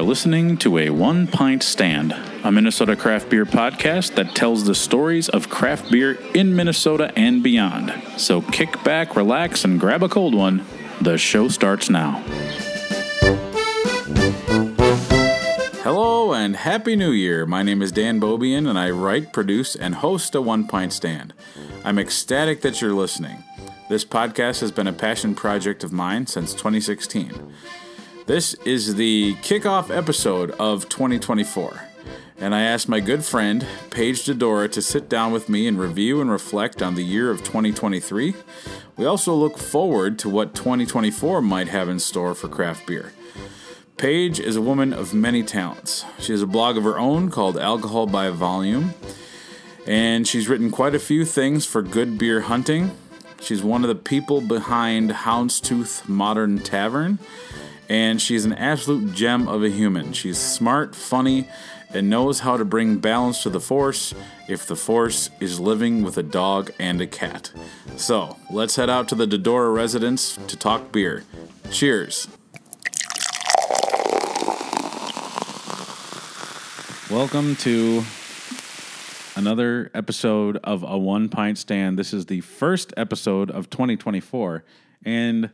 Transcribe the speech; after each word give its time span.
are 0.00 0.04
listening 0.04 0.56
to 0.56 0.78
a 0.78 0.88
One 0.88 1.26
Pint 1.26 1.62
Stand, 1.62 2.14
a 2.42 2.50
Minnesota 2.50 2.96
craft 2.96 3.28
beer 3.28 3.44
podcast 3.44 4.14
that 4.14 4.34
tells 4.34 4.64
the 4.64 4.74
stories 4.74 5.28
of 5.28 5.50
craft 5.50 5.90
beer 5.90 6.12
in 6.32 6.56
Minnesota 6.56 7.12
and 7.16 7.42
beyond. 7.42 7.92
So 8.16 8.40
kick 8.40 8.82
back, 8.82 9.14
relax, 9.14 9.62
and 9.62 9.78
grab 9.78 10.02
a 10.02 10.08
cold 10.08 10.34
one. 10.34 10.64
The 11.02 11.18
show 11.18 11.48
starts 11.48 11.90
now. 11.90 12.12
Hello 15.82 16.32
and 16.32 16.56
Happy 16.56 16.96
New 16.96 17.10
Year. 17.10 17.44
My 17.44 17.62
name 17.62 17.82
is 17.82 17.92
Dan 17.92 18.18
Bobian 18.18 18.66
and 18.70 18.78
I 18.78 18.88
write, 18.88 19.34
produce, 19.34 19.76
and 19.76 19.96
host 19.96 20.34
a 20.34 20.40
One 20.40 20.66
Pint 20.66 20.94
Stand. 20.94 21.34
I'm 21.84 21.98
ecstatic 21.98 22.62
that 22.62 22.80
you're 22.80 22.94
listening. 22.94 23.44
This 23.90 24.06
podcast 24.06 24.62
has 24.62 24.72
been 24.72 24.86
a 24.86 24.94
passion 24.94 25.34
project 25.34 25.84
of 25.84 25.92
mine 25.92 26.26
since 26.26 26.54
2016. 26.54 27.52
This 28.30 28.54
is 28.64 28.94
the 28.94 29.34
kickoff 29.42 29.90
episode 29.90 30.52
of 30.52 30.88
2024, 30.88 31.88
and 32.38 32.54
I 32.54 32.60
asked 32.60 32.88
my 32.88 33.00
good 33.00 33.24
friend, 33.24 33.66
Paige 33.90 34.24
Didora, 34.24 34.70
to 34.70 34.80
sit 34.80 35.08
down 35.08 35.32
with 35.32 35.48
me 35.48 35.66
and 35.66 35.76
review 35.76 36.20
and 36.20 36.30
reflect 36.30 36.80
on 36.80 36.94
the 36.94 37.02
year 37.02 37.32
of 37.32 37.38
2023. 37.42 38.34
We 38.96 39.04
also 39.04 39.34
look 39.34 39.58
forward 39.58 40.16
to 40.20 40.28
what 40.28 40.54
2024 40.54 41.42
might 41.42 41.66
have 41.70 41.88
in 41.88 41.98
store 41.98 42.36
for 42.36 42.46
craft 42.46 42.86
beer. 42.86 43.12
Paige 43.96 44.38
is 44.38 44.54
a 44.54 44.62
woman 44.62 44.92
of 44.92 45.12
many 45.12 45.42
talents. 45.42 46.04
She 46.20 46.30
has 46.30 46.40
a 46.40 46.46
blog 46.46 46.76
of 46.76 46.84
her 46.84 47.00
own 47.00 47.32
called 47.32 47.58
Alcohol 47.58 48.06
by 48.06 48.30
Volume, 48.30 48.94
and 49.88 50.24
she's 50.24 50.48
written 50.48 50.70
quite 50.70 50.94
a 50.94 51.00
few 51.00 51.24
things 51.24 51.66
for 51.66 51.82
Good 51.82 52.16
Beer 52.16 52.42
Hunting. 52.42 52.96
She's 53.40 53.64
one 53.64 53.82
of 53.82 53.88
the 53.88 53.96
people 53.96 54.40
behind 54.40 55.10
Houndstooth 55.10 56.08
Modern 56.08 56.60
Tavern, 56.60 57.18
and 57.90 58.22
she's 58.22 58.44
an 58.44 58.52
absolute 58.52 59.12
gem 59.12 59.48
of 59.48 59.64
a 59.64 59.68
human. 59.68 60.12
She's 60.12 60.38
smart, 60.38 60.94
funny, 60.94 61.48
and 61.92 62.08
knows 62.08 62.38
how 62.38 62.56
to 62.56 62.64
bring 62.64 62.98
balance 62.98 63.42
to 63.42 63.50
the 63.50 63.58
Force 63.58 64.14
if 64.48 64.64
the 64.64 64.76
Force 64.76 65.28
is 65.40 65.58
living 65.58 66.04
with 66.04 66.16
a 66.16 66.22
dog 66.22 66.70
and 66.78 67.00
a 67.00 67.06
cat. 67.08 67.50
So, 67.96 68.36
let's 68.48 68.76
head 68.76 68.88
out 68.88 69.08
to 69.08 69.16
the 69.16 69.26
Didora 69.26 69.74
residence 69.74 70.38
to 70.46 70.56
talk 70.56 70.92
beer. 70.92 71.24
Cheers. 71.72 72.28
Welcome 77.10 77.56
to 77.56 78.04
another 79.34 79.90
episode 79.94 80.58
of 80.62 80.84
a 80.84 80.96
one 80.96 81.28
pint 81.28 81.58
stand. 81.58 81.98
This 81.98 82.14
is 82.14 82.26
the 82.26 82.40
first 82.40 82.94
episode 82.96 83.50
of 83.50 83.68
2024, 83.68 84.62
and 85.04 85.50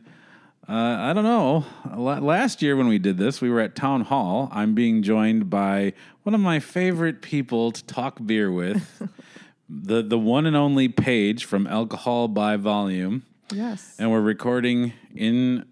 uh, 0.69 0.73
I 0.73 1.13
don't 1.13 1.23
know. 1.23 1.65
Last 1.95 2.61
year 2.61 2.75
when 2.75 2.87
we 2.87 2.99
did 2.99 3.17
this, 3.17 3.39
we 3.41 3.49
were 3.49 3.61
at 3.61 3.75
town 3.75 4.01
hall. 4.01 4.49
I'm 4.51 4.73
being 4.73 5.01
joined 5.01 5.49
by 5.49 5.93
one 6.23 6.35
of 6.35 6.41
my 6.41 6.59
favorite 6.59 7.21
people 7.21 7.71
to 7.71 7.83
talk 7.85 8.19
beer 8.25 8.51
with, 8.51 9.01
the 9.69 10.01
the 10.01 10.19
one 10.19 10.45
and 10.45 10.55
only 10.55 10.89
Paige 10.89 11.45
from 11.45 11.67
Alcohol 11.67 12.27
by 12.27 12.57
Volume, 12.57 13.23
Yes. 13.53 13.95
and 13.97 14.11
we're 14.11 14.21
recording 14.21 14.91
in 15.15 15.65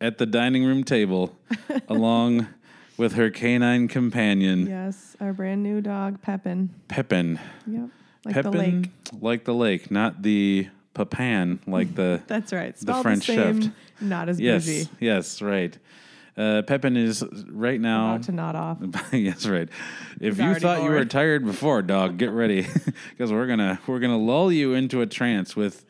at 0.00 0.18
the 0.18 0.26
dining 0.26 0.64
room 0.64 0.84
table, 0.84 1.34
along 1.88 2.46
with 2.96 3.14
her 3.14 3.30
canine 3.30 3.88
companion 3.88 4.66
Yes. 4.66 5.16
Our 5.20 5.32
brand 5.32 5.62
new 5.62 5.80
dog, 5.80 6.22
Pepin. 6.22 6.70
Pepin. 6.88 7.38
Yep. 7.66 7.88
Like 8.24 8.34
Pepin, 8.34 8.50
the 8.52 8.58
lake. 8.58 8.90
like 9.20 9.44
the 9.44 9.54
lake, 9.54 9.90
not 9.90 10.22
the 10.22 10.68
Papan, 10.94 11.58
like 11.66 11.94
the 11.96 12.22
That's 12.26 12.52
right. 12.52 12.78
Spelled 12.78 13.02
French 13.02 13.26
the 13.26 13.34
same, 13.34 13.60
chef. 13.62 13.72
Not 14.00 14.28
as 14.28 14.40
yes, 14.40 14.66
busy. 14.66 14.88
yes, 15.00 15.40
right. 15.42 15.76
Uh, 16.36 16.60
Pepin 16.62 16.98
is 16.98 17.24
right 17.48 17.80
now. 17.80 18.14
About 18.14 18.24
to 18.24 18.32
nod 18.32 18.54
off. 18.54 18.78
yes, 19.12 19.46
right. 19.46 19.68
If 20.20 20.36
He's 20.36 20.44
you 20.44 20.54
thought 20.56 20.82
you 20.82 20.90
were 20.90 21.04
tired 21.06 21.46
before, 21.46 21.80
dog, 21.80 22.18
get 22.18 22.30
ready 22.30 22.66
because 23.10 23.32
we're 23.32 23.46
gonna 23.46 23.80
we're 23.86 24.00
gonna 24.00 24.18
lull 24.18 24.52
you 24.52 24.74
into 24.74 25.00
a 25.00 25.06
trance 25.06 25.56
with 25.56 25.86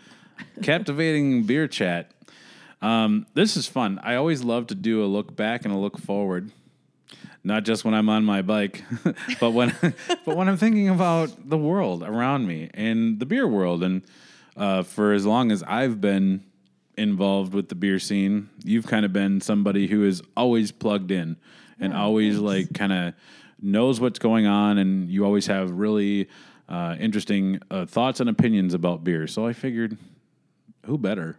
captivating 0.62 1.42
beer 1.46 1.66
chat. 1.66 2.12
Um, 2.80 3.26
this 3.34 3.56
is 3.56 3.66
fun. 3.66 3.98
I 4.04 4.14
always 4.14 4.44
love 4.44 4.68
to 4.68 4.76
do 4.76 5.04
a 5.04 5.06
look 5.06 5.34
back 5.34 5.64
and 5.64 5.74
a 5.74 5.78
look 5.78 5.98
forward. 5.98 6.52
Not 7.42 7.64
just 7.64 7.84
when 7.84 7.94
I'm 7.94 8.08
on 8.08 8.24
my 8.24 8.42
bike, 8.42 8.84
but 9.40 9.50
when 9.50 9.74
but 10.24 10.36
when 10.36 10.48
I'm 10.48 10.56
thinking 10.56 10.88
about 10.88 11.48
the 11.48 11.58
world 11.58 12.04
around 12.04 12.46
me 12.46 12.70
and 12.72 13.18
the 13.18 13.26
beer 13.26 13.48
world. 13.48 13.82
And 13.82 14.02
uh, 14.56 14.84
for 14.84 15.12
as 15.12 15.26
long 15.26 15.50
as 15.50 15.62
I've 15.64 16.00
been 16.00 16.44
involved 16.96 17.54
with 17.54 17.68
the 17.68 17.74
beer 17.74 17.98
scene, 17.98 18.48
you've 18.64 18.86
kind 18.86 19.04
of 19.04 19.12
been 19.12 19.40
somebody 19.40 19.86
who 19.86 20.04
is 20.04 20.22
always 20.36 20.72
plugged 20.72 21.10
in 21.10 21.36
and 21.78 21.92
always 21.92 22.38
like 22.38 22.72
kind 22.72 22.92
of 22.92 23.14
knows 23.60 24.00
what's 24.00 24.18
going 24.18 24.46
on, 24.46 24.78
and 24.78 25.08
you 25.08 25.24
always 25.24 25.46
have 25.46 25.70
really 25.70 26.28
uh, 26.68 26.96
interesting 26.98 27.60
uh, 27.70 27.86
thoughts 27.86 28.20
and 28.20 28.28
opinions 28.30 28.74
about 28.74 29.04
beer. 29.04 29.26
So 29.26 29.46
I 29.46 29.52
figured, 29.52 29.96
who 30.84 30.98
better 30.98 31.36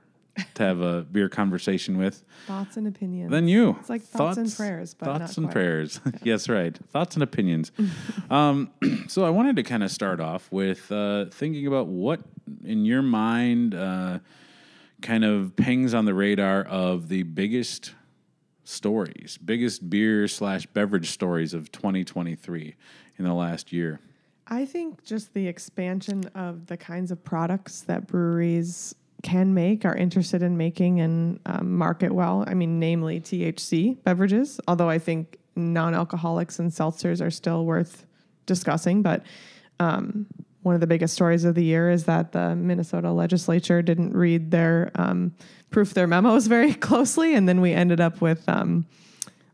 to 0.54 0.64
have 0.64 0.82
a 0.82 1.02
beer 1.02 1.30
conversation 1.30 1.98
with 1.98 2.24
Thoughts 2.46 2.78
and 2.78 2.88
opinions. 2.88 3.32
than 3.32 3.48
you? 3.48 3.76
It's 3.80 3.90
like 3.90 4.04
thoughts 4.04 4.38
and 4.38 4.56
prayers, 4.56 4.94
but 4.94 5.06
thoughts 5.06 5.38
and 5.38 5.48
quite. 5.48 5.54
prayers. 5.54 6.00
yes, 6.24 6.48
right. 6.48 6.78
Thoughts 6.92 7.16
and 7.16 7.24
opinions. 7.24 7.72
um, 8.30 8.70
so 9.08 9.26
I 9.26 9.30
wanted 9.32 9.56
to 9.56 9.64
kind 9.64 9.84
of 9.84 9.92
start 9.92 10.20
off 10.20 10.52
with 10.52 10.92
uh, 10.92 11.26
thinking 11.26 11.66
about 11.68 11.88
what, 11.88 12.22
in 12.64 12.86
your 12.86 13.02
mind, 13.02 13.74
uh, 13.74 14.20
kind 15.08 15.24
of 15.24 15.56
pings 15.56 15.94
on 15.94 16.04
the 16.04 16.14
radar 16.14 16.64
of 16.66 17.08
the 17.08 17.24
biggest 17.24 17.94
stories, 18.66 19.38
biggest 19.38 19.90
beer 19.90 20.28
slash 20.28 20.66
beverage 20.66 21.10
stories 21.12 21.54
of 21.54 21.72
2023 21.72 22.76
in 23.18 23.24
the 23.24 23.34
last 23.34 23.72
year. 23.72 24.02
I 24.48 24.66
think 24.66 25.06
just 25.06 25.34
the 25.34 25.48
expansion 25.48 26.26
of 26.36 26.66
the 26.68 26.76
kinds 26.76 27.12
of 27.12 27.24
products 27.24 27.84
that 27.84 28.06
breweries 28.06 28.96
can 29.24 29.54
make, 29.54 29.86
are 29.86 29.96
interested 29.96 30.44
in 30.44 30.58
making, 30.58 31.00
and 31.00 31.40
um, 31.46 31.78
market 31.78 32.12
well. 32.12 32.44
I 32.46 32.54
mean, 32.54 32.78
namely 32.78 33.22
THC 33.22 34.04
beverages, 34.04 34.60
although 34.68 34.90
I 34.90 35.00
think 35.00 35.38
non 35.56 35.96
alcoholics 35.96 36.60
and 36.60 36.70
seltzers 36.70 37.26
are 37.26 37.32
still 37.32 37.64
worth 37.66 38.06
discussing. 38.46 39.04
But 39.04 39.24
um, 39.80 40.26
one 40.68 40.76
of 40.76 40.82
the 40.82 40.88
biggest 40.88 41.16
stories 41.16 41.46
of 41.46 41.56
the 41.56 41.64
year 41.64 41.90
is 41.90 42.04
that 42.04 42.34
the 42.34 42.56
Minnesota 42.56 43.12
legislature 43.12 43.82
didn't 43.82 44.14
read 44.14 44.52
their 44.52 44.92
um, 44.96 45.34
proof 45.72 45.94
their 45.96 46.06
memos 46.06 46.46
very 46.58 46.74
closely. 46.76 47.34
And 47.34 47.50
then 47.50 47.62
we 47.62 47.72
ended 47.74 48.00
up 48.00 48.22
with 48.22 48.48
um, 48.48 48.86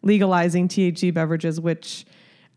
legalizing 0.02 0.68
THC 0.68 1.14
beverages, 1.14 1.62
which 1.62 2.06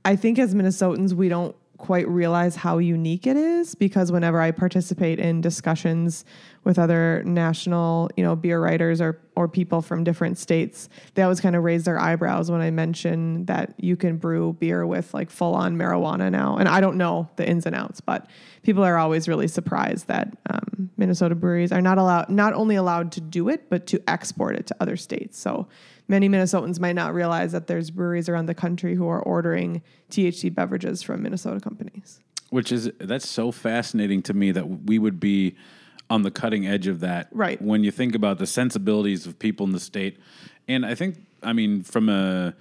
I 0.05 0.16
think 0.16 0.39
as 0.39 0.55
Minnesotans, 0.55 1.12
we 1.12 1.28
don't 1.28 1.55
quite 1.78 2.09
realize 2.09 2.56
how 2.56 2.78
unique 2.78 3.26
it 3.26 3.37
is 3.37 3.75
because 3.75 4.10
whenever 4.10 4.41
I 4.41 4.50
participate 4.50 5.19
in 5.19 5.41
discussions 5.41 6.25
with 6.64 6.78
other 6.78 7.22
national, 7.25 8.10
you 8.16 8.25
know, 8.25 8.34
beer 8.34 8.60
writers 8.60 9.00
or 9.00 9.20
or 9.37 9.47
people 9.47 9.82
from 9.82 10.03
different 10.03 10.38
states, 10.38 10.88
they 11.15 11.22
always 11.22 11.41
kind 11.41 11.54
of 11.54 11.62
raise 11.62 11.84
their 11.84 11.98
eyebrows 11.98 12.50
when 12.50 12.62
I 12.62 12.70
mention 12.70 13.44
that 13.44 13.75
you 13.78 13.94
can 13.94 14.16
brew 14.16 14.54
beer 14.54 14.86
with 14.86 15.12
like 15.12 15.31
full 15.31 15.54
on 15.54 15.76
marijuana 15.76 16.31
now. 16.31 16.56
And 16.56 16.69
I 16.69 16.81
don't 16.81 16.97
know 16.97 17.28
the 17.36 17.47
ins 17.47 17.66
and 17.66 17.76
outs, 17.76 18.00
but 18.00 18.28
people 18.62 18.82
are 18.82 18.97
always 18.97 19.28
really 19.28 19.47
surprised 19.47 20.09
that 20.09 20.36
um, 20.48 20.91
Minnesota 20.97 21.34
breweries 21.34 21.70
are 21.70 21.82
not 21.82 21.98
allowed, 21.98 22.31
not 22.31 22.54
only 22.54 22.76
allowed 22.76 23.12
to 23.12 23.20
do 23.20 23.50
it, 23.50 23.69
but 23.69 23.86
to 23.88 24.03
export 24.09 24.56
it 24.56 24.66
to 24.69 24.76
other 24.81 24.97
states. 24.97 25.38
So 25.38 25.69
many 26.09 26.28
Minnesotans 26.28 26.78
might 26.81 26.94
not 26.94 27.15
realize 27.15 27.53
that 27.53 27.67
there's 27.67 27.91
breweries 27.91 28.28
around 28.28 28.47
the 28.47 28.55
country 28.55 28.94
who 28.94 29.09
are 29.09 29.21
ordering 29.21 29.83
THC 30.11 30.55
beverages 30.55 31.03
from 31.03 31.22
Minnesota 31.22 31.61
companies. 31.61 32.21
which 32.50 32.71
is 32.71 32.91
that's 33.00 33.28
so 33.28 33.50
fascinating 33.50 34.22
to 34.22 34.33
me 34.34 34.53
that 34.53 34.66
we 34.84 34.99
would 34.99 35.19
be 35.19 35.56
on 36.09 36.22
the 36.22 36.31
cutting 36.31 36.65
edge 36.66 36.87
of 36.87 37.00
that 37.00 37.28
Right. 37.33 37.61
when 37.61 37.83
you 37.83 37.91
think 37.91 38.15
about 38.15 38.39
the 38.39 38.47
sensibilities 38.47 39.27
of 39.27 39.37
people 39.41 39.66
in 39.66 39.72
the 39.72 39.81
state 39.81 40.19
and 40.69 40.86
i 40.86 40.95
think 40.95 41.16
i 41.42 41.53
mean 41.53 41.83
from 41.83 42.09
a 42.09 42.54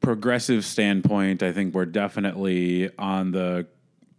progressive 0.00 0.64
standpoint 0.66 1.42
i 1.42 1.50
think 1.50 1.74
we're 1.74 1.86
definitely 1.86 2.90
on 2.98 3.30
the 3.32 3.66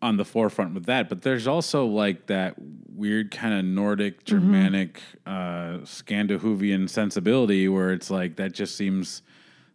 on 0.01 0.17
the 0.17 0.25
forefront 0.25 0.73
with 0.73 0.85
that 0.85 1.09
but 1.09 1.21
there's 1.21 1.47
also 1.47 1.85
like 1.85 2.27
that 2.27 2.55
weird 2.95 3.31
kind 3.31 3.53
of 3.53 3.65
nordic 3.65 4.23
germanic 4.23 5.01
uh 5.25 5.77
scandinavian 5.83 6.87
sensibility 6.87 7.67
where 7.67 7.91
it's 7.91 8.09
like 8.09 8.35
that 8.37 8.53
just 8.53 8.75
seems 8.75 9.21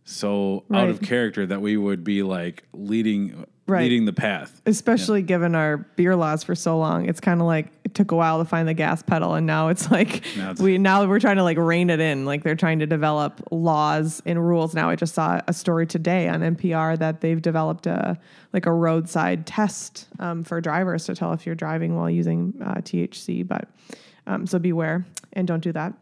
so 0.04 0.64
out 0.72 0.88
of 0.88 1.00
character 1.00 1.46
that 1.46 1.60
we 1.60 1.76
would 1.76 2.04
be 2.04 2.22
like 2.22 2.64
leading 2.72 3.44
Right. 3.66 3.80
leading 3.84 4.04
the 4.04 4.12
path 4.12 4.60
Especially 4.66 5.22
given 5.22 5.54
our 5.54 5.78
beer 5.78 6.14
laws 6.16 6.44
for 6.44 6.54
so 6.54 6.78
long, 6.78 7.08
it's 7.08 7.18
kind 7.20 7.40
of 7.40 7.46
like 7.46 7.68
it 7.82 7.94
took 7.94 8.10
a 8.10 8.14
while 8.14 8.38
to 8.38 8.44
find 8.44 8.68
the 8.68 8.74
gas 8.74 9.02
pedal, 9.02 9.34
and 9.34 9.46
now 9.46 9.68
it's 9.68 9.90
like 9.98 10.22
Now 10.36 10.50
it's- 10.50 10.60
we 10.60 10.76
now 10.76 11.06
we're 11.06 11.18
trying 11.18 11.36
to 11.36 11.42
like 11.42 11.56
rein 11.56 11.88
it 11.88 11.98
in. 12.00 12.26
Like 12.26 12.42
they're 12.42 12.56
trying 12.56 12.80
to 12.80 12.86
develop 12.86 13.40
laws 13.50 14.22
and 14.26 14.38
rules. 14.46 14.74
Now 14.74 14.90
I 14.90 14.96
just 14.96 15.14
saw 15.14 15.40
a 15.48 15.52
story 15.54 15.86
today 15.86 16.28
on 16.28 16.40
NPR 16.42 16.98
that 16.98 17.22
they've 17.22 17.40
developed 17.40 17.86
a 17.86 18.18
like 18.52 18.66
a 18.66 18.72
roadside 18.72 19.46
test 19.46 20.08
um, 20.18 20.44
for 20.44 20.60
drivers 20.60 21.06
to 21.06 21.14
tell 21.14 21.32
if 21.32 21.46
you're 21.46 21.54
driving 21.54 21.96
while 21.96 22.10
using 22.10 22.52
uh, 22.62 22.74
THC. 22.82 23.46
But 23.48 23.66
um, 24.26 24.46
so 24.46 24.58
beware 24.58 25.06
and 25.32 25.46
don't 25.48 25.62
do 25.62 25.72
that. 25.72 25.92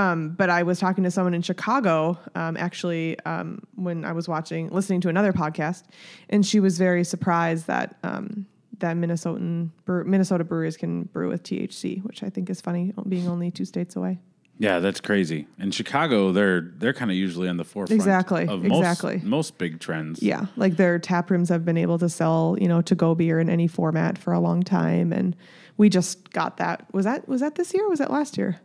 Um, 0.00 0.30
but 0.30 0.48
I 0.50 0.62
was 0.62 0.78
talking 0.78 1.04
to 1.04 1.10
someone 1.10 1.34
in 1.34 1.42
Chicago, 1.42 2.18
um, 2.34 2.56
actually, 2.56 3.18
um, 3.20 3.62
when 3.74 4.04
I 4.04 4.12
was 4.12 4.28
watching, 4.28 4.68
listening 4.68 5.00
to 5.02 5.08
another 5.08 5.32
podcast, 5.32 5.84
and 6.28 6.44
she 6.44 6.58
was 6.60 6.78
very 6.78 7.04
surprised 7.04 7.66
that 7.66 7.96
um, 8.02 8.46
that 8.78 8.96
Minnesotan 8.96 9.70
brew, 9.84 10.04
Minnesota 10.04 10.42
breweries 10.44 10.76
can 10.76 11.04
brew 11.04 11.28
with 11.28 11.42
THC, 11.42 12.02
which 12.04 12.22
I 12.22 12.30
think 12.30 12.48
is 12.48 12.60
funny, 12.60 12.94
being 13.08 13.28
only 13.28 13.50
two 13.50 13.66
states 13.66 13.94
away. 13.94 14.18
Yeah, 14.58 14.78
that's 14.78 15.00
crazy. 15.00 15.46
In 15.58 15.70
Chicago, 15.70 16.32
they're 16.32 16.60
they're 16.60 16.92
kind 16.92 17.10
of 17.10 17.16
usually 17.16 17.48
on 17.48 17.56
the 17.56 17.64
forefront 17.64 17.98
Exactly, 17.98 18.46
of 18.46 18.62
most, 18.62 18.78
exactly. 18.78 19.20
most 19.22 19.58
big 19.58 19.80
trends. 19.80 20.22
Yeah, 20.22 20.46
like 20.56 20.76
their 20.76 20.98
tap 20.98 21.30
rooms 21.30 21.48
have 21.48 21.64
been 21.64 21.78
able 21.78 21.98
to 21.98 22.08
sell, 22.08 22.56
you 22.60 22.68
know, 22.68 22.80
to 22.82 22.94
go 22.94 23.14
beer 23.14 23.40
in 23.40 23.50
any 23.50 23.66
format 23.66 24.18
for 24.18 24.32
a 24.32 24.40
long 24.40 24.62
time, 24.62 25.12
and 25.12 25.36
we 25.76 25.88
just 25.88 26.30
got 26.32 26.56
that. 26.58 26.86
Was 26.92 27.04
that 27.04 27.28
was 27.28 27.40
that 27.40 27.54
this 27.56 27.74
year? 27.74 27.84
or 27.84 27.90
Was 27.90 27.98
that 27.98 28.10
last 28.10 28.38
year? 28.38 28.60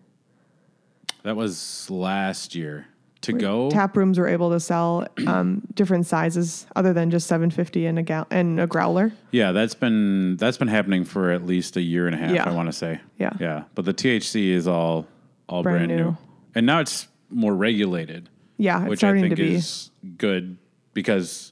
That 1.26 1.36
was 1.36 1.90
last 1.90 2.54
year. 2.56 2.86
To 3.22 3.34
go, 3.34 3.72
Tap 3.72 3.98
rooms 3.98 4.20
were 4.20 4.28
able 4.28 4.52
to 4.52 4.60
sell 4.60 5.08
um, 5.26 5.64
different 5.74 6.06
sizes 6.06 6.68
other 6.76 6.94
than 6.94 7.10
just 7.10 7.26
750 7.26 7.88
and 7.88 7.98
a 7.98 8.04
gal- 8.04 8.28
and 8.30 8.60
a 8.60 8.68
growler. 8.68 9.12
yeah, 9.32 9.52
that's 9.52 9.74
been 9.74 10.38
that's 10.38 10.58
been 10.60 10.68
happening 10.68 11.04
for 11.06 11.32
at 11.32 11.44
least 11.44 11.76
a 11.76 11.82
year 11.82 12.06
and 12.06 12.14
a 12.14 12.20
half. 12.20 12.30
Yeah. 12.36 12.44
I 12.48 12.52
want 12.54 12.68
to 12.68 12.74
say. 12.74 13.00
Yeah. 13.18 13.32
yeah. 13.40 13.64
But 13.74 13.86
the 13.86 13.96
THC 13.96 14.50
is 14.50 14.68
all 14.68 15.08
all 15.50 15.64
brand, 15.64 15.88
Brand 15.88 16.00
new. 16.00 16.06
new. 16.12 16.18
and 16.54 16.68
now 16.68 16.82
it's 16.82 17.08
more 17.32 17.56
regulated, 17.56 18.30
Yeah, 18.58 18.82
it's 18.82 18.90
which 18.90 19.00
I 19.00 19.08
starting 19.08 19.24
think 19.24 19.38
to 19.38 19.42
be. 19.42 19.56
is 19.56 19.90
good 20.20 20.58
because 20.94 21.52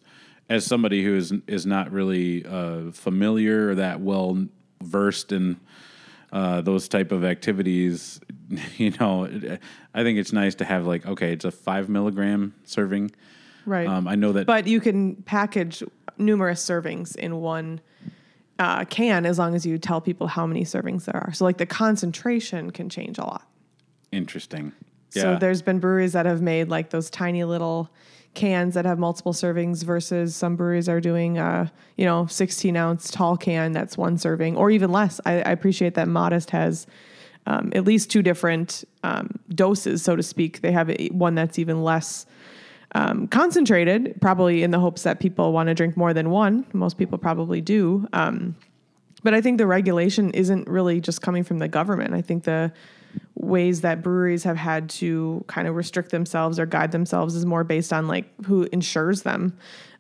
as 0.52 0.64
somebody 0.68 1.04
who 1.04 1.16
is 1.16 1.34
is 1.48 1.66
not 1.66 1.92
really 1.92 2.46
uh, 2.46 2.92
familiar 2.92 3.70
or 3.70 3.76
that 3.76 4.00
well 4.00 4.46
versed 4.84 5.32
in 5.32 5.60
uh, 6.32 6.62
those 6.62 6.88
type 6.88 7.12
of 7.12 7.24
activities, 7.24 8.20
you 8.78 8.92
know, 9.00 9.26
I 9.94 10.04
think 10.04 10.20
it's 10.20 10.34
nice 10.34 10.56
to 10.56 10.66
have 10.66 10.86
like 10.86 11.06
okay, 11.06 11.34
it's 11.34 11.46
a 11.46 11.52
five 11.52 11.90
milligram 11.90 12.54
serving. 12.64 13.12
Right. 13.66 13.88
Um, 13.88 14.08
I 14.08 14.16
know 14.16 14.34
that 14.34 14.46
but 14.46 14.68
you 14.68 14.82
can 14.82 15.16
package 15.16 15.84
numerous 16.18 16.66
servings 16.66 17.16
in 17.16 17.38
one 17.38 17.82
uh, 18.60 18.86
can 18.86 19.26
as 19.26 19.40
long 19.40 19.56
as 19.56 19.66
you 19.66 19.78
tell 19.78 20.02
people 20.02 20.28
how 20.28 20.46
many 20.46 20.64
servings 20.64 21.06
there 21.06 21.18
are. 21.18 21.34
So, 21.34 21.46
like 21.46 21.58
the 21.58 21.66
concentration 21.66 22.72
can 22.72 22.90
change 22.90 23.18
a 23.18 23.24
lot. 23.24 23.48
interesting. 24.12 24.74
Yeah. 25.14 25.22
So, 25.22 25.38
there's 25.40 25.62
been 25.62 25.80
breweries 25.80 26.14
that 26.14 26.26
have 26.26 26.42
made 26.42 26.70
like 26.70 26.90
those 26.90 27.10
tiny 27.10 27.44
little 27.44 27.90
cans 28.34 28.74
that 28.74 28.86
have 28.86 28.98
multiple 28.98 29.34
servings 29.34 29.84
versus 29.84 30.36
some 30.36 30.56
breweries 30.56 30.90
are 30.90 31.00
doing 31.00 31.38
a 31.38 31.72
you 31.98 32.06
know 32.06 32.26
16 32.26 32.76
ounce 32.76 33.12
tall 33.12 33.38
can 33.38 33.74
that's 33.74 33.98
one 33.98 34.18
serving 34.18 34.56
or 34.58 34.72
even 34.72 34.92
less. 34.92 35.20
I, 35.26 35.34
I 35.42 35.52
appreciate 35.52 35.96
that 35.96 36.08
Modest 36.08 36.50
has 36.52 36.88
um, 37.46 37.72
at 37.76 37.84
least 37.86 38.10
two 38.10 38.22
different 38.22 38.84
um, 39.04 39.40
doses, 39.50 40.02
so 40.02 40.16
to 40.16 40.24
speak. 40.24 40.62
They 40.62 40.72
have 40.72 40.96
one 41.12 41.36
that's 41.36 41.60
even 41.60 41.84
less 41.84 42.26
um, 42.96 43.28
concentrated, 43.28 44.16
probably 44.22 44.64
in 44.64 44.72
the 44.72 44.80
hopes 44.80 45.04
that 45.04 45.20
people 45.20 45.52
want 45.52 45.68
to 45.68 45.74
drink 45.74 45.98
more 45.98 46.14
than 46.14 46.30
one. 46.30 46.66
Most 46.74 46.98
people 46.98 47.18
probably 47.18 47.60
do. 47.60 48.08
Um, 48.14 48.56
but 49.24 49.34
I 49.34 49.42
think 49.42 49.58
the 49.58 49.68
regulation 49.68 50.32
isn't 50.32 50.68
really 50.68 51.00
just 51.00 51.22
coming 51.22 51.44
from 51.44 51.60
the 51.60 51.68
government. 51.68 52.14
I 52.14 52.22
think 52.22 52.44
the 52.44 52.72
ways 53.36 53.82
that 53.82 54.02
breweries 54.02 54.44
have 54.44 54.58
had 54.58 54.90
to 54.90 55.44
kind 55.48 55.68
of 55.68 55.76
restrict 55.76 56.12
themselves 56.12 56.60
or 56.60 56.66
guide 56.66 56.92
themselves 56.92 57.36
is 57.36 57.46
more 57.46 57.64
based 57.64 57.94
on 57.94 58.08
like 58.08 58.26
who 58.46 58.64
insures 58.72 59.24
them, 59.24 59.58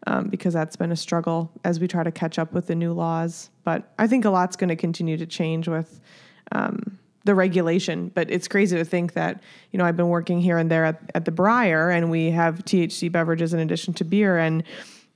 um, 0.08 0.28
because 0.28 0.54
that's 0.54 0.76
been 0.76 0.92
a 0.92 0.96
struggle 0.96 1.52
as 1.64 1.80
we 1.80 1.88
try 1.88 2.04
to 2.04 2.12
catch 2.12 2.38
up 2.38 2.54
with 2.54 2.68
the 2.68 2.76
new 2.76 2.94
laws. 2.94 3.50
But 3.64 3.92
I 3.98 4.08
think 4.08 4.26
a 4.26 4.30
lot's 4.30 4.56
going 4.56 4.70
to 4.70 4.76
continue 4.76 5.18
to 5.18 5.26
change 5.26 5.68
with 5.68 6.02
um, 6.52 7.00
the 7.24 7.36
regulation. 7.36 8.12
But 8.14 8.30
it's 8.30 8.48
crazy 8.48 8.78
to 8.78 8.86
think 8.86 9.14
that, 9.14 9.42
you 9.72 9.78
know, 9.78 9.86
I've 9.86 9.98
been 9.98 10.10
working 10.10 10.42
here 10.42 10.58
and 10.58 10.70
there 10.70 10.86
at, 10.86 11.02
at 11.16 11.26
the 11.26 11.32
Briar 11.32 11.90
and 11.90 12.12
we 12.12 12.32
have 12.32 12.60
THC 12.66 13.12
beverages 13.12 13.54
in 13.54 13.60
addition 13.60 13.94
to 13.96 14.04
beer. 14.04 14.38
And 14.38 14.64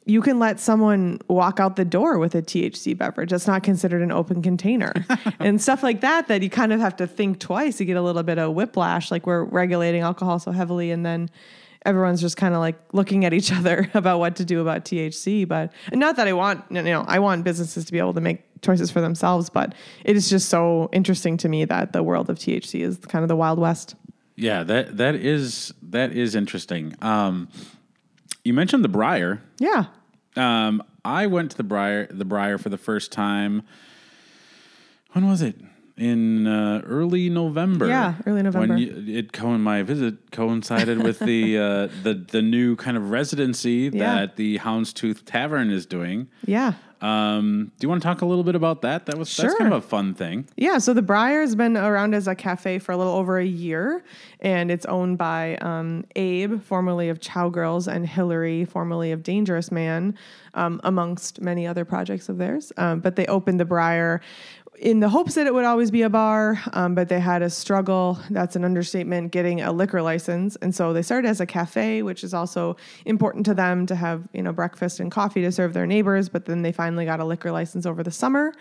you 0.06 0.21
can 0.21 0.39
let 0.39 0.59
someone 0.59 1.19
walk 1.27 1.59
out 1.59 1.75
the 1.75 1.83
door 1.83 2.18
with 2.18 2.33
a 2.33 2.42
THC 2.42 2.98
beverage. 2.98 3.30
That's 3.30 3.45
not 3.45 3.62
considered 3.63 4.01
an 4.01 4.12
open 4.12 4.42
container 4.42 4.94
and 5.39 5.62
stuff 5.62 5.83
like 5.83 6.00
that, 6.01 6.30
that 6.30 6.42
you 6.42 6.50
kind 6.50 6.71
of 6.71 6.80
have 6.80 6.95
to 6.98 7.07
think 7.07 7.39
twice. 7.39 7.80
You 7.80 7.86
get 7.86 7.98
a 7.98 8.01
little 8.01 8.24
bit 8.24 8.39
of 8.39 8.54
whiplash, 8.54 9.12
like 9.12 9.27
we're 9.27 9.44
regulating 9.44 10.01
alcohol 10.01 10.39
so 10.39 10.51
heavily. 10.51 10.92
And 10.92 11.06
then 11.06 11.30
everyone's 11.86 12.21
just 12.21 12.38
kind 12.38 12.54
of 12.54 12.62
like 12.62 12.77
looking 12.94 13.25
at 13.25 13.33
each 13.33 13.51
other 13.57 13.92
about 13.94 14.19
what 14.19 14.38
to 14.38 14.45
do 14.45 14.62
about 14.62 14.86
THC. 14.86 15.45
But 15.45 15.74
not 15.92 16.15
that 16.15 16.27
I 16.27 16.33
want, 16.33 16.63
you 16.69 16.81
know, 16.81 17.04
I 17.06 17.19
want 17.19 17.44
businesses 17.44 17.83
to 17.86 17.92
be 17.92 18.00
able 18.00 18.13
to 18.13 18.21
make 18.21 18.47
choices 18.62 18.92
for 18.92 19.01
themselves, 19.01 19.50
but 19.50 19.74
it 20.04 20.15
is 20.15 20.30
just 20.30 20.50
so 20.50 20.89
interesting 20.92 21.38
to 21.38 21.50
me 21.50 21.65
that 21.65 21.94
the 21.94 22.04
world 22.04 22.30
of 22.30 22.38
THC 22.38 22.81
is 22.81 22.98
kind 22.98 23.24
of 23.24 23.30
the 23.30 23.36
wild 23.36 23.59
west. 23.59 23.95
Yeah, 24.36 24.63
that 24.63 24.98
that 24.98 25.15
is 25.15 25.74
that 25.81 26.12
is 26.12 26.36
interesting. 26.36 26.94
Um, 27.01 27.50
you 28.44 28.54
mentioned 28.54 28.83
the 28.83 28.89
Briar. 28.89 29.42
Yeah. 29.59 29.86
Um, 30.36 30.83
I 31.04 31.25
went 31.27 31.51
to 31.51 31.57
the 31.57 31.63
Briar 31.63 32.07
the 32.12 32.25
Briar 32.25 32.57
for 32.57 32.69
the 32.69 32.77
first 32.77 33.12
time. 33.12 33.63
When 35.13 35.27
was 35.27 35.42
it? 35.42 35.56
In 35.98 36.45
uh, 36.45 36.83
early 36.86 37.27
November. 37.27 37.88
Yeah, 37.88 38.15
early 38.27 38.44
November. 38.44 38.75
When 38.75 38.77
you, 38.77 39.04
it 39.18 39.33
co- 39.33 39.57
my 39.57 39.81
visit 39.81 40.30
coincided 40.31 41.01
with 41.01 41.18
the 41.18 41.57
uh, 41.57 41.88
the 42.04 42.13
the 42.13 42.44
new 42.44 42.75
kind 42.75 42.95
of 42.98 43.09
residency 43.09 43.89
Yeah. 43.94 44.13
that 44.15 44.36
the 44.36 44.59
Houndstooth 44.59 45.24
Tavern 45.25 45.71
is 45.71 45.88
doing. 45.88 46.27
Yeah. 46.45 46.74
Um, 47.02 47.72
do 47.78 47.86
you 47.86 47.90
want 47.90 48.02
to 48.02 48.08
talk 48.08 48.22
a 48.22 48.26
little 48.26 48.44
bit 48.44 48.56
about 48.56 48.82
that? 48.82 49.06
That 49.06 49.18
was 49.18 49.36
that's 49.36 49.54
kind 49.56 49.72
of 49.72 49.84
a 49.84 49.88
fun 49.88 50.14
thing. 50.14 50.48
Yeah, 50.56 50.80
so 50.80 50.94
the 50.94 51.02
Briar 51.02 51.42
has 51.42 51.56
been 51.56 51.78
around 51.78 52.16
as 52.16 52.28
a 52.28 52.34
cafe 52.34 52.80
for 52.80 52.92
a 52.92 52.98
little 52.98 53.14
over 53.14 53.38
a 53.38 53.46
year, 53.46 54.04
and 54.40 54.72
it's 54.72 54.86
owned 54.88 55.18
by 55.18 55.58
um, 55.58 56.06
Abe, 56.16 56.62
formerly 56.62 57.10
of 57.10 57.20
Chow 57.20 57.50
Girls, 57.50 57.88
and 57.88 58.08
Hillary, 58.08 58.66
formerly 58.66 59.12
of 59.12 59.22
Dangerous 59.22 59.72
Man, 59.72 60.18
um, 60.56 60.82
amongst 60.84 61.40
many 61.40 61.68
other 61.68 61.86
projects 61.86 62.30
of 62.30 62.40
theirs. 62.40 62.72
Um, 62.78 63.00
but 63.00 63.16
they 63.16 63.28
opened 63.28 63.60
the 63.60 63.66
Briar 63.66 64.22
in 64.78 65.00
the 65.00 65.10
hopes 65.10 65.34
that 65.36 65.48
it 65.48 65.54
would 65.54 65.66
always 65.66 65.90
be 65.90 66.04
a 66.04 66.10
bar, 66.10 66.62
um, 66.74 66.94
but 66.94 67.10
they 67.10 67.20
had 67.20 67.42
a 67.42 67.50
struggle. 67.50 68.20
That's 68.30 68.56
an 68.56 68.64
understatement. 68.64 69.32
Getting 69.32 69.62
a 69.62 69.72
liquor 69.72 70.02
license, 70.02 70.56
and 70.58 70.74
so 70.74 70.94
they 70.94 71.02
started 71.02 71.28
as 71.28 71.42
a 71.42 71.46
cafe, 71.46 72.04
which 72.04 72.24
is 72.24 72.34
also 72.34 72.78
important 73.06 73.46
to 73.48 73.54
them 73.54 73.86
to 73.88 73.96
have 73.96 74.28
you 74.34 74.44
know 74.44 74.54
breakfast 74.54 75.00
and 75.00 75.12
coffee 75.12 75.42
to 75.42 75.52
serve 75.52 75.74
their 75.74 75.88
neighbors. 75.88 76.30
But 76.30 76.46
then 76.46 76.62
they 76.62 76.72
finally 76.72 77.06
got 77.06 77.20
a 77.20 77.26
liquor 77.26 77.52
license 77.52 77.86
over 77.86 78.04
the 78.04 78.12
summer, 78.12 78.54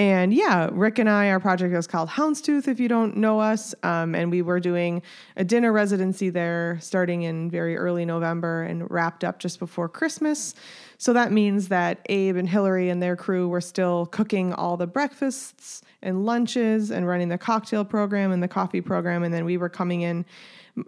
and 0.00 0.32
yeah, 0.32 0.70
Rick 0.72 0.98
and 0.98 1.10
I, 1.10 1.28
our 1.28 1.40
project 1.40 1.74
was 1.74 1.86
called 1.86 2.08
Houndstooth, 2.08 2.68
if 2.68 2.80
you 2.80 2.88
don't 2.88 3.18
know 3.18 3.38
us. 3.38 3.74
Um, 3.82 4.14
and 4.14 4.30
we 4.30 4.40
were 4.40 4.58
doing 4.58 5.02
a 5.36 5.44
dinner 5.44 5.72
residency 5.72 6.30
there 6.30 6.78
starting 6.80 7.22
in 7.22 7.50
very 7.50 7.76
early 7.76 8.06
November 8.06 8.62
and 8.62 8.90
wrapped 8.90 9.24
up 9.24 9.38
just 9.38 9.58
before 9.58 9.90
Christmas. 9.90 10.54
So 11.00 11.14
that 11.14 11.32
means 11.32 11.68
that 11.68 12.04
Abe 12.10 12.36
and 12.36 12.46
Hillary 12.46 12.90
and 12.90 13.02
their 13.02 13.16
crew 13.16 13.48
were 13.48 13.62
still 13.62 14.04
cooking 14.04 14.52
all 14.52 14.76
the 14.76 14.86
breakfasts 14.86 15.80
and 16.02 16.26
lunches 16.26 16.90
and 16.90 17.08
running 17.08 17.30
the 17.30 17.38
cocktail 17.38 17.86
program 17.86 18.32
and 18.32 18.42
the 18.42 18.48
coffee 18.48 18.82
program. 18.82 19.22
And 19.22 19.32
then 19.32 19.46
we 19.46 19.56
were 19.56 19.70
coming 19.70 20.02
in 20.02 20.26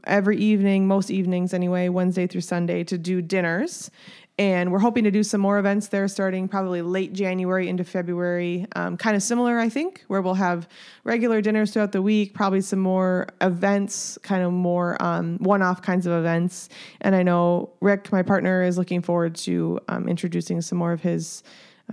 every 0.04 0.36
evening, 0.36 0.86
most 0.86 1.10
evenings 1.10 1.54
anyway, 1.54 1.88
Wednesday 1.88 2.26
through 2.26 2.42
Sunday, 2.42 2.84
to 2.84 2.98
do 2.98 3.22
dinners. 3.22 3.90
And 4.38 4.72
we're 4.72 4.78
hoping 4.78 5.04
to 5.04 5.10
do 5.10 5.22
some 5.22 5.42
more 5.42 5.58
events 5.58 5.88
there 5.88 6.08
starting 6.08 6.48
probably 6.48 6.80
late 6.80 7.12
January 7.12 7.68
into 7.68 7.84
February. 7.84 8.66
Um, 8.74 8.96
kind 8.96 9.14
of 9.14 9.22
similar, 9.22 9.58
I 9.58 9.68
think, 9.68 10.04
where 10.08 10.22
we'll 10.22 10.34
have 10.34 10.68
regular 11.04 11.42
dinners 11.42 11.72
throughout 11.72 11.92
the 11.92 12.00
week, 12.00 12.32
probably 12.32 12.62
some 12.62 12.78
more 12.78 13.28
events, 13.42 14.18
kind 14.22 14.42
of 14.42 14.52
more 14.52 15.00
um, 15.02 15.36
one 15.38 15.60
off 15.60 15.82
kinds 15.82 16.06
of 16.06 16.12
events. 16.14 16.70
And 17.02 17.14
I 17.14 17.22
know 17.22 17.70
Rick, 17.80 18.10
my 18.10 18.22
partner, 18.22 18.62
is 18.62 18.78
looking 18.78 19.02
forward 19.02 19.34
to 19.36 19.78
um, 19.88 20.08
introducing 20.08 20.62
some 20.62 20.78
more 20.78 20.92
of 20.92 21.02
his 21.02 21.42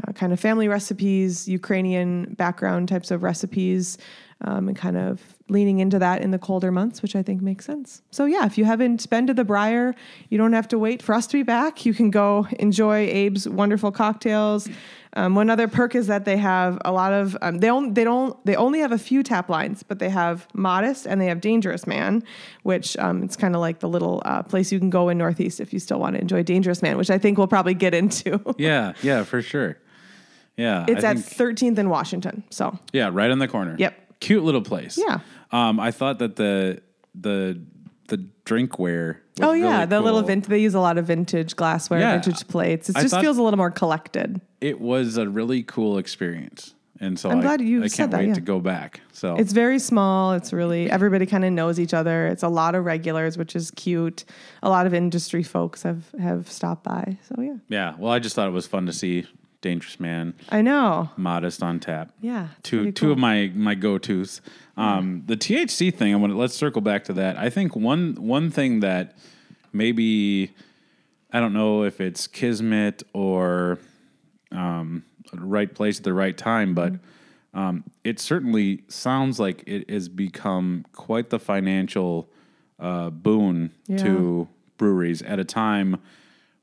uh, 0.02 0.14
kind 0.14 0.32
of 0.32 0.40
family 0.40 0.70
recipes, 0.70 1.48
Ukrainian 1.48 2.36
background 2.36 2.88
types 2.88 3.12
of 3.12 3.22
recipes, 3.22 3.98
um, 4.42 4.70
and 4.70 4.78
kind 4.78 4.98
of 4.98 5.22
leaning 5.50 5.80
into 5.80 6.00
that 6.00 6.22
in 6.22 6.32
the 6.32 6.40
colder 6.40 6.72
months, 6.72 7.02
which 7.02 7.16
I 7.16 7.24
think 7.24 7.42
makes 7.42 7.66
sense. 7.66 8.02
So, 8.12 8.26
yeah, 8.26 8.46
if 8.46 8.58
you 8.58 8.66
haven't 8.66 9.10
been 9.10 9.28
to 9.28 9.34
the 9.34 9.44
Briar, 9.44 9.96
you 10.30 10.38
don't 10.38 10.54
have 10.54 10.68
to 10.70 10.80
wait 10.80 11.02
for 11.02 11.14
us 11.16 11.28
to 11.28 11.38
be 11.38 11.44
back. 11.44 11.86
You 11.86 11.94
can 11.94 12.12
go 12.12 12.48
enjoy 12.60 13.08
Abe's 13.10 13.48
wonderful 13.48 13.92
cocktails. 13.92 14.70
Um, 15.14 15.34
one 15.34 15.50
other 15.50 15.68
perk 15.68 15.96
is 15.96 16.06
that 16.06 16.26
they 16.26 16.38
have 16.38 16.78
a 16.86 16.92
lot 16.92 17.14
of 17.14 17.36
um, 17.42 17.58
they 17.58 17.70
only 17.72 17.90
they 17.92 18.04
don't 18.04 18.46
they 18.46 18.56
only 18.56 18.80
have 18.80 18.92
a 18.92 18.98
few 19.00 19.24
tap 19.24 19.50
lines, 19.50 19.82
but 19.82 19.98
they 19.98 20.10
have 20.10 20.48
Modest 20.54 21.08
and 21.08 21.20
they 21.20 21.26
have 21.26 21.42
Dangerous 21.42 21.88
Man, 21.88 22.22
which 22.62 22.96
um, 22.98 23.24
it's 23.24 23.36
kind 23.36 23.56
of 23.56 23.62
like 23.62 23.80
the 23.80 23.90
little 23.90 24.22
uh, 24.24 24.44
place 24.44 24.72
you 24.72 24.78
can 24.78 24.92
go 24.92 25.10
in 25.10 25.18
Northeast 25.18 25.60
if 25.60 25.74
you 25.74 25.80
still 25.80 26.00
want 26.00 26.16
to 26.16 26.22
enjoy 26.22 26.44
Dangerous 26.44 26.84
Man, 26.84 26.96
which 26.96 27.10
I 27.10 27.18
think 27.18 27.40
we'll 27.40 27.48
probably 27.48 27.74
get 27.74 27.96
into. 27.96 28.40
Yeah, 28.60 28.94
yeah, 29.02 29.24
for 29.24 29.42
sure. 29.42 29.78
Yeah, 30.58 30.86
It's 30.88 31.04
I 31.04 31.12
at 31.12 31.20
think- 31.20 31.58
13th 31.58 31.78
and 31.80 31.90
Washington. 31.90 32.44
So 32.52 32.78
Yeah, 32.94 33.10
right 33.12 33.32
on 33.32 33.40
the 33.40 33.48
corner. 33.48 33.76
Yep. 33.80 34.20
Cute 34.20 34.44
little 34.44 34.62
place. 34.62 34.98
Yeah. 34.98 35.22
Um, 35.52 35.80
I 35.80 35.92
thought 35.92 36.20
that 36.20 36.36
the 36.36 36.82
the 37.16 37.62
the 38.08 38.26
drinkware. 38.46 39.18
Was 39.38 39.48
oh 39.48 39.54
yeah, 39.54 39.74
really 39.78 39.86
the 39.88 40.02
little 40.02 40.22
vintage. 40.22 40.50
They 40.50 40.60
use 40.60 40.74
a 40.76 40.80
lot 40.80 40.98
of 40.98 41.06
vintage 41.08 41.56
glassware, 41.56 42.00
Yeah. 42.00 42.14
vintage 42.20 42.48
plates. 42.48 42.90
It 42.90 42.98
I 42.98 43.02
just 43.04 43.20
feels 43.20 43.38
a 43.38 43.42
little 43.44 43.58
more 43.58 43.72
collected. 43.72 44.42
It 44.62 44.80
was 44.82 45.18
a 45.18 45.30
really 45.30 45.64
cool 45.64 45.98
experience. 45.98 46.74
and 47.00 47.18
so 47.18 47.30
I'm 47.30 47.40
I, 47.40 47.42
glad 47.42 47.62
you 47.62 47.84
I 47.84 47.88
said 47.88 47.98
can't 47.98 48.12
that, 48.12 48.18
wait 48.18 48.28
yeah. 48.30 48.34
to 48.34 48.42
go 48.42 48.60
back. 48.60 49.00
So 49.14 49.38
It's 49.38 49.54
very 49.54 49.80
small. 49.80 50.34
It's 50.34 50.52
really 50.52 50.92
everybody 50.92 51.26
kind 51.26 51.46
of 51.46 51.54
knows 51.54 51.80
each 51.80 51.94
other. 51.94 52.28
It's 52.28 52.44
a 52.44 52.50
lot 52.50 52.76
of 52.76 52.84
regulars, 52.84 53.38
which 53.38 53.56
is 53.56 53.72
cute. 53.72 54.26
A 54.62 54.70
lot 54.70 54.86
of 54.86 54.94
industry 54.94 55.44
folks 55.44 55.84
have 55.84 56.04
have 56.20 56.52
stopped 56.52 56.84
by. 56.84 57.18
So 57.30 57.42
yeah, 57.42 57.56
yeah. 57.70 57.94
Well, 57.98 58.12
I 58.12 58.20
just 58.20 58.36
thought 58.36 58.48
it 58.48 58.52
was 58.54 58.68
fun 58.68 58.86
to 58.88 58.94
see 58.94 59.26
Dangerous 59.62 60.00
Man, 60.00 60.34
I 60.50 60.62
know. 60.62 61.10
Modest 61.18 61.62
on 61.62 61.80
tap. 61.80 62.12
Yeah, 62.22 62.48
two 62.64 62.92
two 62.92 63.08
cool. 63.08 63.12
of 63.14 63.18
my 63.20 63.52
my 63.54 63.76
go 63.76 63.98
tos. 63.98 64.42
Um, 64.78 65.24
the 65.26 65.36
THC 65.36 65.94
thing. 65.94 66.14
I 66.14 66.16
want 66.18 66.32
to 66.32 66.38
let's 66.38 66.56
circle 66.56 66.82
back 66.82 67.04
to 67.06 67.14
that. 67.14 67.38
I 67.38 67.50
think 67.50 67.76
one 67.76 68.16
one 68.16 68.50
thing 68.52 68.80
that 68.80 69.18
maybe 69.74 70.52
I 71.32 71.40
don't 71.40 71.54
know 71.54 71.84
if 71.84 72.00
it's 72.02 72.26
kismet 72.28 73.04
or 73.14 73.80
um, 74.52 75.04
right 75.34 75.74
place 75.74 75.98
at 76.00 76.04
the 76.04 76.14
right 76.14 76.38
time, 76.38 76.74
but 76.74 76.94
Mm-hmm. 76.94 77.60
um, 77.60 77.84
it 78.04 78.20
certainly 78.20 78.84
sounds 78.90 79.40
like 79.40 79.64
it 79.68 79.90
has 79.90 80.08
become 80.08 80.86
quite 80.94 81.30
the 81.32 81.40
financial 81.40 82.30
uh, 82.80 83.10
boon 83.10 83.72
to 83.98 84.48
breweries 84.78 85.22
at 85.24 85.40
a 85.40 85.44
time 85.44 85.98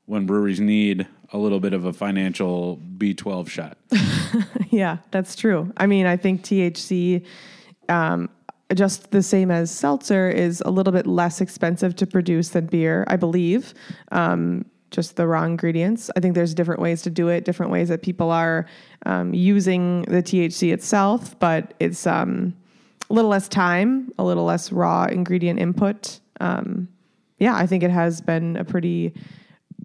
when 0.05 0.25
breweries 0.25 0.59
need 0.61 1.05
a 1.33 1.37
little 1.37 1.59
bit 1.59 1.73
of 1.73 1.85
a 1.85 1.93
financial 1.93 2.79
B12 2.97 3.49
shot. 3.49 3.77
Yeah, 4.69 4.97
that's 5.11 5.35
true. 5.35 5.71
I 5.77 5.87
mean, 5.87 6.05
I 6.05 6.17
think 6.17 6.43
THC, 6.43 7.25
um, 7.89 8.29
just 8.73 9.11
the 9.11 9.23
same 9.23 9.49
as 9.49 9.71
seltzer, 9.71 10.29
is 10.29 10.61
a 10.65 10.69
little 10.69 10.93
bit 10.93 11.07
less 11.07 11.41
expensive 11.41 11.95
to 11.95 12.05
produce 12.05 12.49
than 12.49 12.67
beer, 12.67 13.05
I 13.07 13.15
believe. 13.15 13.73
Um, 14.11 14.65
just 14.91 15.15
the 15.15 15.27
raw 15.27 15.43
ingredients. 15.43 16.09
I 16.15 16.19
think 16.19 16.35
there's 16.35 16.53
different 16.53 16.81
ways 16.81 17.01
to 17.03 17.09
do 17.09 17.27
it, 17.27 17.43
different 17.43 17.71
ways 17.71 17.89
that 17.89 18.01
people 18.01 18.29
are 18.31 18.65
um, 19.05 19.33
using 19.33 20.03
the 20.03 20.21
THC 20.21 20.71
itself, 20.71 21.37
but 21.39 21.73
it's 21.79 22.05
um, 22.05 22.53
a 23.09 23.13
little 23.13 23.31
less 23.31 23.47
time, 23.47 24.11
a 24.19 24.23
little 24.23 24.45
less 24.45 24.71
raw 24.71 25.05
ingredient 25.05 25.59
input. 25.59 26.19
Um, 26.39 26.87
yeah, 27.39 27.55
I 27.55 27.67
think 27.67 27.83
it 27.83 27.91
has 27.91 28.21
been 28.21 28.55
a 28.57 28.63
pretty 28.63 29.13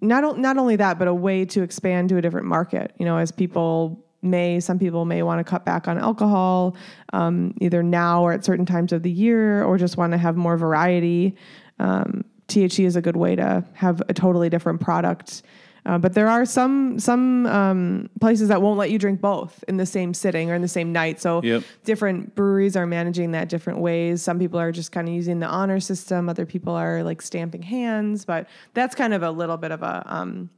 not 0.01 0.39
not 0.39 0.57
only 0.57 0.77
that, 0.77 0.99
but 0.99 1.09
a 1.09 1.15
way 1.15 1.45
to 1.47 1.63
expand 1.63 2.09
to 2.11 2.17
a 2.17 2.23
different 2.23 2.47
market. 2.47 2.93
You 2.99 3.05
know, 3.05 3.19
as 3.19 3.31
people 3.31 4.05
may, 4.23 4.61
some 4.61 4.79
people 4.79 5.05
may 5.05 5.23
want 5.23 5.45
to 5.45 5.45
cut 5.45 5.65
back 5.65 5.89
on 5.89 5.99
alcohol, 5.99 6.77
um, 7.13 7.55
either 7.61 7.83
now 7.83 8.23
or 8.23 8.33
at 8.33 8.45
certain 8.45 8.65
times 8.65 8.93
of 8.93 9.03
the 9.03 9.11
year, 9.11 9.65
or 9.65 9.77
just 9.77 9.97
want 9.97 10.13
to 10.13 10.19
have 10.19 10.37
more 10.37 10.57
variety. 10.57 11.37
Um, 11.79 12.25
THC 12.49 12.85
is 12.85 12.97
a 12.97 13.03
good 13.03 13.17
way 13.17 13.37
to 13.37 13.65
have 13.75 14.03
a 14.09 14.15
totally 14.15 14.49
different 14.49 14.81
product. 14.81 15.43
Uh, 15.85 15.99
but 15.99 16.12
there 16.15 16.29
are 16.29 16.45
some 16.45 16.99
some 17.01 17.45
um, 17.47 18.09
places 18.21 18.49
that 18.49 18.62
won't 18.62 18.79
let 18.79 18.91
you 18.93 18.99
drink 18.99 19.21
both 19.21 19.65
in 19.67 19.79
the 19.79 19.87
same 19.87 20.15
sitting 20.15 20.49
or 20.51 20.55
in 20.55 20.62
the 20.62 20.69
same 20.69 20.93
night. 20.93 21.21
So 21.21 21.43
Yep. 21.43 21.65
different 21.85 22.35
breweries 22.37 22.77
are 22.77 22.87
managing 22.87 23.33
that 23.33 23.49
different 23.49 23.81
ways. 23.81 24.23
Some 24.23 24.39
people 24.39 24.61
are 24.61 24.71
just 24.71 24.93
kind 24.93 25.09
of 25.09 25.15
using 25.15 25.41
the 25.41 25.47
honor 25.49 25.81
system. 25.81 26.29
Other 26.29 26.47
people 26.47 26.73
are 26.75 27.03
like 27.03 27.21
stamping 27.21 27.62
hands. 27.62 28.25
But 28.25 28.47
that's 28.75 28.95
kind 28.95 29.12
of 29.12 29.25
a 29.25 29.31
little 29.33 29.57
bit 29.57 29.73
of 29.73 29.83
a 29.83 30.05
um, 30.07 30.51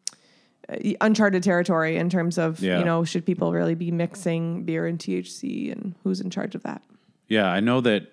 uh, 0.69 0.77
uncharted 1.01 1.43
territory 1.43 1.97
in 1.97 2.11
terms 2.11 2.37
of 2.37 2.61
Yeah. 2.61 2.79
you 2.79 2.85
know 2.85 3.03
should 3.05 3.25
people 3.25 3.51
really 3.53 3.75
be 3.75 3.91
mixing 3.91 4.65
beer 4.65 4.87
and 4.87 4.99
THC 4.99 5.73
and 5.73 5.95
who's 6.05 6.21
in 6.21 6.29
charge 6.29 6.55
of 6.55 6.63
that? 6.65 6.83
Yeah, 7.29 7.47
I 7.51 7.61
know 7.61 7.81
that 7.81 8.13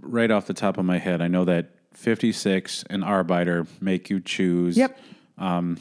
right 0.00 0.30
off 0.32 0.46
the 0.48 0.54
top 0.54 0.76
of 0.76 0.84
my 0.84 0.98
head. 0.98 1.20
I 1.22 1.28
know 1.28 1.44
that 1.44 1.70
56 1.94 2.84
and 2.90 3.04
Arbeiter 3.04 3.66
make 3.80 4.10
you 4.10 4.18
choose. 4.18 4.76
Yep. 4.76 4.98
Um, 5.38 5.78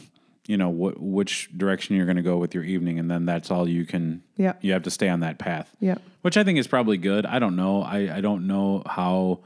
you 0.47 0.57
know 0.57 0.71
wh- 0.71 1.01
which 1.01 1.49
direction 1.57 1.95
you're 1.95 2.05
going 2.05 2.17
to 2.17 2.23
go 2.23 2.37
with 2.37 2.53
your 2.55 2.63
evening, 2.63 2.99
and 2.99 3.09
then 3.09 3.25
that's 3.25 3.51
all 3.51 3.67
you 3.69 3.85
can. 3.85 4.23
Yep. 4.37 4.59
You 4.63 4.73
have 4.73 4.83
to 4.83 4.91
stay 4.91 5.07
on 5.09 5.19
that 5.21 5.37
path. 5.39 5.69
Yep. 5.79 6.01
Which 6.21 6.37
I 6.37 6.43
think 6.43 6.57
is 6.59 6.67
probably 6.67 6.97
good. 6.97 7.25
I 7.25 7.39
don't 7.39 7.55
know. 7.55 7.81
I, 7.83 8.17
I 8.17 8.21
don't 8.21 8.47
know 8.47 8.83
how 8.85 9.39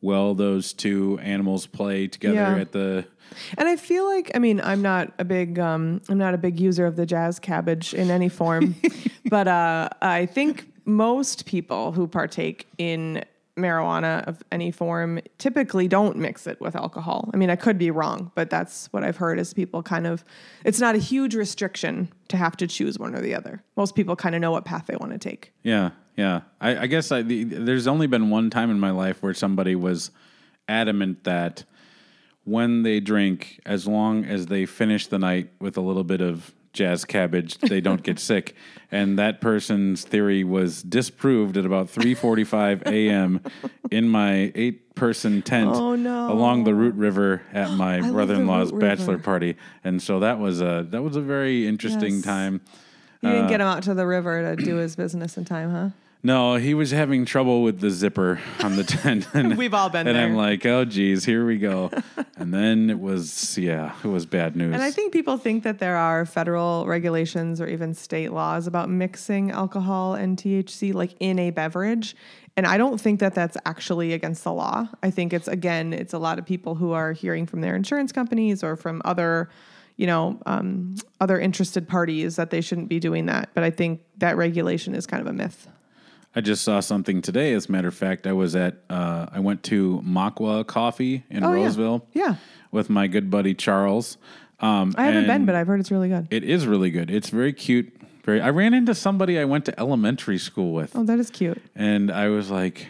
well 0.00 0.34
those 0.34 0.72
two 0.72 1.18
animals 1.22 1.66
play 1.66 2.06
together 2.06 2.34
Yeah. 2.34 2.56
at 2.58 2.72
the. 2.72 3.06
And 3.58 3.68
I 3.68 3.76
feel 3.76 4.04
like 4.06 4.30
I 4.34 4.38
mean 4.38 4.60
I'm 4.60 4.82
not 4.82 5.12
a 5.18 5.24
big 5.24 5.58
um, 5.58 6.00
I'm 6.08 6.18
not 6.18 6.34
a 6.34 6.38
big 6.38 6.60
user 6.60 6.86
of 6.86 6.96
the 6.96 7.06
jazz 7.06 7.38
cabbage 7.40 7.92
in 7.92 8.10
any 8.10 8.28
form, 8.28 8.76
but 9.28 9.48
uh, 9.48 9.88
I 10.00 10.26
think 10.26 10.70
most 10.84 11.44
people 11.46 11.90
who 11.90 12.06
partake 12.06 12.68
in 12.78 13.24
marijuana 13.56 14.26
of 14.26 14.42
any 14.52 14.70
form 14.70 15.20
typically 15.38 15.88
don't 15.88 16.16
mix 16.16 16.46
it 16.46 16.60
with 16.60 16.76
alcohol. 16.76 17.30
I 17.32 17.36
mean 17.36 17.50
I 17.50 17.56
could 17.56 17.78
be 17.78 17.90
wrong, 17.90 18.30
but 18.34 18.50
that's 18.50 18.86
what 18.92 19.02
I've 19.02 19.16
heard 19.16 19.38
is 19.38 19.54
people 19.54 19.82
kind 19.82 20.06
of 20.06 20.24
it's 20.64 20.80
not 20.80 20.94
a 20.94 20.98
huge 20.98 21.34
restriction 21.34 22.12
to 22.28 22.36
have 22.36 22.56
to 22.58 22.66
choose 22.66 22.98
one 22.98 23.14
or 23.14 23.20
the 23.20 23.34
other. 23.34 23.62
Most 23.76 23.94
people 23.94 24.16
kind 24.16 24.34
of 24.34 24.40
know 24.40 24.50
what 24.50 24.64
path 24.64 24.86
they 24.86 24.96
want 24.96 25.12
to 25.12 25.18
take. 25.18 25.52
Yeah, 25.62 25.90
yeah. 26.16 26.42
I, 26.60 26.78
I 26.80 26.86
guess 26.86 27.10
I, 27.12 27.22
the, 27.22 27.44
there's 27.44 27.86
only 27.86 28.06
been 28.06 28.30
one 28.30 28.50
time 28.50 28.70
in 28.70 28.80
my 28.80 28.90
life 28.90 29.22
where 29.22 29.34
somebody 29.34 29.74
was 29.74 30.10
adamant 30.68 31.24
that 31.24 31.64
when 32.44 32.82
they 32.84 33.00
drink, 33.00 33.60
as 33.66 33.86
long 33.88 34.24
as 34.24 34.46
they 34.46 34.66
finish 34.66 35.08
the 35.08 35.18
night 35.18 35.50
with 35.60 35.76
a 35.76 35.80
little 35.80 36.04
bit 36.04 36.20
of 36.20 36.54
jazz 36.76 37.04
cabbage, 37.04 37.58
they 37.58 37.80
don't 37.80 38.02
get 38.04 38.18
sick. 38.32 38.54
And 38.92 39.18
that 39.18 39.40
person's 39.40 40.04
theory 40.04 40.44
was 40.44 40.82
disproved 40.82 41.56
at 41.56 41.66
about 41.66 41.88
3:45 41.88 42.86
a.m. 42.86 43.40
in 43.90 44.08
my 44.08 44.52
eight-person 44.54 45.42
tent 45.42 45.70
Oh, 45.74 45.96
no. 45.96 46.30
along 46.32 46.62
the 46.64 46.74
Root 46.74 46.94
River 46.94 47.42
at 47.52 47.72
my 47.76 48.00
brother-in-law's 48.00 48.70
bachelor 48.70 49.14
River. 49.14 49.22
party. 49.24 49.56
And 49.82 50.00
so 50.00 50.20
that 50.20 50.38
was 50.38 50.60
a 50.60 50.86
that 50.90 51.02
was 51.02 51.16
a 51.16 51.20
very 51.20 51.66
interesting 51.66 52.16
Yes. 52.16 52.24
time. 52.24 52.60
You 53.22 53.30
Uh, 53.30 53.32
didn't 53.32 53.48
get 53.48 53.60
him 53.60 53.66
out 53.66 53.82
to 53.84 53.94
the 53.94 54.06
river 54.06 54.54
to 54.54 54.62
do 54.62 54.76
his 54.76 54.94
business 54.94 55.36
in 55.36 55.44
time, 55.44 55.70
huh? 55.70 55.88
No, 56.26 56.56
he 56.56 56.74
was 56.74 56.90
having 56.90 57.24
trouble 57.24 57.62
with 57.62 57.78
the 57.78 57.88
zipper 57.88 58.40
on 58.58 58.74
the 58.74 58.82
tent. 59.02 59.28
And, 59.32 59.56
We've 59.56 59.72
all 59.72 59.90
been 59.90 60.08
and 60.08 60.18
I'm 60.18 60.34
like, 60.34 60.66
oh, 60.66 60.84
geez, 60.84 61.24
here 61.24 61.46
we 61.46 61.56
go. 61.56 61.88
and 62.36 62.52
then 62.52 62.90
it 62.90 62.98
was, 62.98 63.56
yeah, 63.56 63.94
it 64.02 64.08
was 64.08 64.26
bad 64.26 64.56
news. 64.56 64.74
And 64.74 64.82
I 64.82 64.90
think 64.90 65.12
people 65.12 65.38
think 65.38 65.62
that 65.62 65.78
there 65.78 65.96
are 65.96 66.26
federal 66.26 66.84
regulations 66.84 67.60
or 67.60 67.68
even 67.68 67.94
state 67.94 68.32
laws 68.32 68.66
about 68.66 68.90
mixing 68.90 69.52
alcohol 69.52 70.14
and 70.14 70.36
THC 70.36 70.92
like 70.92 71.14
in 71.20 71.38
a 71.38 71.50
beverage. 71.50 72.16
And 72.56 72.66
I 72.66 72.76
don't 72.76 73.00
think 73.00 73.20
that 73.20 73.36
that's 73.36 73.56
actually 73.64 74.12
against 74.12 74.42
the 74.42 74.52
law. 74.52 74.88
I 75.04 75.12
think 75.12 75.32
it's 75.32 75.46
again, 75.46 75.92
it's 75.92 76.12
a 76.12 76.18
lot 76.18 76.40
of 76.40 76.44
people 76.44 76.74
who 76.74 76.90
are 76.90 77.12
hearing 77.12 77.46
from 77.46 77.60
their 77.60 77.76
insurance 77.76 78.10
companies 78.10 78.64
or 78.64 78.74
from 78.74 79.00
other, 79.04 79.48
you 79.94 80.08
know, 80.08 80.40
um, 80.44 80.96
other 81.20 81.38
interested 81.38 81.86
parties 81.86 82.34
that 82.34 82.50
they 82.50 82.62
shouldn't 82.62 82.88
be 82.88 82.98
doing 82.98 83.26
that. 83.26 83.50
But 83.54 83.62
I 83.62 83.70
think 83.70 84.00
that 84.16 84.36
regulation 84.36 84.96
is 84.96 85.06
kind 85.06 85.20
of 85.20 85.28
a 85.28 85.32
myth. 85.32 85.68
I 86.36 86.42
just 86.42 86.62
saw 86.62 86.80
something 86.80 87.22
today. 87.22 87.54
As 87.54 87.68
a 87.68 87.72
matter 87.72 87.88
of 87.88 87.94
fact, 87.94 88.26
I 88.26 88.32
was 88.34 88.54
at, 88.54 88.76
uh, 88.90 89.26
I 89.32 89.40
went 89.40 89.62
to 89.64 90.02
Makwa 90.06 90.66
Coffee 90.66 91.24
in 91.30 91.42
Oh. 91.42 91.50
Roseville 91.52 92.06
Yeah, 92.12 92.36
with 92.70 92.90
my 92.90 93.06
good 93.06 93.30
buddy 93.30 93.54
Charles. 93.54 94.18
Um, 94.60 94.94
I 94.98 95.06
haven't 95.06 95.26
been, 95.26 95.46
but 95.46 95.54
I've 95.54 95.66
heard 95.66 95.80
it's 95.80 95.90
really 95.90 96.08
good. 96.10 96.28
it 96.30 96.44
is 96.44 96.66
really 96.66 96.90
good. 96.90 97.10
It's 97.10 97.30
very 97.30 97.52
cute. 97.54 97.92
Very. 98.24 98.40
I 98.40 98.50
ran 98.50 98.74
into 98.74 98.94
somebody 98.94 99.38
I 99.38 99.44
went 99.44 99.64
to 99.66 99.80
elementary 99.80 100.36
school 100.38 100.72
with. 100.72 100.94
Oh, 100.94 101.04
that 101.04 101.18
is 101.18 101.30
cute. 101.30 101.62
And 101.74 102.10
I 102.10 102.28
was 102.28 102.50
like, 102.50 102.86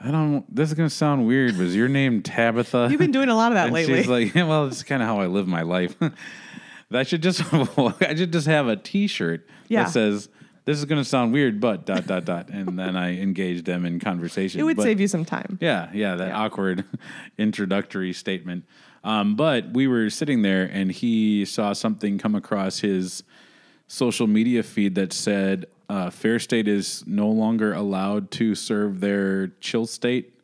I 0.00 0.10
don't. 0.10 0.44
This 0.54 0.68
is 0.68 0.74
gonna 0.74 0.90
sound 0.90 1.26
weird. 1.26 1.56
Was 1.56 1.74
your 1.74 1.88
name 1.88 2.22
Tabitha? 2.22 2.88
You've 2.90 2.98
been 3.00 3.10
doing 3.12 3.28
a 3.28 3.34
lot 3.34 3.50
of 3.50 3.56
that 3.56 3.66
and 3.66 3.74
lately. 3.74 3.96
she's 3.96 4.08
like, 4.08 4.34
yeah, 4.34 4.44
well, 4.48 4.66
it's 4.66 4.82
kind 4.84 5.02
of 5.02 5.08
how 5.08 5.20
I 5.20 5.26
live 5.26 5.48
my 5.48 5.62
life. 5.62 5.96
I 6.92 7.02
should 7.02 7.22
just, 7.22 7.42
I 7.54 8.14
should 8.14 8.32
just 8.32 8.46
have 8.46 8.66
a 8.68 8.76
T-shirt 8.76 9.46
Yeah. 9.68 9.84
that 9.84 9.90
says, 9.90 10.28
"This 10.68 10.78
is 10.78 10.84
gonna 10.84 11.02
sound 11.04 11.32
weird, 11.32 11.60
but 11.60 11.86
dot 11.86 12.06
dot 12.06 12.26
dot," 12.26 12.50
and 12.50 12.78
then 12.78 12.94
I 12.94 13.18
engage 13.18 13.64
them 13.64 13.86
in 13.86 13.98
conversation. 14.00 14.60
it 14.60 14.64
would 14.64 14.76
But- 14.76 14.82
save 14.82 15.00
you 15.00 15.08
some 15.08 15.24
time. 15.24 15.56
yeah, 15.62 15.88
yeah, 15.94 16.14
that 16.16 16.32
awkward 16.32 16.84
introductory 17.38 18.12
statement. 18.12 18.64
Um, 19.02 19.34
but 19.34 19.72
we 19.72 19.86
were 19.86 20.10
sitting 20.10 20.42
there, 20.42 20.64
and 20.70 20.92
he 20.92 21.44
saw 21.46 21.72
something 21.72 22.18
come 22.18 22.34
across 22.34 22.80
his 22.80 23.22
social 23.86 24.26
media 24.26 24.62
feed 24.62 24.94
that 24.96 25.12
said 25.14 25.64
uh, 25.88 26.10
Fair 26.10 26.38
State 26.38 26.68
is 26.68 27.02
no 27.06 27.30
longer 27.30 27.72
allowed 27.72 28.30
to 28.32 28.54
serve 28.54 29.00
their 29.00 29.46
chill 29.60 29.86
state 29.86 30.34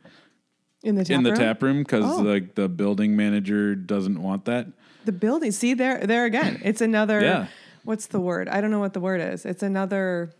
In 0.82 0.94
the 0.94 1.04
tap 1.04 1.16
in 1.18 1.22
the 1.22 1.30
room? 1.32 1.38
tap 1.38 1.62
room 1.62 1.78
because 1.80 2.04
Oh. 2.06 2.22
like 2.22 2.54
the 2.54 2.66
building 2.66 3.14
manager 3.14 3.74
doesn't 3.74 4.22
want 4.22 4.46
that. 4.46 4.68
The 5.04 5.12
building. 5.12 5.50
See 5.52 5.74
there, 5.74 5.98
there 6.06 6.24
again. 6.24 6.62
It's 6.64 6.80
another. 6.80 7.20
Yeah. 7.20 7.46
What's 7.84 8.06
the 8.06 8.20
word? 8.20 8.48
I 8.48 8.60
don't 8.60 8.70
know 8.70 8.80
what 8.80 8.92
the 8.92 9.00
word 9.00 9.20
is. 9.20 9.44
It's 9.44 9.62
another 9.62 10.32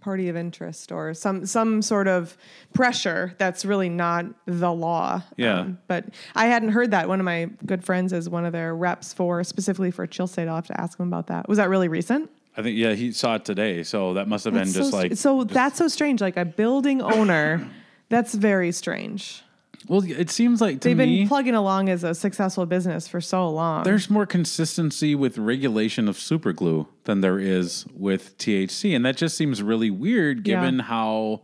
party 0.00 0.28
of 0.28 0.36
interest 0.36 0.92
or 0.92 1.12
some 1.14 1.44
some 1.46 1.82
sort 1.82 2.06
of 2.06 2.36
pressure 2.72 3.34
that's 3.38 3.64
really 3.64 3.88
not 3.88 4.24
the 4.46 4.72
law. 4.72 5.20
Yeah. 5.36 5.60
Um, 5.60 5.78
but 5.88 6.04
I 6.36 6.46
hadn't 6.46 6.68
heard 6.68 6.92
that. 6.92 7.08
One 7.08 7.18
of 7.18 7.24
my 7.24 7.50
good 7.64 7.84
friends 7.84 8.12
is 8.12 8.28
one 8.28 8.44
of 8.44 8.52
their 8.52 8.74
reps 8.74 9.12
for 9.12 9.42
specifically 9.42 9.90
for 9.90 10.06
Chill 10.06 10.28
State. 10.28 10.46
I'll 10.46 10.54
have 10.54 10.68
to 10.68 10.80
ask 10.80 10.98
him 10.98 11.08
about 11.08 11.26
that. 11.26 11.48
Was 11.48 11.58
that 11.58 11.68
really 11.68 11.88
recent? 11.88 12.30
I 12.56 12.62
think 12.62 12.78
yeah, 12.78 12.92
he 12.92 13.10
saw 13.10 13.34
it 13.34 13.44
today, 13.44 13.82
so 13.82 14.14
that 14.14 14.28
must 14.28 14.44
have 14.44 14.54
been 14.54 14.62
That's 14.62 14.76
just 14.76 14.90
so, 14.92 14.96
like 14.96 15.16
so 15.16 15.44
that's 15.44 15.76
so 15.76 15.88
strange. 15.88 16.20
Like 16.20 16.36
a 16.36 16.44
building 16.44 17.02
owner. 17.02 17.68
That's 18.08 18.34
very 18.34 18.70
strange. 18.70 19.42
Well, 19.88 20.02
it 20.04 20.30
seems 20.30 20.60
like 20.60 20.80
to 20.80 20.88
They've 20.88 20.96
me 20.96 21.20
been 21.20 21.28
plugging 21.28 21.54
along 21.54 21.88
as 21.88 22.02
a 22.04 22.14
successful 22.14 22.66
business 22.66 23.06
for 23.06 23.20
so 23.20 23.48
long. 23.48 23.84
there's 23.84 24.10
more 24.10 24.26
consistency 24.26 25.14
with 25.14 25.38
regulation 25.38 26.08
of 26.08 26.18
super 26.18 26.52
glue 26.52 26.88
than 27.04 27.20
there 27.20 27.38
is 27.38 27.86
with 27.94 28.36
THC, 28.38 28.94
and 28.96 29.04
that 29.06 29.16
just 29.16 29.36
seems 29.36 29.62
really 29.62 29.90
weird 29.90 30.46
Yeah. 30.46 30.60
given 30.60 30.80
how 30.80 31.42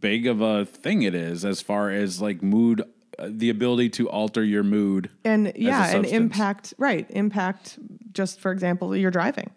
big 0.00 0.26
of 0.26 0.40
a 0.40 0.64
thing 0.64 1.02
it 1.02 1.14
is 1.14 1.44
as 1.44 1.60
far 1.60 1.90
as 1.90 2.20
like 2.20 2.42
mood, 2.42 2.82
uh, 3.18 3.28
the 3.30 3.50
ability 3.50 3.88
to 3.90 4.08
alter 4.08 4.44
your 4.44 4.62
mood. 4.62 5.10
and 5.24 5.52
yeah, 5.56 5.88
and 5.94 6.06
impact 6.06 6.74
right 6.78 7.06
impact. 7.10 7.78
Just 8.12 8.40
for 8.40 8.50
example, 8.52 8.96
your 8.96 9.10
driving. 9.10 9.50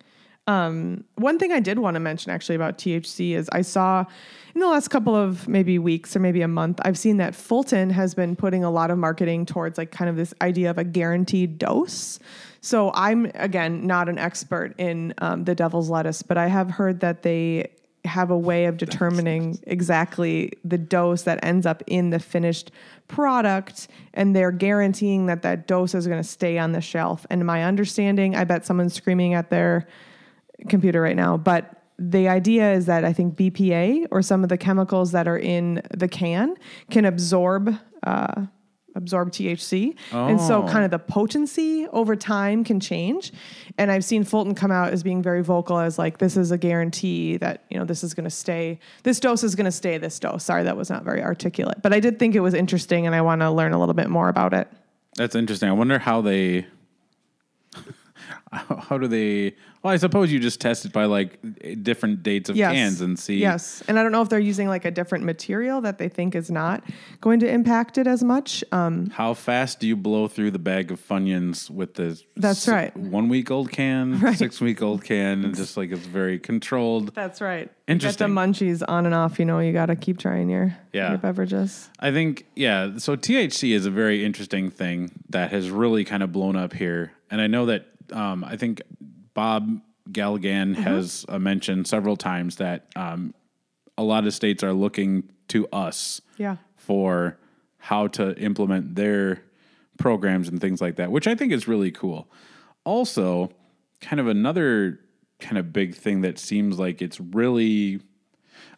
Um, 0.48 1.04
one 1.16 1.38
thing 1.40 1.52
I 1.52 1.60
did 1.60 1.80
want 1.80 1.96
to 1.96 2.00
mention 2.00 2.32
actually 2.32 2.56
about 2.56 2.78
THC 2.78 3.34
is 3.36 3.48
I 3.52 3.62
saw 3.62 4.06
in 4.54 4.62
the 4.62 4.68
last 4.68 4.90
couple 4.90 5.16
of 5.16 5.48
maybe 5.48 5.80
weeks 5.80 6.16
or 6.16 6.20
maybe 6.20 6.42
a 6.42 6.48
month, 6.48 6.80
I've 6.84 6.98
seen 6.98 7.18
that 7.18 7.36
Fulton 7.36 7.90
has 7.92 8.14
been 8.14 8.36
putting 8.36 8.64
a 8.64 8.72
lot 8.72 8.92
of 8.92 8.98
marketing 8.98 9.46
towards 9.46 9.78
like 9.78 9.92
kind 9.92 10.10
of 10.10 10.16
this 10.16 10.34
idea 10.42 10.70
of 10.70 10.78
a 10.78 10.84
guaranteed 10.84 11.58
dose. 11.58 12.20
So 12.62 12.92
I'm 12.94 13.32
again 13.36 13.88
not 13.88 14.10
an 14.10 14.18
expert 14.18 14.76
in 14.78 15.14
um, 15.20 15.46
the 15.46 15.56
devil's 15.56 15.90
lettuce, 15.90 16.22
but 16.22 16.38
I 16.38 16.48
have 16.48 16.70
heard 16.70 17.00
that 17.00 17.24
they 17.24 17.72
have 18.06 18.32
a 18.32 18.38
way 18.38 18.66
of 18.66 18.78
determining 18.78 19.60
exactly 19.68 20.52
the 20.66 20.78
dose 20.78 21.24
that 21.24 21.40
ends 21.44 21.66
up 21.66 21.84
in 21.88 22.10
the 22.10 22.20
finished 22.20 22.72
product 23.08 23.88
and 24.14 24.36
they're 24.36 24.52
guaranteeing 24.52 25.28
that 25.28 25.44
that 25.44 25.68
dose 25.68 25.94
is 25.94 26.08
going 26.08 26.22
to 26.22 26.28
stay 26.28 26.58
on 26.58 26.72
the 26.72 26.82
shelf 26.82 27.26
and 27.30 27.46
my 27.46 27.64
understanding 27.64 28.36
i 28.36 28.44
bet 28.44 28.66
someone's 28.66 28.94
screaming 28.94 29.34
at 29.34 29.50
their 29.50 29.88
computer 30.68 31.02
right 31.02 31.16
now 31.16 31.38
but 31.38 31.81
the 32.00 32.28
idea 32.28 32.74
is 32.74 32.86
that 32.88 33.04
i 33.06 33.14
think 33.14 33.36
bpa 33.36 34.08
or 34.12 34.22
some 34.22 34.44
of 34.44 34.50
the 34.50 34.58
chemicals 34.58 35.12
that 35.12 35.28
are 35.28 35.38
in 35.38 35.82
the 35.96 36.08
can 36.08 36.56
can 36.90 37.06
absorb 37.06 37.76
uh, 38.04 38.46
absorb 38.94 39.32
THC. 39.32 39.96
And 40.12 40.42
so 40.42 40.64
Oh. 40.64 40.68
kind 40.68 40.84
of 40.84 40.92
the 40.92 41.00
potency 41.00 41.88
over 41.94 42.14
time 42.14 42.66
can 42.66 42.82
change. 42.82 43.32
And 43.78 43.90
I've 43.90 44.04
seen 44.04 44.26
Fulton 44.26 44.54
come 44.54 44.70
out 44.70 44.92
as 44.92 45.02
being 45.02 45.22
very 45.22 45.42
vocal 45.42 45.78
as 45.80 45.98
like 45.98 46.18
this 46.18 46.36
is 46.36 46.52
a 46.52 46.58
guarantee 46.58 47.38
that, 47.38 47.64
you 47.70 47.78
know, 47.80 47.86
this 47.86 48.04
is 48.04 48.14
going 48.14 48.26
to 48.26 48.30
stay 48.30 48.80
this 49.04 49.22
dose 49.22 49.44
is 49.44 49.56
going 49.56 49.64
to 49.66 49.72
stay 49.72 49.98
this 49.98 50.20
dose. 50.20 50.44
Sorry 50.44 50.64
that 50.64 50.76
was 50.76 50.90
not 50.90 51.06
very 51.06 51.24
articulate, 51.24 51.82
but 51.82 51.94
I 51.94 52.02
did 52.02 52.20
think 52.20 52.36
it 52.36 52.42
was 52.42 52.54
interesting 52.54 53.06
and 53.06 53.16
I 53.16 53.22
want 53.22 53.40
to 53.42 53.50
learn 53.50 53.72
a 53.72 53.80
little 53.80 53.94
bit 53.94 54.10
more 54.10 54.28
about 54.28 54.54
it. 54.54 54.68
That's 55.16 55.36
interesting. 55.36 55.70
I 55.70 55.74
wonder 55.74 55.98
how 56.00 56.20
they. 56.22 56.66
How 58.52 58.76
how 58.90 58.98
do 58.98 59.08
they? 59.08 59.56
Well, 59.84 59.92
I 59.92 59.98
suppose 59.98 60.32
you 60.32 60.40
just 60.40 60.62
test 60.62 60.86
it 60.86 60.94
by 60.94 61.06
like 61.06 61.40
different 61.82 62.22
dates 62.22 62.50
of 62.52 62.56
Yes. 62.56 62.72
cans 62.74 63.02
and 63.02 63.18
see. 63.18 63.38
Yes. 63.40 63.82
And 63.88 63.98
I 63.98 64.04
don't 64.04 64.12
know 64.12 64.22
if 64.22 64.30
they're 64.30 64.38
using 64.40 64.68
like 64.68 64.86
a 64.86 64.92
different 64.92 65.24
material 65.26 65.82
that 65.82 65.98
they 65.98 66.08
think 66.08 66.36
is 66.36 66.52
not 66.52 66.84
going 67.20 67.40
to 67.40 67.50
impact 67.50 67.98
it 67.98 68.06
as 68.06 68.24
much. 68.24 68.64
Um, 68.72 69.10
How 69.10 69.34
fast 69.34 69.80
do 69.80 69.88
you 69.88 69.96
blow 69.96 70.28
through 70.28 70.52
the 70.52 70.60
bag 70.60 70.92
of 70.92 71.00
Funyuns 71.00 71.68
with 71.72 71.96
the 71.96 72.22
That's 72.38 72.68
right. 72.68 72.96
one 72.96 73.28
week 73.28 73.50
old 73.50 73.72
can, 73.72 74.20
Right. 74.20 74.38
six 74.38 74.62
week 74.62 74.84
old 74.84 75.04
can, 75.04 75.44
and 75.46 75.56
just 75.56 75.78
like 75.78 75.92
it's 75.92 76.06
very 76.06 76.38
controlled. 76.38 77.16
that's 77.16 77.42
right. 77.42 77.72
Interesting. 77.88 78.28
Get 78.28 78.36
the 78.36 78.40
munchies 78.40 78.84
on 78.88 79.08
and 79.08 79.16
off, 79.16 79.40
you 79.40 79.46
know, 79.46 79.60
you 79.60 79.74
got 79.74 79.88
to 79.88 79.96
keep 79.96 80.20
trying 80.20 80.48
your, 80.50 80.78
Yeah. 80.94 81.10
your 81.10 81.18
beverages. 81.18 81.90
I 82.00 82.12
think 82.12 82.46
yeah. 82.56 82.98
So 83.00 83.16
THC 83.16 83.74
is 83.74 83.88
a 83.88 83.92
very 83.92 84.24
interesting 84.24 84.70
thing 84.70 85.12
that 85.32 85.50
has 85.52 85.72
really 85.72 86.06
kind 86.06 86.22
of 86.22 86.32
blown 86.32 86.56
up 86.56 86.74
here, 86.74 87.14
and 87.32 87.42
I 87.42 87.48
know 87.48 87.66
that 87.66 87.88
um, 88.14 88.44
I 88.44 88.58
think 88.58 88.82
Bob 89.34 89.80
Galligan 90.10 90.74
Mm-hmm. 90.76 90.82
has 90.84 91.26
uh, 91.30 91.40
mentioned 91.40 91.88
several 91.88 92.16
times 92.18 92.58
that 92.58 92.88
um, 92.96 93.34
a 93.98 94.04
lot 94.04 94.26
of 94.26 94.34
states 94.34 94.64
are 94.64 94.74
looking 94.74 95.30
to 95.50 95.68
us 95.70 96.22
Yeah. 96.38 96.58
for 96.76 97.38
how 97.78 98.08
to 98.08 98.36
implement 98.38 98.96
their 98.96 99.42
programs 99.98 100.48
and 100.50 100.60
things 100.60 100.82
like 100.82 100.96
that, 100.98 101.12
which 101.12 101.28
I 101.28 101.36
think 101.36 101.52
is 101.52 101.68
really 101.68 101.92
cool. 101.92 102.30
Also, 102.84 103.52
kind 104.02 104.20
of 104.20 104.28
another 104.28 105.00
kind 105.40 105.58
of 105.58 105.72
big 105.74 105.96
thing 105.96 106.22
that 106.22 106.38
seems 106.40 106.78
like 106.80 107.02
it's 107.02 107.20
really 107.20 108.02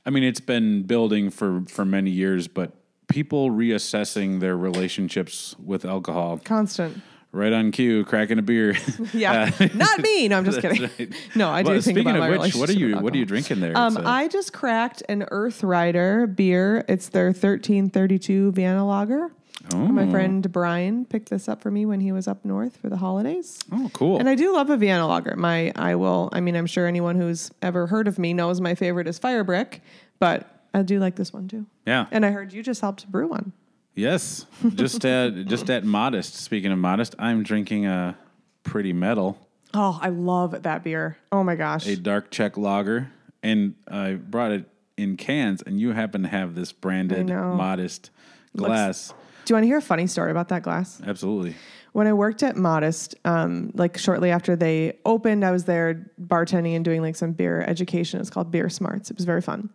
I 0.06 0.10
mean, 0.10 0.24
it's 0.24 0.42
been 0.42 0.84
building 0.84 1.30
for 1.30 1.64
for 1.68 1.86
many 1.86 2.10
years, 2.12 2.48
but 2.48 2.74
people 3.08 3.50
reassessing 3.52 4.40
their 4.42 4.58
relationships 4.58 5.56
with 5.64 5.86
alcohol. 5.86 6.40
Constant. 6.44 7.02
Right 7.36 7.52
on 7.52 7.72
cue, 7.72 8.06
cracking 8.06 8.38
a 8.38 8.44
beer. 8.44 8.78
Yeah, 9.14 9.50
not 9.74 10.00
me. 10.02 10.28
No, 10.28 10.38
I'm 10.38 10.46
just 10.46 10.62
kidding. 10.62 11.14
No, 11.36 11.50
I 11.50 11.64
do 11.64 11.70
Well, 11.72 11.82
think 11.82 11.96
speaking 11.98 12.16
about 12.16 12.30
of 12.30 12.36
my 12.38 12.38
which, 12.46 12.56
what 12.56 12.70
are 12.70 12.74
you 12.74 12.96
what 12.98 13.14
are 13.14 13.18
you 13.18 13.26
drinking 13.26 13.60
there? 13.60 13.76
Um, 13.78 13.98
a- 13.98 14.04
I 14.08 14.28
just 14.28 14.54
cracked 14.54 15.02
an 15.10 15.26
Earth 15.32 15.64
Rider 15.64 16.28
beer. 16.28 16.86
It's 16.88 17.10
their 17.10 17.28
1332 17.28 18.52
Vienna 18.52 18.86
Lager. 18.86 19.32
Oh. 19.74 19.78
My 19.78 20.10
friend 20.12 20.52
Brian 20.52 21.06
picked 21.06 21.30
this 21.30 21.48
up 21.48 21.62
for 21.62 21.72
me 21.72 21.86
when 21.86 22.02
he 22.02 22.12
was 22.12 22.28
up 22.28 22.44
north 22.44 22.78
for 22.78 22.90
the 22.90 22.98
holidays. 22.98 23.60
oh, 23.72 23.90
cool. 23.94 24.20
And 24.20 24.28
I 24.30 24.36
do 24.36 24.54
love 24.54 24.70
a 24.70 24.76
Vienna 24.78 25.08
Lager. 25.08 25.36
My, 25.38 25.72
I 25.76 25.96
will. 25.96 26.30
I 26.34 26.42
mean, 26.42 26.56
I'm 26.56 26.66
sure 26.66 26.86
anyone 26.86 27.16
who's 27.16 27.50
ever 27.62 27.88
heard 27.88 28.08
of 28.10 28.20
me 28.20 28.34
knows 28.34 28.60
my 28.60 28.76
favorite 28.76 29.08
is 29.08 29.18
Firebrick, 29.20 29.80
but 30.20 30.66
I 30.74 30.82
do 30.82 31.00
like 31.00 31.16
this 31.16 31.32
one 31.32 31.48
too. 31.48 31.66
yeah. 31.86 32.08
And 32.12 32.26
I 32.26 32.32
heard 32.32 32.52
you 32.52 32.62
just 32.62 32.82
helped 32.82 33.10
brew 33.10 33.28
one. 33.30 33.54
Yes, 33.96 34.46
just 34.76 35.06
at 35.06 35.46
just 35.46 35.70
at 35.70 35.84
Modest. 35.84 36.36
Speaking 36.36 36.72
of 36.72 36.80
Modest, 36.80 37.16
I'm 37.20 37.44
drinking 37.44 37.86
a 37.86 38.18
Pretty 38.64 38.94
Metal, 38.94 39.38
Oh, 39.74 39.98
I 40.02 40.10
love 40.10 40.64
that 40.64 40.84
beer. 40.84 41.18
Oh 41.32 41.44
my 41.44 41.56
gosh. 41.56 41.88
a 41.88 41.96
dark 41.96 42.30
Czech 42.30 42.58
lager, 42.58 43.10
and 43.42 43.74
I 43.88 44.14
brought 44.14 44.52
it 44.52 44.66
in 44.98 45.18
cans. 45.18 45.62
And 45.64 45.80
you 45.80 45.92
happen 45.92 46.22
to 46.24 46.28
have 46.30 46.54
this 46.56 46.72
branded 46.72 47.26
know. 47.28 47.56
Modest 47.56 48.12
glass. 48.56 49.14
do 49.46 49.52
you 49.52 49.56
want 49.56 49.64
to 49.64 49.68
hear 49.68 49.78
a 49.78 49.82
funny 49.82 50.06
story 50.06 50.30
about 50.32 50.50
that 50.50 50.62
glass? 50.62 51.02
Absolutely. 51.06 51.56
When 51.94 52.08
I 52.08 52.14
worked 52.14 52.42
at 52.44 52.56
Modest, 52.56 53.16
um, 53.26 53.72
like 53.76 53.98
shortly 53.98 54.30
after 54.32 54.56
they 54.56 54.98
opened, 55.06 55.44
I 55.44 55.52
was 55.52 55.66
there 55.66 56.12
bartending 56.22 56.76
and 56.76 56.86
doing 56.86 57.02
like 57.02 57.16
some 57.16 57.32
beer 57.34 57.62
education. 57.62 58.20
It's 58.20 58.30
called 58.30 58.52
Beer 58.52 58.70
Smarts. 58.70 59.10
It 59.12 59.18
was 59.18 59.26
very 59.26 59.42
fun. 59.42 59.70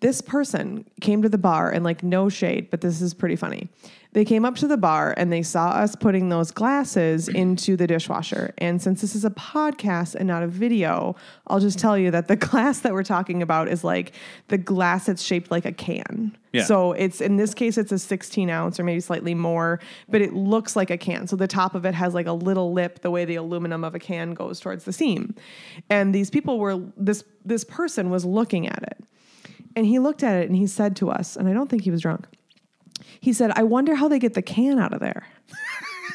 This 0.00 0.20
person 0.20 0.86
came 1.00 1.22
to 1.22 1.28
the 1.28 1.38
bar 1.38 1.70
and 1.70 1.84
like 1.84 2.02
no 2.02 2.28
shade, 2.28 2.70
but 2.70 2.80
this 2.80 3.00
is 3.00 3.14
pretty 3.14 3.36
funny. 3.36 3.68
They 4.12 4.24
came 4.24 4.44
up 4.44 4.56
to 4.56 4.66
the 4.66 4.76
bar 4.76 5.14
and 5.16 5.32
they 5.32 5.42
saw 5.42 5.68
us 5.68 5.94
putting 5.94 6.30
those 6.30 6.50
glasses 6.50 7.28
into 7.28 7.76
the 7.76 7.86
dishwasher. 7.86 8.52
And 8.58 8.82
since 8.82 9.00
this 9.00 9.14
is 9.14 9.24
a 9.24 9.30
podcast 9.30 10.14
and 10.16 10.26
not 10.26 10.42
a 10.42 10.48
video, 10.48 11.14
I'll 11.46 11.60
just 11.60 11.78
tell 11.78 11.96
you 11.96 12.10
that 12.10 12.28
the 12.28 12.36
glass 12.50 12.80
that 12.80 12.92
we're 12.92 13.04
talking 13.04 13.42
about 13.42 13.68
is 13.68 13.84
like 13.84 14.12
the 14.48 14.58
glass 14.58 15.06
that's 15.06 15.22
shaped 15.22 15.50
like 15.50 15.64
a 15.64 15.72
can. 15.72 16.36
Yeah. 16.52 16.64
So 16.64 16.92
it's 16.92 17.20
in 17.20 17.36
this 17.36 17.54
case 17.54 17.78
it's 17.78 17.92
a 17.92 17.98
16 17.98 18.50
ounce 18.50 18.80
or 18.80 18.84
maybe 18.84 19.00
slightly 19.00 19.34
more, 19.34 19.78
but 20.08 20.20
it 20.20 20.32
looks 20.32 20.74
like 20.74 20.90
a 20.90 20.98
can. 20.98 21.28
So 21.28 21.36
the 21.36 21.46
top 21.46 21.76
of 21.76 21.84
it 21.84 21.94
has 21.94 22.12
like 22.12 22.26
a 22.26 22.32
little 22.32 22.72
lip, 22.72 23.02
the 23.02 23.10
way 23.10 23.24
the 23.24 23.36
aluminum 23.36 23.84
of 23.84 23.94
a 23.94 24.00
can 24.00 24.34
goes 24.34 24.58
towards 24.58 24.84
the 24.84 24.92
seam. 24.92 25.36
And 25.88 26.12
these 26.12 26.30
people 26.30 26.58
were 26.58 26.80
this 26.96 27.22
this 27.44 27.64
person 27.64 28.10
was 28.10 28.24
looking 28.24 28.66
at 28.66 28.82
it. 28.82 29.04
And 29.76 29.86
he 29.86 29.98
looked 29.98 30.22
at 30.22 30.36
it 30.36 30.48
and 30.48 30.56
he 30.56 30.66
said 30.66 30.96
to 30.96 31.10
us, 31.10 31.36
and 31.36 31.48
I 31.48 31.52
don't 31.52 31.68
think 31.68 31.82
he 31.84 31.90
was 31.90 32.00
drunk. 32.00 32.26
He 33.20 33.32
said, 33.32 33.52
"I 33.56 33.62
wonder 33.62 33.94
how 33.94 34.08
they 34.08 34.18
get 34.18 34.34
the 34.34 34.42
can 34.42 34.78
out 34.78 34.92
of 34.92 35.00
there." 35.00 35.26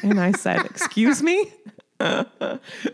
and 0.02 0.20
I 0.20 0.32
said, 0.32 0.64
"Excuse 0.66 1.22
me?" 1.22 1.52
and 2.00 2.28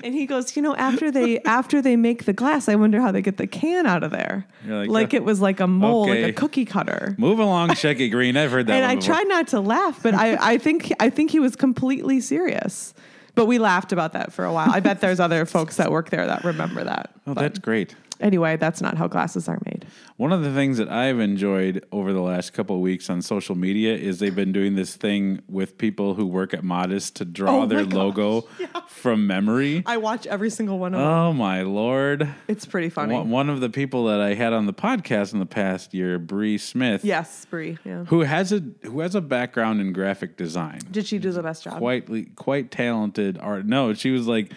he 0.03 0.27
goes, 0.27 0.55
"You 0.55 0.62
know, 0.62 0.77
after 0.77 1.11
they 1.11 1.40
after 1.40 1.83
they 1.83 1.96
make 1.96 2.25
the 2.25 2.33
glass, 2.33 2.68
I 2.68 2.77
wonder 2.77 3.01
how 3.01 3.11
they 3.11 3.22
get 3.22 3.37
the 3.37 3.46
can 3.46 3.87
out 3.87 4.03
of 4.05 4.11
there." 4.12 4.46
Like, 4.66 4.88
like 4.88 5.14
"Uh, 5.14 5.16
it 5.16 5.25
was 5.25 5.40
like 5.40 5.61
a 5.61 5.66
mold, 5.66 6.09
okay. 6.09 6.22
like 6.25 6.33
a 6.33 6.35
cookie 6.35 6.64
cutter 6.64 7.14
Move 7.18 7.38
along, 7.38 7.70
Shecky 7.70 8.11
Green. 8.11 8.37
I've 8.37 8.53
heard 8.53 8.66
that. 8.68 8.75
and 8.75 8.85
I 8.85 8.94
before. 8.94 9.14
tried 9.14 9.29
not 9.29 9.48
to 9.48 9.61
laugh, 9.61 10.03
but 10.03 10.14
I, 10.14 10.37
I 10.40 10.59
think 10.59 10.92
I 11.01 11.11
think 11.11 11.31
he 11.31 11.40
was 11.40 11.57
completely 11.57 12.20
serious. 12.20 12.94
But 13.35 13.46
we 13.46 13.59
laughed 13.59 13.92
about 13.92 14.12
that 14.12 14.33
for 14.33 14.44
a 14.44 14.53
while. 14.53 14.70
I 14.70 14.81
bet 14.81 15.01
there's 15.01 15.18
other 15.18 15.46
folks 15.46 15.77
that 15.77 15.90
work 15.90 16.11
there 16.11 16.27
that 16.27 16.44
remember 16.44 16.85
that. 16.85 17.11
Oh, 17.27 17.33
But 17.35 17.40
that's 17.40 17.59
great. 17.59 17.96
Anyway, 18.22 18.56
that's 18.56 18.80
not 18.80 18.96
how 18.96 19.06
glasses 19.08 19.48
are 19.48 19.58
made. 19.66 19.85
One 20.16 20.32
of 20.32 20.42
the 20.42 20.52
things 20.54 20.78
that 20.78 20.88
I've 20.88 21.18
enjoyed 21.20 21.85
over 21.92 22.12
the 22.12 22.20
last 22.20 22.52
couple 22.52 22.76
of 22.76 22.82
weeks 22.82 23.11
on 23.11 23.20
social 23.22 23.54
media 23.56 23.94
is 23.94 24.18
they've 24.20 24.35
been 24.35 24.52
doing 24.52 24.74
this 24.76 24.94
thing 24.96 25.42
with 25.48 25.76
people 25.76 26.14
who 26.14 26.26
work 26.26 26.54
at 26.54 26.62
Modest 26.64 27.16
to 27.16 27.24
draw 27.24 27.62
Oh 27.62 27.66
their 27.66 27.85
logo 27.85 28.42
from 28.88 29.26
memory. 29.26 29.82
I 29.85 29.96
watch 29.96 30.26
every 30.26 30.50
single 30.50 30.78
one 30.78 30.94
of 30.94 31.00
them. 31.00 31.08
Oh 31.08 31.32
my 31.32 31.62
lord! 31.62 32.28
it's 32.48 32.64
pretty 32.64 32.88
funny. 32.88 33.14
One 33.14 33.30
one 33.30 33.50
of 33.50 33.61
the 33.61 33.70
people 33.70 34.04
that 34.06 34.20
I 34.20 34.35
had 34.35 34.52
on 34.52 34.66
the 34.66 34.72
podcast 34.74 35.32
in 35.32 35.38
the 35.40 35.46
past 35.46 35.92
year, 35.92 36.18
Bree 36.18 36.58
Smith, 36.58 37.04
yes, 37.04 37.44
Bree. 37.46 37.78
Yeah. 37.85 38.04
who 38.04 38.20
has 38.20 38.52
a 38.52 38.62
who 38.85 39.00
has 39.00 39.14
a 39.14 39.20
background 39.20 39.80
in 39.80 39.92
graphic 39.92 40.37
design, 40.37 40.80
Did 40.90 41.06
she 41.06 41.18
do 41.18 41.32
the 41.32 41.42
best 41.42 41.64
job? 41.64 41.78
quite 41.78 42.37
quite 42.37 42.70
talented 42.70 43.38
art. 43.38 43.66
No, 43.66 43.92
she 43.94 44.11
was 44.11 44.26
like, 44.26 44.52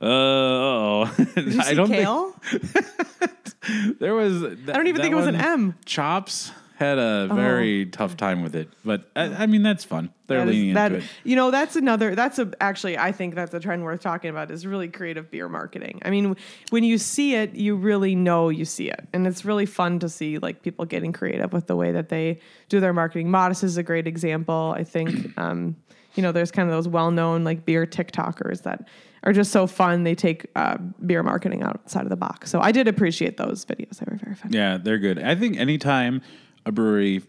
uh, 0.00 0.04
oh, 0.06 1.14
Did 1.34 1.44
you 1.46 1.50
see 1.62 1.70
I 1.70 1.74
don't 1.74 1.88
Kale? 1.88 2.30
think 2.32 3.98
there 3.98 4.14
was. 4.14 4.42
I 4.42 4.48
don't 4.72 4.86
even 4.86 5.00
think 5.00 5.12
it 5.12 5.16
was 5.16 5.26
an 5.26 5.36
M. 5.36 5.74
Chops 5.84 6.52
had 6.76 6.98
a 6.98 7.26
very 7.32 7.86
tough 7.86 8.18
time 8.18 8.42
with 8.42 8.54
it, 8.54 8.68
but 8.84 9.10
I, 9.16 9.22
I 9.24 9.46
mean 9.46 9.62
that's 9.62 9.82
fun. 9.82 10.10
They're 10.26 10.40
Oh. 10.40 10.44
That 10.44 10.48
is- 10.50 10.54
leaning 10.54 10.74
that- 10.74 10.92
into 10.92 11.04
it. 11.04 11.10
You 11.24 11.34
know, 11.36 11.50
that's 11.50 11.74
another. 11.76 12.14
That's 12.14 12.38
a 12.38 12.52
actually. 12.60 12.98
I 12.98 13.12
think 13.12 13.34
that's 13.34 13.54
a 13.54 13.60
trend 13.60 13.82
worth 13.82 14.00
talking 14.00 14.28
about. 14.28 14.50
Is 14.50 14.66
really 14.66 14.88
creative 14.88 15.30
beer 15.30 15.48
marketing. 15.48 16.00
I 16.04 16.10
mean, 16.10 16.36
when 16.70 16.84
you 16.84 16.98
see 16.98 17.34
it, 17.34 17.54
you 17.54 17.76
really 17.76 18.14
know 18.14 18.50
you 18.50 18.66
see 18.66 18.90
it, 18.90 19.08
and 19.14 19.26
it's 19.26 19.44
really 19.46 19.64
fun 19.66 19.98
to 20.00 20.08
see 20.10 20.36
like 20.38 20.60
people 20.62 20.84
getting 20.84 21.12
creative 21.14 21.52
with 21.54 21.66
the 21.66 21.76
way 21.76 21.92
that 21.92 22.10
they 22.10 22.40
do 22.68 22.78
their 22.80 22.92
marketing. 22.92 23.30
Modest 23.30 23.64
is 23.64 23.78
a 23.78 23.82
great 23.82 24.06
example. 24.06 24.74
I 24.76 24.84
think. 24.84 25.32
Um, 25.38 25.76
you 26.14 26.22
know, 26.22 26.32
there's 26.32 26.50
kind 26.50 26.66
of 26.66 26.74
those 26.74 26.88
well-known 26.88 27.44
like 27.44 27.66
beer 27.66 27.84
TikTokers 27.84 28.62
that 28.62 28.88
are 29.24 29.32
just 29.32 29.50
so 29.52 29.66
fun. 29.66 30.04
They 30.04 30.14
take 30.14 30.46
uh, 30.56 30.78
beer 31.04 31.22
marketing 31.22 31.62
outside 31.62 32.02
of 32.04 32.10
the 32.10 32.16
box. 32.16 32.50
So 32.50 32.60
I 32.60 32.72
did 32.72 32.86
appreciate 32.88 33.36
those 33.36 33.64
videos. 33.64 33.98
They 33.98 34.06
were 34.10 34.16
very 34.16 34.34
fun. 34.34 34.52
Yeah, 34.52 34.78
they're 34.78 34.98
good. 34.98 35.18
I 35.22 35.34
think 35.34 35.56
anytime 35.56 36.22
a 36.64 36.72
brewery, 36.72 37.22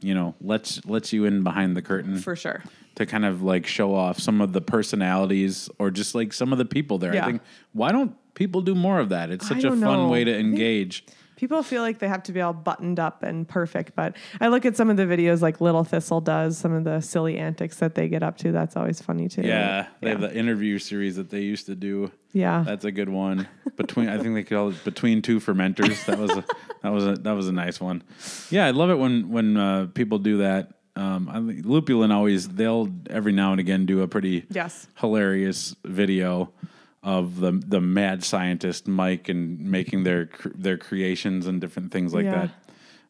you 0.00 0.14
know, 0.14 0.34
lets 0.40 0.84
lets 0.84 1.12
you 1.12 1.24
in 1.24 1.42
behind 1.42 1.76
the 1.76 1.82
curtain 1.82 2.18
For 2.18 2.36
sure. 2.36 2.62
to 2.96 3.06
kind 3.06 3.24
of 3.24 3.42
like 3.42 3.66
show 3.66 3.94
off 3.94 4.18
some 4.18 4.40
of 4.40 4.52
the 4.52 4.60
personalities 4.60 5.68
or 5.78 5.90
just 5.90 6.14
like 6.14 6.32
some 6.32 6.52
of 6.52 6.58
the 6.58 6.64
people 6.64 6.98
there. 6.98 7.14
I 7.20 7.24
think 7.26 7.42
why 7.72 7.92
don't 7.92 8.14
people 8.34 8.60
do 8.62 8.74
more 8.74 8.98
of 9.00 9.08
that? 9.10 9.30
It's 9.30 9.46
such 9.48 9.64
a 9.64 9.70
fun 9.70 9.80
know. 9.80 10.08
way 10.08 10.24
to 10.24 10.32
I 10.32 10.36
think- 10.36 10.48
engage. 10.48 11.04
People 11.38 11.62
feel 11.62 11.82
like 11.82 12.00
they 12.00 12.08
have 12.08 12.24
to 12.24 12.32
be 12.32 12.40
all 12.40 12.52
buttoned 12.52 12.98
up 12.98 13.22
and 13.22 13.46
perfect, 13.46 13.94
but 13.94 14.16
I 14.40 14.48
look 14.48 14.66
at 14.66 14.76
some 14.76 14.90
of 14.90 14.96
the 14.96 15.04
videos 15.04 15.40
like 15.40 15.60
Little 15.60 15.84
Thistle 15.84 16.20
does, 16.20 16.58
some 16.58 16.72
of 16.72 16.82
the 16.82 17.00
silly 17.00 17.38
antics 17.38 17.76
that 17.76 17.94
they 17.94 18.08
get 18.08 18.24
up 18.24 18.36
to. 18.38 18.50
That's 18.50 18.76
always 18.76 19.00
funny 19.00 19.28
too. 19.28 19.42
Yeah, 19.42 19.86
they 20.00 20.10
have 20.10 20.20
the 20.20 20.34
interview 20.36 20.80
series 20.80 21.14
that 21.14 21.30
they 21.30 21.42
used 21.42 21.66
to 21.66 21.76
do. 21.76 22.10
Yeah. 22.32 22.64
That's 22.66 22.84
a 22.84 22.90
good 22.90 23.08
one. 23.08 23.46
Between 23.76 24.08
I 24.08 24.18
think 24.18 24.34
they 24.34 24.42
call 24.42 24.70
it 24.70 24.82
between 24.84 25.22
two 25.22 25.38
fermenters. 25.38 26.04
That 26.06 26.18
was 26.18 26.32
a 26.32 26.44
that 26.82 26.90
was 26.90 27.06
a 27.06 27.14
that 27.14 27.32
was 27.32 27.46
a 27.46 27.52
nice 27.52 27.80
one. 27.80 28.02
Yeah, 28.50 28.66
I 28.66 28.72
love 28.72 28.90
it 28.90 28.96
when 28.98 29.30
when 29.30 29.56
uh, 29.56 29.86
people 29.94 30.18
do 30.18 30.38
that. 30.38 30.72
Um, 30.96 31.28
I 31.28 31.34
think 31.34 31.64
Lupulin 31.64 32.10
always 32.12 32.48
they'll 32.48 32.88
every 33.08 33.30
now 33.30 33.52
and 33.52 33.60
again 33.60 33.86
do 33.86 34.02
a 34.02 34.08
pretty 34.08 34.44
Yes. 34.50 34.88
hilarious 34.96 35.76
video 35.84 36.50
of 37.02 37.38
the 37.40 37.52
the 37.52 37.80
mad 37.80 38.24
scientist 38.24 38.88
Mike 38.88 39.28
and 39.28 39.58
making 39.60 40.02
their 40.04 40.28
their 40.54 40.76
creations 40.78 41.46
and 41.46 41.60
different 41.60 41.92
things 41.92 42.12
like 42.12 42.24
Yeah. 42.24 42.48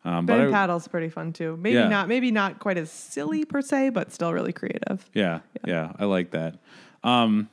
that. 0.05 0.09
Um, 0.11 0.27
Ben 0.27 0.39
but 0.39 0.49
I- 0.49 0.51
Paddle's 0.53 0.87
pretty 0.89 1.09
fun 1.09 1.33
too. 1.33 1.57
Maybe 1.57 1.75
Yeah. 1.75 1.89
not 1.89 2.09
maybe 2.09 2.31
not 2.31 2.59
quite 2.59 2.77
as 2.79 2.91
silly 2.91 3.45
per 3.45 3.61
se, 3.63 3.91
but 3.91 4.13
still 4.13 4.33
really 4.33 4.53
creative. 4.53 5.09
Yeah, 5.15 5.41
yeah, 5.67 5.93
I 5.99 6.05
like 6.05 6.31
that. 6.33 6.59
Um, 7.03 7.49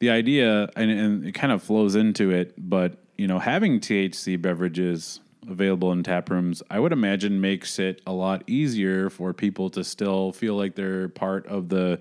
the 0.00 0.10
idea, 0.10 0.68
and, 0.76 0.90
and 0.90 1.26
it 1.26 1.32
kind 1.32 1.52
of 1.52 1.62
flows 1.62 1.94
into 1.94 2.30
it, 2.30 2.54
but 2.58 2.98
you 3.16 3.26
know, 3.28 3.38
having 3.38 3.78
THC 3.80 4.40
beverages 4.40 5.20
available 5.48 5.92
in 5.92 6.02
tap 6.02 6.30
rooms, 6.30 6.62
I 6.70 6.80
would 6.80 6.92
imagine 6.92 7.40
makes 7.40 7.78
it 7.78 8.02
a 8.06 8.12
lot 8.12 8.42
easier 8.46 9.08
for 9.10 9.32
people 9.32 9.70
to 9.70 9.84
still 9.84 10.32
feel 10.32 10.56
like 10.56 10.74
they're 10.74 11.08
part 11.08 11.46
of 11.46 11.68
the 11.68 12.00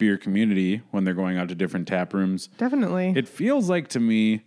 beer 0.00 0.16
community 0.18 0.82
when 0.90 1.04
they're 1.04 1.14
going 1.14 1.38
out 1.38 1.48
to 1.50 1.54
different 1.54 1.86
tap 1.86 2.12
rooms. 2.12 2.48
Definitely. 2.58 3.12
It 3.16 3.28
feels 3.28 3.70
like 3.70 3.86
to 3.90 4.00
me, 4.00 4.42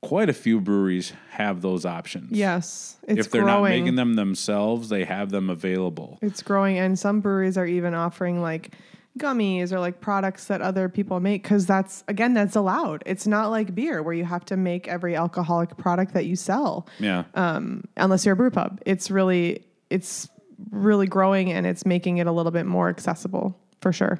quite 0.00 0.28
a 0.30 0.32
few 0.32 0.60
breweries 0.60 1.12
have 1.30 1.60
those 1.60 1.84
options. 1.84 2.32
yes. 2.32 2.96
It's 3.06 3.26
if 3.26 3.30
they're 3.30 3.42
growing. 3.42 3.62
not 3.62 3.68
making 3.68 3.94
them 3.96 4.14
themselves, 4.14 4.88
they 4.88 5.04
have 5.04 5.28
them 5.30 5.50
available. 5.50 6.18
It's 6.22 6.42
growing, 6.42 6.78
and 6.78 6.98
some 6.98 7.20
breweries 7.20 7.58
are 7.58 7.66
even 7.66 7.92
offering 7.94 8.40
like 8.40 8.74
gummies 9.18 9.72
or 9.72 9.78
like 9.78 10.00
products 10.00 10.46
that 10.46 10.62
other 10.62 10.88
people 10.88 11.20
make 11.20 11.42
because 11.42 11.66
that's 11.66 12.02
again 12.08 12.32
that's 12.32 12.56
allowed. 12.56 13.02
It's 13.04 13.26
not 13.26 13.50
like 13.50 13.74
beer 13.74 14.02
where 14.02 14.14
you 14.14 14.24
have 14.24 14.44
to 14.46 14.56
make 14.56 14.88
every 14.88 15.14
alcoholic 15.14 15.76
product 15.76 16.14
that 16.14 16.24
you 16.24 16.34
sell 16.34 16.86
Yeah. 16.98 17.24
um, 17.34 17.84
unless 17.98 18.24
you're 18.24 18.32
a 18.32 18.36
brew 18.36 18.50
pub. 18.50 18.80
It's 18.86 19.10
really 19.10 19.64
it's 19.90 20.28
really 20.70 21.06
growing 21.06 21.52
and 21.52 21.66
it's 21.66 21.84
making 21.84 22.18
it 22.18 22.26
a 22.26 22.32
little 22.32 22.52
bit 22.52 22.64
more 22.64 22.88
accessible 22.88 23.58
for 23.82 23.92
sure. 23.92 24.18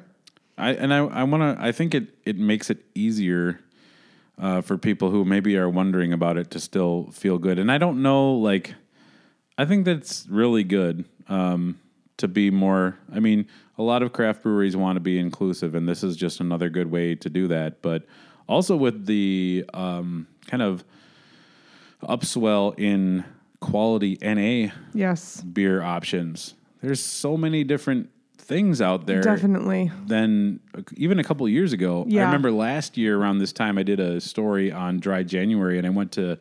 I 0.57 0.71
and 0.73 0.93
I 0.93 0.99
I 0.99 1.23
want 1.23 1.57
to 1.57 1.63
I 1.63 1.71
think 1.71 1.93
it 1.93 2.07
it 2.25 2.37
makes 2.37 2.69
it 2.69 2.85
easier 2.95 3.59
uh, 4.37 4.61
for 4.61 4.77
people 4.77 5.09
who 5.09 5.25
maybe 5.25 5.57
are 5.57 5.69
wondering 5.69 6.13
about 6.13 6.37
it 6.37 6.51
to 6.51 6.59
still 6.59 7.09
feel 7.11 7.37
good. 7.37 7.59
And 7.59 7.71
I 7.71 7.77
don't 7.77 8.01
know 8.01 8.33
like 8.33 8.75
I 9.57 9.65
think 9.65 9.85
that's 9.85 10.27
really 10.27 10.63
good 10.63 11.05
um, 11.29 11.79
to 12.17 12.27
be 12.27 12.49
more. 12.49 12.97
I 13.13 13.19
mean, 13.19 13.47
a 13.77 13.83
lot 13.83 14.01
of 14.01 14.13
craft 14.13 14.43
breweries 14.43 14.75
want 14.75 14.95
to 14.95 14.99
be 14.99 15.19
inclusive, 15.19 15.75
and 15.75 15.87
this 15.87 16.03
is 16.03 16.15
just 16.15 16.39
another 16.39 16.69
good 16.69 16.89
way 16.89 17.15
to 17.15 17.29
do 17.29 17.47
that. 17.49 17.81
But 17.81 18.05
also 18.47 18.75
with 18.75 19.05
the 19.05 19.65
um, 19.73 20.27
kind 20.47 20.63
of 20.63 20.83
upswell 22.03 22.77
in 22.77 23.23
quality 23.59 24.17
NA 24.21 24.73
Yes, 24.93 25.41
beer 25.41 25.81
options. 25.81 26.55
There's 26.81 26.99
so 26.99 27.37
many 27.37 27.63
different 27.63 28.09
things 28.43 28.81
out 28.81 29.05
there 29.05 29.21
definitely. 29.21 29.91
than 30.05 30.59
even 30.95 31.19
a 31.19 31.23
couple 31.23 31.47
years 31.47 31.73
ago. 31.73 32.05
Yeah. 32.07 32.23
I 32.23 32.25
remember 32.25 32.51
last 32.51 32.97
year 32.97 33.17
around 33.17 33.39
this 33.39 33.53
time, 33.53 33.77
I 33.77 33.83
did 33.83 33.99
a 33.99 34.19
story 34.21 34.71
on 34.71 34.99
Dry 34.99 35.23
January, 35.23 35.77
and 35.77 35.87
I 35.87 35.89
went 35.89 36.11
to 36.13 36.37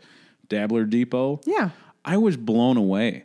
Dabbler 0.49 0.85
Depot. 0.85 1.41
Yeah. 1.47 1.71
I 2.05 2.17
was 2.17 2.37
blown 2.37 2.77
away 2.77 3.25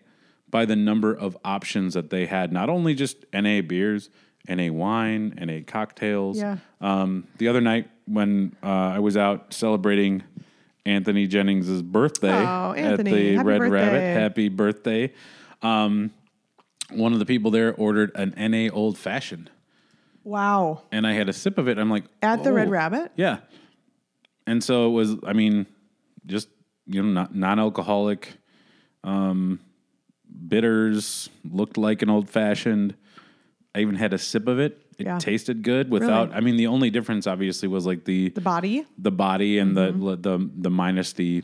by 0.50 0.66
the 0.66 0.76
number 0.76 1.14
of 1.14 1.36
options 1.44 1.96
that 1.96 2.10
they 2.10 2.26
had. 2.28 2.54
Not 2.54 2.70
only 2.70 2.94
just 2.94 3.26
NA 3.34 3.62
beers, 3.62 4.10
NA 4.48 4.72
wine, 4.72 5.34
NA 5.42 5.60
cocktails. 5.66 6.38
Yeah. 6.38 6.58
Um, 6.80 7.28
the 7.38 7.48
other 7.48 7.62
night 7.62 7.90
when 8.06 8.56
uh, 8.64 8.68
I 8.68 9.00
was 9.00 9.18
out 9.18 9.54
celebrating 9.54 10.24
Anthony 10.86 11.28
Jennings' 11.28 11.82
birthday 11.82 12.32
Oh, 12.32 12.72
at 12.72 12.78
Anthony, 12.78 13.12
the 13.12 13.34
happy 13.36 13.46
Red 13.48 13.62
Rabbit, 13.62 13.72
birthday. 13.72 14.14
happy 14.14 14.50
birthday. 14.50 15.14
Um, 15.62 16.12
one 16.92 17.14
of 17.14 17.20
the 17.20 17.26
people 17.26 17.52
there 17.52 17.74
ordered 17.74 18.12
an 18.16 18.34
NA 18.38 18.70
old 18.74 18.98
fashioned 18.98 19.50
Wow. 20.24 20.84
and 20.92 21.06
I 21.08 21.14
had 21.14 21.30
a 21.30 21.34
sip 21.34 21.58
of 21.58 21.68
it. 21.68 21.78
I'm 21.78 21.90
like, 21.90 22.04
At 22.22 22.44
the 22.44 22.52
Red. 22.54 22.70
Rabbit? 22.70 23.12
Yeah. 23.16 23.40
And 24.46 24.64
so 24.64 24.88
it 24.88 24.92
was, 24.92 25.16
I 25.26 25.34
mean, 25.34 25.66
just, 26.26 26.50
you 26.86 27.02
know, 27.04 27.28
non-alcoholic 27.32 28.34
um, 29.04 29.60
bitters, 30.48 31.30
looked 31.50 31.78
like 31.78 32.02
an 32.02 32.10
old 32.10 32.30
fashioned. 32.30 32.96
I 33.76 33.80
even 33.82 33.96
had 33.96 34.14
a 34.14 34.18
sip 34.18 34.48
of 34.48 34.60
it. 34.60 34.82
It 34.98 35.06
Yeah. 35.06 35.18
tasted 35.20 35.62
good 35.64 35.90
without, 35.92 36.34
I 36.34 36.40
mean, 36.42 36.58
the 36.58 36.68
only 36.68 36.90
difference 36.90 37.28
obviously 37.28 37.68
was 37.68 37.86
like 37.86 38.06
the, 38.06 38.30
The 38.30 38.42
body. 38.42 38.86
the 38.98 39.12
body 39.12 39.60
and 39.60 39.76
Mm-hmm. 39.76 40.06
the, 40.06 40.16
the, 40.16 40.50
the 40.58 40.70
minus 40.70 41.14
the 41.14 41.44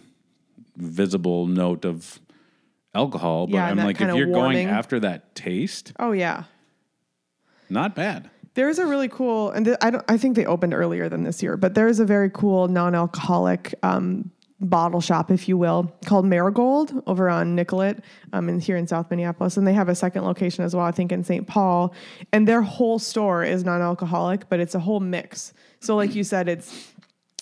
visible 0.75 1.45
note 1.47 1.86
of 1.86 2.19
alcohol. 2.93 3.47
But 3.47 3.56
Yeah, 3.56 3.65
I'm 3.65 3.77
like, 3.77 3.99
if 4.01 4.15
you're 4.15 4.27
warming. 4.27 4.67
going 4.67 4.67
after 4.67 4.99
that 5.01 5.36
taste, 5.36 5.93
Oh 5.99 6.12
yeah. 6.12 6.43
not 7.69 7.95
bad. 7.95 8.29
There's 8.56 8.77
a 8.77 8.86
really 8.86 9.08
cool, 9.10 9.49
and 9.49 9.65
th- 9.65 9.77
I 9.82 9.89
don't. 9.89 10.06
I 10.08 10.15
think 10.17 10.36
they 10.36 10.45
opened 10.45 10.75
earlier 10.75 11.10
than 11.10 11.23
this 11.23 11.41
year, 11.41 11.58
but 11.58 11.73
there 11.73 11.88
is 11.88 11.99
a 11.99 12.06
very 12.06 12.29
cool 12.29 12.67
non-alcoholic 12.67 13.73
um, 13.82 14.29
bottle 14.60 15.01
shop, 15.01 15.32
if 15.32 15.49
you 15.49 15.58
will, 15.58 15.91
called 16.06 16.25
Marigold 16.25 16.93
over 17.08 17.29
on 17.32 17.56
Nicollet, 17.56 18.03
um, 18.32 18.49
in 18.49 18.60
here 18.60 18.77
in 18.77 18.86
South 18.86 19.10
Minneapolis, 19.10 19.58
and 19.58 19.65
they 19.65 19.73
have 19.73 19.89
a 19.89 19.95
second 19.95 20.23
location 20.23 20.63
as 20.63 20.75
well, 20.75 20.86
I 20.86 20.91
think 20.91 21.12
in 21.12 21.23
St. 21.23 21.47
Paul, 21.47 21.95
and 22.32 22.47
their 22.47 22.62
whole 22.62 22.99
store 22.99 23.43
is 23.43 23.63
non-alcoholic, 23.63 24.47
but 24.49 24.60
it's 24.60 24.75
a 24.75 24.79
whole 24.79 24.99
mix. 24.99 25.51
So, 25.79 25.95
like 25.95 26.13
you 26.13 26.23
said, 26.23 26.47
it's 26.47 26.92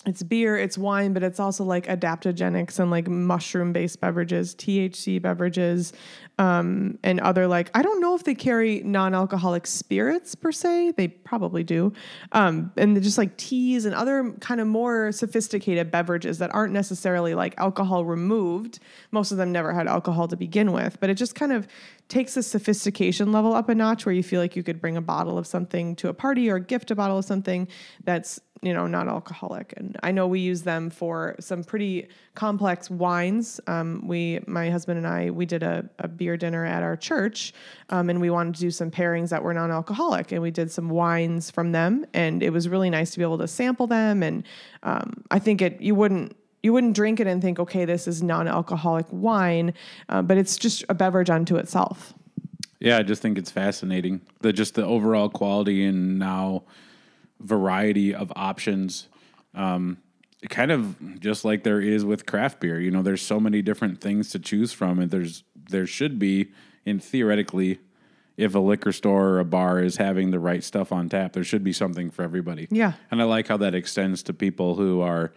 it's 0.04 0.22
beer, 0.24 0.56
it's 0.56 0.76
wine, 0.76 1.12
but 1.12 1.22
it's 1.22 1.38
also 1.38 1.62
like 1.62 1.86
adaptogenics 1.86 2.80
and 2.80 2.90
like 2.90 3.06
mushroom 3.06 3.72
based 3.72 4.00
beverages, 4.00 4.54
THC 4.56 5.22
beverages, 5.22 5.92
um, 6.38 6.98
and 7.04 7.20
other 7.20 7.46
like, 7.46 7.70
I 7.72 7.82
don't 7.82 8.00
know 8.00 8.16
if 8.16 8.24
they 8.24 8.34
carry 8.34 8.80
non 8.80 9.14
alcoholic 9.14 9.64
spirits 9.64 10.34
per 10.34 10.50
se. 10.50 10.94
They 10.96 11.06
probably 11.06 11.62
do. 11.62 11.92
Um, 12.32 12.72
and 12.76 13.00
just 13.00 13.16
like 13.16 13.36
teas 13.36 13.84
and 13.84 13.94
other 13.94 14.32
kind 14.40 14.60
of 14.60 14.66
more 14.66 15.12
sophisticated 15.12 15.92
beverages 15.92 16.38
that 16.38 16.52
aren't 16.52 16.72
necessarily 16.72 17.34
like 17.34 17.54
alcohol 17.58 18.04
removed. 18.04 18.80
Most 19.12 19.30
of 19.30 19.38
them 19.38 19.52
never 19.52 19.72
had 19.72 19.86
alcohol 19.86 20.26
to 20.28 20.36
begin 20.36 20.72
with, 20.72 20.98
but 20.98 21.10
it 21.10 21.14
just 21.14 21.36
kind 21.36 21.52
of 21.52 21.68
takes 22.08 22.34
the 22.34 22.42
sophistication 22.42 23.30
level 23.30 23.54
up 23.54 23.68
a 23.68 23.74
notch 23.74 24.04
where 24.04 24.14
you 24.14 24.22
feel 24.22 24.40
like 24.40 24.56
you 24.56 24.64
could 24.64 24.80
bring 24.80 24.96
a 24.96 25.00
bottle 25.00 25.38
of 25.38 25.46
something 25.46 25.94
to 25.96 26.08
a 26.08 26.14
party 26.14 26.50
or 26.50 26.58
gift 26.58 26.90
a 26.90 26.94
bottle 26.96 27.18
of 27.18 27.24
something 27.24 27.68
that's 28.04 28.40
you 28.62 28.72
know 28.72 28.86
not 28.86 29.08
alcoholic 29.08 29.74
and 29.76 29.98
i 30.02 30.12
know 30.12 30.26
we 30.26 30.38
use 30.38 30.62
them 30.62 30.88
for 30.88 31.34
some 31.40 31.62
pretty 31.64 32.08
complex 32.34 32.88
wines 32.88 33.60
um, 33.66 34.06
we 34.06 34.40
my 34.46 34.70
husband 34.70 34.96
and 34.96 35.06
i 35.06 35.28
we 35.30 35.44
did 35.44 35.62
a, 35.62 35.88
a 35.98 36.08
beer 36.08 36.36
dinner 36.36 36.64
at 36.64 36.82
our 36.82 36.96
church 36.96 37.52
um, 37.90 38.08
and 38.08 38.20
we 38.20 38.30
wanted 38.30 38.54
to 38.54 38.60
do 38.60 38.70
some 38.70 38.90
pairings 38.90 39.28
that 39.28 39.42
were 39.42 39.52
non-alcoholic 39.52 40.32
and 40.32 40.40
we 40.40 40.50
did 40.50 40.70
some 40.70 40.88
wines 40.88 41.50
from 41.50 41.72
them 41.72 42.06
and 42.14 42.42
it 42.42 42.50
was 42.50 42.68
really 42.68 42.88
nice 42.88 43.10
to 43.10 43.18
be 43.18 43.24
able 43.24 43.38
to 43.38 43.48
sample 43.48 43.86
them 43.86 44.22
and 44.22 44.44
um, 44.84 45.24
i 45.30 45.38
think 45.38 45.60
it 45.60 45.80
you 45.80 45.94
wouldn't 45.94 46.34
you 46.62 46.72
wouldn't 46.72 46.94
drink 46.94 47.18
it 47.18 47.26
and 47.26 47.42
think, 47.42 47.58
okay, 47.58 47.84
this 47.84 48.06
is 48.06 48.22
non-alcoholic 48.22 49.06
wine, 49.10 49.74
uh, 50.08 50.22
but 50.22 50.38
it's 50.38 50.56
just 50.56 50.84
a 50.88 50.94
beverage 50.94 51.28
unto 51.28 51.56
itself. 51.56 52.14
Yeah, 52.78 52.98
I 52.98 53.02
just 53.02 53.20
think 53.20 53.36
it's 53.36 53.50
fascinating. 53.50 54.20
The 54.40 54.52
just 54.52 54.74
the 54.74 54.84
overall 54.84 55.28
quality 55.28 55.84
and 55.84 56.18
now 56.18 56.64
variety 57.42 58.14
of 58.14 58.32
options. 58.36 59.08
Um, 59.54 59.98
kind 60.48 60.72
of 60.72 61.20
just 61.20 61.44
like 61.44 61.62
there 61.62 61.80
is 61.80 62.04
with 62.04 62.26
craft 62.26 62.60
beer. 62.60 62.80
You 62.80 62.90
know, 62.90 63.02
there's 63.02 63.22
so 63.22 63.38
many 63.38 63.62
different 63.62 64.00
things 64.00 64.30
to 64.30 64.38
choose 64.38 64.72
from, 64.72 64.98
and 64.98 65.10
there's 65.10 65.44
there 65.70 65.86
should 65.86 66.18
be, 66.18 66.48
in 66.84 66.98
theoretically, 66.98 67.78
if 68.36 68.54
a 68.54 68.58
liquor 68.58 68.92
store 68.92 69.28
or 69.28 69.38
a 69.38 69.44
bar 69.44 69.80
is 69.80 69.96
having 69.96 70.30
the 70.30 70.40
right 70.40 70.64
stuff 70.64 70.90
on 70.90 71.08
tap, 71.08 71.32
there 71.32 71.44
should 71.44 71.62
be 71.62 71.72
something 71.72 72.10
for 72.10 72.22
everybody. 72.22 72.66
Yeah. 72.70 72.94
And 73.10 73.20
I 73.22 73.24
like 73.24 73.46
how 73.48 73.56
that 73.58 73.74
extends 73.74 74.22
to 74.24 74.32
people 74.32 74.74
who 74.74 75.00
are 75.00 75.32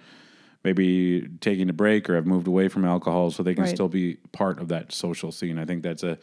maybe 0.64 1.28
taking 1.42 1.70
a 1.70 1.74
break 1.74 2.10
or 2.10 2.16
have 2.16 2.26
moved 2.26 2.48
away 2.48 2.68
from 2.70 2.86
alcohol 2.86 3.30
so 3.30 3.44
they 3.44 3.54
can 3.54 3.66
Right. 3.66 3.76
still 3.76 3.88
be 3.90 4.16
part 4.32 4.60
of 4.60 4.70
that 4.70 4.92
social 4.92 5.32
scene. 5.32 5.60
I 5.60 5.66
think 5.66 5.84
that's 5.84 6.02
a 6.04 6.18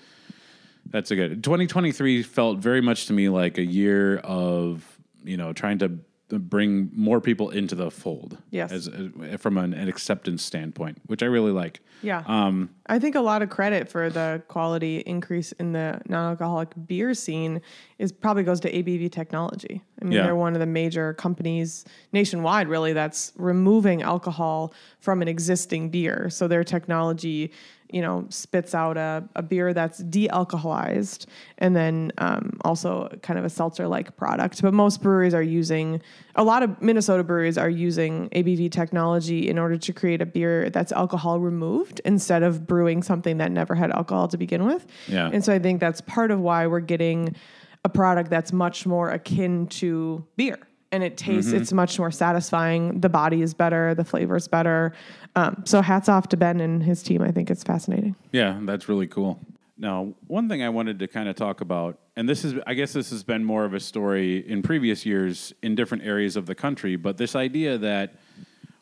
that's 0.91 1.13
a 1.13 1.15
good 1.17 1.45
2023 1.45 2.25
felt 2.25 2.59
very 2.59 2.81
much 2.81 3.07
to 3.07 3.13
me 3.13 3.29
like 3.29 3.57
a 3.59 3.65
year 3.65 4.17
of, 4.19 4.92
you 5.25 5.37
know, 5.37 5.53
trying 5.53 5.79
to 5.79 5.99
bring 6.39 6.91
more 6.95 7.21
people 7.21 7.51
into 7.51 7.75
the 7.75 7.91
fold. 7.91 8.39
Yes. 8.51 8.73
As, 8.73 8.89
as 8.89 9.39
from 9.39 9.59
an, 9.59 9.75
an 9.75 9.87
acceptance 9.89 10.43
standpoint, 10.43 10.99
which 11.07 11.23
I 11.23 11.27
really 11.27 11.53
like. 11.53 11.81
Yeah. 12.01 12.23
Um, 12.27 12.71
I 12.87 12.99
think 12.99 13.17
a 13.17 13.21
lot 13.21 13.43
of 13.43 13.51
credit 13.51 13.87
for 13.91 14.09
the 14.09 14.43
quality 14.49 15.01
increase 15.01 15.53
in 15.53 15.73
the 15.73 16.01
non-alcoholic 16.09 16.71
beer 16.87 17.13
scene 17.13 17.61
is 17.99 18.13
probably 18.13 18.45
goes 18.45 18.61
to 18.61 18.73
ABV 18.73 19.13
technology. 19.13 19.83
I 20.01 20.05
mean, 20.07 20.13
Yeah. 20.13 20.23
they're 20.23 20.35
one 20.37 20.55
of 20.55 20.61
the 20.61 20.67
major 20.67 21.13
companies 21.13 21.85
nationwide, 22.13 22.67
really, 22.67 22.95
that's 22.95 23.33
removing 23.37 24.01
alcohol 24.01 24.73
from 25.01 25.21
an 25.21 25.29
existing 25.29 25.91
beer. 25.91 26.31
So 26.31 26.49
their 26.49 26.65
technology, 26.65 27.53
you 27.93 28.03
know, 28.03 28.27
spits 28.31 28.75
out 28.75 28.97
a, 28.97 29.25
a 29.37 29.43
beer 29.43 29.73
that's 29.73 29.99
de-alcoholized, 29.99 31.27
and 31.59 31.77
then 31.77 32.13
um, 32.19 32.59
also 32.63 33.09
kind 33.23 33.39
of 33.39 33.45
a 33.45 33.51
seltzer-like 33.51 34.17
product. 34.17 34.63
But 34.63 34.75
most 34.75 35.03
breweries 35.03 35.35
are 35.35 35.43
using 35.43 36.01
a 36.35 36.45
lot 36.45 36.63
of 36.63 36.81
Minnesota 36.81 37.23
breweries 37.23 37.59
are 37.59 37.69
using 37.69 38.29
ABV 38.31 38.71
technology 38.73 39.49
in 39.49 39.59
order 39.59 39.77
to 39.77 39.93
create 39.93 40.23
a 40.23 40.27
beer 40.27 40.71
that's 40.71 40.93
alcohol 40.93 41.41
removed 41.41 42.01
instead 42.05 42.43
of 42.43 42.67
brewing 42.67 43.03
something 43.03 43.39
that 43.39 43.53
never 43.53 43.75
had 43.75 43.91
alcohol 43.91 44.29
to 44.29 44.39
begin 44.39 44.65
with. 44.65 44.87
Yeah. 45.09 45.31
And 45.33 45.45
so 45.45 45.53
I 45.53 45.59
think 45.59 45.81
that's 45.81 46.01
part 46.01 46.31
of 46.31 46.41
why 46.41 46.67
we're 46.67 46.81
getting 46.81 47.37
a 47.85 47.89
product 47.89 48.31
that's 48.31 48.53
much 48.53 48.87
more 48.87 49.11
akin 49.11 49.67
to 49.67 50.25
beer. 50.37 50.59
And 50.93 51.03
it 51.03 51.17
tastes, 51.17 51.53
it's 51.53 51.73
much 51.73 51.99
more 51.99 52.11
satisfying. 52.11 53.01
The 53.01 53.09
body 53.09 53.41
is 53.41 53.55
better, 53.55 53.95
the 53.95 54.05
flavor 54.05 54.37
is 54.37 54.47
better. 54.47 54.93
Um, 55.35 55.63
so 55.65 55.81
hats 55.81 56.11
off 56.11 56.29
to 56.29 56.37
Ben 56.37 56.61
and 56.61 56.83
his 56.83 57.03
team. 57.03 57.23
I 57.23 57.31
think 57.31 57.51
it's 57.51 57.65
fascinating. 57.65 58.15
Yeah, 58.31 58.61
that's 58.63 58.91
really 58.91 59.07
cool. 59.07 59.41
Now, 59.79 60.13
one 60.27 60.51
thing 60.51 60.63
I 60.63 60.69
wanted 60.69 60.99
to 60.99 61.09
kind 61.09 61.31
of 61.31 61.35
talk 61.35 61.63
about, 61.63 61.99
and 62.15 62.29
this 62.29 62.45
is, 62.45 62.55
I 62.67 62.75
guess 62.75 62.93
this 62.93 63.09
has 63.09 63.25
been 63.25 63.43
more 63.43 63.65
of 63.65 63.73
a 63.73 63.81
story 63.81 64.47
in 64.47 64.63
previous 64.63 65.07
years 65.07 65.55
in 65.63 65.75
different 65.75 66.05
areas 66.05 66.37
of 66.37 66.45
the 66.45 66.55
country, 66.55 66.97
but 66.97 67.17
this 67.17 67.35
idea 67.35 67.79
that 67.79 68.15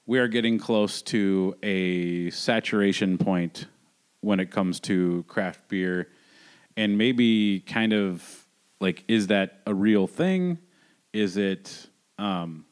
we 0.05 0.19
are 0.19 0.27
getting 0.27 0.59
close 0.59 1.03
to 1.03 1.55
a 1.63 2.31
saturation 2.31 3.17
point 3.19 3.67
when 4.21 4.41
it 4.41 4.51
comes 4.51 4.81
to 4.81 5.25
craft 5.29 5.69
beer, 5.69 6.09
and 6.77 6.99
maybe 6.99 7.61
kind 7.61 7.93
of 7.93 8.47
like, 8.81 9.05
is 9.07 9.29
that 9.29 9.61
a 9.67 9.73
real 9.73 10.09
thing? 10.09 10.59
Is 11.13 11.37
it, 11.37 11.87
um, 12.21 12.65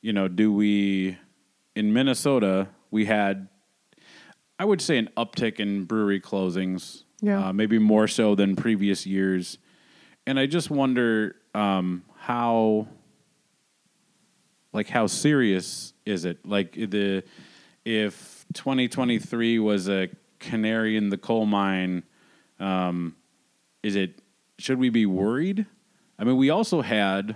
you 0.00 0.12
know, 0.12 0.28
do 0.28 0.52
we, 0.52 1.16
in 1.74 1.92
Minnesota, 1.92 2.68
we 2.90 3.06
had 3.06 3.48
I 4.60 4.64
would 4.64 4.82
say 4.82 4.98
an 4.98 5.08
uptick 5.16 5.58
in 5.58 5.84
brewery 5.84 6.20
closings. 6.20 7.04
Yeah. 7.22 7.48
Uh, 7.48 7.52
maybe 7.54 7.78
more 7.78 8.06
so 8.06 8.34
than 8.34 8.56
previous 8.56 9.06
years. 9.06 9.56
And 10.26 10.38
I 10.38 10.44
just 10.44 10.68
wonder 10.68 11.36
um, 11.54 12.04
how, 12.14 12.86
like, 14.74 14.86
how 14.86 15.06
serious 15.06 15.94
is 16.04 16.26
it? 16.26 16.44
Like 16.44 16.72
the 16.72 17.24
if 17.86 18.44
2023 18.52 19.58
was 19.60 19.88
a 19.88 20.10
canary 20.40 20.98
in 20.98 21.08
the 21.08 21.16
coal 21.16 21.46
mine, 21.46 22.02
um, 22.58 23.16
is 23.82 23.96
it? 23.96 24.20
Should 24.58 24.78
we 24.78 24.90
be 24.90 25.06
worried? 25.06 25.64
I 26.18 26.24
mean, 26.24 26.36
we 26.36 26.50
also 26.50 26.82
had 26.82 27.34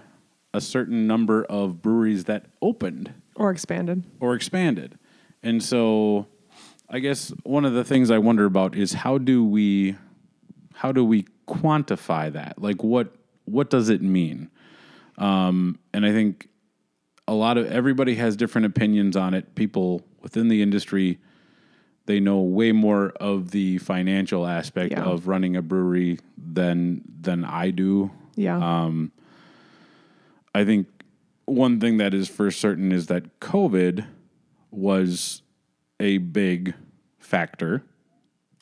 a 0.55 0.61
certain 0.61 1.07
number 1.07 1.45
of 1.45 1.83
breweries 1.83 2.25
that 2.25 2.47
opened 2.63 3.13
Or 3.37 3.51
expanded. 3.51 4.05
or 4.21 4.35
expanded. 4.35 4.97
And 5.43 5.63
so 5.63 6.27
I 6.89 7.01
guess 7.01 7.33
one 7.43 7.65
of 7.65 7.73
the 7.75 7.85
things 7.85 8.11
I 8.11 8.19
wonder 8.19 8.45
about 8.47 8.75
is 8.77 8.93
how 8.95 9.19
do 9.19 9.45
we 9.45 9.97
how 10.75 10.91
do 10.93 11.05
we 11.05 11.27
quantify 11.47 12.33
that? 12.33 12.61
Like 12.63 12.83
what 12.83 13.15
what 13.45 13.69
does 13.69 13.89
it 13.91 14.01
mean? 14.01 14.51
Um, 15.19 15.79
and 15.93 16.07
I 16.07 16.13
think 16.13 16.49
a 17.29 17.35
lot 17.35 17.59
of 17.59 17.71
everybody 17.71 18.15
has 18.17 18.37
different 18.37 18.67
opinions 18.67 19.17
on 19.17 19.35
it. 19.35 19.55
People 19.55 20.03
within 20.23 20.49
the 20.49 20.63
industry 20.63 21.19
they 22.07 22.21
know 22.21 22.41
way 22.43 22.71
more 22.71 23.09
of 23.19 23.51
the 23.51 23.79
financial 23.79 24.47
aspect 24.47 24.93
Yeah. 24.93 25.05
of 25.05 25.27
running 25.27 25.57
a 25.57 25.63
brewery 25.63 26.19
than 26.37 27.03
than 27.21 27.45
I 27.45 27.71
do. 27.71 28.11
Yeah. 28.37 28.59
Um, 28.59 29.11
I 30.55 30.65
think 30.65 30.87
one 31.47 31.81
thing 31.81 31.97
that 31.99 32.15
is 32.15 32.29
for 32.29 32.51
certain 32.51 32.93
is 32.93 33.07
that 33.09 33.41
COVID 33.41 34.07
was 34.71 35.43
a 36.01 36.19
big 36.19 36.75
factor 37.19 37.83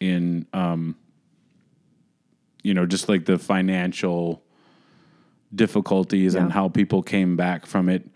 in, 0.01 0.47
um, 0.53 0.97
you 2.63 2.75
know, 2.75 2.87
just 2.87 3.09
like 3.09 3.25
the 3.27 3.39
financial 3.39 4.43
difficulties 5.55 6.35
and 6.35 6.51
how 6.53 6.69
people 6.69 7.03
came 7.03 7.37
back 7.37 7.67
from 7.67 7.89
it. 7.89 8.09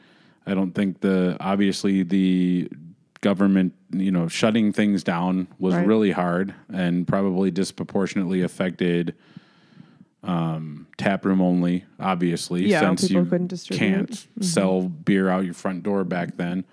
I 0.46 0.54
don't 0.54 0.72
think 0.72 1.00
the 1.00 1.36
obviously 1.40 2.02
the 2.02 2.68
government, 3.20 3.74
you 3.92 4.10
know, 4.10 4.28
shutting 4.28 4.72
things 4.72 5.02
down 5.02 5.48
was 5.58 5.74
Right. 5.74 5.86
really 5.86 6.12
hard 6.12 6.54
and 6.72 7.06
probably 7.06 7.50
disproportionately 7.50 8.40
affected 8.42 9.14
um, 10.22 10.86
tap 10.96 11.24
room 11.24 11.40
only, 11.40 11.84
obviously, 12.00 12.66
Yeah, 12.66 12.80
since 12.80 13.10
you 13.10 13.24
distribute. 13.24 13.80
Mm-hmm. 13.80 13.94
can't 13.94 14.44
sell 14.44 14.82
beer 14.82 15.28
out 15.28 15.44
your 15.44 15.54
front 15.54 15.82
door 15.82 16.04
back 16.04 16.36
then. 16.36 16.64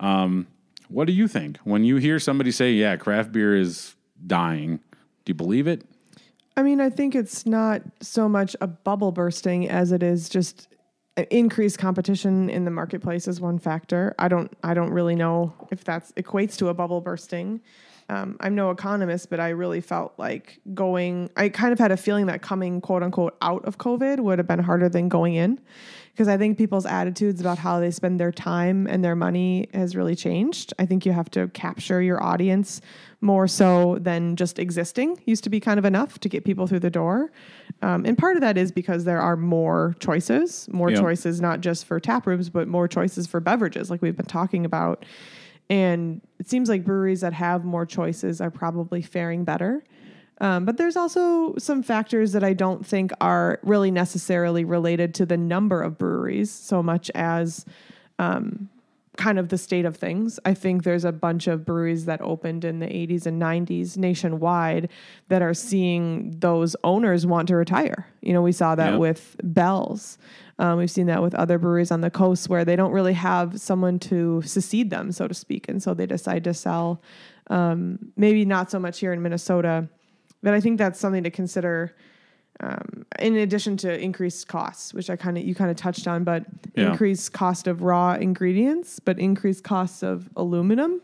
Um, 0.00 0.46
what 0.88 1.06
do 1.06 1.12
you 1.12 1.28
think 1.28 1.58
when 1.58 1.84
you 1.84 1.96
hear 1.96 2.18
somebody 2.18 2.50
say, 2.50 2.72
"Yeah, 2.72 2.96
craft 2.96 3.32
beer 3.32 3.56
is 3.56 3.94
dying"? 4.26 4.78
Do 5.24 5.30
you 5.30 5.34
believe 5.34 5.66
it? 5.66 5.84
I 6.56 6.62
mean, 6.62 6.80
I 6.80 6.90
think 6.90 7.14
it's 7.14 7.46
not 7.46 7.82
so 8.00 8.28
much 8.28 8.54
a 8.60 8.66
bubble 8.66 9.12
bursting 9.12 9.68
as 9.68 9.90
it 9.92 10.02
is 10.02 10.28
just 10.28 10.68
increased 11.30 11.78
competition 11.78 12.48
in 12.50 12.64
the 12.64 12.70
marketplace 12.70 13.28
is 13.28 13.40
one 13.40 13.58
factor. 13.58 14.14
I 14.18 14.28
don't 14.28 14.52
I 14.62 14.74
don't 14.74 14.90
really 14.90 15.14
know 15.14 15.52
if 15.70 15.84
that's 15.84 16.12
equates 16.12 16.56
to 16.58 16.68
a 16.68 16.74
bubble 16.74 17.00
bursting. 17.00 17.60
Um, 18.08 18.36
I'm 18.40 18.54
no 18.54 18.70
economist, 18.70 19.30
but 19.30 19.40
I 19.40 19.50
really 19.50 19.80
felt 19.80 20.12
like 20.18 20.60
going. 20.74 21.30
I 21.36 21.48
kind 21.48 21.72
of 21.72 21.78
had 21.78 21.92
a 21.92 21.96
feeling 21.96 22.26
that 22.26 22.42
coming 22.42 22.80
quote 22.80 23.02
unquote 23.02 23.36
out 23.40 23.64
of 23.64 23.78
COVID 23.78 24.20
would 24.20 24.38
have 24.38 24.46
been 24.48 24.58
harder 24.58 24.88
than 24.88 25.08
going 25.08 25.34
in, 25.34 25.60
because 26.12 26.28
I 26.28 26.36
think 26.36 26.58
people's 26.58 26.84
attitudes 26.84 27.40
about 27.40 27.58
how 27.58 27.80
they 27.80 27.90
spend 27.90 28.20
their 28.20 28.32
time 28.32 28.86
and 28.86 29.04
their 29.04 29.16
money 29.16 29.68
has 29.72 29.96
really 29.96 30.14
changed. 30.14 30.74
I 30.78 30.84
think 30.86 31.06
you 31.06 31.12
have 31.12 31.30
to 31.30 31.48
capture 31.48 32.02
your 32.02 32.22
audience 32.22 32.80
more 33.20 33.46
so 33.48 33.98
than 34.00 34.36
just 34.36 34.58
existing. 34.58 35.18
Used 35.24 35.44
to 35.44 35.50
be 35.50 35.60
kind 35.60 35.78
of 35.78 35.84
enough 35.84 36.18
to 36.20 36.28
get 36.28 36.44
people 36.44 36.66
through 36.66 36.80
the 36.80 36.90
door, 36.90 37.30
um, 37.80 38.04
and 38.04 38.18
part 38.18 38.36
of 38.36 38.42
that 38.42 38.58
is 38.58 38.72
because 38.72 39.04
there 39.04 39.20
are 39.20 39.36
more 39.36 39.94
choices, 40.00 40.68
more 40.72 40.90
Yeah. 40.90 41.00
choices 41.00 41.40
not 41.40 41.60
just 41.60 41.86
for 41.86 41.98
tap 42.00 42.26
rooms, 42.26 42.50
but 42.50 42.68
more 42.68 42.88
choices 42.88 43.26
for 43.26 43.40
beverages, 43.40 43.90
like 43.90 44.02
we've 44.02 44.16
been 44.16 44.26
talking 44.26 44.64
about. 44.66 45.06
And 45.72 46.20
it 46.38 46.50
seems 46.50 46.68
like 46.68 46.84
breweries 46.84 47.22
that 47.22 47.32
have 47.32 47.64
more 47.64 47.86
choices 47.86 48.42
are 48.42 48.50
probably 48.50 49.00
faring 49.00 49.42
better. 49.44 49.82
Um, 50.38 50.66
but 50.66 50.76
there's 50.76 50.96
also 50.96 51.54
some 51.56 51.82
factors 51.82 52.32
that 52.32 52.44
I 52.44 52.52
don't 52.52 52.84
think 52.84 53.10
are 53.22 53.58
really 53.62 53.90
necessarily 53.90 54.64
related 54.66 55.14
to 55.14 55.24
the 55.26 55.36
number 55.38 55.80
of 55.80 55.96
breweries 55.96 56.50
so 56.50 56.82
much 56.82 57.10
as 57.14 57.64
um, 58.18 58.68
kind 59.16 59.38
of 59.38 59.48
the 59.48 59.56
state 59.56 59.84
of 59.86 59.96
things. 59.96 60.38
I 60.44 60.52
think 60.52 60.82
there's 60.84 61.04
a 61.06 61.12
bunch 61.12 61.46
of 61.46 61.64
breweries 61.64 62.04
that 62.04 62.20
opened 62.20 62.64
in 62.66 62.80
the 62.80 62.86
80s 62.86 63.24
and 63.24 63.40
90s 63.40 63.96
nationwide 63.96 64.90
that 65.28 65.40
are 65.40 65.54
seeing 65.54 66.38
those 66.40 66.76
owners 66.84 67.24
want 67.24 67.48
to 67.48 67.56
retire. 67.56 68.06
You 68.20 68.34
know, 68.34 68.42
we 68.42 68.52
saw 68.52 68.74
that 68.74 68.92
Yeah. 68.92 68.98
with 68.98 69.36
Bell's. 69.42 70.18
Um, 70.62 70.78
we've 70.78 70.90
seen 70.90 71.06
that 71.06 71.20
with 71.20 71.34
other 71.34 71.58
breweries 71.58 71.90
on 71.90 72.02
the 72.02 72.10
coast 72.10 72.48
where 72.48 72.64
they 72.64 72.76
don't 72.76 72.92
really 72.92 73.14
have 73.14 73.60
someone 73.60 73.98
to 73.98 74.40
succeed 74.42 74.90
them, 74.90 75.10
so 75.10 75.26
to 75.26 75.34
speak. 75.34 75.68
And 75.68 75.82
so 75.82 75.92
they 75.92 76.06
decide 76.06 76.44
to 76.44 76.54
sell. 76.54 77.02
Um, 77.50 77.98
maybe 78.16 78.44
not 78.44 78.70
so 78.70 78.78
much 78.78 79.00
here 79.00 79.12
in 79.12 79.20
Minnesota, 79.20 79.88
but 80.40 80.54
I 80.54 80.60
think 80.60 80.78
that's 80.78 81.00
something 81.00 81.24
to 81.24 81.30
consider 81.30 81.96
um, 82.60 83.04
in 83.18 83.34
addition 83.38 83.76
to 83.78 83.98
increased 84.00 84.46
costs, 84.46 84.94
which 84.94 85.10
I 85.10 85.16
kind 85.16 85.36
of 85.36 85.42
you 85.42 85.52
kind 85.52 85.68
of 85.70 85.76
touched 85.76 86.06
on, 86.06 86.22
but 86.22 86.44
Yeah. 86.76 86.90
increased 86.90 87.32
cost 87.32 87.66
of 87.66 87.82
raw 87.82 88.14
ingredients, 88.14 89.00
but 89.00 89.18
increased 89.18 89.64
costs 89.64 90.04
of 90.04 90.28
aluminum 90.36 91.00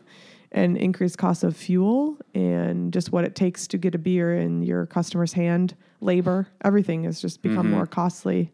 and 0.53 0.77
increased 0.77 1.17
cost 1.17 1.43
of 1.43 1.57
fuel 1.57 2.17
and 2.33 2.93
just 2.93 3.11
what 3.11 3.25
it 3.25 3.35
takes 3.35 3.67
to 3.67 3.77
get 3.77 3.93
a 3.93 3.97
beer 3.97 4.35
in 4.35 4.63
your 4.63 4.85
customer's 4.85 5.33
hand, 5.33 5.75
labor, 5.99 6.47
everything 6.63 7.03
has 7.03 7.19
just 7.19 7.41
become 7.41 7.69
more 7.69 7.85
costly 7.85 8.53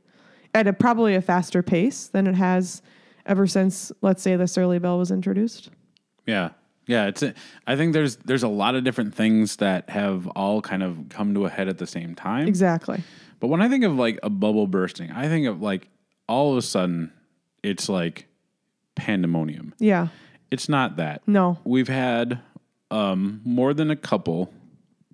at 0.56 0.68
a 0.68 0.74
probably 0.74 1.14
a 1.14 1.22
faster 1.22 1.62
pace 1.62 2.08
than 2.08 2.26
it 2.26 2.34
has 2.34 2.82
ever 3.26 3.46
since, 3.46 3.92
let's 4.02 4.24
say, 4.24 4.36
the 4.36 4.48
Surly 4.48 4.80
Bill 4.80 4.98
was 4.98 5.12
introduced. 5.12 5.70
Yeah. 6.26 6.52
Yeah, 6.88 7.08
it's. 7.08 7.24
A, 7.24 7.34
I 7.66 7.76
think 7.76 7.94
there's 7.94 8.18
there's 8.18 8.44
a 8.44 8.48
lot 8.48 8.76
of 8.76 8.84
different 8.84 9.16
things 9.16 9.56
that 9.56 9.90
have 9.90 10.28
all 10.30 10.62
kind 10.62 10.84
of 10.84 11.10
come 11.10 11.34
to 11.34 11.46
a 11.46 11.50
head 11.50 11.68
at 11.68 11.80
the 11.80 11.88
same 11.88 12.14
time. 12.14 12.48
Exactly. 12.48 13.04
But 13.40 13.48
when 13.48 13.60
I 13.60 13.68
think 13.68 13.84
of 13.84 13.96
like 13.96 14.20
a 14.22 14.30
bubble 14.30 14.68
bursting, 14.68 15.12
I 15.12 15.28
think 15.28 15.48
of 15.48 15.64
like 15.64 15.90
all 16.30 16.52
of 16.52 16.58
a 16.58 16.62
sudden 16.62 17.12
it's 17.64 17.90
like 17.90 18.28
pandemonium. 18.94 19.74
Yeah. 19.80 20.10
It's 20.52 20.70
not 20.70 20.98
that. 20.98 21.28
No. 21.28 21.58
We've 21.64 21.88
had 21.88 22.40
um, 22.92 23.42
more 23.44 23.74
than 23.74 23.90
a 23.90 23.96
couple 23.96 24.54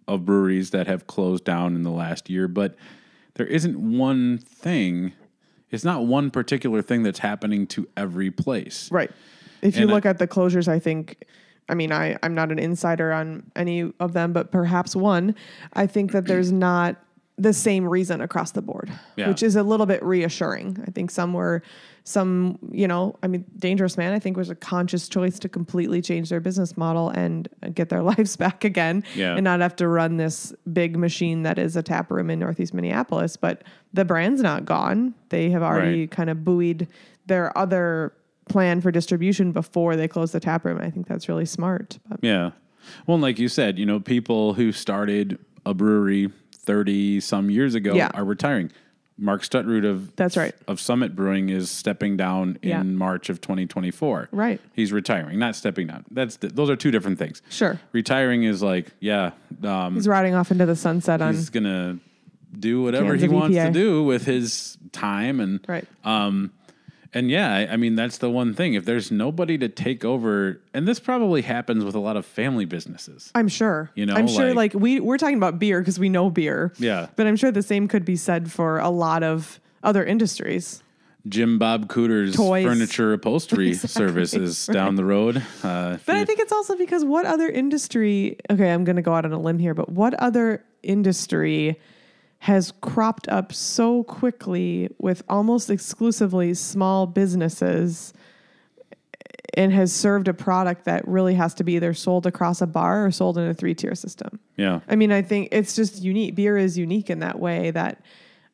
of 0.10 0.26
breweries 0.26 0.72
that 0.72 0.88
have 0.88 1.08
closed 1.08 1.46
down 1.46 1.76
in 1.76 1.84
the 1.84 1.90
last 1.90 2.30
year, 2.30 2.50
but 2.50 2.76
there 3.36 3.48
isn't 3.48 3.98
one 3.98 4.40
thing. 4.40 5.14
It's 5.72 5.84
not 5.84 6.06
one 6.06 6.32
particular 6.32 6.82
thing 6.82 7.04
that's 7.04 7.20
happening 7.20 7.66
to 7.68 7.88
every 7.98 8.30
place. 8.32 8.92
Right. 8.92 9.12
If 9.62 9.76
you 9.78 9.84
And 9.84 9.92
I- 9.92 9.94
look 9.94 10.06
at 10.06 10.18
the 10.20 10.28
closures, 10.28 10.68
I 10.68 10.80
think, 10.80 11.24
I 11.70 11.76
mean, 11.76 11.92
I, 11.92 12.18
I'm 12.24 12.36
not 12.36 12.52
an 12.52 12.60
insider 12.60 13.12
on 13.14 13.44
any 13.56 13.92
of 14.00 14.14
them, 14.14 14.34
but 14.34 14.52
perhaps 14.52 14.96
one, 14.96 15.36
I 15.74 15.88
think 15.88 16.12
that 16.12 16.26
there's 16.28 16.52
not 16.52 16.98
the 17.38 17.54
same 17.54 17.88
reason 17.88 18.22
across 18.22 18.52
the 18.52 18.62
board, 18.62 18.92
Yeah. 19.16 19.28
which 19.30 19.42
is 19.42 19.56
a 19.56 19.64
little 19.64 19.86
bit 19.86 20.04
reassuring. 20.04 20.78
I 20.88 20.92
think 20.92 21.10
some 21.10 21.34
were, 21.34 21.64
some, 22.04 22.60
you 22.72 22.88
know, 22.88 23.16
I 23.24 23.28
mean, 23.28 23.46
Dangerous 23.58 23.98
Man, 23.98 24.14
I 24.14 24.20
think 24.20 24.38
was 24.38 24.50
a 24.50 24.56
conscious 24.56 25.08
choice 25.10 25.40
to 25.40 25.50
completely 25.50 26.02
change 26.02 26.30
their 26.30 26.40
business 26.40 26.78
model 26.78 27.10
and 27.10 27.48
get 27.74 27.90
their 27.90 28.02
lives 28.12 28.36
back 28.36 28.64
again 28.64 29.04
Yeah. 29.16 29.36
and 29.36 29.44
not 29.44 29.60
have 29.62 29.76
to 29.78 29.88
run 29.88 30.18
this 30.18 30.54
big 30.72 30.98
machine 30.98 31.44
that 31.44 31.58
is 31.58 31.76
a 31.76 31.82
tap 31.84 32.12
room 32.12 32.30
in 32.30 32.40
Northeast 32.40 32.74
Minneapolis. 32.74 33.38
But 33.38 33.64
the 33.94 34.06
brand's 34.06 34.42
not 34.42 34.66
gone. 34.66 35.14
They 35.30 35.50
have 35.52 35.64
already 35.64 36.02
Right. 36.02 36.12
kind 36.12 36.30
of 36.30 36.44
buoyed 36.44 36.88
their 37.26 37.56
other 37.58 38.14
plan 38.50 38.82
for 38.82 38.92
distribution 38.92 39.52
before 39.52 39.96
they 39.96 40.08
close 40.08 40.32
the 40.32 40.40
tap 40.40 40.66
room. 40.66 40.80
I 40.82 40.90
think 40.90 41.08
that's 41.08 41.30
really 41.30 41.46
smart. 41.46 41.98
But 42.10 42.20
Yeah. 42.22 42.52
Well, 43.08 43.18
like 43.20 43.40
you 43.40 43.48
said, 43.48 43.80
you 43.80 43.86
know, 43.86 44.00
people 44.00 44.54
who 44.56 44.72
started 44.72 45.38
a 45.66 45.74
brewery 45.74 46.30
30 46.76 47.20
some 47.20 47.50
years 47.50 47.76
ago 47.76 47.94
Yeah. 47.94 48.12
are 48.14 48.24
retiring. 48.24 48.72
Mark 49.18 49.42
Stutrud 49.44 49.86
of 49.86 50.16
That's 50.16 50.38
right. 50.38 50.56
of 50.70 50.80
Summit 50.80 51.16
Brewing 51.18 51.50
is 51.50 51.70
stepping 51.70 52.16
down 52.16 52.58
in 52.62 52.70
Yeah. 52.70 52.82
March 52.84 53.30
of 53.30 53.42
2024. 53.42 54.30
Right. 54.32 54.62
He's 54.74 54.94
retiring, 54.94 55.38
not 55.38 55.56
stepping 55.58 55.88
down. 55.88 56.06
That's 56.12 56.38
those 56.38 56.70
are 56.70 56.78
two 56.78 56.90
different 56.90 57.20
things. 57.20 57.42
Sure. 57.50 57.78
Retiring 57.92 58.44
is 58.44 58.64
like, 58.64 58.88
yeah, 59.02 59.32
um, 59.64 59.96
he's 59.96 60.08
riding 60.08 60.34
off 60.34 60.50
into 60.50 60.66
the 60.66 60.78
sunset 60.78 61.22
on 61.22 61.34
he's 61.36 61.50
gonna 61.50 61.98
do 62.58 62.82
whatever 62.82 63.16
he 63.16 63.28
wants 63.28 63.56
to 63.58 63.70
do 63.72 64.02
with 64.04 64.26
his 64.26 64.78
time 64.94 65.40
and 65.42 65.60
right. 65.68 65.86
And 67.14 67.30
yeah, 67.30 67.54
I, 67.54 67.74
I 67.74 67.78
mean 67.78 67.96
that's 67.96 68.18
the 68.20 68.30
one 68.30 68.54
thing. 68.54 68.74
If 68.74 68.86
there's 68.86 69.12
nobody 69.12 69.58
to 69.58 69.68
take 69.70 70.04
over, 70.06 70.62
and 70.74 70.88
this 70.88 71.00
probably 71.00 71.42
happens 71.42 71.84
with 71.84 71.96
a 71.96 72.00
lot 72.00 72.18
of 72.18 72.26
family 72.26 72.66
businesses. 72.66 73.32
I'm 73.36 73.48
sure. 73.48 73.92
You 73.96 74.06
know, 74.06 74.14
I'm 74.16 74.28
sure. 74.28 74.54
like- 74.54 74.74
Like, 74.74 74.82
we 74.82 75.00
we're 75.00 75.18
talking 75.18 75.38
about 75.38 75.60
beer 75.60 75.80
because 75.82 76.00
we 76.00 76.10
know 76.10 76.30
beer. 76.30 76.72
Yeah. 76.78 77.08
But 77.16 77.28
I'm 77.28 77.36
sure 77.36 77.52
the 77.52 77.64
same 77.64 77.88
could 77.88 78.06
be 78.06 78.16
said 78.16 78.52
for 78.52 78.80
a 78.80 78.90
lot 78.90 79.24
of 79.24 79.60
other 79.84 80.04
industries. 80.06 80.84
Jim 81.28 81.60
Bob 81.60 81.88
Cooter's 81.88 82.36
Toys. 82.36 82.66
furniture 82.66 83.14
upholstery 83.14 83.74
service 83.76 84.34
is 84.34 84.66
down 84.66 84.96
the 84.96 85.06
road. 85.06 85.38
Uh, 85.64 85.98
But 86.06 86.16
I 86.16 86.26
think 86.26 86.40
it's 86.40 86.52
also 86.52 86.76
because 86.76 87.06
what 87.06 87.28
other 87.28 87.48
industry? 87.48 88.38
Okay, 88.50 88.72
I'm 88.72 88.84
going 88.84 88.96
to 88.96 89.02
go 89.04 89.14
out 89.14 89.24
on 89.26 89.32
a 89.32 89.40
limb 89.40 89.60
here, 89.60 89.76
but 89.76 89.90
what 89.90 90.16
other 90.16 90.64
industry 90.82 91.80
has 92.42 92.74
cropped 92.82 93.28
up 93.30 93.54
so 93.54 94.04
quickly 94.04 94.90
with 94.98 95.22
almost 95.30 95.70
exclusively 95.70 96.56
small 96.56 97.06
businesses 97.06 98.14
and 99.54 99.72
has 99.72 99.94
served 99.94 100.28
a 100.28 100.34
product 100.34 100.86
that 100.86 101.08
really 101.08 101.36
has 101.36 101.54
to 101.54 101.64
be 101.64 101.74
either 101.74 101.94
sold 101.94 102.26
across 102.26 102.60
a 102.60 102.66
bar 102.66 103.06
or 103.06 103.12
sold 103.12 103.38
in 103.38 103.48
a 103.48 103.54
three 103.54 103.76
tier 103.76 103.94
system? 103.94 104.40
yeah, 104.58 104.80
I 104.88 104.96
mean, 104.96 105.12
I 105.12 105.22
think 105.22 105.50
it's 105.52 105.76
just 105.76 106.02
unique. 106.02 106.34
Beer 106.34 106.58
is 106.58 106.80
unique 106.80 107.12
in 107.12 107.20
that 107.20 107.38
way 107.38 107.70
that 107.70 108.04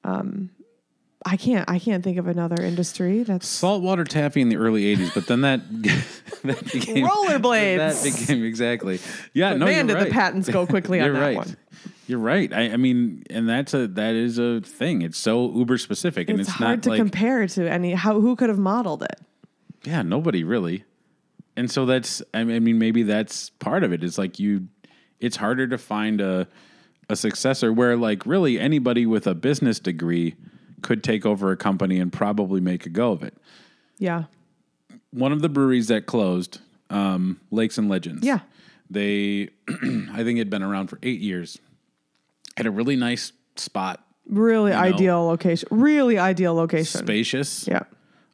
um, 0.04 0.50
I 1.26 1.38
can't 1.38 1.70
I 1.70 1.80
can't 1.80 2.04
think 2.04 2.18
of 2.18 2.28
another 2.28 2.62
industry 2.62 3.24
that's 3.24 3.48
saltwater 3.48 4.04
taffy 4.04 4.42
in 4.42 4.50
the 4.50 4.58
early 4.58 4.96
'80s, 4.96 5.14
but 5.14 5.28
then 5.28 5.42
that 5.42 5.62
that 6.44 6.72
became 6.74 7.08
Rollerblades. 7.08 7.78
That 7.78 8.04
became 8.04 8.44
exactly. 8.44 9.00
Yeah, 9.34 9.54
no, 9.54 9.66
man 9.66 9.88
you're 9.88 9.98
did 9.98 10.08
the 10.08 10.12
patents 10.12 10.50
go 10.50 10.68
quickly 10.68 11.00
on 11.02 11.14
that 11.14 11.20
right. 11.22 11.38
one. 11.38 11.56
You're 12.08 12.20
right. 12.20 12.52
I, 12.54 12.72
I 12.72 12.78
mean, 12.78 13.24
and 13.30 13.48
that's 13.48 13.74
a 13.74 13.88
that 13.90 14.16
is 14.16 14.40
a 14.40 14.62
thing. 14.62 15.02
It's 15.02 15.18
so 15.18 15.52
uber 15.52 15.78
specific, 15.78 16.30
and 16.30 16.40
It's, 16.40 16.50
it's, 16.50 16.58
hard 16.58 16.84
to 16.84 16.90
like 16.90 16.98
compare 16.98 17.46
to 17.46 17.70
any 17.70 17.94
how 17.94 18.20
who 18.20 18.36
could 18.36 18.50
have 18.50 18.58
modeled 18.58 19.04
it. 19.04 19.20
yeah, 19.84 20.02
nobody 20.02 20.44
really. 20.44 20.86
And 21.58 21.70
so 21.70 21.86
that's 21.86 22.22
I 22.34 22.44
mean, 22.44 22.80
maybe 22.80 23.04
that's 23.04 23.50
part 23.50 23.84
of 23.84 23.92
it. 23.92 24.04
it. 24.04 24.06
Is 24.06 24.18
like 24.18 24.40
you, 24.40 24.68
it's 25.20 25.36
harder 25.36 25.68
to 25.68 25.78
find 25.78 26.22
a 26.22 26.48
a 27.10 27.16
successor 27.16 27.72
where 27.74 27.96
like 27.98 28.26
really 28.26 28.60
anybody 28.60 29.06
with 29.06 29.28
a 29.28 29.36
business 29.36 29.80
degree 29.80 30.36
could 30.82 31.04
take 31.04 31.26
over 31.26 31.52
a 31.52 31.58
company 31.58 32.00
and 32.00 32.12
probably 32.12 32.62
make 32.62 32.86
a 32.86 32.90
go 32.90 33.12
of 33.12 33.24
it. 33.24 33.34
Yeah. 33.98 34.26
One 35.12 35.32
of 35.32 35.42
the 35.42 35.50
breweries 35.50 35.88
that 35.88 36.06
closed, 36.06 36.60
um, 36.90 37.40
Lakes 37.50 37.78
and 37.78 37.90
Legends. 37.90 38.26
Yeah. 38.26 38.40
They, 38.90 39.50
I 39.70 40.24
think, 40.24 40.38
had 40.38 40.50
been 40.50 40.64
around 40.64 40.88
for 40.88 41.00
eight 41.02 41.20
years. 41.20 41.60
Had 42.58 42.66
a 42.66 42.72
really 42.72 42.96
nice 42.98 43.32
spot, 43.56 44.04
Really 44.28 44.72
know. 44.72 44.78
ideal 44.78 45.26
location. 45.26 45.68
Really 45.72 46.18
ideal 46.18 46.54
location. 46.54 47.00
spacious. 47.02 47.66
Yeah. 47.68 47.84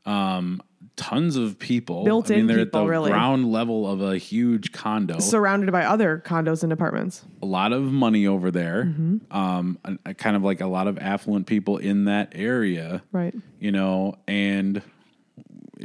Um, 0.05 0.61
tons 0.95 1.35
of 1.35 1.59
people. 1.59 2.03
Built-in 2.03 2.33
I 2.33 2.37
mean, 2.37 2.47
they're 2.47 2.65
people, 2.65 2.79
at 2.81 2.83
the 2.83 2.89
really. 2.89 3.09
ground 3.11 3.51
level 3.51 3.89
of 3.89 4.01
a 4.01 4.17
huge 4.17 4.71
condo. 4.71 5.19
Surrounded 5.19 5.71
by 5.71 5.85
other 5.85 6.21
condos 6.25 6.63
and 6.63 6.71
apartments. 6.73 7.25
a 7.41 7.45
lot 7.45 7.73
of 7.73 7.83
money 7.83 8.25
over 8.27 8.49
there. 8.51 8.85
Mm-hmm. 8.85 9.35
Um, 9.37 9.77
a, 9.85 9.97
a 10.07 10.13
kind 10.13 10.35
of 10.35 10.43
like 10.43 10.61
a 10.61 10.67
lot 10.67 10.87
of 10.87 10.97
affluent 10.97 11.45
people 11.47 11.77
in 11.77 12.05
that 12.05 12.31
area. 12.33 13.03
Right. 13.11 13.33
You 13.59 13.71
know, 13.71 14.15
and 14.27 14.81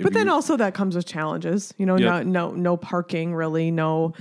But 0.01 0.12
then 0.14 0.29
also 0.29 0.57
that 0.57 0.74
comes 0.74 0.94
with 0.96 1.07
challenges. 1.07 1.74
You 1.79 1.87
know, 1.87 1.96
Yep. 1.98 2.27
no 2.27 2.51
no 2.51 2.55
no 2.55 2.77
parking 2.77 3.35
really, 3.35 3.70
no 3.70 4.14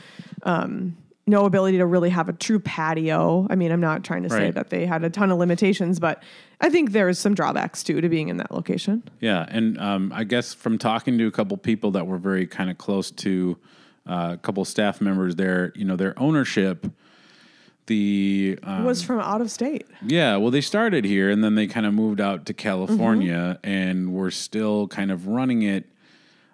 um 0.43 0.97
no 1.27 1.45
ability 1.45 1.77
to 1.77 1.85
really 1.85 2.09
have 2.09 2.29
a 2.29 2.33
true 2.33 2.59
patio. 2.59 3.45
I 3.49 3.55
mean, 3.55 3.71
I'm 3.71 3.81
not 3.81 4.03
trying 4.03 4.23
to 4.23 4.29
say 4.29 4.45
Right. 4.45 4.55
that 4.55 4.69
they 4.69 4.85
had 4.85 5.03
a 5.03 5.09
ton 5.09 5.29
of 5.31 5.37
limitations, 5.37 5.99
but 5.99 6.23
I 6.61 6.69
think 6.69 6.91
there's 6.93 7.19
some 7.19 7.33
drawbacks 7.35 7.83
too 7.83 7.99
to 8.01 8.09
being 8.09 8.29
in 8.29 8.37
that 8.37 8.51
location. 8.51 9.03
yeah, 9.19 9.45
and 9.49 9.77
um, 9.79 10.11
I 10.15 10.23
guess 10.23 10.53
from 10.53 10.77
talking 10.77 11.17
to 11.17 11.27
a 11.27 11.31
couple 11.31 11.57
people 11.57 11.91
that 11.91 12.07
were 12.07 12.17
very 12.17 12.47
kind 12.47 12.69
of 12.69 12.77
close 12.77 13.11
to 13.11 13.57
uh, 14.09 14.31
a 14.33 14.37
couple 14.37 14.63
staff 14.65 15.01
members 15.01 15.35
there, 15.35 15.73
you 15.75 15.83
know, 15.85 15.97
their 15.97 16.17
ownership. 16.17 16.87
The 17.87 18.59
um, 18.63 18.83
was 18.83 19.01
from 19.01 19.19
out 19.19 19.39
of 19.39 19.49
state. 19.49 19.85
Yeah, 20.05 20.35
well, 20.37 20.51
they 20.51 20.59
started 20.61 21.05
here 21.05 21.29
and 21.29 21.41
then 21.41 21.55
they 21.55 21.67
kind 21.67 21.85
of 21.85 21.93
moved 21.93 22.19
out 22.19 22.45
to 22.47 22.53
California 22.53 23.59
and 23.63 24.13
were 24.13 24.29
still 24.31 24.87
kind 24.89 25.09
of 25.09 25.27
running 25.27 25.61
it. 25.61 25.89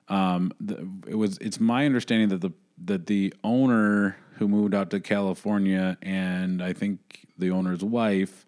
Um, 0.09 0.51
the, 0.59 0.87
it 1.07 1.15
was 1.15 1.39
it's 1.39 1.59
my 1.59 1.85
understanding 1.87 2.29
that 2.29 2.41
the 2.41 2.51
that 2.85 3.07
the 3.07 3.33
owner 3.43 4.15
who 4.37 4.47
moved 4.47 4.73
out 4.73 4.89
to 4.91 4.99
California 4.99 5.97
and 6.01 6.61
I 6.61 6.73
think 6.73 7.27
the 7.37 7.51
owner's 7.51 7.83
wife, 7.83 8.45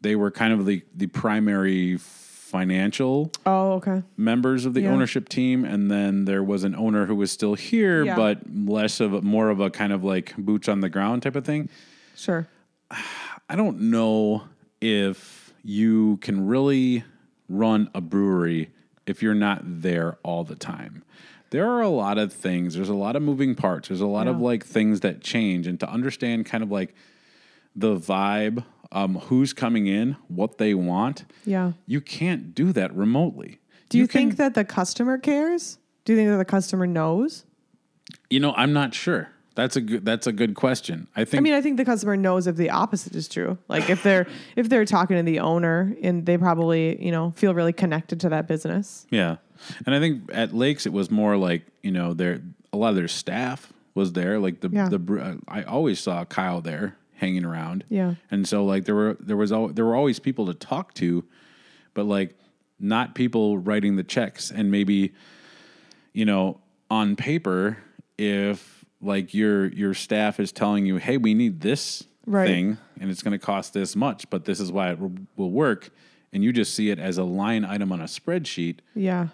they 0.00 0.16
were 0.16 0.30
kind 0.30 0.52
of 0.52 0.66
the 0.66 0.82
the 0.94 1.06
primary 1.06 1.96
financial 1.98 3.30
Oh, 3.46 3.72
okay. 3.74 4.02
members 4.16 4.64
of 4.66 4.74
the 4.74 4.80
Yeah. 4.82 4.90
ownership 4.90 5.28
team, 5.28 5.64
and 5.64 5.88
then 5.90 6.24
there 6.24 6.42
was 6.42 6.64
an 6.64 6.74
owner 6.74 7.06
who 7.06 7.14
was 7.14 7.30
still 7.30 7.54
here, 7.54 8.04
Yeah. 8.04 8.16
but 8.16 8.40
less 8.52 8.98
of 8.98 9.14
a, 9.14 9.22
more 9.22 9.50
of 9.50 9.60
a 9.60 9.70
kind 9.70 9.92
of 9.92 10.02
like 10.02 10.34
boots 10.36 10.68
on 10.68 10.80
the 10.80 10.88
ground 10.88 11.22
type 11.22 11.36
of 11.36 11.44
thing. 11.44 11.68
Sure. 12.16 12.48
I 13.48 13.54
don't 13.56 13.80
know 13.82 14.42
if 14.80 15.52
you 15.62 16.16
can 16.22 16.46
really 16.48 17.04
run 17.48 17.88
a 17.94 18.00
brewery 18.00 18.70
if 19.06 19.22
you're 19.22 19.34
not 19.34 19.60
there 19.64 20.18
all 20.24 20.42
the 20.42 20.56
time. 20.56 21.04
There 21.50 21.68
are 21.68 21.80
a 21.80 21.88
lot 21.88 22.16
of 22.18 22.32
things, 22.32 22.74
there's 22.74 22.88
a 22.88 22.94
lot 22.94 23.16
of 23.16 23.22
moving 23.22 23.54
parts, 23.56 23.88
there's 23.88 24.00
a 24.00 24.06
lot 24.06 24.28
of 24.28 24.40
like 24.40 24.64
things 24.64 25.00
that 25.00 25.20
change 25.20 25.66
and 25.66 25.78
to 25.80 25.90
understand 25.90 26.46
kind 26.46 26.62
of 26.62 26.70
like 26.70 26.94
the 27.74 27.96
vibe, 27.96 28.64
um, 28.92 29.16
who's 29.16 29.52
coming 29.52 29.86
in, 29.86 30.16
what 30.28 30.58
they 30.58 30.74
want, 30.74 31.24
Yeah. 31.44 31.72
you 31.86 32.00
can't 32.00 32.54
do 32.54 32.72
that 32.72 32.94
remotely. 32.94 33.58
Do 33.88 33.98
you, 33.98 34.06
can- 34.06 34.28
think 34.28 34.36
that 34.36 34.54
the 34.54 34.64
customer 34.64 35.18
cares? 35.18 35.78
Do 36.04 36.12
you 36.12 36.18
think 36.18 36.30
that 36.30 36.36
the 36.38 36.44
customer 36.44 36.86
knows? 36.86 37.44
You 38.28 38.40
know, 38.40 38.52
I'm 38.56 38.72
not 38.72 38.94
sure. 38.94 39.30
That's 39.60 39.76
a 39.76 39.80
good 39.82 40.04
that's 40.06 40.26
a 40.26 40.32
good 40.32 40.54
question. 40.54 41.06
I 41.14 41.24
think 41.26 41.40
I 41.40 41.42
mean, 41.42 41.52
I 41.52 41.60
think 41.60 41.76
the 41.76 41.84
customer 41.84 42.16
knows 42.16 42.46
if 42.46 42.56
the 42.56 42.70
opposite 42.70 43.14
is 43.14 43.28
true. 43.28 43.58
Like 43.68 43.90
if 43.90 44.02
they're 44.02 44.26
if 44.56 44.68
they're 44.70 44.86
talking 44.86 45.16
to 45.18 45.22
the 45.22 45.40
owner 45.40 45.94
and 46.02 46.24
they 46.24 46.38
probably, 46.38 47.02
you 47.04 47.12
know, 47.12 47.32
feel 47.36 47.52
really 47.54 47.74
connected 47.74 48.20
to 48.20 48.30
that 48.30 48.48
business. 48.48 49.06
Yeah, 49.10 49.36
and 49.84 49.94
I 49.94 50.00
think 50.00 50.30
at 50.32 50.54
Lakes 50.54 50.86
it 50.86 50.92
was 50.94 51.10
more 51.10 51.36
like 51.36 51.66
you 51.82 51.90
know 51.90 52.14
their 52.14 52.40
a 52.72 52.76
lot 52.78 52.88
of 52.90 52.96
their 52.96 53.08
staff 53.08 53.70
was 53.94 54.12
there. 54.14 54.38
Like 54.38 54.60
the 54.60 54.70
Yeah. 54.72 54.88
the 54.88 55.20
uh, 55.22 55.34
I 55.46 55.62
always 55.64 56.00
saw 56.00 56.24
Kyle 56.24 56.60
there 56.62 56.96
hanging 57.16 57.44
around. 57.44 57.84
Yeah. 57.90 58.14
and 58.30 58.48
so 58.48 58.64
like 58.64 58.86
there 58.86 58.94
were 58.94 59.16
there 59.20 59.36
was 59.36 59.52
al- 59.52 59.68
there 59.68 59.84
were 59.84 59.94
always 59.94 60.18
people 60.18 60.46
to 60.46 60.54
talk 60.54 60.94
to, 60.94 61.24
but 61.92 62.06
like 62.06 62.34
not 62.78 63.14
people 63.14 63.58
writing 63.58 63.96
the 63.96 64.04
checks 64.04 64.50
and 64.50 64.70
maybe 64.70 65.12
you 66.14 66.24
know 66.24 66.60
on 66.90 67.14
paper 67.14 67.76
if 68.16 68.79
like 69.00 69.32
your 69.34 69.66
your 69.68 69.94
staff 69.94 70.38
is 70.40 70.52
telling 70.52 70.86
you 70.86 70.96
hey 70.96 71.16
we 71.16 71.34
need 71.34 71.60
this 71.60 72.04
Right. 72.26 72.46
thing 72.46 72.78
and 73.00 73.10
it's 73.10 73.22
going 73.22 73.32
to 73.32 73.44
cost 73.44 73.72
this 73.72 73.96
much 73.96 74.28
but 74.30 74.44
this 74.44 74.60
is 74.60 74.70
why 74.70 74.90
it 74.90 74.98
will- 75.00 75.14
will 75.36 75.50
work 75.50 75.90
and 76.32 76.44
you 76.44 76.52
just 76.52 76.74
see 76.74 76.90
it 76.90 76.98
as 76.98 77.18
a 77.18 77.24
line 77.24 77.64
item 77.64 77.90
on 77.92 78.00
a 78.00 78.04
spreadsheet 78.04 78.76
Yeah. 78.94 79.28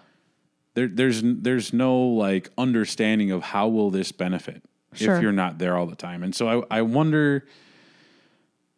there, 0.73 0.87
there's 0.87 1.21
there's 1.23 1.73
no 1.73 1.95
like 1.99 2.49
understanding 2.57 3.29
of 3.31 3.43
how 3.43 3.67
will 3.67 3.91
this 3.91 4.11
benefit 4.11 4.63
Sure. 4.93 5.15
if 5.15 5.21
you're 5.21 5.31
not 5.33 5.59
there 5.59 5.75
all 5.77 5.85
the 5.85 5.95
time 5.97 6.23
and 6.23 6.33
so 6.33 6.63
I, 6.71 6.77
I 6.79 6.81
wonder 6.81 7.45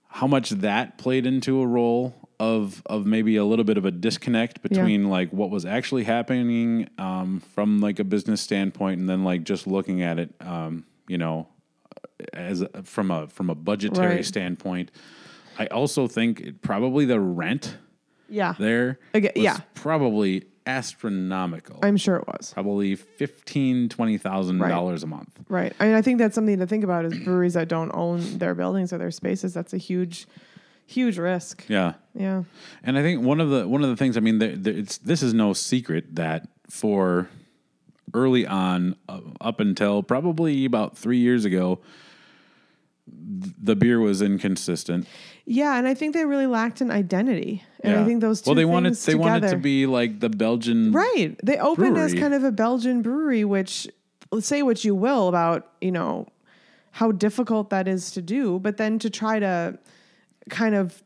how 0.07 0.25
much 0.27 0.49
that 0.49 0.97
played 0.97 1.25
into 1.27 1.61
a 1.61 1.67
role 1.67 2.15
of 2.39 2.81
of 2.85 3.05
maybe 3.05 3.35
a 3.35 3.43
little 3.43 3.65
bit 3.65 3.77
of 3.77 3.85
a 3.85 3.91
disconnect 3.91 4.61
between 4.61 5.09
like 5.09 5.29
what 5.31 5.49
was 5.49 5.65
actually 5.65 6.05
happening 6.05 6.89
um, 6.97 7.41
from 7.53 7.81
like 7.81 7.99
a 7.99 8.03
business 8.03 8.39
standpoint 8.41 8.99
and 8.99 9.09
then 9.09 9.23
like 9.23 9.43
just 9.43 9.67
looking 9.67 10.01
at 10.01 10.17
it 10.19 10.33
um, 10.41 10.85
you 11.07 11.17
know 11.17 11.47
as 12.33 12.61
a, 12.61 12.69
from 12.83 13.11
a 13.11 13.27
from 13.27 13.49
a 13.49 13.55
budgetary 13.55 14.15
Right. 14.15 14.25
standpoint 14.25 14.91
I 15.57 15.67
also 15.67 16.07
think 16.07 16.39
it, 16.39 16.61
probably 16.61 17.05
the 17.05 17.19
rent 17.19 17.75
Yeah. 18.29 18.53
there 18.57 18.99
was 19.13 19.23
yeah. 19.35 19.57
probably 19.73 20.45
astronomical 20.65 21.79
I'm 21.83 21.97
sure 21.97 22.15
it 22.17 22.27
was. 22.27 22.53
probably 22.53 22.95
fifteen 22.95 23.89
twenty 23.89 24.17
thousand 24.17 24.59
dollars 24.59 25.03
a 25.03 25.07
month. 25.07 25.39
Right. 25.49 25.73
I 25.79 25.85
mean, 25.87 25.95
I 25.95 26.01
think 26.01 26.19
that's 26.19 26.35
something 26.35 26.59
to 26.59 26.67
think 26.67 26.83
about 26.83 27.05
is 27.05 27.17
breweries 27.19 27.55
that 27.55 27.67
don't 27.67 27.91
own 27.93 28.37
their 28.37 28.55
buildings 28.55 28.93
or 28.93 28.97
their 28.97 29.11
spaces. 29.11 29.53
That's 29.53 29.73
a 29.73 29.77
huge, 29.77 30.27
huge 30.89 31.17
risk. 31.17 31.65
Yeah, 31.67 31.93
Yeah. 32.15 32.43
and 32.83 32.97
I 32.97 33.01
think 33.01 33.23
one 33.23 33.39
of 33.39 33.49
the 33.49 33.67
one 33.67 33.83
of 33.83 33.89
the 33.89 33.95
things 33.95 34.17
I 34.17 34.19
mean, 34.19 34.39
the, 34.39 34.47
the, 34.55 34.77
it's 34.77 34.97
this 34.97 35.21
is 35.23 35.33
no 35.33 35.53
secret 35.53 36.15
that 36.15 36.47
for 36.69 37.29
early 38.13 38.45
on, 38.47 38.95
uh, 39.07 39.19
up 39.39 39.59
until 39.59 40.01
probably 40.01 40.65
about 40.65 40.97
three 40.97 41.19
years 41.19 41.45
ago, 41.45 41.79
th- 43.41 43.53
the 43.61 43.75
beer 43.75 43.99
was 43.99 44.21
inconsistent. 44.21 45.07
Yeah, 45.45 45.77
and 45.77 45.87
I 45.87 45.93
think 45.93 46.13
they 46.15 46.25
really 46.25 46.47
lacked 46.47 46.81
an 46.81 46.91
identity. 46.91 47.63
And 47.83 47.93
Yeah. 47.93 48.01
I 48.01 48.05
think 48.05 48.21
those 48.21 48.41
two 48.41 48.49
well, 48.49 48.55
they 48.55 48.65
wanted 48.65 48.95
they 48.95 49.15
wanted 49.15 49.49
to 49.49 49.57
be 49.57 49.85
like 49.85 50.19
the 50.19 50.29
Belgian, 50.29 50.91
Right. 50.91 51.35
They 51.43 51.57
opened 51.57 51.97
as 51.97 52.13
kind 52.13 52.33
of 52.33 52.43
a 52.43 52.51
Belgian 52.51 53.01
brewery, 53.01 53.45
which 53.45 53.87
let's 54.31 54.47
say 54.47 54.61
what 54.63 54.83
you 54.83 54.93
will 54.95 55.27
about, 55.27 55.71
you 55.81 55.91
know, 55.91 56.27
how 56.91 57.11
difficult 57.11 57.69
that 57.69 57.87
is 57.87 58.11
to 58.11 58.21
do, 58.21 58.59
but 58.59 58.77
then 58.77 58.99
to 58.99 59.09
try 59.09 59.39
to 59.39 59.77
kind 60.49 60.75
of 60.75 61.01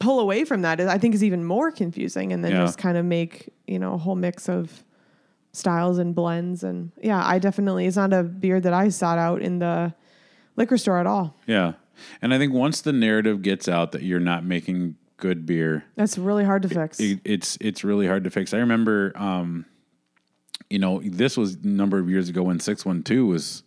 pull 0.00 0.20
away 0.20 0.44
from 0.44 0.62
that, 0.62 0.80
I 0.80 0.96
think 0.98 1.14
is 1.14 1.24
even 1.24 1.44
more 1.44 1.70
confusing 1.72 2.32
and 2.32 2.44
then 2.44 2.52
Yeah. 2.52 2.64
just 2.64 2.78
kind 2.78 2.96
of 2.96 3.04
make, 3.04 3.52
you 3.66 3.78
know, 3.78 3.94
a 3.94 3.98
whole 3.98 4.14
mix 4.14 4.48
of 4.48 4.84
styles 5.52 5.98
and 5.98 6.14
blends 6.14 6.62
and 6.62 6.92
yeah, 7.02 7.20
I 7.24 7.38
definitely 7.40 7.86
it's 7.86 7.96
not 7.96 8.12
a 8.12 8.22
beer 8.22 8.60
that 8.60 8.72
I 8.72 8.90
sought 8.90 9.18
out 9.18 9.42
in 9.42 9.58
the 9.58 9.92
liquor 10.56 10.76
store 10.78 10.98
at 10.98 11.06
all. 11.06 11.34
Yeah, 11.46 11.72
and 12.22 12.32
I 12.32 12.38
think 12.38 12.52
once 12.52 12.80
the 12.80 12.92
narrative 12.92 13.42
gets 13.42 13.66
out 13.68 13.90
that 13.92 14.02
you're 14.02 14.20
not 14.20 14.44
making 14.44 14.94
good 15.16 15.46
beer, 15.46 15.84
That's 15.96 16.16
really 16.16 16.44
hard 16.44 16.62
to 16.62 16.68
fix. 16.68 17.00
it, 17.00 17.18
it's 17.24 17.58
it's 17.60 17.82
really 17.82 18.06
hard 18.06 18.22
to 18.24 18.30
fix. 18.30 18.54
I 18.54 18.58
remember, 18.58 19.12
um, 19.16 19.64
you 20.70 20.78
know, 20.78 21.00
this 21.04 21.36
was 21.36 21.56
a 21.56 21.66
number 21.66 21.98
of 21.98 22.08
years 22.08 22.28
ago 22.28 22.42
when 22.44 22.60
six 22.60 22.84
one 22.84 23.02
two 23.02 23.26
was 23.26 23.64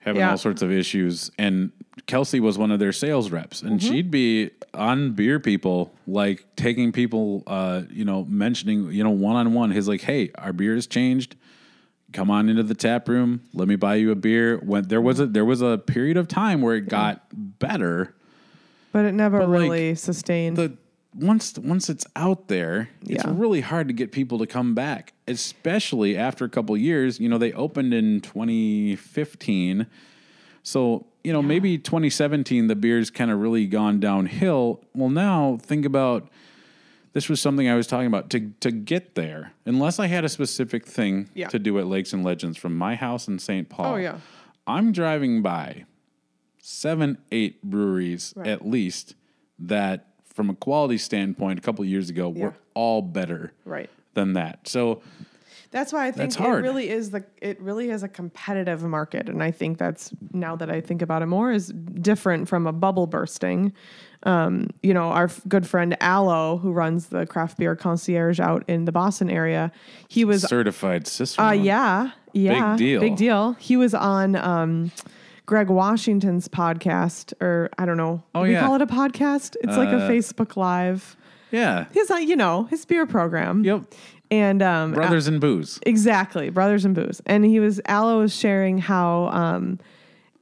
having 0.00 0.20
Yeah. 0.20 0.32
all 0.32 0.36
sorts 0.38 0.60
of 0.62 0.70
issues, 0.70 1.30
and 1.38 1.70
Kelsey 2.06 2.40
was 2.40 2.56
one 2.58 2.70
of 2.70 2.78
their 2.78 2.92
sales 2.92 3.30
reps, 3.30 3.62
and 3.62 3.78
Mm-hmm. 3.80 3.88
she'd 3.92 4.10
be 4.10 4.50
on 4.74 5.12
beer 5.12 5.38
people, 5.40 5.92
like 6.06 6.44
taking 6.56 6.92
people, 6.92 7.42
uh, 7.46 7.82
you 7.90 8.04
know, 8.04 8.24
mentioning, 8.28 8.90
you 8.92 9.02
know, 9.04 9.10
one 9.10 9.36
on 9.36 9.52
one. 9.54 9.70
He's 9.70 9.88
like, 9.88 10.00
"Hey, 10.02 10.30
our 10.36 10.52
beer 10.52 10.74
has 10.74 10.86
changed." 10.86 11.36
Come 12.12 12.28
on 12.30 12.48
into 12.48 12.64
the 12.64 12.74
tap 12.74 13.08
room. 13.08 13.42
Let 13.54 13.68
me 13.68 13.76
buy 13.76 13.94
you 13.96 14.10
a 14.10 14.16
beer. 14.16 14.58
When 14.58 14.84
there 14.88 15.00
was 15.00 15.20
a 15.20 15.26
there 15.26 15.44
was 15.44 15.60
a 15.62 15.78
period 15.78 16.16
of 16.16 16.26
time 16.26 16.60
where 16.62 16.74
it 16.74 16.88
got 16.88 17.24
better, 17.32 18.14
but 18.92 19.04
it 19.04 19.12
never 19.12 19.46
like, 19.46 19.48
really 19.60 19.94
sustained. 19.94 20.56
the 20.56 20.76
once 21.14 21.56
once 21.58 21.88
it's 21.88 22.06
out 22.16 22.48
there, 22.48 22.88
it's 23.02 23.24
Yeah. 23.24 23.32
really 23.34 23.60
hard 23.60 23.86
to 23.88 23.94
get 23.94 24.10
people 24.10 24.38
to 24.38 24.46
come 24.46 24.74
back, 24.74 25.12
especially 25.28 26.16
after 26.16 26.44
a 26.44 26.48
couple 26.48 26.76
years. 26.76 27.20
You 27.20 27.28
know, 27.28 27.38
they 27.38 27.52
opened 27.52 27.94
in 27.94 28.20
2015, 28.22 29.86
so 30.62 31.06
you 31.24 31.32
know 31.32 31.42
maybe 31.42 31.76
2017 31.78 32.66
the 32.66 32.76
beer's 32.76 33.10
kind 33.10 33.30
of 33.30 33.38
really 33.40 33.66
gone 33.66 34.00
downhill. 34.00 34.82
Well, 34.94 35.10
now 35.10 35.58
think 35.62 35.84
about 35.84 36.28
this 37.12 37.28
was 37.28 37.40
something 37.40 37.68
I 37.68 37.74
was 37.74 37.86
talking 37.86 38.06
about 38.06 38.30
to 38.30 38.50
to 38.60 38.70
get 38.70 39.14
there. 39.14 39.52
Unless 39.66 39.98
I 39.98 40.06
had 40.06 40.24
a 40.24 40.28
specific 40.28 40.86
thing 40.86 41.28
Yeah. 41.34 41.48
to 41.48 41.58
do 41.58 41.78
at 41.78 41.86
Lakes 41.86 42.12
and 42.12 42.24
Legends 42.24 42.56
from 42.58 42.76
my 42.76 42.94
house 42.94 43.28
in 43.28 43.38
St. 43.38 43.68
Paul. 43.68 43.94
Oh, 43.94 43.96
yeah. 43.96 44.18
I'm 44.66 44.92
driving 44.92 45.42
by 45.42 45.84
seven, 46.58 47.18
eight 47.32 47.62
breweries 47.62 48.32
Right. 48.36 48.46
at 48.48 48.66
least 48.66 49.14
that, 49.58 50.06
from 50.24 50.48
a 50.50 50.54
quality 50.54 50.98
standpoint, 50.98 51.58
a 51.58 51.62
couple 51.62 51.82
of 51.82 51.88
years 51.90 52.08
ago, 52.10 52.28
were 52.28 52.54
all 52.74 53.02
better 53.02 53.52
right. 53.64 53.90
than 54.14 54.34
that. 54.34 54.68
So 54.68 55.02
That's 55.72 55.92
why 55.92 56.08
I 56.08 56.10
think 56.10 56.34
it 56.38 56.40
really 56.62 56.90
is 56.90 57.10
the 57.10 57.24
it 57.40 57.60
really 57.60 57.90
is 57.90 58.02
a 58.02 58.08
competitive 58.08 58.82
market, 58.82 59.28
and 59.28 59.40
I 59.42 59.52
think 59.52 59.78
that's 59.78 60.10
now 60.32 60.56
that 60.56 60.68
I 60.70 60.80
think 60.80 61.00
about 61.00 61.22
it 61.22 61.26
more 61.26 61.52
is 61.52 61.68
different 61.68 62.48
from 62.48 62.66
a 62.66 62.72
bubble 62.72 63.06
bursting. 63.06 63.72
Um, 64.24 64.68
you 64.82 64.92
know, 64.92 65.10
our 65.10 65.24
f- 65.24 65.40
good 65.48 65.66
friend 65.66 65.96
Aloe, 66.00 66.58
who 66.58 66.72
runs 66.72 67.06
the 67.06 67.24
craft 67.24 67.56
beer 67.56 67.74
concierge 67.76 68.38
out 68.40 68.64
in 68.68 68.84
the 68.84 68.92
Boston 68.92 69.30
area, 69.30 69.70
he 70.08 70.24
was 70.24 70.42
certified 70.42 71.06
Cicerone. 71.06 71.48
uh, 71.48 71.52
yeah, 71.52 72.10
yeah, 72.32 72.70
big 72.72 72.78
deal. 72.78 73.00
big 73.00 73.16
deal. 73.16 73.52
He 73.54 73.76
was 73.76 73.94
on 73.94 74.34
um, 74.36 74.90
Greg 75.46 75.68
Washington's 75.70 76.48
podcast, 76.48 77.32
or 77.40 77.70
I 77.78 77.86
don't 77.86 77.96
know, 77.96 78.22
Oh, 78.34 78.42
we 78.42 78.52
yeah. 78.52 78.60
call 78.60 78.74
it 78.74 78.82
a 78.82 78.86
podcast. 78.86 79.56
It's 79.62 79.76
like 79.76 79.88
a 79.90 80.04
Uh, 80.04 80.08
Facebook 80.10 80.56
Live. 80.56 81.16
Yeah. 81.52 81.86
His, 81.92 82.10
uh, 82.10 82.16
you 82.16 82.36
know, 82.36 82.64
his 82.64 82.84
beer 82.84 83.06
program. 83.06 83.64
Yep. 83.64 83.84
And 84.30 84.62
um, 84.62 84.92
Brothers 84.92 85.26
and 85.26 85.40
Booze. 85.40 85.80
Exactly, 85.84 86.50
brothers 86.50 86.84
and 86.84 86.94
booze. 86.94 87.20
And 87.26 87.44
he 87.44 87.58
was 87.58 87.80
Aloe 87.86 88.20
was 88.20 88.34
sharing 88.34 88.78
how 88.78 89.28
um, 89.28 89.80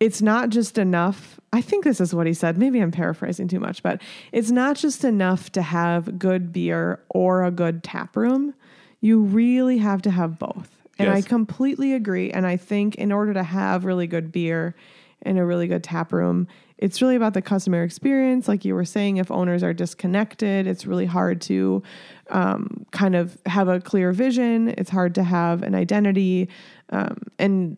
it's 0.00 0.20
not 0.20 0.50
just 0.50 0.78
enough. 0.78 1.40
I 1.52 1.62
think 1.62 1.84
this 1.84 2.00
is 2.00 2.14
what 2.14 2.26
he 2.26 2.34
said. 2.34 2.58
Maybe 2.58 2.80
I'm 2.80 2.90
paraphrasing 2.90 3.48
too 3.48 3.60
much, 3.60 3.82
but 3.82 4.02
it's 4.32 4.50
not 4.50 4.76
just 4.76 5.04
enough 5.04 5.50
to 5.52 5.62
have 5.62 6.18
good 6.18 6.52
beer 6.52 7.00
or 7.08 7.44
a 7.44 7.50
good 7.50 7.82
tap 7.82 8.14
room. 8.16 8.54
You 9.00 9.20
really 9.20 9.78
have 9.78 10.02
to 10.02 10.10
have 10.10 10.38
both. 10.38 10.70
And 10.98 11.08
I 11.10 11.22
completely 11.22 11.94
agree. 11.94 12.32
And 12.32 12.44
I 12.44 12.56
think 12.56 12.96
in 12.96 13.12
order 13.12 13.32
to 13.34 13.44
have 13.44 13.84
really 13.84 14.08
good 14.08 14.32
beer 14.32 14.74
and 15.22 15.38
a 15.38 15.44
really 15.44 15.68
good 15.68 15.84
tap 15.84 16.12
room, 16.12 16.48
it's 16.78 17.02
really 17.02 17.16
about 17.16 17.34
the 17.34 17.42
customer 17.42 17.82
experience. 17.82 18.46
Like 18.48 18.64
you 18.64 18.74
were 18.74 18.84
saying, 18.84 19.16
if 19.16 19.30
owners 19.30 19.62
are 19.62 19.72
disconnected, 19.74 20.66
it's 20.66 20.86
really 20.86 21.06
hard 21.06 21.40
to 21.42 21.82
um, 22.30 22.86
kind 22.92 23.16
of 23.16 23.36
have 23.46 23.68
a 23.68 23.80
clear 23.80 24.12
vision. 24.12 24.68
It's 24.78 24.90
hard 24.90 25.14
to 25.16 25.24
have 25.24 25.62
an 25.62 25.74
identity. 25.74 26.48
Um, 26.90 27.22
and, 27.38 27.76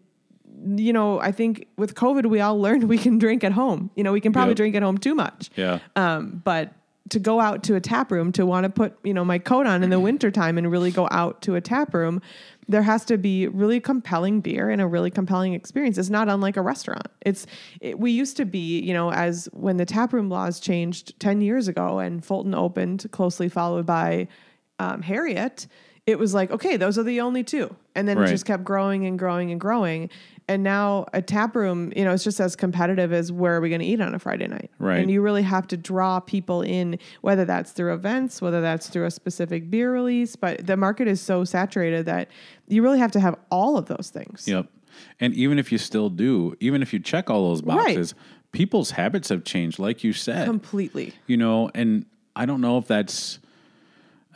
you 0.76 0.92
know, 0.92 1.18
I 1.20 1.32
think 1.32 1.66
with 1.78 1.94
COVID, 1.94 2.26
we 2.26 2.40
all 2.40 2.60
learned 2.66 2.84
we 2.84 2.98
can 2.98 3.18
drink 3.18 3.42
at 3.42 3.52
home. 3.52 3.90
You 3.96 4.04
know, 4.04 4.12
we 4.12 4.20
can 4.20 4.32
probably 4.32 4.50
Yep. 4.50 4.56
drink 4.56 4.74
at 4.76 4.82
home 4.82 4.98
too 4.98 5.14
much. 5.14 5.50
Yeah. 5.56 5.78
Um, 5.96 6.42
but 6.44 6.72
to 7.08 7.18
go 7.18 7.40
out 7.40 7.64
to 7.64 7.74
a 7.74 7.80
tap 7.80 8.12
room, 8.12 8.30
to 8.32 8.46
want 8.46 8.64
to 8.64 8.70
put, 8.70 8.96
you 9.02 9.14
know, 9.14 9.24
my 9.24 9.38
coat 9.38 9.66
on 9.66 9.82
in 9.82 9.90
the 9.90 9.98
wintertime 10.08 10.58
and 10.58 10.70
really 10.70 10.90
go 10.90 11.08
out 11.10 11.42
to 11.42 11.54
a 11.56 11.60
tap 11.60 11.94
room, 11.94 12.20
there 12.70 12.82
has 12.82 13.04
to 13.06 13.18
be 13.18 13.48
really 13.48 13.80
compelling 13.80 14.40
beer 14.40 14.70
and 14.70 14.80
a 14.80 14.86
really 14.86 15.10
compelling 15.10 15.54
experience. 15.54 15.98
It's 15.98 16.08
not 16.08 16.28
unlike 16.28 16.56
a 16.56 16.62
restaurant. 16.62 17.08
It's 17.22 17.46
it, 17.80 17.98
we 17.98 18.12
used 18.12 18.36
to 18.36 18.44
be, 18.44 18.80
you 18.80 18.94
know, 18.94 19.12
as 19.12 19.48
when 19.52 19.76
the 19.76 19.84
taproom 19.84 20.28
laws 20.28 20.60
changed 20.60 21.18
10 21.18 21.40
years 21.40 21.66
ago 21.66 21.98
and 21.98 22.24
Fulton 22.24 22.54
opened 22.54 23.06
closely 23.10 23.48
followed 23.48 23.86
by 23.86 24.28
um, 24.78 25.02
Harriet, 25.02 25.66
it 26.10 26.18
was 26.18 26.34
like, 26.34 26.50
okay, 26.50 26.76
those 26.76 26.98
are 26.98 27.02
the 27.02 27.20
only 27.20 27.42
two. 27.44 27.74
And 27.94 28.06
then 28.08 28.18
Right. 28.18 28.28
it 28.28 28.32
just 28.32 28.44
kept 28.44 28.64
growing 28.64 29.06
and 29.06 29.18
growing 29.18 29.50
and 29.50 29.60
growing. 29.60 30.10
And 30.48 30.64
now 30.64 31.06
a 31.12 31.22
tap 31.22 31.54
room, 31.54 31.92
you 31.94 32.04
know, 32.04 32.12
it's 32.12 32.24
just 32.24 32.40
as 32.40 32.56
competitive 32.56 33.12
as 33.12 33.30
where 33.30 33.56
are 33.56 33.60
we 33.60 33.68
going 33.68 33.80
to 33.80 33.86
eat 33.86 34.00
on 34.00 34.14
a 34.14 34.18
Friday 34.18 34.48
night? 34.48 34.70
Right. 34.80 34.98
And 34.98 35.08
you 35.10 35.22
really 35.22 35.42
have 35.42 35.68
to 35.68 35.76
draw 35.76 36.18
people 36.18 36.62
in, 36.62 36.98
whether 37.20 37.44
that's 37.44 37.70
through 37.70 37.94
events, 37.94 38.42
whether 38.42 38.60
that's 38.60 38.88
through 38.88 39.04
a 39.06 39.10
specific 39.12 39.70
beer 39.70 39.92
release. 39.92 40.34
But 40.34 40.66
the 40.66 40.76
market 40.76 41.06
is 41.06 41.20
so 41.20 41.44
saturated 41.44 42.06
that 42.06 42.28
you 42.66 42.82
really 42.82 42.98
have 42.98 43.12
to 43.12 43.20
have 43.20 43.36
all 43.50 43.76
of 43.78 43.86
those 43.86 44.10
things. 44.12 44.48
Yep. 44.48 44.66
And 45.20 45.32
even 45.34 45.58
if 45.60 45.70
you 45.70 45.78
still 45.78 46.10
do, 46.10 46.56
even 46.58 46.82
if 46.82 46.92
you 46.92 46.98
check 46.98 47.30
all 47.30 47.48
those 47.50 47.62
Right. 47.62 47.76
boxes, 47.96 48.14
people's 48.50 48.90
habits 48.92 49.28
have 49.28 49.44
changed, 49.44 49.78
like 49.78 50.02
you 50.02 50.12
said. 50.12 50.46
Completely. 50.46 51.14
you 51.28 51.36
know, 51.36 51.70
and 51.76 52.06
I 52.34 52.44
don't 52.46 52.60
know 52.60 52.76
if 52.78 52.88
that's, 52.88 53.38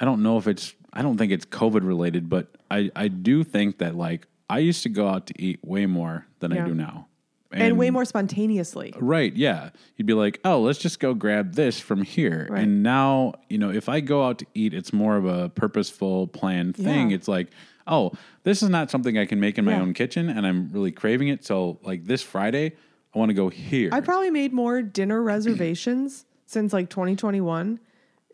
I 0.01 0.05
don't 0.05 0.23
know 0.23 0.39
if 0.39 0.47
it's, 0.47 0.75
I 0.95 1.03
don't 1.03 1.19
think 1.19 1.33
it's 1.33 1.45
COVID 1.45 1.85
related, 1.87 2.31
but 2.31 2.55
I, 2.71 2.91
I 2.97 3.09
do 3.09 3.45
think 3.45 3.79
that 3.79 3.95
like 3.97 4.27
I 4.49 4.59
used 4.61 4.83
to 4.85 4.89
go 4.89 5.09
out 5.09 5.27
to 5.27 5.35
eat 5.43 5.59
way 5.65 5.87
more 5.87 6.27
than 6.39 6.53
I 6.53 6.65
do 6.65 6.75
now. 6.75 7.09
and, 7.51 7.77
way 7.79 7.91
more 7.91 8.05
spontaneously. 8.05 8.93
Right, 8.99 9.33
yeah. 9.35 9.71
You'd 9.97 10.07
be 10.07 10.13
like, 10.15 10.41
"Oh, 10.45 10.61
let's 10.61 10.79
just 10.79 10.99
go 11.01 11.15
grab 11.15 11.55
this 11.55 11.79
from 11.81 12.03
here." 12.03 12.49
Right. 12.51 12.63
And 12.63 12.83
now, 12.83 13.35
you 13.49 13.59
know, 13.59 13.71
if 13.71 13.89
I 13.89 14.01
go 14.01 14.25
out 14.25 14.39
to 14.39 14.47
eat, 14.55 14.73
it's 14.75 14.93
more 14.93 15.17
of 15.17 15.25
a 15.25 15.49
purposeful 15.51 16.27
planned 16.29 16.77
thing. 16.77 17.11
Yeah. 17.11 17.17
It's 17.17 17.29
like, 17.29 17.49
"Oh, 17.87 18.13
this 18.45 18.63
is 18.63 18.69
not 18.71 18.91
something 18.91 19.17
I 19.19 19.25
can 19.27 19.39
make 19.41 19.57
in 19.59 19.65
my 19.65 19.73
Yeah. 19.73 19.83
own 19.83 19.95
kitchen 19.95 20.29
and 20.29 20.47
I'm 20.47 20.71
really 20.73 20.91
craving 20.93 21.29
it, 21.29 21.45
so 21.45 21.79
like 21.83 22.05
this 22.07 22.23
Friday, 22.23 22.73
I 23.15 23.19
want 23.19 23.31
to 23.31 23.35
go 23.35 23.49
here." 23.51 23.89
I 23.93 24.01
probably 24.01 24.31
made 24.31 24.53
more 24.53 24.83
dinner 24.83 25.23
reservations 25.23 26.25
since 26.47 26.73
like 26.73 26.91
2021 26.91 27.79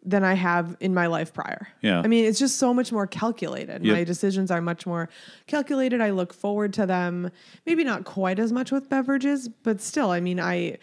than 0.02 0.24
I 0.24 0.32
have 0.34 0.76
in 0.80 0.94
my 0.94 1.06
life 1.08 1.34
prior. 1.34 1.68
Yeah. 1.82 2.00
I 2.00 2.06
mean, 2.06 2.24
it's 2.24 2.38
just 2.38 2.56
so 2.58 2.72
much 2.72 2.90
more 2.90 3.06
calculated. 3.06 3.84
Yep. 3.84 3.94
My 3.96 4.04
decisions 4.04 4.50
are 4.50 4.60
much 4.62 4.86
more 4.86 5.10
calculated. 5.46 6.00
I 6.00 6.10
look 6.10 6.32
forward 6.32 6.72
to 6.74 6.86
them. 6.86 7.30
Maybe 7.66 7.84
not 7.84 8.04
quite 8.04 8.38
as 8.38 8.50
much 8.52 8.72
with 8.72 8.88
beverages, 8.88 9.48
but 9.48 9.80
still, 9.80 10.10
I 10.10 10.20
mean, 10.20 10.40
I 10.40 10.78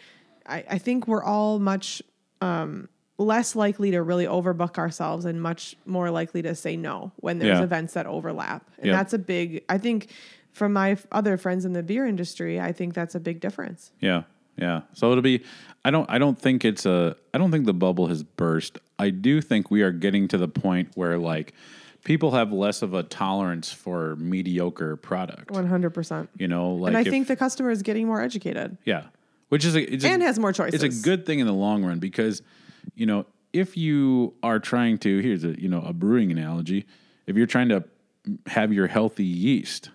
I, 0.46 0.64
I 0.70 0.78
think 0.78 1.06
we're 1.08 1.22
all 1.24 1.58
much 1.58 2.00
um, 2.40 2.88
less 3.18 3.56
likely 3.56 3.90
to 3.90 4.02
really 4.02 4.24
overbook 4.26 4.78
ourselves 4.78 5.24
and 5.24 5.42
much 5.42 5.76
more 5.84 6.10
likely 6.10 6.40
to 6.42 6.54
say 6.54 6.76
no 6.76 7.10
when 7.16 7.38
there's 7.40 7.58
Yeah. 7.58 7.64
events 7.64 7.94
that 7.94 8.06
overlap. 8.06 8.70
And 8.78 8.86
Yep. 8.86 8.96
that's 8.96 9.12
a 9.12 9.18
big 9.18 9.64
I 9.68 9.78
think 9.78 10.10
from 10.52 10.72
my 10.72 10.96
other 11.12 11.36
friends 11.36 11.64
in 11.64 11.72
the 11.72 11.82
beer 11.82 12.06
industry, 12.06 12.60
I 12.60 12.70
think 12.72 12.94
that's 12.94 13.14
a 13.16 13.20
big 13.20 13.40
difference. 13.40 13.90
Yeah, 14.00 14.22
yeah. 14.58 14.82
So 14.94 15.10
it'll 15.10 15.22
be. 15.22 15.44
I 15.84 15.90
don't. 15.90 16.08
I 16.10 16.18
don't 16.18 16.38
think 16.38 16.64
it's 16.64 16.84
a. 16.86 17.16
I 17.32 17.38
don't 17.38 17.50
think 17.50 17.66
the 17.66 17.72
bubble 17.74 18.08
has 18.08 18.22
burst. 18.22 18.78
I 18.98 19.10
do 19.10 19.40
think 19.40 19.70
we 19.70 19.82
are 19.82 19.92
getting 19.92 20.28
to 20.28 20.38
the 20.38 20.48
point 20.48 20.90
where 20.94 21.18
like 21.18 21.54
people 22.04 22.32
have 22.32 22.52
less 22.52 22.82
of 22.82 22.94
a 22.94 23.02
tolerance 23.02 23.72
for 23.72 24.16
mediocre 24.16 24.96
product. 24.96 25.48
100%. 25.50 26.28
You 26.36 26.48
know, 26.48 26.72
like 26.72 26.88
and 26.88 26.96
I 26.96 27.00
if- 27.02 27.08
think 27.08 27.28
the 27.28 27.36
customer 27.36 27.70
is 27.70 27.82
getting 27.82 28.06
more 28.06 28.20
educated. 28.20 28.76
yeah, 28.84 29.04
which 29.50 29.64
is 29.64 29.76
a, 29.76 29.92
it's 29.94 30.04
a- 30.04 30.08
And 30.08 30.22
has 30.22 30.38
more 30.38 30.52
choices. 30.52 30.82
It's 30.82 31.00
a 31.00 31.02
good 31.02 31.24
thing 31.26 31.38
in 31.38 31.46
the 31.46 31.52
long 31.52 31.84
run 31.84 31.98
because 32.00 32.42
you 32.94 33.06
know 33.06 33.26
if 33.52 33.76
you 33.76 34.34
are 34.42 34.58
trying 34.58 34.98
to 34.98 35.18
here's 35.20 35.44
a 35.44 35.60
you 35.60 35.68
know 35.68 35.80
a 35.82 35.92
brewing 35.92 36.30
analogy. 36.32 36.86
If 37.26 37.36
you're 37.36 37.46
trying 37.46 37.68
to 37.68 37.84
have 38.46 38.72
your 38.72 38.86
healthy 38.88 39.24
yeast. 39.24 39.90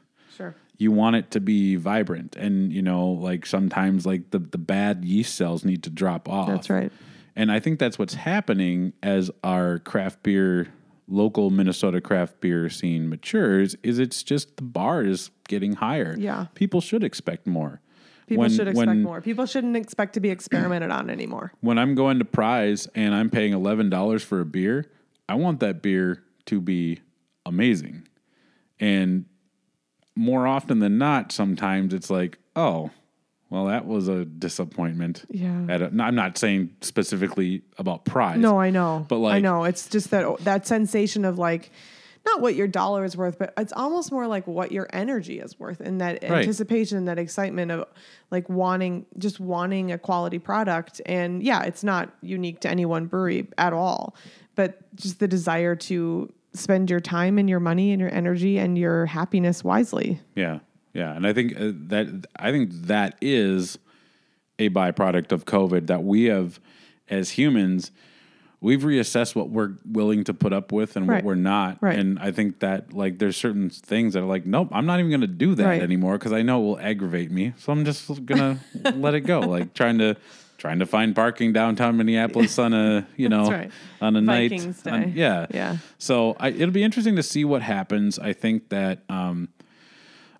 You 0.83 0.91
want 0.91 1.15
it 1.15 1.31
to 1.31 1.39
be 1.39 1.77
vibrant 1.77 2.35
and 2.35 2.71
you 2.73 2.81
know 2.81 3.07
like 3.07 3.45
sometimes 3.45 4.05
like 4.05 4.31
the, 4.31 4.39
the 4.39 4.57
bad 4.57 5.05
yeast 5.05 5.35
cells 5.35 5.63
need 5.63 5.83
to 5.83 5.89
drop 5.89 6.27
off 6.27 6.49
That's 6.49 6.69
right. 6.69 6.91
and 7.37 7.49
i 7.51 7.59
think 7.61 7.79
that's 7.79 7.97
what's 7.97 8.15
happening 8.15 8.91
as 9.01 9.31
our 9.45 9.79
craft 9.79 10.23
beer 10.23 10.67
local 11.07 11.49
minnesota 11.51 12.01
craft 12.01 12.41
beer 12.41 12.69
scene 12.69 13.07
matures 13.09 13.77
is 13.81 13.97
it's 13.97 14.23
just 14.23 14.57
the 14.57 14.63
bar 14.63 15.03
is 15.03 15.31
getting 15.47 15.73
higher 15.73 16.15
Yeah. 16.19 16.47
people 16.53 16.81
should 16.81 17.03
expect 17.03 17.47
more 17.47 17.79
People 18.27 18.41
When- 18.43 18.51
should 18.51 18.67
expect 18.69 18.87
when- 18.87 19.03
more. 19.03 19.19
People 19.21 19.45
shouldn't 19.45 19.75
expect 19.77 20.13
to 20.13 20.19
be 20.21 20.29
experimented 20.29 20.91
on 20.91 21.09
anymore. 21.09 21.53
when 21.61 21.77
i'm 21.77 21.95
going 21.95 22.19
to 22.19 22.25
Pryes 22.25 22.87
and 22.93 23.15
i'm 23.15 23.29
paying 23.29 23.53
$11 23.53 24.21
for 24.23 24.41
a 24.41 24.45
beer 24.45 24.91
i 25.29 25.35
want 25.35 25.61
that 25.61 25.81
beer 25.81 26.23
to 26.47 26.59
be 26.59 26.99
amazing 27.45 28.05
and 28.81 29.25
more 30.15 30.45
often 30.47 30.79
than 30.79 30.97
not 30.97 31.31
sometimes 31.31 31.93
it's 31.93 32.09
like 32.09 32.37
oh 32.55 32.91
well 33.49 33.65
that 33.65 33.85
was 33.85 34.07
a 34.07 34.25
disappointment 34.25 35.25
Yeah. 35.29 35.65
At 35.69 35.81
a, 35.81 35.85
i'm 35.99 36.15
not 36.15 36.37
saying 36.37 36.75
specifically 36.81 37.63
about 37.77 38.05
Pryes 38.05 38.37
No, 38.39 38.59
I 38.59 38.69
know. 38.69 39.05
But, 39.07 39.17
like, 39.17 39.35
I 39.35 39.39
know. 39.39 39.63
It's 39.63 39.87
just 39.87 40.11
that 40.11 40.23
oh, 40.25 40.37
that 40.41 40.65
sensation 40.67 41.25
of 41.25 41.37
like 41.37 41.71
not 42.25 42.39
what 42.39 42.55
your 42.55 42.69
dollar 42.69 43.03
is 43.03 43.17
worth, 43.17 43.37
but 43.37 43.53
it's 43.57 43.73
almost 43.73 44.09
more 44.09 44.27
like 44.27 44.47
what 44.47 44.71
your 44.71 44.87
energy 44.93 45.39
is 45.39 45.59
worth 45.59 45.81
and 45.81 45.99
that 45.99 46.23
Right. 46.23 46.31
anticipation, 46.39 47.03
that 47.05 47.19
excitement 47.19 47.69
of 47.69 47.85
like 48.31 48.47
wanting 48.47 49.05
just 49.17 49.41
wanting 49.41 49.91
a 49.91 49.97
quality 49.97 50.39
product. 50.39 51.01
And 51.05 51.43
yeah, 51.43 51.63
it's 51.63 51.83
not 51.83 52.13
unique 52.21 52.61
to 52.61 52.69
any 52.69 52.85
one 52.85 53.07
brewery 53.07 53.49
at 53.57 53.73
all, 53.73 54.15
but 54.55 54.95
just 54.95 55.19
the 55.19 55.27
desire 55.27 55.75
to 55.75 56.31
spend 56.53 56.89
your 56.89 56.99
time 56.99 57.37
and 57.37 57.49
your 57.49 57.59
money 57.59 57.91
and 57.91 57.99
your 57.99 58.13
energy 58.13 58.57
and 58.57 58.77
your 58.77 59.05
happiness 59.07 59.63
wisely. 59.63 60.19
Yeah, 60.35 60.59
yeah, 60.93 61.15
and 61.15 61.25
I 61.25 61.33
think 61.33 61.55
uh, 61.55 61.71
that 61.87 62.25
I 62.37 62.51
think 62.51 62.71
that 62.87 63.17
is 63.21 63.77
a 64.59 64.69
byproduct 64.69 65.31
of 65.31 65.45
COVID 65.45 65.87
that 65.87 66.03
we 66.03 66.25
have, 66.25 66.59
as 67.09 67.31
humans, 67.31 67.91
we've 68.61 68.81
reassessed 68.83 69.35
what 69.35 69.49
we're 69.49 69.71
willing 69.83 70.23
to 70.25 70.33
put 70.33 70.53
up 70.53 70.71
with 70.71 70.95
and 70.95 71.07
Right. 71.07 71.17
what 71.17 71.23
we're 71.25 71.35
not. 71.35 71.79
Right. 71.81 71.97
And 71.97 72.19
I 72.19 72.31
think 72.31 72.59
that 72.59 72.93
like 72.93 73.17
there's 73.17 73.35
certain 73.35 73.69
things 73.71 74.13
that 74.13 74.21
are 74.21 74.25
like, 74.27 74.45
nope, 74.45 74.69
I'm 74.71 74.85
not 74.85 74.99
even 74.99 75.09
going 75.09 75.21
to 75.21 75.27
do 75.27 75.55
that 75.55 75.65
Right. 75.65 75.81
anymore 75.81 76.17
because 76.19 76.31
I 76.31 76.43
know 76.43 76.61
it 76.61 76.65
will 76.65 76.79
aggravate 76.79 77.31
me. 77.31 77.53
So 77.57 77.73
I'm 77.73 77.83
just 77.83 78.25
gonna 78.25 78.59
let 78.93 79.15
it 79.15 79.21
go. 79.21 79.41
Like 79.41 79.73
trying 79.73 79.97
to. 79.97 80.15
Trying 80.63 80.79
to 80.79 80.85
find 80.85 81.13
parking 81.13 81.51
downtown 81.51 81.97
Minneapolis 81.97 82.57
on 82.57 82.73
a 82.73 83.05
you 83.17 83.27
know 83.27 83.51
right. 83.51 83.69
on 83.99 84.15
a 84.15 84.21
Vikings 84.21 84.85
night, 84.85 85.07
on- 85.07 85.13
yeah, 85.13 85.45
Yeah. 85.53 85.75
So 85.97 86.37
I, 86.39 86.51
it'll 86.51 86.71
be 86.71 86.83
interesting 86.83 87.17
to 87.17 87.21
see 87.21 87.43
what 87.43 87.61
happens. 87.61 88.17
I 88.17 88.31
think 88.31 88.69
that 88.69 88.99
um, 89.09 89.49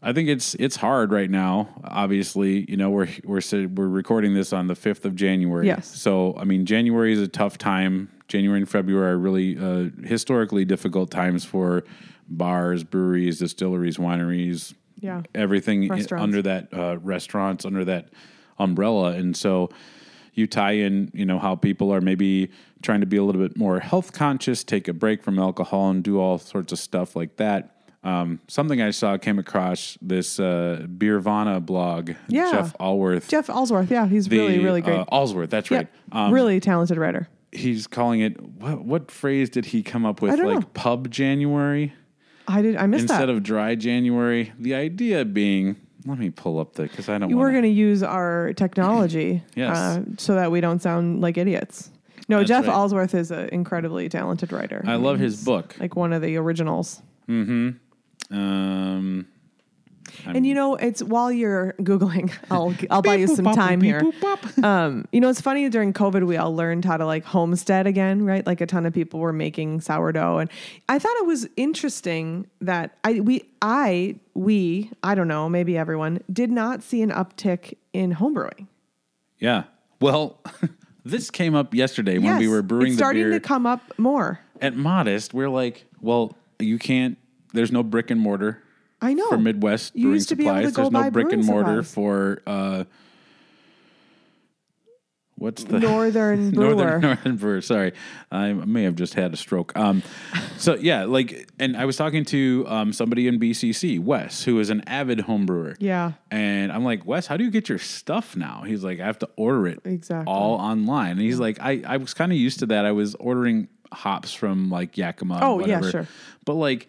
I 0.02 0.14
think 0.14 0.30
it's 0.30 0.56
it's 0.56 0.78
hard 0.78 1.12
right 1.12 1.30
now. 1.30 1.68
Obviously, 1.84 2.64
you 2.72 2.78
know 2.78 2.90
we're 2.90 3.10
we're 3.26 3.42
we're 3.68 3.90
recording 3.90 4.34
this 4.34 4.54
on 4.54 4.68
the 4.68 4.76
fifth 4.76 5.04
of 5.04 5.14
January. 5.14 5.68
Yes. 5.68 5.94
So 5.94 6.38
I 6.38 6.46
mean, 6.46 6.66
January 6.66 7.12
is 7.12 7.20
a 7.20 7.28
tough 7.28 7.58
time. 7.58 8.10
January 8.30 8.62
and 8.62 8.70
February 8.70 9.12
are 9.12 9.18
really 9.18 9.58
uh, 9.58 9.90
historically 10.08 10.64
difficult 10.64 11.12
times 11.12 11.44
for 11.44 11.84
bars, 12.30 12.86
breweries, 12.86 13.40
distilleries, 13.40 13.98
wineries. 13.98 14.74
Yeah. 15.02 15.24
Everything 15.36 15.92
under 16.14 16.42
that 16.44 16.70
uh, 16.74 16.98
restaurants 17.00 17.66
under 17.66 17.84
that 17.84 18.08
umbrella, 18.58 19.12
and 19.12 19.36
so 19.36 19.70
you 20.34 20.48
tie 20.48 20.72
in, 20.74 21.12
you 21.14 21.26
know, 21.26 21.40
how 21.40 21.56
people 21.56 21.94
are 21.94 22.02
maybe 22.02 22.50
trying 22.82 23.00
to 23.02 23.06
be 23.06 23.18
a 23.18 23.24
little 23.24 23.42
bit 23.42 23.58
more 23.58 23.80
health 23.80 24.14
conscious, 24.14 24.64
take 24.64 24.88
a 24.88 24.94
break 24.94 25.24
from 25.24 25.40
alcohol, 25.40 25.90
and 25.90 26.04
do 26.04 26.20
all 26.20 26.38
sorts 26.38 26.72
of 26.72 26.80
stuff 26.80 27.16
like 27.16 27.38
that. 27.38 27.70
Um, 28.04 28.42
something 28.50 28.82
I 28.82 28.92
saw 28.92 29.18
came 29.18 29.40
across 29.40 29.98
this 30.02 30.38
uh, 30.40 30.86
Beervana 30.90 31.66
blog, 31.66 32.12
Yeah. 32.28 32.52
Jeff 32.52 32.76
Alworth. 32.78 33.30
Jeff 33.30 33.48
Allsworth, 33.50 33.90
yeah, 33.90 34.08
he's 34.08 34.28
the, 34.28 34.38
really, 34.38 34.60
really 34.60 34.82
great. 34.82 35.00
Uh, 35.00 35.06
Allsworth, 35.12 35.50
that's 35.50 35.72
right. 35.72 35.88
Um, 36.12 36.34
really 36.34 36.60
talented 36.60 36.98
writer. 36.98 37.30
He's 37.54 37.88
calling 37.88 38.20
it 38.20 38.42
what? 38.42 38.84
What 38.84 39.12
phrase 39.12 39.50
did 39.50 39.66
he 39.66 39.84
come 39.84 40.06
up 40.06 40.22
with? 40.22 40.34
I 40.34 40.36
don't 40.36 40.48
like 40.48 40.60
know. 40.62 40.68
pub 40.74 41.12
January 41.12 41.94
I 42.48 42.62
did. 42.62 42.76
I 42.76 42.88
missed 42.88 43.04
instead 43.04 43.20
that. 43.20 43.24
Instead 43.24 43.30
of 43.30 43.44
dry 43.44 43.76
January. 43.76 44.52
The 44.60 44.74
idea 44.74 45.24
being, 45.26 45.78
let 46.06 46.18
me 46.18 46.30
pull 46.30 46.60
up 46.60 46.74
the 46.74 46.84
because 46.84 47.10
I 47.10 47.18
don't. 47.18 47.30
You 47.30 47.38
were 47.38 47.44
wanna- 47.46 47.54
going 47.62 47.64
to 47.74 47.80
use 47.80 48.04
our 48.04 48.54
technology 48.54 49.42
Yes. 49.56 49.76
uh, 49.78 50.02
so 50.18 50.36
that 50.36 50.52
we 50.52 50.62
don't 50.62 50.82
sound 50.82 51.22
like 51.22 51.38
idiots. 51.38 51.90
No, 52.30 52.38
That's 52.40 52.48
Jeff 52.48 52.68
right. 52.68 52.74
Allsworth 52.76 53.14
is 53.16 53.32
an 53.32 53.50
incredibly 53.50 54.08
talented 54.10 54.52
writer. 54.54 54.84
I 54.88 54.96
love 54.96 55.20
his 55.20 55.44
book. 55.44 55.76
Like 55.80 55.96
one 55.96 56.14
of 56.14 56.22
the 56.22 56.38
originals. 56.38 57.02
Mhm. 57.30 57.76
Um, 58.32 59.28
and 60.26 60.46
you 60.46 60.54
know, 60.54 60.76
it's 60.76 61.02
while 61.02 61.32
you're 61.32 61.74
Googling, 61.80 62.32
I'll, 62.52 62.74
I'll 62.90 63.02
buy 63.02 63.16
you 63.16 63.28
some 63.28 63.46
time 63.46 63.82
here. 63.82 64.02
Um, 64.62 65.06
you 65.12 65.20
know, 65.20 65.30
it's 65.30 65.42
funny 65.42 65.68
during 65.70 65.94
COVID, 65.94 66.26
we 66.26 66.38
all 66.38 66.56
learned 66.56 66.86
how 66.86 66.96
to 66.96 67.06
like 67.06 67.26
homestead 67.26 67.88
again, 67.88 68.24
right? 68.24 68.46
Like 68.46 68.62
a 68.62 68.66
ton 68.66 68.86
of 68.86 68.94
people 68.94 69.20
were 69.20 69.34
making 69.34 69.82
sourdough. 69.82 70.40
And 70.40 70.50
I 70.88 71.00
thought 71.00 71.16
it 71.18 71.26
was 71.26 71.48
interesting 71.58 72.48
that 72.62 72.98
I, 73.04 73.20
we, 73.20 73.44
I, 73.62 74.16
we, 74.34 74.90
I 75.04 75.16
don't 75.16 75.28
know, 75.28 75.50
maybe 75.50 75.78
everyone 75.78 76.22
did 76.32 76.50
not 76.52 76.84
see 76.84 77.02
an 77.02 77.10
uptick 77.10 77.76
in 77.94 78.16
homebrewing. 78.16 78.68
Yeah. 79.40 79.64
Well, 80.00 80.40
this 81.04 81.30
came 81.30 81.56
up 81.56 81.74
yesterday 81.74 82.18
when 82.18 82.38
we 82.38 82.48
were 82.48 82.62
brewing 82.62 82.88
it's 82.88 82.96
the 82.96 83.00
starting 83.00 83.32
to 83.32 83.40
come 83.40 83.66
up 83.66 83.82
more. 83.98 84.40
at 84.62 84.76
Modist. 84.76 85.34
We're 85.34 85.50
like, 85.50 85.86
well, 86.00 86.38
you 86.60 86.80
can't. 86.80 87.18
There's 87.54 87.72
no 87.72 87.84
brick 87.84 88.10
and 88.12 88.20
mortar 88.20 88.63
I 89.04 89.14
know. 89.14 89.28
for 89.30 89.38
Midwest 89.38 89.96
You 89.96 90.04
Brewing 90.04 90.14
used 90.16 90.30
to 90.30 90.36
be 90.36 90.44
able 90.48 90.56
Supplies. 90.56 90.74
There's 90.76 90.92
no 90.92 91.12
brick 91.12 91.32
and 91.34 91.46
mortar 91.46 91.84
supplies. 91.84 91.94
for 91.94 92.42
uh, 92.48 92.84
what's 95.38 95.64
the 95.66 95.80
Northern 95.80 96.52
brewer. 96.56 96.76
Northern 96.76 97.02
Northern 97.02 97.36
brewer. 97.38 97.62
Sorry, 97.62 97.94
I 98.32 98.54
may 98.54 98.84
have 98.84 98.96
just 98.96 99.14
had 99.16 99.34
a 99.34 99.38
stroke. 99.38 99.78
Um, 99.78 100.04
so 100.58 100.76
yeah, 100.76 101.04
like, 101.06 101.50
and 101.60 101.76
I 101.76 101.86
was 101.86 101.98
talking 101.98 102.24
to 102.26 102.66
um, 102.68 102.94
somebody 102.94 103.28
in 103.28 103.40
BCC, 103.40 104.00
Wes, 104.00 104.44
who 104.44 104.60
is 104.60 104.70
an 104.70 104.82
avid 104.88 105.22
home 105.22 105.46
brewer. 105.46 105.76
Yeah. 105.80 106.14
And 106.32 106.72
I'm 106.72 106.84
like, 106.84 107.06
Wes, 107.06 107.28
how 107.28 107.38
do 107.38 107.44
you 107.44 107.52
get 107.52 107.68
your 107.70 107.80
stuff 107.80 108.36
now? 108.36 108.64
He's 108.66 108.84
like, 108.84 109.00
I 109.00 109.06
have 109.06 109.20
to 109.20 109.30
order 109.36 109.68
it 109.68 109.80
Exactly. 109.86 110.32
all 110.32 110.56
online. 110.56 111.12
And 111.12 111.22
he's 111.22 111.40
like, 111.40 111.58
I, 111.60 111.82
I 111.86 111.98
was 111.98 112.14
kind 112.14 112.32
of 112.32 112.38
used 112.38 112.60
to 112.60 112.68
that. 112.68 112.86
I 112.86 112.92
was 112.92 113.16
ordering 113.16 113.68
hops 113.92 114.34
from 114.34 114.70
like 114.70 114.98
Yakima. 114.98 115.40
Oh, 115.42 115.60
yeah, 115.60 115.76
whatever. 115.80 115.92
sure. 115.92 116.08
But 116.46 116.54
like, 116.56 116.88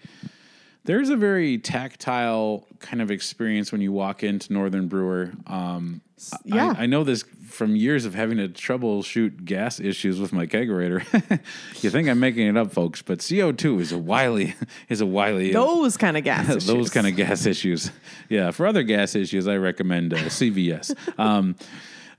There's 0.85 1.09
a 1.09 1.17
very 1.17 1.59
tactile 1.59 2.67
kind 2.79 3.01
of 3.01 3.11
experience 3.11 3.73
when 3.73 3.81
you 3.81 3.91
walk 3.91 4.23
into 4.23 4.53
Northern 4.53 4.87
Brewer. 4.87 5.33
Um, 5.47 6.03
I- 6.33 6.37
yeah. 6.45 6.75
I, 6.77 6.87
know 6.87 7.05
this 7.05 7.25
from 7.49 7.75
years 7.75 8.05
of 8.05 8.15
having 8.15 8.37
to 8.39 8.49
troubleshoot 8.49 9.45
gas 9.45 9.81
issues 9.81 10.21
with 10.21 10.33
my 10.33 10.47
kegerator. 10.47 11.01
you 11.83 11.91
think 11.91 12.09
I'm 12.09 12.21
making 12.21 12.47
it 12.47 12.57
up, 12.57 12.73
folks, 12.73 13.01
but 13.03 13.21
CO2 13.21 13.81
is 13.81 13.93
a 13.93 13.99
wily 13.99 14.55
is 14.89 15.01
a 15.01 15.07
wily 15.07 15.53
Those 15.53 15.97
kind 15.97 16.17
of 16.17 16.25
gas. 16.25 16.47
those 16.49 16.69
issues. 16.69 16.91
kind 16.91 17.07
of 17.07 17.17
gas 17.17 17.47
issues. 17.47 17.91
Yeah, 18.29 18.51
for 18.51 18.67
other 18.67 18.83
gas 18.83 19.15
issues, 19.15 19.49
I 19.49 19.57
recommend 19.57 20.13
uh, 20.15 20.19
CVS. 20.19 20.95
Um, 21.19 21.57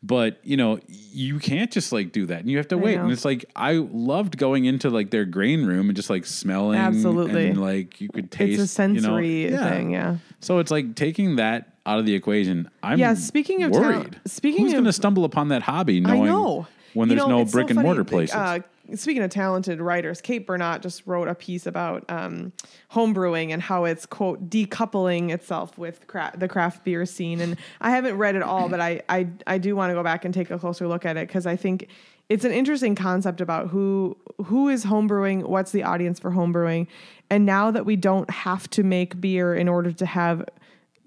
but 0.06 0.40
you 0.44 0.56
know, 0.58 0.80
you 0.88 1.40
can't 1.40 1.72
just 1.72 1.92
like 1.92 2.12
do 2.12 2.26
that, 2.28 2.42
and 2.42 2.50
you 2.50 2.58
have 2.58 2.68
to 2.70 2.78
wait. 2.78 2.98
And 2.98 3.12
it's 3.12 3.26
like 3.26 3.46
I 3.56 3.74
loved 3.74 4.38
going 4.38 4.66
into 4.66 4.90
like 4.90 5.10
their 5.10 5.26
grain 5.26 5.66
room 5.66 5.90
and 5.90 5.96
just 5.96 6.10
like 6.10 6.26
smelling, 6.26 6.78
Absolutely. 6.78 7.48
and 7.50 7.62
like 7.62 8.00
you 8.00 8.10
could 8.10 8.30
taste 8.32 8.60
It's 8.62 8.78
a 8.80 8.84
you 8.88 8.94
know- 8.96 9.02
sensory 9.02 9.50
yeah. 9.52 9.70
thing. 9.70 9.92
Yeah. 9.92 10.18
So 10.42 10.60
it's 10.60 10.70
like 10.72 10.96
taking 10.96 11.38
that 11.38 11.74
out 11.88 12.00
of 12.00 12.06
the 12.06 12.14
equation. 12.14 12.70
I'm 12.84 13.00
Yeah, 13.00 13.14
speaking 13.16 13.64
of 13.64 13.72
worried. 13.72 14.20
speaking 14.26 14.64
who's 14.64 14.74
going 14.74 14.86
to 14.86 14.94
stumble 14.94 15.26
upon 15.26 15.48
that 15.50 15.62
hobby? 15.64 15.98
I 15.98 16.00
Knowing 16.02 16.26
know. 16.26 16.68
when 16.94 17.10
You 17.10 17.16
there's 17.16 17.28
know, 17.28 17.38
no 17.38 17.42
it's 17.42 17.52
so 17.52 17.58
brick 17.58 17.70
and 17.72 17.80
mortar 17.82 18.02
like, 18.02 18.08
places. 18.10 18.36
Uh, 18.36 18.60
speaking 18.94 19.24
of 19.24 19.32
talented 19.32 19.82
writers, 19.82 20.22
Kate 20.22 20.46
Bernot 20.46 20.82
just 20.82 21.06
wrote 21.06 21.28
a 21.28 21.36
piece 21.36 21.66
about 21.66 22.06
um, 22.10 22.54
homebrewing 22.92 23.52
and 23.52 23.62
how 23.62 23.86
it's 23.86 24.06
quote 24.06 24.50
decoupling 24.50 25.32
itself 25.32 25.78
with 25.78 26.06
cra- 26.08 26.34
the 26.38 26.48
craft 26.48 26.84
beer 26.84 27.06
scene. 27.06 27.42
And 27.42 27.58
I 27.82 27.90
haven't 27.92 28.18
read 28.18 28.36
it 28.36 28.44
all, 28.44 28.70
but 28.70 28.80
I 28.80 29.02
I, 29.10 29.28
I 29.48 29.58
do 29.58 29.76
want 29.76 29.92
to 29.92 29.94
go 29.94 30.04
back 30.04 30.26
and 30.26 30.34
take 30.34 30.52
a 30.52 30.60
closer 30.60 30.88
look 30.88 31.06
at 31.06 31.18
it 31.18 31.28
because 31.28 31.46
I 31.46 31.56
think 31.56 31.88
it's 32.30 32.46
an 32.46 32.52
interesting 32.52 32.96
concept 32.96 33.42
about 33.42 33.70
who 33.70 34.18
who 34.46 34.70
is 34.70 34.86
homebrewing, 34.86 35.44
what's 35.44 35.72
the 35.72 35.84
audience 35.84 36.20
for 36.20 36.32
homebrewing, 36.32 36.88
and 37.30 37.46
now 37.46 37.72
that 37.72 37.86
we 37.86 37.96
don't 37.96 38.30
have 38.30 38.70
to 38.72 38.84
make 38.84 39.20
beer 39.20 39.56
in 39.56 39.68
order 39.68 39.92
to 39.92 40.06
have 40.06 40.46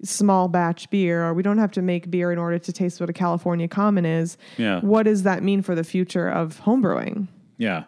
small 0.01 0.47
batch 0.47 0.89
beer 0.89 1.25
or 1.25 1.33
we 1.33 1.43
don't 1.43 1.57
have 1.57 1.71
to 1.73 1.81
make 1.81 2.09
beer 2.09 2.31
in 2.31 2.37
order 2.37 2.57
to 2.57 2.71
taste 2.71 2.99
what 2.99 3.09
a 3.09 3.13
California 3.13 3.67
common 3.67 4.05
is. 4.05 4.37
Yeah. 4.57 4.79
What 4.79 5.03
does 5.03 5.23
that 5.23 5.43
mean 5.43 5.61
for 5.61 5.75
the 5.75 5.83
future 5.83 6.29
of 6.29 6.61
homebrewing? 6.61 7.27
Yeah. 7.59 7.83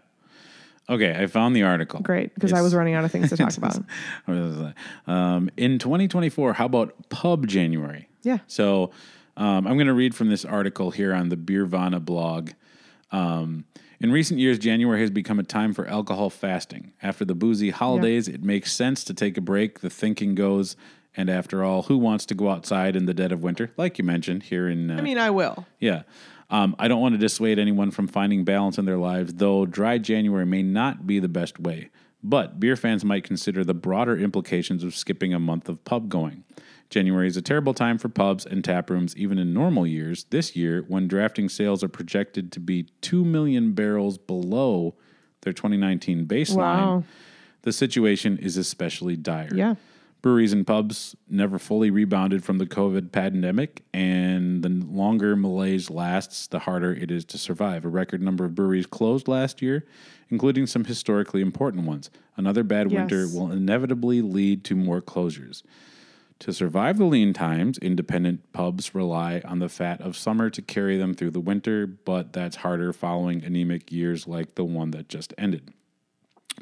Okay, 0.90 1.16
I 1.18 1.26
found 1.28 1.56
the 1.56 1.64
article. 1.64 2.02
Great, 2.02 2.34
because 2.36 2.52
I 2.52 2.62
was 2.62 2.76
running 2.76 2.96
out 2.96 3.06
of 3.06 3.12
things 3.12 3.30
to 3.30 3.38
talk 3.38 3.56
about. 3.58 3.78
Um, 5.08 5.50
in 5.58 5.80
2024, 5.80 6.54
how 6.54 6.66
about 6.66 7.10
Pub 7.10 7.48
January? 7.48 8.08
Yeah. 8.24 8.40
So 8.48 8.92
um, 9.38 9.66
I'm 9.68 9.76
going 9.78 9.88
to 9.88 9.94
read 9.94 10.14
from 10.14 10.30
this 10.30 10.44
article 10.46 10.92
here 10.92 11.14
on 11.14 11.30
the 11.30 11.38
Beervana 11.38 12.04
blog. 12.04 12.52
Um, 13.12 13.66
in 14.00 14.12
recent 14.12 14.40
years, 14.40 14.58
January 14.60 15.00
has 15.02 15.10
become 15.12 15.40
a 15.40 15.44
time 15.44 15.74
for 15.74 15.88
alcohol 15.88 16.30
fasting. 16.30 16.94
After 17.02 17.24
the 17.26 17.36
boozy 17.36 17.70
holidays, 17.70 18.28
it 18.28 18.44
makes 18.44 18.72
sense 18.74 19.04
to 19.06 19.14
take 19.14 19.38
a 19.38 19.42
break. 19.42 19.80
The 19.80 19.90
thinking 19.90 20.34
goes, 20.36 20.76
and 21.16 21.30
after 21.30 21.64
all, 21.64 21.84
who 21.84 21.98
wants 21.98 22.26
to 22.28 22.36
go 22.36 22.50
outside 22.50 22.96
in 22.96 23.06
the 23.06 23.14
dead 23.14 23.32
of 23.32 23.44
winter? 23.44 23.72
Like 23.78 23.98
you 23.98 24.04
mentioned 24.04 24.44
here 24.44 24.68
in. 24.68 24.90
Uh, 24.92 24.98
I 24.98 25.02
mean, 25.02 25.18
I 25.18 25.30
will. 25.30 25.66
yeah. 25.80 26.04
Um, 26.52 26.76
I 26.78 26.88
don't 26.90 27.02
want 27.02 27.14
to 27.14 27.18
dissuade 27.18 27.58
anyone 27.60 27.92
from 27.92 28.08
finding 28.08 28.44
balance 28.44 28.78
in 28.78 28.86
their 28.86 28.98
lives, 28.98 29.34
though 29.36 29.66
dry 29.66 29.98
January 29.98 30.46
may 30.46 30.62
not 30.62 31.08
be 31.08 31.18
the 31.20 31.30
best 31.30 31.60
way. 31.60 31.90
But 32.24 32.60
beer 32.60 32.76
fans 32.76 33.04
might 33.04 33.24
consider 33.24 33.64
the 33.64 33.74
broader 33.74 34.18
implications 34.18 34.84
of 34.84 34.94
skipping 34.96 35.34
a 35.34 35.40
month 35.40 35.70
of 35.70 35.84
pub 35.86 36.10
going. 36.10 36.44
January 36.90 37.28
is 37.28 37.38
a 37.38 37.42
terrible 37.42 37.74
time 37.74 37.98
for 37.98 38.10
pubs 38.10 38.46
and 38.46 38.64
tap 38.64 38.90
rooms, 38.90 39.16
even 39.16 39.40
in 39.40 39.54
normal 39.54 39.88
years. 39.88 40.26
This 40.26 40.56
year, 40.56 40.84
when 40.90 41.08
drafting 41.08 41.48
sales 41.48 41.84
are 41.84 41.88
projected 41.88 42.52
to 42.52 42.60
be 42.60 42.84
2 43.00 43.24
million 43.24 43.72
barrels 43.72 44.18
below 44.18 44.94
their 45.42 45.54
2019 45.54 46.28
baseline, 46.28 46.58
Wow. 46.58 47.04
the 47.62 47.72
situation 47.72 48.38
is 48.38 48.58
especially 48.58 49.16
dire. 49.16 49.50
Yeah. 49.56 49.76
Breweries 50.22 50.54
and 50.54 50.68
pubs 50.68 51.16
never 51.28 51.58
fully 51.58 51.90
rebounded 51.90 52.44
from 52.44 52.60
the 52.60 52.68
COVID 52.68 53.12
pandemic, 53.12 53.84
and 53.92 54.62
the 54.62 54.70
longer 54.70 55.36
malaise 55.36 55.90
lasts, 55.90 56.46
the 56.46 56.60
harder 56.60 56.94
it 56.94 57.10
is 57.10 57.26
to 57.26 57.40
survive. 57.40 57.86
A 57.86 57.90
record 57.90 58.22
number 58.22 58.46
of 58.46 58.54
breweries 58.54 58.86
closed 58.86 59.28
last 59.28 59.64
year, 59.64 59.88
including 60.30 60.68
some 60.68 60.86
historically 60.86 61.42
important 61.42 61.88
ones. 61.88 62.12
Another 62.38 62.64
bad 62.64 62.92
winter 62.92 63.28
will 63.34 63.52
inevitably 63.52 64.22
lead 64.22 64.64
to 64.66 64.76
more 64.76 65.02
closures. 65.02 65.64
To 66.42 66.54
survive 66.54 66.98
the 66.98 67.06
lean 67.06 67.34
times, 67.34 67.78
independent 67.80 68.52
pubs 68.52 68.94
rely 68.94 69.42
on 69.46 69.60
the 69.60 69.70
fat 69.70 70.02
of 70.02 70.18
summer 70.18 70.50
to 70.52 70.62
carry 70.62 70.98
them 70.98 71.14
through 71.14 71.32
the 71.32 71.40
winter, 71.40 71.88
but 71.88 72.34
that's 72.34 72.58
harder 72.58 72.94
following 72.94 73.44
anemic 73.44 73.92
years 73.92 74.28
like 74.28 74.54
the 74.54 74.64
one 74.64 74.92
that 74.92 75.10
just 75.10 75.34
ended. 75.38 75.72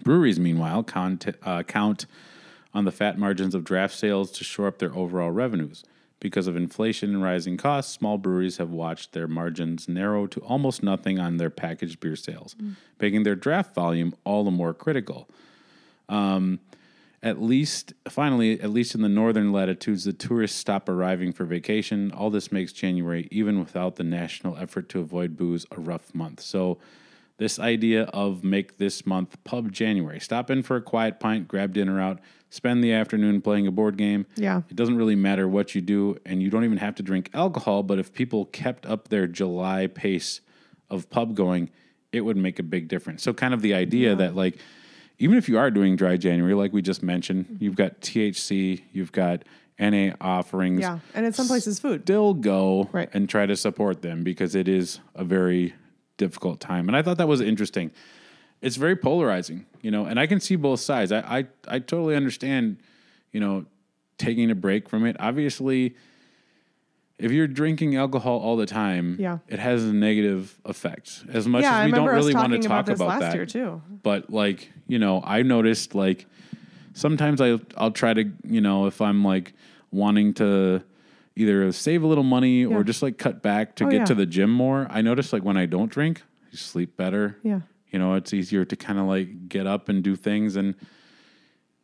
Breweries, 0.04 0.40
meanwhile, 0.40 0.84
count, 0.84 1.26
uh, 1.44 1.64
count 1.64 2.06
on 2.80 2.86
the 2.86 2.92
fat 2.92 3.20
margins 3.20 3.54
of 3.54 3.64
draft 3.64 3.94
sales 3.94 4.32
to 4.32 4.44
shore 4.44 4.68
up 4.68 4.80
their 4.80 4.96
overall 4.96 5.32
revenues. 5.32 5.84
Because 6.20 6.48
of 6.48 6.56
inflation 6.56 7.14
and 7.14 7.24
rising 7.24 7.56
costs, 7.56 7.94
small 7.94 8.18
breweries 8.18 8.58
have 8.58 8.72
watched 8.72 9.14
their 9.14 9.28
margins 9.28 9.88
narrow 9.88 10.28
to 10.28 10.40
almost 10.42 10.82
nothing 10.82 11.20
on 11.20 11.38
their 11.38 11.50
packaged 11.50 12.00
beer 12.00 12.16
sales, 12.16 12.56
making 13.00 13.24
their 13.24 13.36
draft 13.36 13.76
volume 13.76 14.14
all 14.26 14.44
the 14.44 14.52
more 14.52 14.74
critical. 14.74 15.30
Um, 16.10 16.60
at 17.22 17.42
least, 17.42 17.94
finally, 18.08 18.60
at 18.62 18.70
least 18.70 18.96
in 18.96 19.02
the 19.02 19.10
northern 19.10 19.52
latitudes, 19.52 20.06
the 20.06 20.14
tourists 20.14 20.58
stop 20.58 20.88
arriving 20.90 21.34
for 21.34 21.44
vacation. 21.46 22.12
All 22.12 22.30
this 22.30 22.52
makes 22.52 22.72
January, 22.74 23.28
even 23.30 23.60
without 23.60 23.98
the 23.98 24.04
national 24.04 24.58
effort 24.58 24.90
to 24.90 25.00
avoid 25.00 25.38
booze, 25.38 25.66
a 25.72 25.80
rough 25.80 26.16
month. 26.16 26.42
So, 26.42 26.80
this 27.40 27.58
idea 27.60 28.04
of 28.04 28.44
make 28.44 28.78
this 28.78 29.06
month 29.06 29.42
pub 29.44 29.72
January, 29.72 30.20
stop 30.20 30.50
in 30.52 30.62
for 30.62 30.76
a 30.76 30.82
quiet 30.82 31.20
pint, 31.20 31.48
grab 31.48 31.74
dinner 31.74 32.00
out, 32.00 32.20
spend 32.50 32.84
the 32.84 32.92
afternoon 32.94 33.42
playing 33.42 33.66
a 33.66 33.72
board 33.72 33.98
game. 33.98 34.26
Yeah. 34.36 34.62
It 34.70 34.76
doesn't 34.76 34.96
really 34.98 35.16
matter 35.16 35.48
what 35.48 35.74
you 35.74 35.82
do, 35.82 36.18
and 36.26 36.44
you 36.44 36.50
don't 36.50 36.64
even 36.64 36.78
have 36.78 36.96
to 36.96 37.04
drink 37.04 37.30
alcohol. 37.34 37.82
But 37.84 37.98
if 38.00 38.14
people 38.14 38.46
kept 38.46 38.86
up 38.86 39.08
their 39.08 39.26
July 39.28 39.88
pace 39.88 40.42
of 40.90 41.10
pub 41.10 41.36
going, 41.36 41.70
it 42.12 42.22
would 42.22 42.38
make 42.38 42.60
a 42.60 42.64
big 42.64 42.88
difference. 42.88 43.24
So, 43.24 43.34
kind 43.34 43.54
of 43.54 43.62
the 43.62 43.74
idea 43.74 44.16
that, 44.16 44.36
like, 44.36 44.58
even 45.20 45.38
if 45.38 45.48
you 45.48 45.58
are 45.60 45.70
doing 45.70 45.96
dry 45.96 46.18
January, 46.18 46.54
like 46.56 46.74
we 46.74 46.82
just 46.82 47.04
mentioned, 47.04 47.46
Mm-hmm. 47.46 47.64
you've 47.64 47.76
got 47.76 48.02
THC, 48.02 48.82
you've 48.92 49.12
got 49.12 49.44
NA 49.80 50.14
offerings. 50.20 50.82
Yeah. 50.82 51.00
And 51.14 51.26
in 51.26 51.34
some 51.34 51.48
places, 51.48 51.80
food. 51.80 52.02
Still 52.02 52.34
go 52.34 52.90
Right. 52.92 53.10
and 53.14 53.30
try 53.30 53.46
to 53.46 53.56
support 53.56 54.02
them 54.02 54.24
because 54.24 54.56
it 54.56 54.68
is 54.68 55.00
a 55.16 55.24
very 55.24 55.74
difficult 56.20 56.60
time. 56.60 56.88
And 56.88 56.96
I 56.96 57.02
thought 57.02 57.18
that 57.18 57.28
was 57.28 57.42
interesting. 57.42 57.90
It's 58.62 58.76
very 58.76 58.96
polarizing, 58.96 59.66
you 59.82 59.90
know, 59.90 60.06
and 60.06 60.20
I 60.20 60.28
can 60.28 60.40
see 60.40 60.56
both 60.56 60.80
sides. 60.82 61.12
I, 61.12 61.20
I, 61.20 61.48
I 61.68 61.80
totally 61.80 62.16
understand, 62.16 62.78
you 63.32 63.40
know, 63.40 63.66
taking 64.20 64.52
a 64.52 64.56
break 64.56 64.88
from 64.90 65.06
it. 65.08 65.16
Obviously, 65.20 65.96
if 67.18 67.32
you're 67.32 67.48
drinking 67.48 67.96
alcohol 67.96 68.38
all 68.40 68.58
the 68.58 68.66
time, 68.66 69.16
Yeah. 69.20 69.40
it 69.48 69.60
has 69.60 69.84
a 69.86 69.94
negative 69.94 70.60
effect. 70.66 71.24
As 71.32 71.48
much 71.48 71.64
yeah, 71.64 71.80
as 71.80 71.86
we 71.86 71.92
don't 71.94 72.08
really 72.08 72.34
want 72.36 72.52
to 72.54 72.60
about 72.60 72.68
talk 72.68 72.86
this 72.86 72.96
about 72.96 73.08
last 73.08 73.20
that 73.22 73.34
year 73.36 73.46
too. 73.46 73.82
but 74.04 74.30
like 74.30 74.70
you 74.88 75.00
know 75.00 75.22
i 75.26 75.42
noticed 75.42 75.94
like 75.96 76.26
sometimes 76.94 77.40
i 77.42 77.58
i'll 77.78 77.92
try 77.92 78.14
to 78.14 78.24
you 78.44 78.60
know 78.62 78.88
if 78.88 79.02
i'm 79.02 79.24
like 79.24 79.54
wanting 79.92 80.34
to 80.34 80.82
either 81.40 81.72
save 81.72 82.04
a 82.04 82.08
little 82.08 82.24
money 82.24 82.62
Yeah. 82.62 82.68
or 82.76 82.84
just 82.84 83.02
like 83.02 83.18
cut 83.18 83.42
back 83.42 83.76
to 83.78 83.86
Oh, 83.86 83.90
get 83.90 83.98
yeah. 84.00 84.06
to 84.06 84.16
the 84.16 84.26
gym 84.26 84.52
more 84.52 84.86
i 84.90 85.02
notice 85.02 85.32
like 85.34 85.44
when 85.44 85.58
i 85.58 85.66
don't 85.66 85.92
drink 85.92 86.22
i 86.52 86.56
sleep 86.56 86.98
better 86.98 87.38
Yeah. 87.44 87.62
you 87.92 87.98
know 88.00 88.14
it's 88.16 88.34
easier 88.34 88.66
to 88.66 88.76
kind 88.76 89.00
of 89.00 89.06
like 89.06 89.48
get 89.50 89.66
up 89.68 89.90
and 89.90 90.04
do 90.04 90.16
things 90.16 90.56
and 90.56 90.76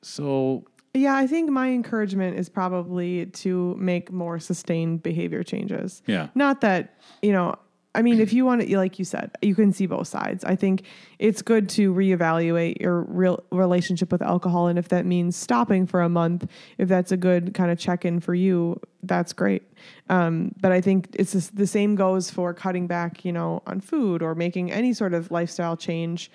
so 0.02 0.64
Yeah, 0.94 1.16
I 1.16 1.28
think 1.28 1.50
my 1.50 1.70
encouragement 1.72 2.38
is 2.38 2.48
probably 2.50 3.26
to 3.44 3.76
make 3.78 4.12
more 4.12 4.40
sustained 4.40 5.04
behavior 5.04 5.44
changes. 5.44 6.02
Yeah. 6.08 6.28
Not 6.36 6.62
that, 6.62 6.94
you 7.22 7.34
know, 7.34 7.56
I 7.96 8.02
mean, 8.02 8.20
if 8.20 8.34
you 8.34 8.46
want 8.46 8.62
to, 8.62 8.78
like 8.78 9.00
you 9.00 9.06
said, 9.06 9.32
you 9.42 9.56
can 9.56 9.74
see 9.74 9.86
both 9.86 10.08
sides. 10.08 10.44
I 10.44 10.56
think 10.56 10.84
it's 11.18 11.42
good 11.42 11.70
to 11.70 11.94
reevaluate 11.94 12.82
your 12.82 13.02
real 13.02 13.44
relationship 13.52 14.12
with 14.12 14.22
alcohol. 14.22 14.68
And 14.68 14.78
if 14.78 14.90
that 14.90 15.06
means 15.06 15.36
stopping 15.36 15.88
for 15.88 16.02
a 16.02 16.10
month, 16.10 16.48
if 16.78 16.90
that's 16.90 17.12
a 17.12 17.18
good 17.18 17.54
kind 17.54 17.72
of 17.72 17.80
check 17.80 18.06
in 18.06 18.20
for 18.20 18.36
you, 18.36 18.80
that's 19.04 19.34
great. 19.34 19.64
Um, 20.10 20.54
but 20.60 20.72
I 20.72 20.82
think 20.82 21.10
it's 21.14 21.32
just, 21.32 21.56
the 21.56 21.68
same 21.68 21.96
goes 21.96 22.30
for 22.30 22.54
cutting 22.54 22.88
back, 22.88 23.24
you 23.26 23.32
know, 23.32 23.64
on 23.66 23.82
food 23.82 24.22
or 24.22 24.36
making 24.36 24.72
any 24.72 24.94
sort 24.94 25.14
of 25.14 25.32
lifestyle 25.32 25.78
change. 25.78 26.30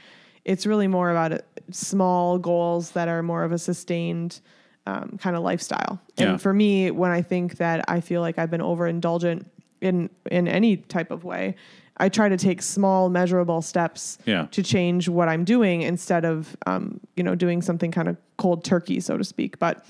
It's 0.44 0.66
really 0.66 0.88
more 0.88 1.10
about 1.10 1.32
uh, 1.32 1.38
small 1.70 2.38
goals 2.38 2.92
that 2.92 3.08
are 3.08 3.22
more 3.22 3.44
of 3.44 3.52
a 3.52 3.58
sustained 3.58 4.40
um, 4.86 5.18
kind 5.20 5.36
of 5.36 5.42
lifestyle. 5.42 6.00
Yeah. 6.16 6.30
And 6.30 6.42
for 6.42 6.52
me, 6.52 6.90
when 6.90 7.10
I 7.10 7.22
think 7.22 7.58
that 7.58 7.84
I 7.88 8.00
feel 8.00 8.20
like 8.20 8.38
I've 8.38 8.50
been 8.50 8.62
overindulgent 8.62 9.44
in 9.80 10.10
in 10.30 10.46
any 10.48 10.76
type 10.76 11.10
of 11.10 11.24
way, 11.24 11.54
I 11.96 12.08
try 12.08 12.28
to 12.28 12.36
take 12.36 12.62
small, 12.62 13.08
measurable 13.08 13.62
steps 13.62 14.18
Yeah. 14.26 14.46
to 14.50 14.62
change 14.62 15.08
what 15.08 15.28
I'm 15.28 15.44
doing 15.44 15.82
instead 15.82 16.24
of 16.24 16.56
um, 16.66 17.00
you 17.16 17.22
know 17.22 17.34
doing 17.34 17.62
something 17.62 17.90
kind 17.90 18.08
of 18.08 18.16
cold 18.36 18.64
turkey, 18.64 19.00
so 19.00 19.16
to 19.18 19.24
speak. 19.24 19.58
But 19.58 19.84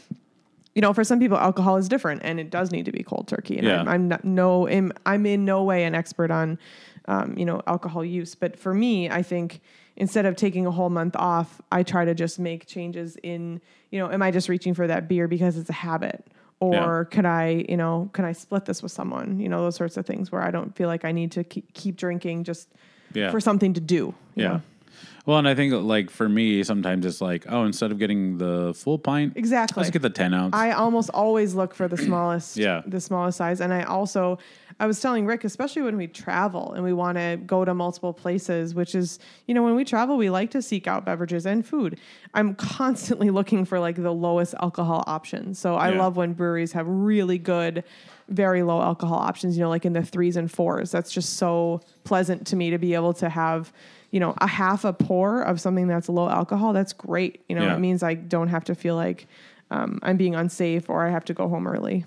you 0.75 0.83
know, 0.83 0.93
for 0.93 1.03
some 1.03 1.19
people, 1.19 1.37
alcohol 1.37 1.77
is 1.77 1.89
different, 1.89 2.23
and 2.25 2.39
it 2.39 2.49
does 2.51 2.71
need 2.71 2.85
to 2.85 2.93
be 2.93 3.03
cold 3.03 3.27
turkey. 3.27 3.59
And 3.59 3.67
Yeah. 3.67 3.81
I'm, 3.81 3.89
I'm 3.89 4.09
not, 4.09 4.25
no, 4.25 4.69
I'm, 4.69 4.93
I'm 5.05 5.27
in 5.27 5.45
no 5.45 5.65
way 5.65 5.83
an 5.83 5.97
expert 5.97 6.31
on, 6.31 6.59
um, 7.09 7.37
you 7.37 7.45
know, 7.45 7.61
alcohol 7.67 8.05
use. 8.05 8.37
But 8.37 8.57
for 8.57 8.73
me, 8.73 9.11
I 9.11 9.21
think 9.23 9.61
instead 9.97 10.27
of 10.27 10.37
taking 10.37 10.67
a 10.67 10.71
whole 10.71 10.89
month 10.89 11.17
off, 11.17 11.61
I 11.73 11.83
try 11.83 12.05
to 12.05 12.15
just 12.15 12.39
make 12.39 12.67
changes 12.67 13.17
in, 13.25 13.61
you 13.91 13.99
know, 13.99 14.13
am 14.13 14.23
I 14.23 14.31
just 14.31 14.49
reaching 14.49 14.73
for 14.73 14.87
that 14.87 15.09
beer 15.09 15.27
because 15.27 15.57
it's 15.59 15.71
a 15.71 15.75
habit? 15.75 16.25
Or 16.61 17.09
Yeah. 17.11 17.15
could 17.17 17.25
I, 17.27 17.65
you 17.69 17.77
know, 17.77 18.11
can 18.13 18.25
I 18.27 18.33
split 18.33 18.67
this 18.67 18.83
with 18.83 18.93
someone? 18.93 19.41
You 19.41 19.49
know, 19.49 19.63
those 19.63 19.77
sorts 19.77 19.97
of 19.97 20.05
things 20.07 20.31
where 20.31 20.43
I 20.43 20.51
don't 20.51 20.77
feel 20.77 20.89
like 20.89 21.05
I 21.07 21.13
need 21.13 21.33
to 21.33 21.43
keep, 21.45 21.73
keep 21.73 21.97
drinking 21.97 22.45
just 22.45 22.69
Yeah. 23.15 23.31
for 23.31 23.41
something 23.41 23.73
to 23.75 23.81
do. 23.81 24.15
Yeah. 24.35 24.49
know? 24.49 24.63
Well, 25.31 25.39
and 25.39 25.47
I 25.47 25.55
think 25.55 25.73
like 25.73 26.11
for 26.11 26.29
me, 26.29 26.65
sometimes 26.65 27.07
it's 27.07 27.21
like, 27.21 27.45
oh, 27.49 27.63
instead 27.65 27.93
of 27.93 28.01
getting 28.01 28.37
the 28.39 28.75
full 28.75 28.99
pint, 28.99 29.35
Exactly. 29.37 29.81
let's 29.81 29.93
get 29.93 30.03
the 30.03 30.11
ten 30.11 30.35
ounce. 30.35 30.57
I 30.57 30.73
almost 30.73 31.09
always 31.15 31.55
look 31.55 31.73
for 31.73 31.87
the 31.87 31.97
smallest, 31.97 32.57
Yeah. 32.57 32.83
the 32.85 33.01
smallest 33.01 33.39
size. 33.39 33.61
And 33.61 33.73
I 33.73 33.85
also, 33.85 34.41
I 34.81 34.89
was 34.89 35.01
telling 35.01 35.27
Rick, 35.27 35.45
especially 35.45 35.83
when 35.83 35.97
we 35.97 36.09
travel 36.09 36.73
and 36.73 36.83
we 36.83 36.93
want 36.93 37.17
to 37.17 37.39
go 37.47 37.65
to 37.65 37.73
multiple 37.75 38.13
places, 38.13 38.75
which 38.75 38.97
is, 38.97 39.21
you 39.47 39.55
know, 39.55 39.63
when 39.63 39.77
we 39.77 39.85
travel, 39.85 40.17
we 40.17 40.31
like 40.31 40.51
to 40.51 40.61
seek 40.61 40.89
out 40.89 41.05
beverages 41.07 41.47
and 41.47 41.65
food. 41.65 42.01
I'm 42.35 42.55
constantly 42.57 43.31
looking 43.31 43.65
for 43.65 43.79
like 43.79 44.03
the 44.03 44.11
lowest 44.13 44.57
alcohol 44.61 45.05
options. 45.07 45.61
So 45.61 45.77
I 45.77 45.93
Yeah. 45.93 45.99
love 46.01 46.17
when 46.17 46.33
breweries 46.33 46.73
have 46.73 46.89
really 46.89 47.39
good, 47.39 47.85
very 48.31 48.65
low 48.65 48.83
alcohol 48.83 49.19
options, 49.19 49.57
you 49.57 49.63
know, 49.63 49.69
like 49.69 49.85
in 49.85 49.93
the 49.93 50.03
threes 50.03 50.37
and 50.37 50.51
fours. 50.51 50.91
That's 50.91 51.13
just 51.13 51.35
so 51.35 51.83
pleasant 52.03 52.49
to 52.49 52.57
me 52.57 52.71
to 52.71 52.79
be 52.79 52.95
able 52.95 53.13
to 53.15 53.29
have, 53.29 53.73
you 54.11 54.21
know, 54.21 54.35
a 54.39 54.47
half 54.47 54.85
a 54.85 54.93
pour 54.93 55.43
of 55.43 55.61
something 55.61 55.87
that's 55.87 56.09
low 56.09 56.29
alcohol. 56.29 56.73
That's 56.73 56.93
great. 56.93 57.43
You 57.49 57.55
know, 57.57 57.63
Yeah. 57.65 57.77
it 57.77 57.79
means 57.79 58.03
I 58.03 58.15
don't 58.15 58.49
have 58.49 58.65
to 58.65 58.75
feel 58.75 58.97
like 58.97 59.27
um, 59.71 60.01
I'm 60.03 60.17
being 60.17 60.35
unsafe 60.35 60.91
or 60.91 61.07
I 61.07 61.11
have 61.11 61.25
to 61.27 61.35
go 61.35 61.49
home 61.49 61.67
early. 61.69 62.05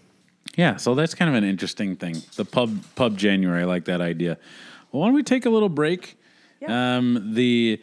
yeah, 0.58 0.76
so 0.76 0.96
that's 0.96 1.16
kind 1.16 1.30
of 1.30 1.36
an 1.36 1.44
interesting 1.46 1.96
thing. 1.96 2.18
The 2.36 2.46
pub 2.46 2.78
pub 2.96 3.18
January, 3.18 3.62
I 3.62 3.66
like 3.66 3.86
that 3.86 4.02
idea. 4.02 4.38
Well, 4.92 5.02
why 5.02 5.08
don't 5.08 5.16
we 5.16 5.24
take 5.24 5.46
a 5.46 5.50
little 5.50 5.70
break? 5.70 6.18
Yeah. 6.62 6.98
Um, 6.98 7.34
the 7.34 7.82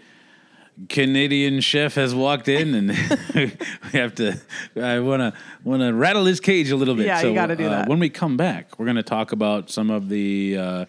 Canadian 0.89 1.61
chef 1.61 1.95
has 1.97 2.15
walked 2.15 2.49
in, 2.49 2.75
and 2.75 2.89
we 3.35 3.99
have 3.99 4.15
to. 4.17 4.41
I 4.77 5.01
want 5.01 5.21
to 5.21 5.33
want 5.65 5.83
to 5.83 5.93
rattle 5.93 6.25
his 6.25 6.41
cage 6.41 6.71
a 6.71 6.77
little 6.77 6.95
bit. 6.95 7.07
Yeah, 7.07 7.23
you 7.23 7.35
gotta 7.35 7.57
do 7.57 7.67
uh, 7.67 7.71
that. 7.71 7.89
When 7.89 7.99
we 7.99 8.09
come 8.09 8.37
back, 8.37 8.79
we're 8.79 8.87
going 8.87 8.97
to 8.97 9.03
talk 9.03 9.33
about 9.33 9.71
some 9.71 9.91
of 9.91 10.09
the 10.09 10.57
uh, 10.57 10.85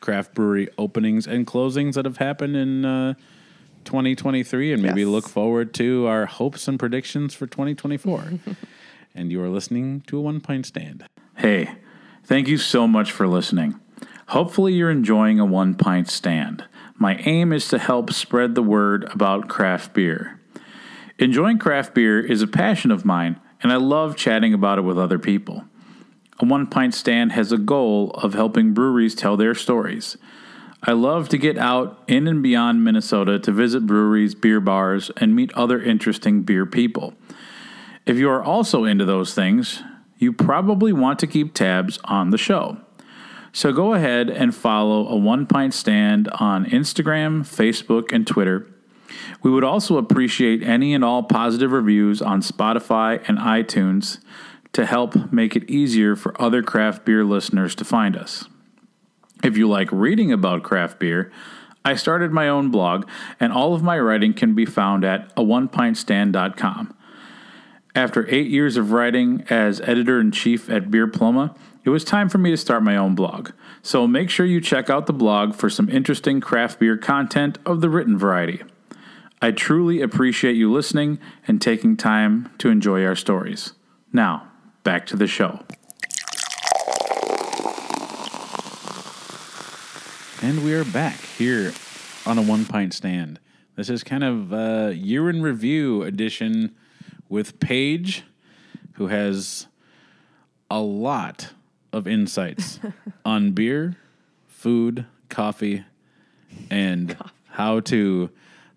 craft 0.00 0.34
brewery 0.34 0.68
openings 0.78 1.26
and 1.26 1.46
closings 1.46 1.94
that 1.94 2.04
have 2.04 2.16
happened 2.18 2.56
in 2.56 2.84
uh, 2.84 3.14
2023, 3.84 4.72
and 4.72 4.82
maybe 4.82 5.00
Yes. 5.02 5.08
look 5.08 5.28
forward 5.28 5.72
to 5.74 6.06
our 6.06 6.26
hopes 6.26 6.68
and 6.68 6.78
predictions 6.78 7.34
for 7.34 7.46
2024. 7.46 8.24
and 9.14 9.30
you 9.30 9.42
are 9.42 9.48
listening 9.48 10.02
to 10.06 10.18
a 10.18 10.20
One 10.20 10.40
Pint 10.40 10.66
Stand. 10.66 11.04
Hey, 11.36 11.72
thank 12.24 12.48
you 12.48 12.58
so 12.58 12.86
much 12.86 13.12
for 13.12 13.26
listening. 13.26 13.78
Hopefully, 14.28 14.74
you're 14.74 14.90
enjoying 14.90 15.40
a 15.40 15.44
One 15.44 15.74
Pint 15.74 16.08
Stand. 16.08 16.64
My 16.96 17.16
aim 17.24 17.52
is 17.52 17.68
to 17.68 17.78
help 17.78 18.12
spread 18.12 18.54
the 18.54 18.62
word 18.62 19.04
about 19.12 19.48
craft 19.48 19.94
beer. 19.94 20.38
Enjoying 21.18 21.58
craft 21.58 21.94
beer 21.94 22.20
is 22.20 22.40
a 22.42 22.46
passion 22.46 22.90
of 22.90 23.04
mine, 23.04 23.40
and 23.62 23.72
I 23.72 23.76
love 23.76 24.16
chatting 24.16 24.54
about 24.54 24.78
it 24.78 24.82
with 24.82 24.98
other 24.98 25.18
people. 25.18 25.64
A 26.40 26.44
One 26.46 26.66
Pint 26.66 26.94
Stand 26.94 27.32
has 27.32 27.52
a 27.52 27.58
goal 27.58 28.12
of 28.12 28.32
helping 28.32 28.72
breweries 28.72 29.14
tell 29.14 29.36
their 29.36 29.54
stories. 29.54 30.16
I 30.82 30.92
love 30.92 31.28
to 31.28 31.38
get 31.38 31.58
out 31.58 32.02
in 32.08 32.26
and 32.26 32.42
beyond 32.42 32.82
Minnesota 32.82 33.38
to 33.40 33.52
visit 33.52 33.86
breweries, 33.86 34.34
beer 34.34 34.58
bars, 34.58 35.10
and 35.18 35.36
meet 35.36 35.52
other 35.52 35.82
interesting 35.82 36.40
beer 36.40 36.64
people. 36.64 37.12
If 38.06 38.16
you 38.16 38.30
are 38.30 38.42
also 38.42 38.84
into 38.84 39.04
those 39.04 39.34
things, 39.34 39.82
you 40.16 40.32
probably 40.32 40.94
want 40.94 41.18
to 41.18 41.26
keep 41.26 41.52
tabs 41.52 41.98
on 42.04 42.30
the 42.30 42.38
show. 42.38 42.78
So 43.52 43.70
go 43.72 43.92
ahead 43.92 44.30
and 44.30 44.54
follow 44.54 45.08
a 45.08 45.16
One 45.16 45.46
Pint 45.46 45.74
Stand 45.74 46.28
on 46.28 46.64
Instagram, 46.64 47.42
Facebook, 47.42 48.12
and 48.12 48.26
Twitter. 48.26 48.66
We 49.42 49.50
would 49.50 49.64
also 49.64 49.98
appreciate 49.98 50.62
any 50.62 50.94
and 50.94 51.04
all 51.04 51.22
positive 51.22 51.72
reviews 51.72 52.22
on 52.22 52.40
Spotify 52.40 53.22
and 53.28 53.36
iTunes 53.38 54.18
to 54.72 54.86
help 54.86 55.32
make 55.32 55.56
it 55.56 55.68
easier 55.68 56.14
for 56.16 56.40
other 56.40 56.62
craft 56.62 57.04
beer 57.04 57.24
listeners 57.24 57.74
to 57.76 57.84
find 57.84 58.16
us. 58.16 58.48
If 59.42 59.56
you 59.56 59.68
like 59.68 59.90
reading 59.90 60.32
about 60.32 60.62
craft 60.62 60.98
beer, 60.98 61.32
I 61.84 61.94
started 61.94 62.30
my 62.30 62.48
own 62.48 62.70
blog, 62.70 63.08
and 63.38 63.52
all 63.52 63.74
of 63.74 63.82
my 63.82 63.98
writing 63.98 64.34
can 64.34 64.54
be 64.54 64.66
found 64.66 65.04
at 65.04 65.32
a. 65.36 66.86
After 67.94 68.28
eight 68.28 68.48
years 68.48 68.76
of 68.76 68.92
writing 68.92 69.44
as 69.48 69.80
editor 69.80 70.20
in 70.20 70.30
chief 70.30 70.68
at 70.68 70.90
Beer 70.90 71.08
Pluma, 71.08 71.56
it 71.82 71.90
was 71.90 72.04
time 72.04 72.28
for 72.28 72.38
me 72.38 72.50
to 72.50 72.56
start 72.56 72.82
my 72.82 72.96
own 72.96 73.14
blog. 73.14 73.50
So 73.82 74.06
make 74.06 74.28
sure 74.28 74.44
you 74.44 74.60
check 74.60 74.90
out 74.90 75.06
the 75.06 75.12
blog 75.14 75.54
for 75.54 75.70
some 75.70 75.88
interesting 75.88 76.40
craft 76.40 76.78
beer 76.78 76.98
content 76.98 77.58
of 77.64 77.80
the 77.80 77.88
written 77.88 78.18
variety. 78.18 78.62
I 79.40 79.52
truly 79.52 80.02
appreciate 80.02 80.56
you 80.56 80.70
listening 80.70 81.18
and 81.48 81.62
taking 81.62 81.96
time 81.96 82.50
to 82.58 82.68
enjoy 82.68 83.04
our 83.06 83.16
stories. 83.16 83.72
Now, 84.12 84.49
back 84.90 85.06
to 85.06 85.14
the 85.14 85.28
show. 85.28 85.60
And 90.42 90.64
we 90.64 90.74
are 90.74 90.84
back 90.84 91.20
here 91.20 91.72
on 92.26 92.38
a 92.38 92.42
one 92.42 92.64
pint 92.64 92.92
stand. 92.92 93.38
This 93.76 93.88
is 93.88 94.02
kind 94.02 94.24
of 94.24 94.52
a 94.52 94.92
year 94.92 95.30
in 95.30 95.42
review 95.42 96.02
edition 96.02 96.74
with 97.28 97.60
Paige, 97.60 98.24
who 98.94 99.06
has 99.06 99.68
a 100.68 100.80
lot 100.80 101.50
of 101.92 102.08
insights 102.08 102.80
on 103.24 103.52
beer, 103.52 103.96
food, 104.48 105.06
coffee, 105.28 105.84
and 106.68 107.16
how 107.50 107.78
to 107.78 108.30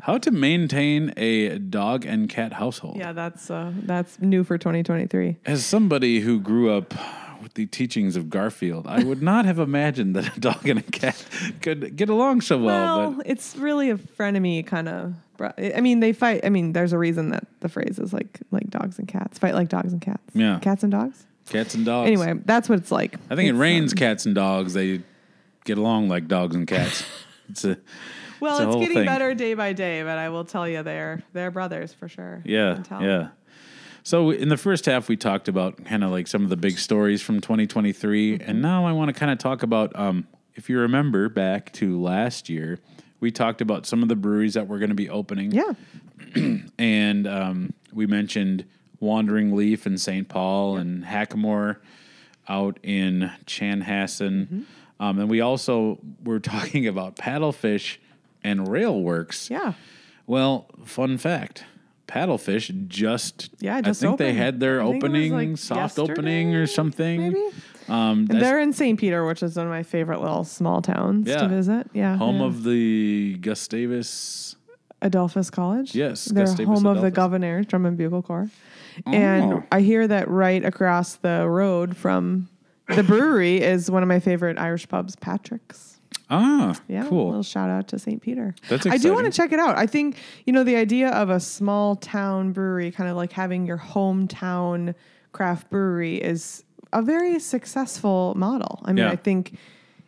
how 0.04 0.18
to 0.18 0.32
maintain 0.32 1.14
a 1.16 1.58
dog 1.58 2.06
and 2.06 2.28
cat 2.28 2.52
household. 2.52 2.98
Yeah, 2.98 3.14
that's 3.14 3.50
uh, 3.50 3.72
that's 3.84 4.20
new 4.20 4.44
for 4.44 4.58
2023. 4.58 5.38
As 5.46 5.66
somebody 5.66 6.20
who 6.20 6.42
grew 6.42 6.76
up 6.76 6.94
with 7.42 7.54
the 7.54 7.68
teachings 7.68 8.18
of 8.18 8.30
Garfield, 8.30 8.86
I 8.86 9.02
would 9.02 9.22
not 9.22 9.46
have 9.46 9.60
imagined 9.60 10.14
that 10.18 10.36
a 10.36 10.40
dog 10.42 10.68
and 10.68 10.80
a 10.80 10.84
cat 10.84 11.26
could 11.62 11.96
get 11.96 12.10
along 12.10 12.42
so 12.42 12.58
well. 12.58 12.98
Well, 12.98 13.12
but 13.12 13.28
it's 13.28 13.56
really 13.56 13.92
a 13.92 13.96
frenemy 13.96 14.68
kind 14.68 14.90
of. 14.90 15.14
I 15.58 15.80
mean, 15.80 16.02
they 16.02 16.12
fight. 16.12 16.42
I 16.44 16.50
mean, 16.50 16.74
there's 16.74 16.92
a 16.92 16.98
reason 16.98 17.30
that 17.30 17.48
the 17.62 17.70
phrase 17.70 17.98
is 17.98 18.12
like 18.12 18.42
like 18.52 18.70
dogs 18.70 19.00
and 19.00 19.08
cats 19.08 19.40
fight 19.40 19.56
like 19.56 19.70
dogs 19.70 19.94
and 19.94 20.02
cats. 20.02 20.22
Yeah. 20.34 20.60
cats 20.60 20.84
and 20.84 20.92
dogs. 20.92 21.26
cats 21.48 21.76
and 21.76 21.86
dogs. 21.86 22.08
Anyway, 22.08 22.42
that's 22.44 22.68
what 22.68 22.78
it's 22.78 22.92
like. 22.92 23.16
I 23.30 23.38
think 23.38 23.50
it 23.50 23.54
rains 23.54 23.94
um, 23.94 23.98
cats 23.98 24.26
and 24.26 24.36
dogs. 24.36 24.74
They 24.74 25.02
get 25.64 25.78
along 25.78 26.10
like 26.10 26.28
dogs 26.28 26.58
and 26.58 26.68
cats. 26.68 27.06
it's 27.50 27.64
a 27.64 27.78
well, 28.44 28.58
it's 28.58 28.76
it's 28.76 28.76
getting 28.80 28.98
thing. 28.98 29.06
better 29.06 29.34
day 29.34 29.54
by 29.54 29.74
day, 29.74 30.04
but 30.04 30.18
I 30.18 30.30
will 30.30 30.46
tell 30.46 30.68
you, 30.68 30.84
they're 30.84 31.24
they're 31.34 31.52
brothers 31.52 31.94
for 31.94 32.08
sure. 32.08 32.42
Yeah, 32.46 32.84
yeah. 32.92 33.30
So 34.04 34.32
in 34.32 34.50
the 34.50 34.58
first 34.58 34.86
half, 34.86 35.08
we 35.08 35.16
talked 35.16 35.48
about 35.48 35.84
kind 35.86 36.04
of 36.04 36.12
like 36.12 36.28
some 36.28 36.44
of 36.44 36.50
the 36.50 36.58
big 36.58 36.78
stories 36.78 37.22
from 37.22 37.40
2023, 37.40 38.38
Mm-hmm. 38.38 38.50
and 38.50 38.62
now 38.62 38.86
I 38.86 38.92
want 38.92 39.08
to 39.08 39.14
kind 39.14 39.32
of 39.32 39.38
talk 39.38 39.64
about, 39.64 39.98
um, 39.98 40.28
if 40.56 40.70
you 40.70 40.78
remember 40.80 41.30
back 41.30 41.72
to 41.74 42.00
last 42.02 42.50
year, 42.50 42.80
we 43.22 43.32
talked 43.32 43.62
about 43.62 43.86
some 43.86 44.04
of 44.04 44.10
the 44.10 44.16
breweries 44.18 44.56
that 44.56 44.68
were 44.68 44.78
going 44.78 44.90
to 44.90 44.96
be 44.96 45.10
opening. 45.10 45.52
Yeah. 45.54 45.74
and 46.78 47.26
um, 47.28 47.74
we 47.94 48.06
mentioned 48.06 48.66
Wandering 49.00 49.56
Leaf 49.56 49.88
in 49.88 49.98
St. 49.98 50.28
Paul 50.28 50.76
and 50.76 51.06
Hackamore 51.06 51.78
out 52.50 52.80
in 52.84 53.32
Chanhassen. 53.46 54.48
Mm-hmm. 54.48 54.62
Um, 55.00 55.20
and 55.20 55.30
we 55.30 55.40
also 55.40 56.00
were 56.26 56.40
talking 56.54 56.88
about 56.88 57.16
Paddlefish 57.16 57.98
and 58.44 58.68
Railworks. 58.68 59.50
Yeah. 59.50 59.74
Well, 60.28 60.68
fun 60.86 61.18
fact. 61.18 61.66
Paddlefish 62.08 62.88
just 62.88 63.50
Yeah, 63.60 63.82
just 63.82 64.04
I 64.04 64.08
think 64.08 64.20
they 64.20 64.34
had 64.34 64.60
their 64.60 64.82
I 64.82 64.86
think 64.92 65.04
it 65.04 65.08
was, 65.08 65.10
opening 65.10 65.34
like, 65.34 65.58
soft 65.58 65.98
opening 65.98 66.54
or 66.56 66.68
something. 66.68 67.22
Maybe. 67.34 67.42
Um 67.88 68.26
they're 68.28 68.60
in 68.60 68.72
St. 68.74 69.00
Peter, 69.00 69.26
which 69.26 69.42
is 69.42 69.56
one 69.56 69.66
of 69.68 69.72
my 69.72 69.84
favorite 69.84 70.22
little 70.22 70.44
small 70.44 70.82
towns 70.82 71.28
Yeah. 71.28 71.38
to 71.38 71.48
visit. 71.48 71.88
Yeah. 71.94 72.18
home 72.18 72.40
yeah. 72.40 72.46
of 72.46 72.64
the 72.64 73.38
Gustavus 73.42 74.56
Adolphus 75.02 75.50
College. 75.50 75.96
Yes, 75.96 76.26
They're 76.26 76.46
Gustavus 76.46 76.66
home 76.68 76.86
of 76.86 77.02
the 77.02 77.08
Adolphus. 77.08 77.40
Govenaires 77.40 77.68
Drum 77.68 77.86
and 77.86 77.98
Bugle 77.98 78.22
Corps. 78.22 78.50
Oh. 79.08 79.12
And 79.12 79.64
I 79.72 79.82
hear 79.82 80.08
that 80.08 80.30
right 80.30 80.64
across 80.64 81.16
the 81.16 81.48
road 81.50 81.98
from 81.98 82.48
the 82.88 83.04
brewery 83.04 83.62
is 83.62 83.90
one 83.90 84.04
of 84.04 84.08
my 84.10 84.20
favorite 84.20 84.58
Irish 84.60 84.88
pubs, 84.88 85.16
Patrick's. 85.16 85.93
Ah, 86.34 86.76
Yeah, 86.88 87.06
cool. 87.08 87.26
A 87.26 87.30
little 87.30 87.44
shout 87.44 87.70
out 87.70 87.88
to 87.90 88.00
St. 88.00 88.22
Peter. 88.22 88.56
That's 88.70 88.86
I 88.88 88.98
do 88.98 89.14
want 89.14 89.26
to 89.26 89.32
check 89.32 89.52
it 89.52 89.60
out. 89.60 89.78
I 89.78 89.86
think 89.88 90.18
you 90.46 90.54
know 90.54 90.64
the 90.64 90.76
idea 90.76 91.10
of 91.10 91.30
a 91.30 91.40
small 91.40 91.96
town 91.96 92.52
brewery, 92.54 92.92
kind 92.92 93.10
of 93.10 93.16
like 93.16 93.32
having 93.32 93.66
your 93.66 93.78
hometown 93.78 94.96
craft 95.32 95.70
brewery, 95.70 96.16
is 96.18 96.64
a 96.92 97.02
very 97.02 97.40
successful 97.40 98.34
model. 98.36 98.82
I 98.86 98.94
mean, 98.94 99.06
Yeah. 99.06 99.12
I 99.12 99.16
think 99.16 99.58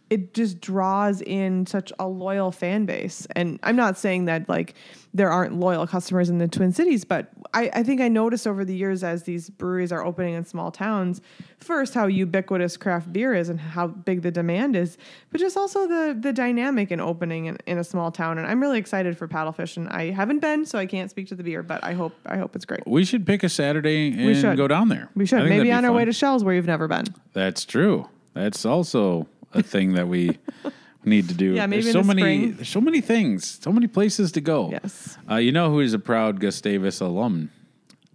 it 0.10 0.34
just 0.34 0.62
draws 0.62 1.22
in 1.22 1.66
such 1.66 1.92
a 2.00 2.08
loyal 2.08 2.52
fan 2.52 2.86
base. 2.86 3.26
And 3.36 3.60
I'm 3.64 3.76
not 3.76 3.98
saying 3.98 4.26
that 4.26 4.48
like 4.48 4.76
there 5.14 5.32
aren't 5.32 5.60
loyal 5.60 5.88
customers 5.88 6.30
in 6.30 6.38
the 6.38 6.48
Twin 6.48 6.72
Cities, 6.72 7.06
but 7.06 7.30
I, 7.54 7.72
I 7.74 7.84
think 7.84 8.02
I 8.02 8.08
noticed 8.08 8.46
over 8.46 8.64
the 8.64 8.76
years 8.76 9.04
as 9.04 9.24
these 9.24 9.50
breweries 9.50 9.92
are 9.92 10.06
opening 10.06 10.36
in 10.36 10.46
small 10.46 10.72
towns, 10.72 11.22
first 11.58 11.94
how 11.94 12.06
ubiquitous 12.06 12.78
craft 12.78 13.12
beer 13.12 13.34
is 13.34 13.50
and 13.50 13.60
how 13.60 13.88
big 13.88 14.22
the 14.22 14.32
demand 14.32 14.76
is, 14.76 14.98
but 15.32 15.40
just 15.42 15.58
also 15.58 15.88
the 15.88 16.18
the 16.20 16.34
dynamic 16.34 16.92
in 16.92 17.00
opening 17.00 17.46
in, 17.46 17.58
in 17.66 17.78
a 17.78 17.84
small 17.84 18.12
town. 18.12 18.38
And 18.38 18.46
I'm 18.46 18.62
really 18.62 18.78
excited 18.78 19.18
for 19.18 19.28
Paddlefish. 19.28 19.78
And 19.78 19.90
I 19.90 20.12
haven't 20.12 20.40
been, 20.40 20.66
so 20.66 20.78
I 20.78 20.86
can't 20.86 21.10
speak 21.10 21.28
to 21.30 21.36
the 21.36 21.44
beer, 21.44 21.64
but 21.64 21.84
I 21.84 21.94
hope 21.94 22.14
I 22.26 22.38
hope 22.38 22.56
it's 22.56 22.66
great. 22.66 22.82
We 22.86 23.06
should 23.06 23.26
pick 23.26 23.44
a 23.44 23.50
Saturday 23.50 24.10
and 24.12 24.38
should. 24.38 24.58
go 24.58 24.68
down 24.68 24.90
there. 24.90 25.10
We 25.16 25.26
should 25.26 25.50
maybe 25.50 25.72
on 25.72 25.84
our 25.84 25.92
way 25.92 26.06
to 26.06 26.14
Schell's 26.14 26.44
where 26.44 26.54
you've 26.54 26.68
never 26.68 26.88
been. 26.88 27.06
That's 27.34 27.66
true. 27.66 28.08
That's 28.36 28.66
also 28.66 29.28
a 29.56 29.64
thing 29.64 29.94
that 29.94 30.08
we 30.08 30.38
need 31.04 31.28
to 31.30 31.34
do. 31.34 31.54
Yeah, 31.54 31.66
maybe 31.66 31.84
there's 31.84 31.94
so 31.94 32.02
the 32.02 32.08
many, 32.14 32.22
spring. 32.22 32.56
there's 32.56 32.70
so 32.70 32.82
many 32.82 33.02
things, 33.02 33.60
so 33.62 33.72
many 33.72 33.88
places 33.88 34.32
to 34.34 34.42
go. 34.42 34.70
Yes. 34.72 35.18
Uh, 35.30 35.36
you 35.36 35.52
know 35.52 35.70
who 35.72 35.80
is 35.80 35.94
a 35.94 36.00
proud 36.00 36.40
Gustavus 36.40 37.00
alum? 37.02 37.52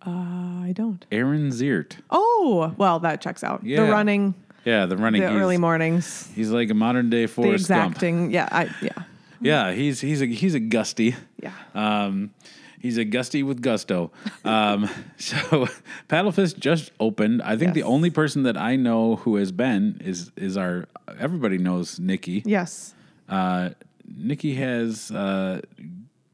Uh, 0.06 0.10
I 0.64 0.72
don't. 0.74 1.04
Aaron 1.12 1.50
Ziert. 1.50 1.96
Oh, 2.10 2.74
well, 2.78 3.00
that 3.00 3.20
checks 3.20 3.44
out. 3.44 3.62
Yeah. 3.64 3.84
The 3.84 3.90
running, 3.92 4.34
Yeah, 4.64 4.86
the 4.86 4.96
running. 4.96 5.20
the 5.20 5.28
early 5.28 5.58
mornings, 5.58 6.28
He's 6.34 6.50
like 6.50 6.70
a 6.70 6.74
modern 6.74 7.10
day 7.10 7.22
the 7.26 7.32
Forrest 7.32 7.68
Gump. 7.68 8.00
Yeah, 8.02 8.48
I, 8.50 8.70
yeah, 8.80 9.02
Yeah, 9.40 9.72
he's 9.72 10.00
he's 10.00 10.22
a 10.22 10.26
he's 10.26 10.54
a 10.54 10.60
Gustie. 10.60 11.14
yeah. 11.42 11.52
Um, 11.74 12.30
he's 12.80 12.98
a 12.98 13.04
Gustie 13.04 13.44
with 13.44 13.62
gusto. 13.62 14.10
Um, 14.44 14.88
so 15.16 15.68
Paddlefish 16.08 16.58
just 16.58 16.90
opened. 16.98 17.42
I 17.42 17.56
think 17.56 17.74
the 17.74 17.84
only 17.84 18.10
person 18.10 18.42
that 18.42 18.56
I 18.56 18.74
know 18.76 19.16
who 19.16 19.36
has 19.36 19.52
been 19.52 20.00
is 20.04 20.32
is 20.36 20.56
our 20.56 20.86
everybody 21.18 21.58
knows 21.58 22.00
Nikki. 22.00 22.42
yes. 22.44 22.94
Uh, 23.28 23.70
Nikki 24.12 24.54
has 24.56 25.12
uh, 25.12 25.60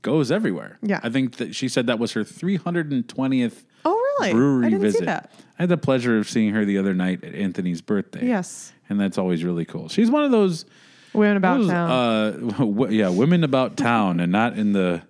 goes 0.01 0.31
everywhere. 0.33 0.79
Yeah. 0.83 1.01
I 1.03 1.11
think 1.11 1.37
that 1.37 1.55
she 1.55 1.69
said 1.69 1.89
that 1.89 1.99
was 1.99 2.13
her 2.13 2.25
320th 2.25 3.65
Oh, 3.85 4.17
really? 4.21 4.33
brewery 4.33 4.67
I 4.67 4.71
didn't 4.71 4.83
visit. 4.83 4.99
see 5.01 5.05
that. 5.05 5.31
I 5.59 5.63
had 5.63 5.69
the 5.69 5.77
pleasure 5.77 6.17
of 6.19 6.29
seeing 6.29 6.55
her 6.55 6.65
the 6.65 6.79
other 6.79 6.95
night 6.95 7.23
at 7.23 7.35
Anthony's 7.35 7.83
birthday. 7.83 8.27
Yes. 8.27 8.73
and 8.89 8.99
that's 8.99 9.19
always 9.19 9.45
really 9.45 9.65
cool. 9.67 9.89
She's 9.89 10.11
one 10.11 10.25
of 10.25 10.31
those 10.31 10.65
Women 11.13 11.37
about 11.37 11.59
those, 11.59 11.69
town. 11.69 11.91
Uh, 11.91 12.31
w- 12.59 12.99
yeah, 12.99 13.09
women 13.11 13.45
about 13.45 13.77
town, 13.77 14.21
and 14.21 14.31
not 14.33 14.59
in 14.59 14.73
the 14.73 15.03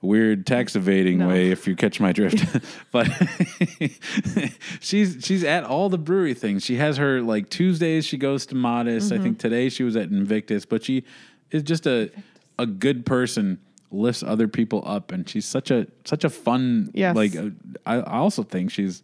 weird 0.00 0.46
tax 0.46 0.76
evading 0.76 1.18
No. 1.18 1.28
way. 1.28 1.50
If 1.50 1.66
you 1.66 1.74
catch 1.76 2.00
my 2.00 2.12
drift, 2.12 2.44
but 2.92 3.08
she's 4.80 5.18
she's 5.24 5.44
at 5.44 5.64
all 5.64 5.88
the 5.88 5.98
brewery 5.98 6.34
things. 6.34 6.64
She 6.64 6.76
has 6.76 6.96
her 6.96 7.20
like 7.22 7.50
Tuesdays. 7.50 8.04
She 8.04 8.16
goes 8.16 8.46
to 8.46 8.54
Modist. 8.54 9.10
Mm-hmm. 9.10 9.20
I 9.20 9.24
think 9.24 9.38
today 9.38 9.68
she 9.68 9.82
was 9.82 9.96
at 9.96 10.10
Invictus, 10.10 10.64
but 10.64 10.84
she 10.84 11.04
is 11.50 11.62
just 11.62 11.86
a 11.86 12.10
a 12.58 12.66
good 12.66 13.06
person. 13.06 13.58
Lifts 13.90 14.22
other 14.22 14.48
people 14.48 14.82
up, 14.84 15.12
and 15.12 15.26
she's 15.26 15.46
such 15.46 15.70
a 15.70 15.86
such 16.04 16.22
a 16.22 16.28
fun. 16.28 16.90
Yes. 16.92 17.16
Like 17.16 17.34
uh, 17.34 17.48
I, 17.86 17.94
I 17.96 18.18
also 18.18 18.42
think 18.42 18.70
she's 18.70 19.02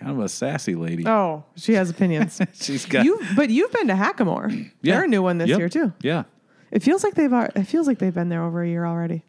kind 0.00 0.10
of 0.10 0.20
a 0.20 0.28
sassy 0.30 0.74
lady. 0.74 1.06
oh, 1.06 1.44
she 1.56 1.74
has 1.74 1.90
opinions. 1.90 2.40
She's 2.54 2.86
got 2.86 3.04
you, 3.04 3.20
but 3.36 3.50
you've 3.50 3.70
been 3.72 3.88
to 3.88 3.92
Hackamore. 3.94 4.70
Yeah. 4.80 4.94
They're 4.94 5.04
a 5.04 5.08
new 5.08 5.20
one 5.20 5.36
this 5.36 5.50
Yep. 5.50 5.58
year 5.58 5.68
too. 5.68 5.92
Yeah. 6.00 6.22
It 6.70 6.82
feels 6.82 7.04
like 7.04 7.12
they've. 7.14 7.30
It 7.30 7.64
feels 7.64 7.86
like 7.86 7.98
they've 7.98 8.14
been 8.14 8.30
there 8.30 8.42
over 8.42 8.62
a 8.62 8.66
year 8.68 8.86
already. 8.86 9.22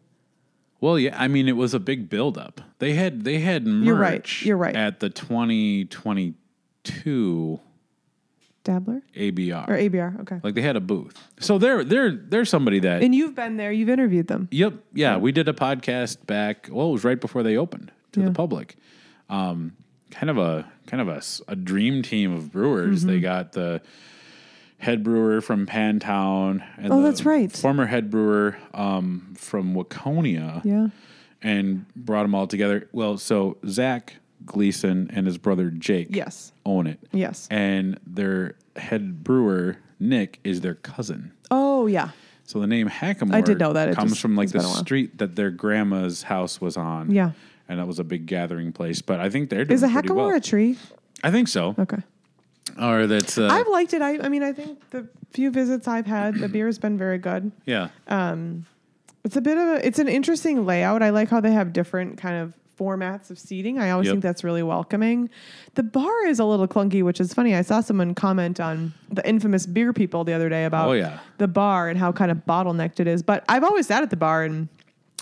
Well, 0.84 0.98
yeah, 0.98 1.16
I 1.18 1.28
mean, 1.28 1.48
it 1.48 1.56
was 1.56 1.72
a 1.72 1.80
big 1.80 2.10
buildup. 2.10 2.60
They 2.78 2.92
had 2.92 3.24
they 3.24 3.38
had 3.38 3.66
merch 3.66 3.86
You're 3.86 3.94
right, 3.96 4.42
you're 4.42 4.56
right. 4.58 4.76
at 4.76 5.00
the 5.00 5.08
2022 5.08 7.60
Dabbler 8.64 9.02
ABR. 9.16 9.68
or 9.68 9.76
ABR. 9.76 10.20
Okay. 10.20 10.40
Like 10.42 10.54
they 10.54 10.60
had 10.62 10.76
a 10.76 10.80
booth. 10.80 11.16
So 11.38 11.58
they're 11.58 11.84
they're 11.84 12.12
they're 12.12 12.44
somebody 12.44 12.80
that 12.80 13.02
And 13.02 13.14
you've 13.14 13.34
been 13.34 13.56
there. 13.56 13.72
You've 13.72 13.88
interviewed 13.88 14.26
them. 14.28 14.48
Yep, 14.50 14.74
yeah, 14.92 15.16
we 15.16 15.32
did 15.32 15.48
a 15.48 15.52
podcast 15.54 16.26
back. 16.26 16.68
Well, 16.70 16.88
it 16.88 16.92
was 16.92 17.04
right 17.04 17.20
before 17.20 17.42
they 17.42 17.56
opened 17.56 17.90
to 18.12 18.20
Yeah. 18.20 18.26
the 18.26 18.32
public. 18.32 18.76
Um, 19.30 19.72
kind 20.10 20.28
of 20.30 20.36
a 20.38 20.70
kind 20.86 21.00
of 21.00 21.08
a, 21.08 21.22
a 21.48 21.56
dream 21.56 22.02
team 22.02 22.30
of 22.32 22.52
brewers. 22.52 23.00
Mm-hmm. 23.00 23.08
They 23.08 23.20
got 23.20 23.52
the 23.52 23.80
head 24.84 25.02
brewer 25.02 25.40
from 25.40 25.66
Pantown. 25.66 26.62
And 26.76 26.92
Oh, 26.92 26.98
the 27.00 27.08
that's 27.08 27.24
right. 27.24 27.50
Former 27.50 27.86
head 27.86 28.10
brewer 28.10 28.56
um, 28.74 29.34
from 29.36 29.74
Waconia. 29.74 30.62
Yeah. 30.64 30.88
and 31.42 31.86
brought 31.94 32.22
them 32.22 32.34
all 32.34 32.46
together. 32.46 32.88
Well, 32.92 33.18
so 33.18 33.56
Zach 33.66 34.14
Gleason 34.46 35.10
and 35.12 35.26
his 35.26 35.38
brother 35.38 35.70
Jake 35.70 36.08
Yes. 36.10 36.52
own 36.66 36.86
it. 36.86 36.98
Yes. 37.12 37.48
And 37.50 37.98
their 38.06 38.56
head 38.76 39.24
brewer, 39.24 39.76
Nick, 40.00 40.38
is 40.44 40.60
their 40.60 40.74
cousin. 40.74 41.32
Oh 41.50 41.86
yeah. 41.86 42.10
So 42.46 42.60
the 42.60 42.66
name 42.66 42.88
Hackamore 42.90 43.34
I 43.34 43.40
did 43.40 43.58
know 43.58 43.72
that. 43.72 43.88
It 43.88 43.94
comes 43.96 44.12
just- 44.12 44.20
from 44.22 44.36
like 44.36 44.48
the 44.50 44.58
been 44.58 44.66
a 44.66 44.68
while. 44.68 44.76
street 44.84 45.16
that 45.18 45.34
their 45.36 45.50
grandma's 45.50 46.24
house 46.24 46.60
was 46.60 46.76
on. 46.76 47.10
Yeah. 47.10 47.32
And 47.68 47.78
that 47.78 47.86
was 47.86 47.98
a 47.98 48.04
big 48.04 48.26
gathering 48.26 48.72
place. 48.72 49.00
But 49.00 49.20
I 49.20 49.30
think 49.30 49.48
they're 49.48 49.64
doing 49.64 49.74
Is 49.74 49.82
a 49.82 49.88
hackamore 49.88 50.16
well. 50.28 50.36
a 50.36 50.40
tree? 50.40 50.76
I 51.22 51.30
think 51.30 51.48
so. 51.48 51.74
Okay. 51.78 52.02
Or 52.80 53.06
that's 53.06 53.38
uh, 53.38 53.48
I've 53.50 53.68
liked 53.68 53.92
it. 53.94 54.02
I, 54.02 54.18
I 54.18 54.28
mean, 54.28 54.42
I 54.42 54.52
think 54.52 54.78
the 54.90 55.06
few 55.32 55.50
visits 55.50 55.86
I've 55.88 56.06
had, 56.06 56.36
the 56.36 56.48
beer 56.48 56.66
has 56.66 56.78
been 56.78 56.96
very 56.98 57.18
good. 57.18 57.52
yeah. 57.66 57.88
Um, 58.08 58.66
It's 59.24 59.36
a 59.36 59.40
bit 59.40 59.56
of 59.58 59.68
a, 59.68 59.86
it's 59.86 59.98
an 59.98 60.08
interesting 60.08 60.64
layout. 60.66 61.02
I 61.02 61.10
like 61.10 61.28
how 61.28 61.40
they 61.40 61.52
have 61.52 61.72
different 61.72 62.18
kind 62.18 62.36
of 62.42 62.54
formats 62.78 63.30
of 63.30 63.38
seating. 63.38 63.78
I 63.78 63.90
always 63.90 64.06
Yep. 64.06 64.14
think 64.14 64.22
that's 64.22 64.42
really 64.44 64.62
welcoming. 64.62 65.30
The 65.74 65.82
bar 65.84 66.26
is 66.26 66.40
a 66.40 66.44
little 66.44 66.66
clunky, 66.66 67.02
which 67.04 67.20
is 67.20 67.32
funny. 67.32 67.54
I 67.54 67.62
saw 67.62 67.80
someone 67.80 68.14
comment 68.14 68.58
on 68.60 68.92
the 69.10 69.26
infamous 69.28 69.64
beer 69.66 69.92
people 69.92 70.24
the 70.24 70.32
other 70.32 70.48
day 70.48 70.64
about 70.64 70.88
Oh, 70.88 70.92
yeah. 70.92 71.20
the 71.38 71.46
bar 71.48 71.88
and 71.88 71.98
how 71.98 72.10
kind 72.12 72.30
of 72.32 72.38
bottlenecked 72.46 72.98
it 72.98 73.06
is. 73.06 73.22
But 73.22 73.44
I've 73.48 73.62
always 73.64 73.86
sat 73.86 74.02
at 74.02 74.10
the 74.10 74.16
bar 74.16 74.42
and 74.42 74.68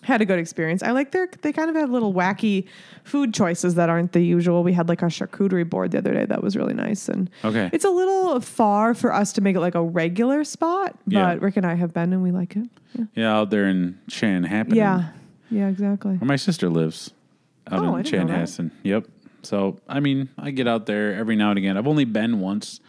had 0.03 0.20
a 0.20 0.24
good 0.24 0.38
experience. 0.38 0.82
I 0.82 0.90
like 0.90 1.12
their 1.12 1.28
they 1.42 1.53
kind 1.53 1.70
of 1.70 1.76
have 1.76 1.90
little 1.90 2.12
wacky 2.12 2.66
food 3.05 3.32
choices 3.32 3.76
that 3.76 3.88
aren't 3.88 4.12
the 4.12 4.20
usual. 4.20 4.62
We 4.64 4.72
had 4.72 4.88
like 4.88 5.03
a 5.03 5.07
charcuterie 5.07 5.68
board 5.68 5.92
the 5.92 5.98
other 5.98 6.12
day 6.12 6.24
that 6.26 6.42
was 6.42 6.57
really 6.57 6.74
nice 6.74 7.09
and 7.09 7.30
Okay. 7.44 7.70
it's 7.72 7.84
a 7.84 7.90
little 7.90 8.40
far 8.40 8.94
for 8.94 9.12
us 9.12 9.32
to 9.34 9.40
make 9.40 9.55
it 9.57 9.61
like 9.61 9.74
a 9.76 9.82
regular 9.82 10.44
spot, 10.44 10.98
but 11.07 11.12
Yeah. 11.14 11.36
Rick 11.40 11.57
and 11.57 11.64
I 11.66 11.74
have 11.74 11.92
been 11.94 12.12
and 12.12 12.22
we 12.22 12.30
like 12.32 12.57
it. 12.57 12.68
Yeah. 12.98 13.05
Yeah, 13.14 13.36
out 13.36 13.50
there 13.50 13.66
in 13.66 13.98
Chanhassen. 14.11 14.74
Yeah. 14.74 15.11
Yeah, 15.50 15.68
exactly. 15.68 16.16
Where 16.16 16.26
my 16.28 16.36
sister 16.36 16.68
lives 16.68 17.12
out 17.70 17.84
Oh, 17.84 17.96
in. 17.96 18.05
Chanhassen. 18.05 18.70
Yep. 18.82 19.07
So 19.44 19.78
I 19.88 20.00
mean, 20.00 20.28
I 20.38 20.50
get 20.50 20.66
out 20.68 20.86
there 20.86 21.14
every 21.14 21.36
now 21.36 21.50
and 21.50 21.59
again. 21.59 21.76
I've 21.76 21.86
only 21.88 22.05
been 22.05 22.40
once, 22.40 22.80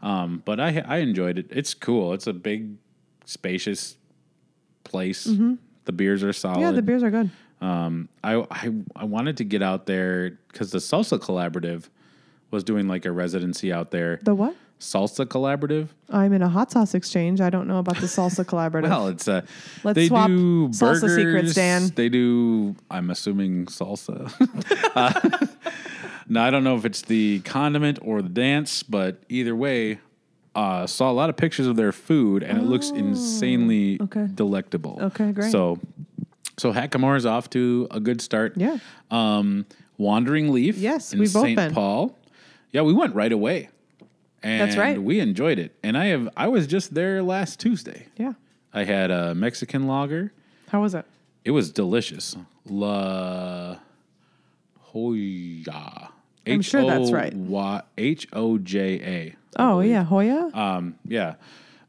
um, 0.00 0.42
but 0.44 0.60
I 0.60 0.82
I 0.86 0.96
enjoyed 0.98 1.38
it. 1.38 1.46
It's 1.50 1.74
cool. 1.74 2.12
It's 2.12 2.26
a 2.28 2.32
big, 2.32 2.76
spacious 3.24 3.96
place. 4.84 5.26
The 5.84 5.92
beers 5.92 6.22
are 6.22 6.32
solid. 6.32 6.60
Yeah, 6.60 6.70
the 6.70 6.82
beers 6.82 7.02
are 7.02 7.10
good. 7.10 7.30
Um, 7.60 8.08
I, 8.24 8.44
I 8.50 8.72
I 8.96 9.04
wanted 9.04 9.36
to 9.38 9.44
get 9.44 9.62
out 9.62 9.86
there 9.86 10.38
because 10.48 10.70
the 10.72 10.78
Salsa 10.78 11.18
Collaborative 11.18 11.88
was 12.50 12.64
doing 12.64 12.88
like 12.88 13.04
a 13.04 13.12
residency 13.12 13.72
out 13.72 13.90
there. 13.90 14.20
The 14.22 14.34
what? 14.34 14.54
Salsa 14.82 15.24
Collaborative. 15.24 15.88
I'm 16.10 16.32
in 16.32 16.42
a 16.42 16.48
hot 16.48 16.72
sauce 16.72 16.94
exchange. 16.94 17.40
I 17.40 17.50
don't 17.50 17.68
know 17.68 17.78
about 17.78 17.98
the 17.98 18.06
salsa 18.06 18.44
collaborative. 18.44 18.90
Well, 18.90 19.08
it's 19.08 19.28
uh, 19.28 19.42
Let's 19.84 19.94
they 19.94 20.08
swap 20.08 20.26
do 20.26 20.68
salsa 20.70 21.02
burgers. 21.02 21.14
secrets, 21.14 21.54
Dan. 21.54 21.92
They 21.94 22.08
do. 22.08 22.74
I'm 22.90 23.10
assuming 23.10 23.66
salsa. 23.66 24.28
uh, 24.96 25.46
now 26.28 26.44
I 26.44 26.50
don't 26.50 26.64
know 26.64 26.76
if 26.76 26.84
it's 26.84 27.02
the 27.02 27.38
condiment 27.40 28.00
or 28.02 28.22
the 28.22 28.28
dance, 28.28 28.82
but 28.82 29.22
either 29.28 29.54
way, 29.54 30.00
uh, 30.54 30.86
saw 30.86 31.10
a 31.10 31.12
lot 31.12 31.30
of 31.30 31.36
pictures 31.36 31.66
of 31.66 31.76
their 31.76 31.92
food, 31.92 32.42
and 32.42 32.58
it 32.58 32.64
looks 32.64 32.90
insanely 32.90 33.98
Oh, 34.00 34.04
okay. 34.04 34.28
delectable. 34.34 34.98
Okay, 35.00 35.32
great. 35.32 35.50
So, 35.50 35.78
so 36.58 36.72
Hackamore 36.72 37.16
is 37.16 37.24
off 37.26 37.48
to 37.50 37.88
a 37.90 38.00
good 38.00 38.20
start. 38.20 38.54
Yeah. 38.56 38.78
Um, 39.10 39.66
Wandering 39.98 40.52
Leaf. 40.52 40.76
Yes, 40.76 41.14
we've 41.14 41.32
both 41.32 41.44
St. 41.44 41.56
been. 41.56 41.72
Paul. 41.74 42.18
Yeah, 42.70 42.82
we 42.82 42.92
went 42.92 43.14
right 43.14 43.32
away. 43.32 43.68
And 44.42 44.60
That's 44.60 44.76
right. 44.76 45.00
We 45.00 45.20
enjoyed 45.20 45.58
it, 45.60 45.74
and 45.84 45.96
I 45.96 46.06
have. 46.06 46.28
I 46.36 46.48
was 46.48 46.66
just 46.66 46.94
there 46.94 47.22
last 47.22 47.60
Tuesday. 47.60 48.06
yeah. 48.16 48.32
I 48.74 48.84
had 48.84 49.10
a 49.10 49.34
Mexican 49.34 49.86
lager. 49.86 50.32
How 50.68 50.80
was 50.80 50.94
it? 50.94 51.04
It 51.44 51.50
was 51.50 51.70
delicious. 51.70 52.34
La 52.66 53.76
Hoja. 54.92 56.08
I'm 56.46 56.62
sure 56.62 56.82
that's 56.84 57.12
right. 57.12 57.34
H 57.98 58.26
O 58.32 58.58
J 58.58 59.00
A. 59.00 59.34
Oh 59.58 59.80
yeah, 59.80 60.04
Hoja. 60.04 60.54
Um, 60.54 60.96
yeah, 61.06 61.34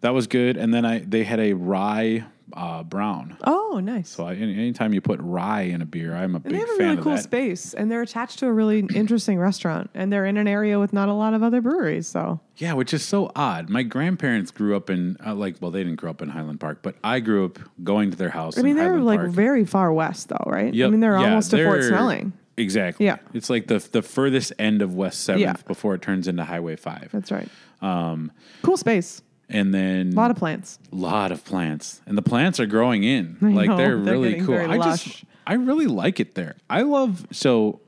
that 0.01 0.13
was 0.13 0.27
good. 0.27 0.57
And 0.57 0.73
then 0.73 0.85
I 0.85 0.99
they 0.99 1.23
had 1.23 1.39
a 1.39 1.53
rye 1.53 2.25
uh, 2.55 2.83
brown. 2.83 3.35
oh, 3.45 3.79
nice. 3.83 4.09
So 4.09 4.27
I, 4.27 4.35
any, 4.35 4.53
anytime 4.53 4.93
you 4.93 5.01
put 5.01 5.19
rye 5.21 5.61
in 5.61 5.81
a 5.81 5.85
beer, 5.85 6.13
I'm 6.13 6.35
a 6.35 6.37
and 6.37 6.43
big 6.43 6.53
they 6.53 6.59
have 6.59 6.69
a 6.69 6.77
really 6.77 6.97
cool 6.97 7.15
that. 7.15 7.23
space, 7.23 7.73
and 7.73 7.89
they're 7.89 8.03
attached 8.03 8.37
to 8.39 8.47
a 8.47 8.53
really 8.53 8.79
interesting 8.93 9.39
restaurant, 9.39 9.89
and 9.95 10.13
they're 10.13 10.25
in 10.27 10.37
an 10.37 10.47
area 10.47 10.77
with 10.79 10.93
not 10.93 11.09
a 11.09 11.13
lot 11.13 11.33
of 11.33 11.41
other 11.41 11.61
breweries. 11.61 12.05
So 12.07 12.41
Yeah, 12.57 12.73
which 12.73 12.93
is 12.93 13.03
so 13.03 13.31
odd. 13.35 13.69
My 13.69 13.81
grandparents 13.81 14.51
grew 14.51 14.75
up 14.75 14.89
in 14.91 15.17
uh, 15.25 15.33
like 15.33 15.55
well, 15.61 15.71
they 15.71 15.83
didn't 15.83 15.95
grow 15.95 16.11
up 16.11 16.21
in 16.21 16.29
Highland 16.29 16.59
Park, 16.59 16.79
but 16.83 16.95
I 17.03 17.21
grew 17.21 17.45
up 17.45 17.57
going 17.83 18.11
to 18.11 18.17
their 18.17 18.29
house. 18.29 18.59
I 18.59 18.61
mean, 18.61 18.75
they're 18.75 18.85
Highland 18.89 19.05
like 19.05 19.19
Park. 19.21 19.31
very 19.31 19.65
far 19.65 19.91
west, 19.91 20.29
though, 20.29 20.43
right? 20.45 20.67
I 20.67 20.89
mean, 20.89 20.99
they're 20.99 21.17
Yeah, 21.17 21.29
almost 21.29 21.51
to 21.51 21.63
Fort 21.63 21.79
they're- 21.79 21.89
Snelling. 21.89 22.33
Exactly. 22.57 23.05
Yeah. 23.07 23.17
It's 23.33 23.49
like 23.49 23.67
the 23.67 23.79
the 23.91 24.01
furthest 24.01 24.53
end 24.59 24.81
of 24.81 24.93
West 24.95 25.21
Seventh 25.21 25.41
Yeah. 25.41 25.55
before 25.67 25.95
it 25.95 26.01
turns 26.01 26.27
into 26.27 26.43
Highway 26.43 26.75
Five. 26.75 27.09
That's 27.11 27.31
right. 27.31 27.49
Um, 27.81 28.31
cool 28.61 28.77
space. 28.77 29.21
and 29.49 29.73
then 29.73 30.13
A 30.13 30.15
lot 30.15 30.31
of 30.31 30.37
plants. 30.37 30.79
A 30.91 30.95
lot 30.95 31.31
of 31.31 31.43
plants, 31.43 32.01
and 32.05 32.17
the 32.17 32.21
plants 32.21 32.59
are 32.59 32.65
growing 32.65 33.03
in. 33.03 33.37
I 33.41 33.45
like 33.47 33.69
know, 33.69 33.77
they're, 33.77 33.99
they're 33.99 34.13
really 34.13 34.41
cool. 34.41 34.57
I 34.57 34.77
lush. 34.77 35.03
just 35.03 35.23
I 35.45 35.55
really 35.55 35.87
like 35.87 36.19
it 36.19 36.35
there. 36.35 36.55
I 36.69 36.83
love 36.83 37.25
so 37.31 37.81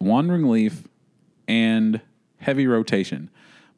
Wandering 0.00 0.48
Leaf 0.50 0.84
and 1.48 2.00
Heavy 2.38 2.66
Rotation 2.66 3.30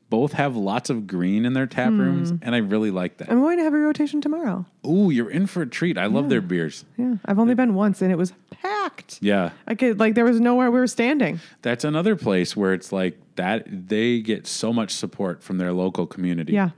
both 0.09 0.33
have 0.35 0.55
lots 0.57 0.89
of 0.89 1.07
green 1.09 1.45
in 1.45 1.53
their 1.53 1.67
tap 1.67 1.91
rooms, 1.91 2.31
Hmm. 2.31 2.37
and 2.43 2.55
I 2.55 2.59
really 2.59 2.93
like 2.93 3.17
that. 3.19 3.29
I'm 3.31 3.41
going 3.41 3.59
to 3.59 3.65
have 3.65 3.75
a 3.75 3.79
rotation 3.79 4.21
tomorrow. 4.21 4.65
Ooh, 4.87 5.11
you're 5.11 5.29
in 5.31 5.47
for 5.49 5.63
a 5.63 5.67
treat. 5.67 5.99
I 5.99 6.07
love 6.07 6.29
their 6.29 6.41
beers. 6.41 6.85
Yeah, 6.97 7.17
I've 7.25 7.41
only 7.41 7.55
been 7.55 7.75
once, 7.75 8.01
and 8.03 8.13
it 8.13 8.17
was 8.17 8.33
packed. 8.67 9.19
Yeah, 9.21 9.51
I 9.67 9.75
could 9.75 9.99
like 9.99 10.15
there 10.15 10.25
was 10.25 10.41
nowhere 10.41 10.71
we 10.71 10.79
were 10.79 10.87
standing. 10.87 11.41
that's 11.63 11.85
another 11.85 12.17
place 12.17 12.57
where 12.57 12.73
it's 12.75 12.93
like 12.93 13.19
that. 13.37 13.65
They 13.89 14.21
get 14.21 14.47
so 14.47 14.73
much 14.73 14.91
support 14.93 15.43
from 15.43 15.59
their 15.59 15.73
local 15.73 16.07
community. 16.07 16.53
Yeah, 16.53 16.71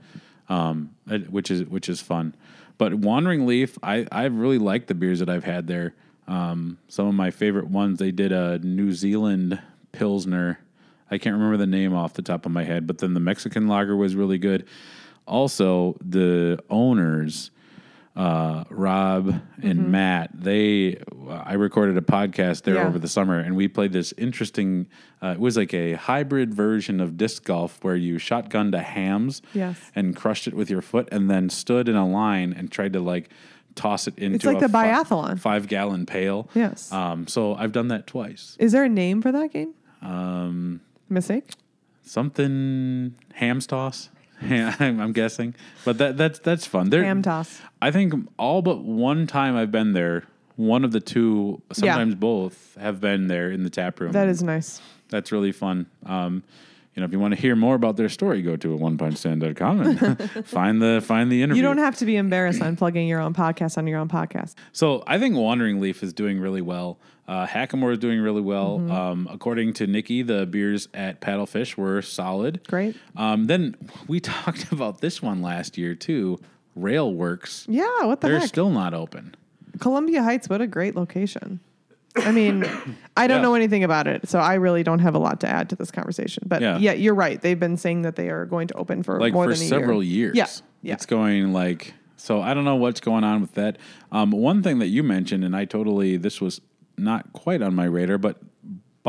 um, 0.47 0.95
which 1.29 1.51
is 1.51 1.65
which 1.65 1.89
is 1.89 2.01
fun. 2.01 2.35
But 2.77 2.93
Wandering 2.93 3.45
Leaf, 3.45 3.77
I 3.83 4.07
I 4.11 4.25
really 4.25 4.57
like 4.59 4.87
the 4.87 4.95
beers 4.95 5.19
that 5.19 5.29
I've 5.29 5.43
had 5.43 5.67
there. 5.67 5.95
Um, 6.27 6.77
some 6.87 7.07
of 7.07 7.15
my 7.15 7.31
favorite 7.31 7.67
ones. 7.67 7.99
They 7.99 8.11
did 8.11 8.31
a 8.31 8.59
New 8.59 8.93
Zealand 8.93 9.59
Pilsner. 9.91 10.59
I 11.11 11.17
can't 11.17 11.33
remember 11.33 11.57
the 11.57 11.65
name 11.65 11.93
off 11.95 12.13
the 12.13 12.21
top 12.21 12.45
of 12.45 12.51
my 12.51 12.63
head, 12.63 12.85
but 12.85 12.99
then 12.99 13.15
the 13.15 13.19
Mexican 13.19 13.67
lager 13.67 13.95
was 13.95 14.15
really 14.15 14.37
good. 14.37 14.67
Also, 15.25 15.97
the 16.01 16.59
owners, 16.69 17.49
uh, 18.19 18.65
Rob 18.69 19.41
and 19.63 19.91
Matt, 19.91 20.29
they 20.33 21.01
I 21.29 21.53
recorded 21.53 21.97
a 21.97 22.01
podcast 22.01 22.63
there 22.63 22.75
Yeah. 22.75 22.87
over 22.87 22.99
the 22.99 23.07
summer, 23.07 23.39
and 23.39 23.55
we 23.55 23.67
played 23.69 23.93
this 23.93 24.13
interesting. 24.17 24.87
Uh, 25.23 25.27
it 25.29 25.39
was 25.39 25.55
like 25.55 25.73
a 25.73 25.93
hybrid 25.93 26.53
version 26.53 26.99
of 26.99 27.15
disc 27.17 27.43
golf 27.45 27.81
where 27.83 27.95
you 27.95 28.15
shotgunned 28.17 28.73
a 28.75 28.81
Hamm's 28.81 29.41
Yes. 29.53 29.79
and 29.95 30.15
crushed 30.15 30.47
it 30.47 30.53
with 30.53 30.69
your 30.69 30.81
foot, 30.81 31.07
and 31.11 31.29
then 31.29 31.49
stood 31.49 31.87
in 31.87 31.95
a 31.95 32.07
line 32.07 32.51
and 32.57 32.69
tried 32.71 32.93
to 32.93 32.99
like 32.99 33.29
toss 33.75 34.07
it 34.07 34.17
into 34.17 34.35
It's 34.35 34.45
like 34.45 34.57
a 34.57 34.67
the 34.67 34.73
biathlon. 34.77 35.39
five 35.39 35.67
gallon 35.67 36.05
pail. 36.05 36.49
Yes. 36.53 36.91
Um, 36.91 37.25
so 37.27 37.55
I've 37.55 37.71
done 37.71 37.87
that 37.87 38.05
twice. 38.07 38.57
is 38.59 38.73
there 38.73 38.83
a 38.83 38.89
name 38.89 39.21
for 39.21 39.31
that 39.31 39.53
game? 39.53 39.73
Um, 40.01 40.81
Mistake. 41.07 41.45
something 42.01 43.15
Hamm's 43.35 43.65
toss. 43.67 44.09
Yeah, 44.49 44.75
I'm, 44.79 44.99
I'm 45.01 45.11
guessing, 45.11 45.53
but 45.83 45.97
that 45.97 46.17
that's 46.17 46.39
that's 46.39 46.65
fun. 46.65 46.89
There, 46.89 47.03
Ham 47.03 47.21
toss. 47.21 47.59
I 47.81 47.91
think 47.91 48.13
all 48.37 48.61
but 48.61 48.81
one 48.83 49.27
time 49.27 49.55
I've 49.57 49.71
been 49.71 49.93
there, 49.93 50.23
one 50.55 50.85
of 50.85 50.91
the 50.91 51.01
two, 51.01 51.61
sometimes 51.73 52.15
both, 52.15 52.77
have 52.79 53.01
been 53.01 53.27
there 53.27 53.51
in 53.51 53.63
the 53.63 53.69
tap 53.69 53.99
room. 53.99 54.13
That 54.13 54.29
is 54.29 54.41
nice. 54.41 54.81
that's 55.09 55.31
really 55.31 55.51
fun. 55.51 55.87
Um, 56.05 56.43
you 56.95 57.01
know, 57.01 57.05
if 57.05 57.11
you 57.11 57.19
want 57.19 57.33
to 57.33 57.39
hear 57.39 57.55
more 57.55 57.75
about 57.75 57.95
their 57.97 58.09
story, 58.09 58.41
go 58.41 58.55
to 58.57 58.77
onepintstand.com 58.77 59.81
and 59.81 60.31
find 60.45 60.81
the 60.81 61.01
find 61.05 61.31
the 61.31 61.43
interview. 61.43 61.61
You 61.61 61.67
don't 61.67 61.77
have 61.77 61.95
to 61.97 62.05
be 62.05 62.15
embarrassed 62.15 62.61
on 62.61 62.75
plugging 62.75 63.07
your 63.07 63.21
own 63.21 63.33
podcast 63.33 63.77
on 63.77 63.87
your 63.87 63.99
own 63.99 64.09
podcast. 64.09 64.55
So 64.73 65.03
I 65.07 65.19
think 65.19 65.35
Wandering 65.35 65.79
Leaf 65.79 66.03
is 66.03 66.13
doing 66.13 66.39
really 66.39 66.61
well. 66.61 66.97
Uh, 67.29 67.45
Hackamore 67.45 67.91
is 67.93 67.99
doing 67.99 68.19
really 68.19 68.41
well. 68.41 68.79
Mm-hmm. 68.79 68.91
Um, 68.91 69.29
according 69.31 69.73
to 69.73 69.85
Nikki, 69.85 70.23
the 70.23 70.47
beers 70.47 70.87
at 70.95 71.21
Paddlefish 71.21 71.77
were 71.77 72.01
solid. 72.01 72.61
Great. 72.67 72.95
Um, 73.15 73.45
then 73.45 73.75
we 74.07 74.19
talked 74.35 74.71
about 74.71 74.99
this 75.01 75.21
one 75.21 75.39
last 75.43 75.77
year 75.77 75.93
too. 75.93 76.39
Railworks. 76.77 77.65
Yeah. 77.67 77.83
What 78.05 78.21
the 78.21 78.27
hell? 78.27 78.31
They're 78.33 78.39
heck? 78.39 78.47
still 78.49 78.71
not 78.71 78.93
open. 78.95 79.35
Columbia 79.79 80.23
Heights. 80.23 80.49
What 80.49 80.59
a 80.61 80.67
great 80.67 80.95
location. 80.95 81.59
I 82.15 82.31
mean, 82.31 82.65
I 83.15 83.27
don't 83.27 83.37
Yeah. 83.37 83.41
know 83.43 83.53
anything 83.53 83.83
about 83.83 84.07
it, 84.07 84.27
so 84.27 84.39
I 84.39 84.55
really 84.55 84.81
don't 84.81 84.99
have 84.99 85.13
a 85.13 85.19
lot 85.19 85.39
to 85.41 85.47
add 85.47 85.69
to 85.69 85.75
this 85.75 85.91
conversation. 85.91 86.43
But 86.47 86.61
Yeah. 86.63 86.77
yeah, 86.79 86.93
you're 86.93 87.13
right. 87.13 87.39
They've 87.39 87.59
been 87.59 87.77
saying 87.77 88.01
that 88.01 88.15
they 88.15 88.29
are 88.29 88.45
going 88.47 88.67
to 88.69 88.73
open 88.73 89.03
for 89.03 89.19
Like 89.19 89.33
more 89.33 89.45
for 89.45 89.53
than 89.53 89.61
a 89.63 89.67
several 89.67 90.01
year. 90.03 90.33
years. 90.33 90.35
Yeah. 90.35 90.47
Yeah. 90.81 90.93
It's 90.95 91.05
going 91.05 91.53
like 91.53 91.93
so. 92.17 92.41
I 92.41 92.53
don't 92.55 92.65
know 92.65 92.75
what's 92.75 92.99
going 92.99 93.23
on 93.23 93.41
with 93.41 93.53
that. 93.53 93.77
Um, 94.11 94.31
one 94.31 94.63
thing 94.63 94.79
that 94.79 94.87
you 94.87 95.03
mentioned, 95.03 95.43
and 95.43 95.55
I 95.55 95.65
totally 95.65 96.17
this 96.17 96.41
was 96.41 96.59
not 96.99 97.33
quite 97.33 97.61
on 97.61 97.75
my 97.75 97.85
radar, 97.85 98.17
but 98.17 98.37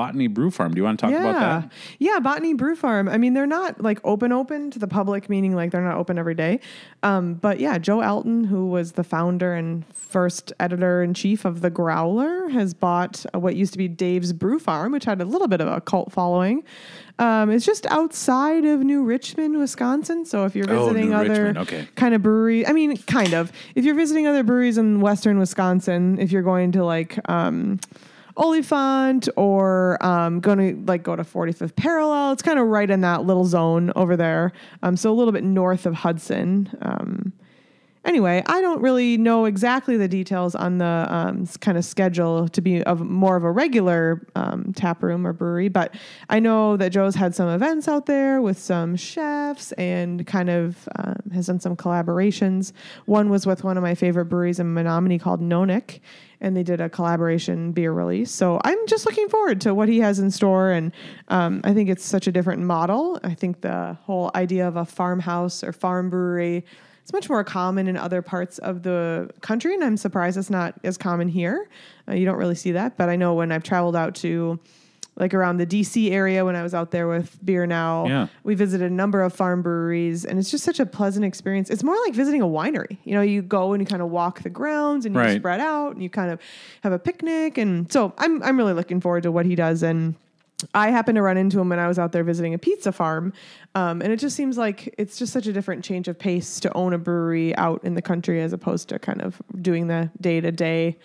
Botany 0.01 0.28
Brew 0.28 0.51
Farm. 0.51 0.72
Do 0.72 0.78
you 0.78 0.84
want 0.84 0.98
to 0.98 1.07
talk 1.07 1.14
about 1.14 1.38
that? 1.40 1.72
Yeah, 1.98 2.20
Botany 2.20 2.55
Brew 2.55 2.74
Farm. 2.74 3.07
I 3.07 3.18
mean, 3.18 3.34
they're 3.34 3.46
not 3.46 3.82
like 3.82 3.98
open 4.03 4.32
open 4.32 4.70
to 4.70 4.78
the 4.78 4.88
public, 4.88 5.28
meaning 5.28 5.55
like 5.55 5.72
they're 5.72 5.82
not 5.82 5.98
open 5.98 6.18
every 6.18 6.34
day. 6.34 6.61
Um, 7.03 7.34
but 7.34 7.61
yeah, 7.61 7.76
Joe 7.76 8.03
Alton, 8.03 8.44
who 8.44 8.66
was 8.66 8.92
the 8.92 9.05
founder 9.05 9.53
and 9.55 9.84
first 9.94 10.55
editor 10.59 11.03
in 11.03 11.12
chief 11.12 11.44
of 11.44 11.61
the 11.61 11.68
Growler, 11.68 12.48
has 12.48 12.72
bought 12.72 13.26
what 13.34 13.57
used 13.57 13.72
to 13.72 13.78
be 13.78 13.88
Dave's 13.88 14.32
Brew 14.32 14.59
Farm, 14.59 14.92
which 14.92 15.05
had 15.05 15.20
a 15.20 15.26
little 15.26 15.48
bit 15.48 15.61
of 15.61 15.68
a 15.68 15.82
cult 15.82 16.11
following. 16.12 16.64
Um, 17.18 17.51
it's 17.51 17.66
just 17.66 17.84
outside 17.86 18.64
of 18.64 18.80
New 18.80 19.05
Richmond, 19.05 19.59
Wisconsin. 19.59 20.24
So 20.24 20.46
if 20.46 20.57
you're 20.57 20.70
Oh, 20.70 20.84
visiting 20.88 21.11
New 21.11 21.16
other 21.16 21.55
okay. 21.59 21.86
kind 21.94 22.14
of 22.14 22.22
brewery, 22.22 22.66
I 22.66 22.72
mean, 22.72 22.96
kind 22.96 23.34
of. 23.34 23.53
If 23.74 23.84
you're 23.84 23.94
visiting 23.94 24.26
other 24.26 24.42
breweries 24.42 24.78
in 24.78 25.01
Western 25.03 25.38
Wisconsin, 25.38 26.18
if 26.18 26.32
you're 26.32 26.40
going 26.40 26.72
to 26.72 26.82
like 26.82 27.18
um, 27.28 27.78
Olifant 28.36 29.28
or 29.36 30.04
um, 30.04 30.40
going 30.40 30.58
to 30.58 30.90
like 30.90 31.02
go 31.02 31.16
to 31.16 31.22
45th 31.22 31.76
Parallel. 31.76 32.32
It's 32.32 32.42
kind 32.42 32.58
of 32.58 32.66
right 32.66 32.90
in 32.90 33.00
that 33.02 33.24
little 33.24 33.44
zone 33.44 33.92
over 33.96 34.16
there. 34.16 34.52
Um, 34.82 34.96
so 34.96 35.10
a 35.10 35.14
little 35.14 35.32
bit 35.32 35.44
north 35.44 35.86
of 35.86 35.94
Hudson. 35.94 36.70
Um, 36.82 37.32
anyway, 38.05 38.42
I 38.46 38.61
don't 38.61 38.80
really 38.80 39.16
know 39.18 39.44
exactly 39.44 39.96
the 39.96 40.09
details 40.09 40.55
on 40.55 40.78
the 40.78 41.07
um, 41.09 41.46
kind 41.61 41.76
of 41.76 41.84
schedule 41.84 42.48
to 42.48 42.61
be 42.61 42.82
of 42.84 43.01
more 43.01 43.36
of 43.36 43.44
a 43.44 43.51
regular 43.51 44.26
um, 44.34 44.72
tap 44.74 45.03
room 45.03 45.26
or 45.26 45.32
brewery, 45.32 45.68
but 45.68 45.94
I 46.28 46.40
know 46.40 46.76
that 46.76 46.90
Joe's 46.90 47.14
had 47.14 47.34
some 47.34 47.48
events 47.48 47.88
out 47.88 48.07
there 48.07 48.40
with 48.40 48.59
some 48.59 48.96
chefs 48.96 49.72
and 49.72 50.26
kind 50.26 50.51
of 50.51 50.88
um, 50.96 51.16
has 51.32 51.46
done 51.46 51.61
some 51.61 51.76
collaborations. 51.76 52.72
One 53.07 53.28
was 53.28 53.46
with 53.46 53.64
one 53.64 53.76
of 53.76 53.82
my 53.82 53.94
favorite 53.94 54.26
breweries 54.26 54.61
in 54.61 54.74
Menomonie 54.74 55.20
called 55.20 55.40
Nonic, 55.40 56.01
and 56.40 56.57
they 56.57 56.62
did 56.62 56.80
a 56.80 56.88
collaboration 56.88 57.72
beer 57.72 57.92
release. 57.92 58.30
So 58.30 58.61
I'm 58.64 58.86
just 58.86 59.05
looking 59.05 59.28
forward 59.28 59.61
to 59.62 59.74
what 59.74 59.88
he 59.88 59.98
has 60.01 60.18
in 60.18 60.30
store, 60.30 60.70
and 60.70 60.92
um, 61.28 61.61
I 61.64 61.74
think 61.74 61.90
it's 61.90 62.05
such 62.05 62.26
a 62.26 62.32
different 62.32 62.62
model. 62.62 63.20
I 63.22 63.34
think 63.34 63.61
the 63.61 63.98
whole 64.03 64.30
idea 64.34 64.66
of 64.66 64.76
a 64.76 64.84
farmhouse 64.84 65.62
or 65.62 65.72
farm 65.72 66.09
brewery 66.09 66.64
it's 67.11 67.12
much 67.12 67.28
more 67.28 67.42
common 67.42 67.88
in 67.88 67.96
other 67.96 68.22
parts 68.22 68.58
of 68.58 68.84
the 68.84 69.28
country, 69.40 69.74
and 69.74 69.82
I'm 69.82 69.96
surprised 69.96 70.38
it's 70.38 70.48
not 70.48 70.74
as 70.84 70.96
common 70.96 71.26
here. 71.26 71.68
Uh, 72.08 72.12
you 72.14 72.24
don't 72.24 72.36
really 72.36 72.54
see 72.54 72.70
that, 72.72 72.96
but 72.96 73.08
I 73.08 73.16
know 73.16 73.34
when 73.34 73.50
I've 73.50 73.64
traveled 73.64 73.96
out 73.96 74.14
to 74.16 74.61
like 75.16 75.34
around 75.34 75.56
the 75.56 75.66
DC 75.66 76.12
area 76.12 76.44
when 76.44 76.54
I 76.54 76.62
was 76.62 76.72
out 76.72 76.92
there 76.92 77.08
with 77.08 77.36
Beer 77.44 77.66
Now, 77.66 78.06
Yeah. 78.06 78.26
we 78.44 78.54
visited 78.54 78.90
a 78.92 78.94
number 78.94 79.22
of 79.22 79.32
farm 79.32 79.61
breweries, 79.61 80.24
and 80.24 80.38
it's 80.38 80.52
just 80.52 80.62
such 80.62 80.78
a 80.78 80.86
pleasant 80.86 81.24
experience. 81.24 81.68
It's 81.68 81.82
more 81.82 81.96
like 82.06 82.14
visiting 82.14 82.42
a 82.42 82.46
winery. 82.46 82.98
You 83.02 83.14
know, 83.16 83.22
you 83.22 83.42
go 83.42 83.72
and 83.72 83.82
you 83.82 83.86
kind 83.86 84.02
of 84.02 84.08
walk 84.11 84.42
the 84.42 84.48
grounds 84.50 85.04
and 85.04 85.12
you 85.16 85.20
Right. 85.20 85.36
spread 85.36 85.58
out 85.58 85.94
and 85.94 86.02
you 86.04 86.11
kind 86.11 86.30
of 86.30 86.38
have 86.82 86.92
a 86.92 86.98
picnic, 86.98 87.58
and 87.58 87.90
so 87.92 88.14
I'm 88.18 88.40
I'm 88.44 88.56
really 88.56 88.72
looking 88.72 89.00
forward 89.00 89.24
to 89.24 89.32
what 89.32 89.46
he 89.46 89.56
does 89.56 89.82
and. 89.82 90.14
I 90.74 90.90
happened 90.90 91.16
to 91.16 91.22
run 91.22 91.36
into 91.36 91.61
him 91.61 91.68
when 91.68 91.78
I 91.78 91.88
was 91.88 91.98
out 91.98 92.12
there 92.12 92.24
visiting 92.24 92.54
a 92.54 92.58
pizza 92.58 92.92
farm, 92.92 93.32
um, 93.74 94.02
and 94.02 94.12
it 94.12 94.16
just 94.18 94.36
seems 94.36 94.56
like 94.58 94.94
it's 94.98 95.18
just 95.18 95.32
such 95.32 95.46
a 95.46 95.52
different 95.52 95.84
change 95.84 96.08
of 96.08 96.18
pace 96.18 96.61
to 96.61 96.72
own 96.74 96.92
a 96.92 96.98
brewery 96.98 97.54
out 97.56 97.82
in 97.84 97.94
the 97.94 98.02
country 98.02 98.40
as 98.42 98.52
opposed 98.52 98.88
to 98.90 98.98
kind 98.98 99.22
of 99.22 99.40
doing 99.61 99.86
the 99.88 100.11
day 100.20 100.40
to 100.40 100.50
day 100.52 100.98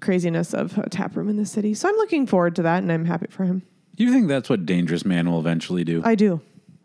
craziness 0.00 0.54
of 0.54 0.78
a 0.78 0.88
tap 0.88 1.16
room 1.16 1.28
in 1.28 1.36
the 1.36 1.46
city. 1.46 1.74
So 1.74 1.88
I'm 1.88 1.96
looking 1.96 2.26
forward 2.26 2.54
to 2.56 2.62
that, 2.62 2.82
and 2.82 2.90
I'm 2.92 3.04
happy 3.04 3.26
for 3.30 3.44
him. 3.44 3.62
Do 3.96 4.04
you 4.04 4.12
think 4.12 4.28
that's 4.28 4.48
what 4.48 4.64
Dangerous 4.64 5.04
Man 5.04 5.28
will 5.30 5.40
eventually 5.40 5.82
do? 5.84 6.02
I, 6.04 6.14
do. 6.14 6.40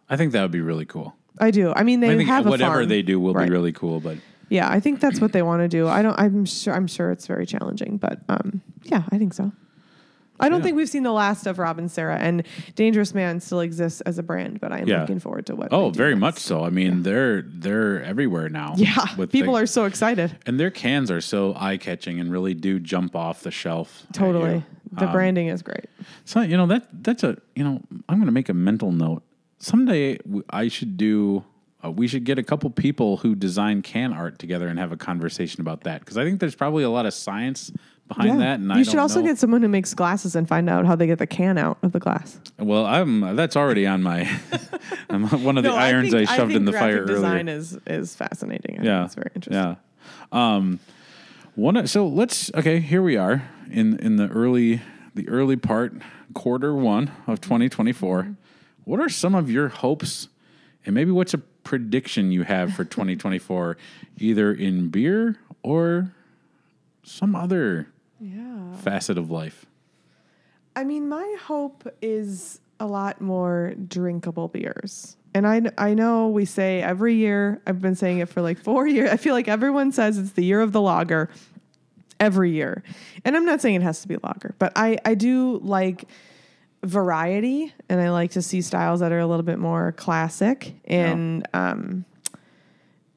I 0.09 0.17
think 0.17 0.31
that 0.33 0.41
would 0.41 0.51
be 0.51 0.61
really 0.61 0.85
cool. 0.85 1.15
I 1.39 1.51
do. 1.51 1.73
I 1.75 1.83
mean, 1.83 1.99
they 1.99 2.11
I 2.11 2.17
think 2.17 2.29
have 2.29 2.45
a 2.45 2.49
whatever 2.49 2.75
farm. 2.77 2.89
they 2.89 3.01
do 3.03 3.19
will 3.19 3.33
Right. 3.33 3.45
be 3.45 3.51
really 3.51 3.71
cool, 3.71 3.99
but 3.99 4.17
Yeah, 4.49 4.69
I 4.69 4.79
think 4.79 4.99
that's 4.99 5.19
what 5.19 5.31
they 5.31 5.41
want 5.41 5.61
to 5.61 5.67
do. 5.67 5.87
I 5.87 6.01
don't. 6.01 6.17
I'm 6.19 6.45
sure. 6.45 6.73
I'm 6.73 6.87
sure 6.87 7.11
it's 7.11 7.25
very 7.27 7.45
challenging, 7.45 7.97
but 7.97 8.19
um, 8.29 8.61
yeah, 8.83 9.03
I 9.11 9.17
think 9.17 9.33
so. 9.33 9.51
I 10.39 10.49
don't 10.49 10.59
Yeah. 10.59 10.63
think 10.65 10.77
we've 10.77 10.89
seen 10.89 11.03
the 11.03 11.11
last 11.11 11.45
of 11.45 11.59
Rob 11.59 11.77
and 11.77 11.89
Sarah, 11.91 12.17
and 12.17 12.43
Dangerous 12.75 13.13
Man 13.13 13.39
still 13.39 13.59
exists 13.61 14.01
as 14.01 14.17
a 14.17 14.23
brand, 14.23 14.59
but 14.59 14.71
I 14.71 14.79
am 14.79 14.87
Yeah. 14.87 15.01
looking 15.01 15.19
forward 15.19 15.45
to 15.45 15.55
what. 15.55 15.69
oh, 15.71 15.89
very 15.91 16.11
next. 16.15 16.21
much 16.21 16.39
so. 16.39 16.63
I 16.65 16.69
mean, 16.69 17.03
they're 17.03 17.43
they're 17.43 18.03
everywhere 18.03 18.49
now. 18.49 18.73
Yeah, 18.77 19.05
people 19.29 19.53
the- 19.53 19.61
are 19.61 19.65
so 19.67 19.85
excited. 19.85 20.35
and 20.45 20.59
their 20.59 20.71
cans 20.71 21.11
are 21.11 21.21
so 21.21 21.53
eye 21.55 21.77
catching 21.77 22.19
and 22.19 22.31
really 22.31 22.53
do 22.55 22.79
jump 22.79 23.15
off 23.15 23.43
the 23.43 23.51
shelf. 23.51 24.05
Totally, 24.11 24.63
the 24.91 25.07
branding 25.07 25.47
is 25.47 25.61
great. 25.61 25.85
So 26.25 26.41
you 26.41 26.57
know 26.57 26.65
that 26.67 26.87
that's 27.03 27.23
a 27.23 27.37
you 27.55 27.63
know 27.63 27.81
I'm 28.09 28.17
going 28.17 28.25
to 28.25 28.31
make 28.33 28.49
a 28.49 28.53
mental 28.55 28.91
note. 28.91 29.23
Someday 29.59 30.17
I 30.49 30.67
should 30.67 30.97
do. 30.97 31.43
Uh, 31.85 31.91
we 31.91 32.07
should 32.07 32.23
get 32.23 32.39
a 32.39 32.43
couple 32.43 32.69
people 32.69 33.17
who 33.17 33.35
design 33.35 33.81
can 33.81 34.13
art 34.13 34.39
together 34.39 34.67
and 34.69 34.79
have 34.79 34.91
a 34.93 34.97
conversation 34.97 35.59
about 35.61 35.81
that 35.81 35.99
because 35.99 36.17
I 36.17 36.23
think 36.23 36.39
there's 36.39 36.55
probably 36.55 36.83
a 36.83 36.89
lot 36.89 37.05
of 37.05 37.13
science 37.13 37.71
behind 38.07 38.41
that. 38.41 38.59
And 38.59 38.67
you 38.67 38.73
I 38.73 38.83
should 38.83 38.93
don't 38.93 39.01
also 39.01 39.21
know. 39.21 39.27
get 39.27 39.37
someone 39.37 39.61
who 39.61 39.67
makes 39.67 39.93
glasses 39.93 40.35
and 40.35 40.47
find 40.47 40.69
out 40.69 40.85
how 40.85 40.95
they 40.95 41.07
get 41.07 41.19
the 41.19 41.27
can 41.27 41.57
out 41.57 41.77
of 41.83 41.91
the 41.91 41.99
glass. 41.99 42.39
Well, 42.59 42.85
I'm 42.85 43.35
that's 43.35 43.55
already 43.55 43.87
on 43.87 44.03
my. 44.03 44.29
I'm 45.09 45.27
one 45.43 45.57
of 45.57 45.63
the 45.63 45.71
irons 45.71 46.13
I, 46.13 46.25
shoved 46.25 46.53
in 46.53 46.65
the 46.65 46.73
fire 46.73 47.05
design 47.05 47.49
earlier. 47.49 47.57
is 47.57 47.77
is 47.87 48.15
fascinating. 48.15 48.79
I 48.81 48.83
yeah, 48.83 48.97
think 48.99 49.05
it's 49.05 49.15
very 49.15 49.31
interesting. 49.35 49.53
Yeah. 49.53 50.55
Um, 50.55 50.79
one. 51.55 51.87
So 51.87 52.07
let's. 52.07 52.53
Okay, 52.53 52.79
here 52.79 53.01
we 53.01 53.17
are 53.17 53.49
in 53.69 53.97
in 53.99 54.17
the 54.17 54.27
early 54.27 54.81
the 55.15 55.27
early 55.29 55.55
part 55.55 55.93
quarter 56.33 56.75
one 56.75 57.11
of 57.27 57.41
2024. 57.41 58.23
Mm-hmm. 58.23 58.33
What 58.85 58.99
are 58.99 59.09
some 59.09 59.33
of 59.33 59.49
your 59.49 59.69
hopes, 59.69 60.27
and 60.85 60.93
maybe 60.93 61.11
what's 61.11 61.33
a 61.33 61.37
prediction 61.37 62.31
you 62.31 62.43
have 62.43 62.73
for 62.73 62.83
2024, 62.83 63.77
either 64.17 64.53
in 64.53 64.89
beer 64.89 65.37
or 65.61 66.11
some 67.03 67.35
other 67.35 67.92
Yeah. 68.23 68.75
facet 68.77 69.17
of 69.17 69.29
life. 69.29 69.65
I 70.75 70.83
mean, 70.83 71.09
my 71.09 71.35
hope 71.41 71.87
is 72.01 72.61
a 72.79 72.87
lot 72.87 73.21
more 73.21 73.73
drinkable 73.87 74.47
beers. 74.47 75.17
And 75.35 75.47
I, 75.47 75.61
I 75.77 75.93
know 75.93 76.29
we 76.29 76.45
say 76.45 76.81
every 76.81 77.15
year, 77.15 77.61
I've 77.67 77.81
been 77.81 77.95
saying 77.95 78.19
it 78.19 78.29
for 78.29 78.41
like 78.41 78.57
four 78.57 78.87
years. 78.95 79.09
I 79.09 79.17
feel 79.17 79.33
like 79.33 79.47
everyone 79.47 79.91
says 79.91 80.17
it's 80.17 80.31
the 80.31 80.43
year 80.45 80.61
of 80.61 80.71
the 80.71 80.81
lager 80.81 81.29
every 82.19 82.51
year. 82.51 82.83
And 83.25 83.35
I'm 83.35 83.45
not 83.45 83.61
saying 83.61 83.75
it 83.75 83.81
has 83.81 84.01
to 84.03 84.07
be 84.07 84.15
lager, 84.23 84.55
but 84.57 84.71
I, 84.75 84.97
I 85.03 85.15
do 85.15 85.59
like 85.63 86.05
variety 86.83 87.73
and 87.89 87.99
I 87.99 88.11
like 88.11 88.31
to 88.31 88.41
see 88.41 88.61
styles 88.61 88.99
that 89.01 89.11
are 89.11 89.19
a 89.19 89.27
little 89.27 89.43
bit 89.43 89.59
more 89.59 89.91
classic. 89.93 90.75
And 90.85 91.47
um, 91.53 92.05
eh, 92.07 92.12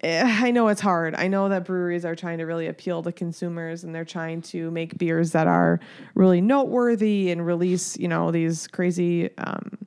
I 0.25 0.51
know 0.51 0.69
it's 0.69 0.81
hard. 0.81 1.15
I 1.15 1.29
know 1.29 1.49
that 1.49 1.65
breweries 1.65 2.05
are 2.05 2.15
trying 2.15 2.39
to 2.39 2.45
really 2.45 2.67
appeal 2.67 3.03
to 3.03 3.13
consumers 3.13 3.85
and 3.85 3.95
they're 3.95 4.05
trying 4.05 4.43
to 4.43 4.71
make 4.71 4.97
beers 4.99 5.33
that 5.33 5.47
are 5.47 5.81
really 6.15 6.41
noteworthy 6.41 7.31
and 7.31 7.45
release, 7.45 7.99
you 7.99 8.09
know, 8.09 8.31
these 8.31 8.67
crazy 8.69 9.37
um, 9.39 9.79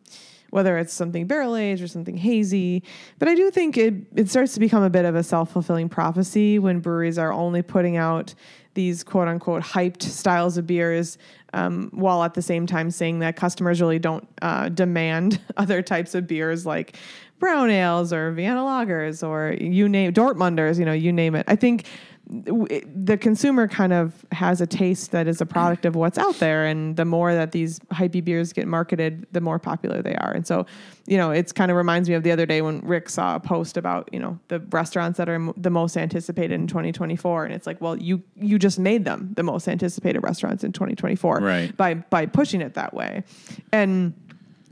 whether 0.51 0.79
it's 0.79 0.93
something 0.93 1.27
barrel 1.27 1.55
aged 1.55 1.81
or 1.81 1.87
something 1.87 2.17
hazy. 2.17 2.83
But 3.19 3.27
I 3.27 3.35
do 3.35 3.51
think 3.51 3.77
it 3.77 3.93
it 4.15 4.29
starts 4.29 4.53
to 4.55 4.59
become 4.59 4.83
a 4.83 4.89
bit 4.89 5.05
of 5.05 5.15
a 5.15 5.23
self 5.23 5.51
fulfilling 5.51 5.89
prophecy 5.89 6.59
when 6.59 6.79
breweries 6.79 7.17
are 7.17 7.31
only 7.31 7.61
putting 7.61 7.97
out 7.97 8.33
these 8.73 9.03
quote 9.03 9.27
unquote 9.27 9.61
hyped 9.61 10.03
styles 10.03 10.57
of 10.57 10.65
beers, 10.65 11.17
um, 11.53 11.89
while 11.93 12.23
at 12.23 12.33
the 12.33 12.41
same 12.41 12.65
time 12.65 12.91
saying 12.91 13.19
that 13.19 13.35
customers 13.35 13.81
really 13.81 13.99
don't 13.99 14.27
uh, 14.41 14.69
demand 14.69 15.39
other 15.57 15.81
types 15.81 16.15
of 16.15 16.27
beers 16.27 16.65
like 16.65 16.97
brown 17.39 17.69
ales 17.69 18.11
or 18.11 18.31
Vienna 18.31 18.61
lagers 18.61 19.25
or 19.25 19.55
you 19.59 19.87
name 19.87 20.13
Dortmunders, 20.13 20.77
you 20.77 20.85
know, 20.85 20.93
you 20.93 21.11
name 21.11 21.35
it. 21.35 21.45
I 21.47 21.55
think 21.55 21.85
the 22.31 23.17
consumer 23.17 23.67
kind 23.67 23.91
of 23.91 24.13
has 24.31 24.61
a 24.61 24.67
taste 24.67 25.11
that 25.11 25.27
is 25.27 25.41
a 25.41 25.45
product 25.47 25.83
of 25.85 25.95
what's 25.95 26.17
out 26.17 26.35
there 26.35 26.65
and 26.65 26.95
the 26.95 27.05
more 27.05 27.33
that 27.33 27.51
these 27.51 27.79
hypey 27.91 28.23
beers 28.23 28.53
get 28.53 28.67
marketed 28.67 29.25
the 29.31 29.41
more 29.41 29.57
popular 29.57 30.03
they 30.03 30.13
are 30.15 30.31
and 30.31 30.45
so 30.45 30.63
you 31.07 31.17
know 31.17 31.31
it's 31.31 31.51
kind 31.51 31.71
of 31.71 31.77
reminds 31.77 32.07
me 32.07 32.13
of 32.13 32.21
the 32.21 32.31
other 32.31 32.45
day 32.45 32.61
when 32.61 32.81
rick 32.81 33.09
saw 33.09 33.35
a 33.35 33.39
post 33.39 33.77
about 33.77 34.07
you 34.13 34.19
know 34.19 34.37
the 34.49 34.59
restaurants 34.71 35.17
that 35.17 35.27
are 35.27 35.51
the 35.57 35.71
most 35.71 35.97
anticipated 35.97 36.53
in 36.53 36.67
2024 36.67 37.45
and 37.45 37.53
it's 37.53 37.65
like 37.65 37.81
well 37.81 37.95
you 37.95 38.21
you 38.35 38.59
just 38.59 38.77
made 38.77 39.05
them 39.05 39.31
the 39.35 39.43
most 39.43 39.67
anticipated 39.67 40.19
restaurants 40.19 40.63
in 40.63 40.71
2024 40.71 41.37
Right. 41.39 41.75
by 41.75 41.95
by 41.95 42.27
pushing 42.27 42.61
it 42.61 42.75
that 42.75 42.93
way 42.93 43.23
and 43.71 44.13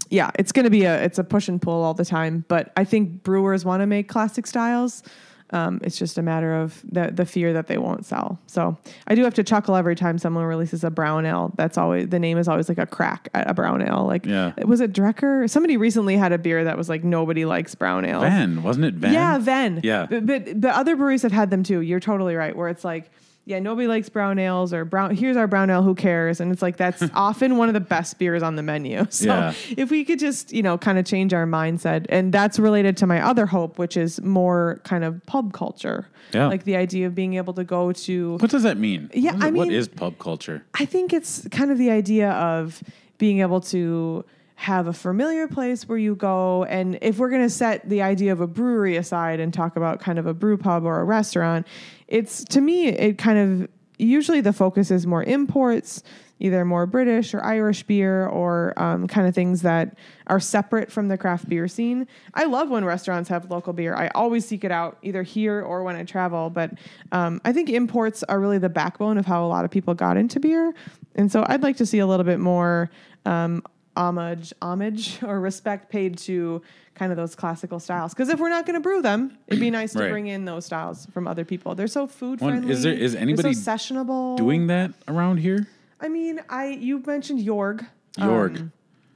yeah, 0.10 0.32
it's 0.40 0.54
going 0.54 0.64
to 0.64 0.70
be 0.70 0.86
a 0.86 1.04
it's 1.04 1.20
a 1.20 1.24
push 1.24 1.50
and 1.50 1.62
pull 1.62 1.84
all 1.84 1.94
the 1.94 2.06
time. 2.06 2.46
But 2.48 2.72
I 2.78 2.86
think 2.86 3.24
brewers 3.24 3.66
want 3.66 3.82
to 3.82 3.86
make 3.86 4.08
classic 4.08 4.48
styles. 4.48 5.04
Um, 5.52 5.80
it's 5.82 5.98
just 5.98 6.18
a 6.18 6.22
matter 6.22 6.54
of 6.56 6.82
the 6.92 7.10
the 7.12 7.26
fear 7.26 7.54
that 7.54 7.68
they 7.68 7.78
won't 7.78 8.06
sell. 8.06 8.38
So 8.48 8.78
I 9.08 9.16
do 9.16 9.24
have 9.24 9.34
to 9.36 9.44
chuckle 9.44 9.76
every 9.78 9.96
time 9.96 10.18
someone 10.18 10.44
releases 10.44 10.84
a 10.84 10.90
brown 10.92 11.26
ale. 11.26 11.54
That's 11.56 11.78
always 11.78 12.10
the 12.10 12.20
name 12.20 12.38
is 12.38 12.48
always 12.50 12.68
like 12.68 12.78
a 12.78 12.86
crack 12.86 13.30
at 13.34 13.50
a 13.50 13.54
brown 13.54 13.82
ale. 13.82 14.06
Like 14.06 14.26
Yeah. 14.26 14.52
was 14.66 14.82
it 14.82 14.92
Drecker? 14.92 15.50
Somebody 15.50 15.78
recently 15.78 16.18
had 16.18 16.34
a 16.34 16.38
beer 16.38 16.66
that 16.66 16.78
was 16.78 16.90
like 16.90 17.04
nobody 17.06 17.46
likes 17.46 17.76
brown 17.76 18.04
ale. 18.04 18.20
Van, 18.22 18.62
wasn't 18.62 18.86
it 18.86 18.96
Van? 18.96 19.14
Yeah, 19.14 19.38
Venn. 19.38 19.80
Yeah. 19.84 20.08
But, 20.10 20.26
but 20.26 20.60
but 20.62 20.72
other 20.76 20.96
breweries 20.98 21.22
have 21.22 21.32
had 21.32 21.50
them 21.50 21.64
too. 21.64 21.80
You're 21.80 22.02
totally 22.02 22.36
right. 22.36 22.54
Where 22.56 22.68
it's 22.68 22.84
like, 22.84 23.10
yeah, 23.48 23.60
nobody 23.60 23.88
likes 23.88 24.10
brown 24.10 24.38
ales 24.40 24.74
or 24.74 24.84
brown. 24.84 25.16
Here's 25.16 25.38
our 25.38 25.48
brown 25.48 25.70
ale. 25.70 25.82
Who 25.82 25.96
cares? 25.96 26.42
And 26.42 26.52
it's 26.52 26.62
like 26.62 26.76
that's 26.76 27.02
often 27.14 27.56
one 27.58 27.70
of 27.70 27.74
the 27.74 27.80
best 27.80 28.20
beers 28.20 28.44
on 28.44 28.56
the 28.58 28.62
menu. 28.64 29.06
So 29.10 29.26
Yeah. 29.28 29.54
if 29.78 29.90
we 29.90 30.04
could 30.04 30.20
just 30.20 30.52
you 30.52 30.62
know 30.62 30.78
kind 30.78 31.00
of 31.00 31.06
change 31.06 31.34
our 31.34 31.46
mindset, 31.46 32.06
and 32.10 32.34
that's 32.34 32.60
related 32.60 32.98
to 32.98 33.08
my 33.08 33.22
other 33.22 33.46
hope, 33.46 33.80
which 33.80 33.96
is 33.98 34.22
more 34.22 34.82
kind 34.84 35.04
of 35.06 35.26
pub 35.26 35.54
culture. 35.54 36.08
Yeah. 36.34 36.48
Like 36.48 36.66
the 36.66 36.76
idea 36.76 37.08
of 37.08 37.16
being 37.16 37.36
able 37.36 37.54
to 37.54 37.64
go 37.64 37.94
to 37.94 38.38
What 38.38 38.52
does 38.52 38.64
that 38.64 38.78
mean? 38.78 39.10
Yeah, 39.14 39.32
What 39.32 39.38
is, 39.42 39.44
I 39.48 39.52
mean- 39.52 39.72
is 39.72 39.88
pub 39.88 40.20
culture? 40.20 40.64
I 40.78 40.84
think 40.86 41.14
it's 41.14 41.48
kind 41.50 41.72
of 41.72 41.78
the 41.78 41.90
idea 41.90 42.32
of 42.32 42.84
being 43.18 43.40
able 43.40 43.62
to 43.62 44.26
have 44.60 44.88
a 44.88 44.94
familiar 44.94 45.48
place 45.48 45.88
where 45.88 46.00
you 46.00 46.16
go. 46.16 46.64
And 46.64 46.98
if 47.04 47.20
we're 47.20 47.30
going 47.30 47.44
to 47.44 47.50
set 47.50 47.88
the 47.88 48.02
idea 48.02 48.32
of 48.32 48.42
a 48.42 48.48
brewery 48.48 48.98
aside 48.98 49.40
and 49.40 49.54
talk 49.54 49.76
about 49.76 50.00
kind 50.00 50.18
of 50.18 50.26
a 50.26 50.34
brew 50.34 50.58
pub 50.58 50.84
or 50.84 51.00
a 51.00 51.04
restaurant, 51.04 51.68
it's 52.08 52.44
to 52.46 52.60
me, 52.60 52.88
it 52.88 53.20
kind 53.20 53.38
of 53.38 53.70
usually 54.00 54.42
the 54.42 54.52
focus 54.52 54.90
is 54.90 55.06
more 55.06 55.24
imports, 55.24 56.02
either 56.40 56.66
more 56.66 56.88
British 56.88 57.36
or 57.36 57.44
Irish 57.44 57.84
beer 57.84 58.26
or 58.26 58.74
um, 58.78 59.08
kind 59.08 59.28
of 59.28 59.36
things 59.36 59.62
that 59.62 59.96
are 60.26 60.40
separate 60.40 60.92
from 60.92 61.08
the 61.08 61.20
craft 61.20 61.48
beer 61.48 61.68
scene. 61.68 62.08
I 62.34 62.46
love 62.46 62.72
when 62.72 62.84
restaurants 62.84 63.30
have 63.30 63.52
local 63.52 63.74
beer. 63.74 63.94
I 63.94 64.08
always 64.16 64.44
seek 64.44 64.64
it 64.64 64.72
out 64.72 64.98
either 65.04 65.22
here 65.22 65.62
or 65.62 65.84
when 65.84 65.96
I 65.96 66.04
travel. 66.04 66.50
But 66.50 66.72
um, 67.12 67.42
I 67.46 67.54
think 67.54 67.70
imports 67.70 68.24
are 68.24 68.40
really 68.40 68.58
the 68.58 68.70
backbone 68.70 69.20
of 69.20 69.28
how 69.28 69.46
a 69.46 69.50
lot 69.50 69.66
of 69.66 69.72
people 69.72 69.94
got 69.94 70.18
into 70.18 70.40
beer. 70.40 70.74
And 71.14 71.32
so 71.32 71.46
I'd 71.48 71.62
like 71.62 71.78
to 71.78 71.86
see 71.86 72.00
a 72.00 72.08
little 72.08 72.26
bit 72.26 72.40
more 72.40 72.90
um, 73.28 73.62
homage, 73.98 74.54
homage 74.62 75.22
or 75.24 75.40
respect 75.40 75.90
paid 75.92 76.18
to 76.20 76.62
kind 76.96 77.12
of 77.12 77.18
those 77.18 77.36
classical 77.36 77.80
styles. 77.80 78.14
Because 78.14 78.30
if 78.30 78.40
we're 78.40 78.50
not 78.50 78.66
going 78.66 78.76
to 78.76 78.80
brew 78.80 79.02
them, 79.02 79.38
it'd 79.48 79.60
be 79.60 79.70
nice 79.70 79.94
to 79.94 80.08
bring 80.10 80.28
in 80.28 80.46
those 80.46 80.66
styles 80.66 81.06
from 81.08 81.28
other 81.28 81.46
people. 81.46 81.76
They're 81.76 81.88
so 81.88 82.08
food 82.08 82.40
One- 82.42 82.52
friendly. 82.54 82.72
is 82.72 82.84
there- 82.84 82.94
is 82.94 83.16
anybody 83.16 83.54
so 83.54 83.72
sessionable? 83.72 84.38
Doing 84.38 84.68
that 84.68 84.92
around 85.08 85.38
here? 85.38 85.68
I 86.00 86.08
mean, 86.10 86.40
I 86.50 86.68
you 86.68 87.02
mentioned 87.06 87.40
Jorg. 87.42 87.86
Yorg. 88.18 88.60
Um, 88.60 88.72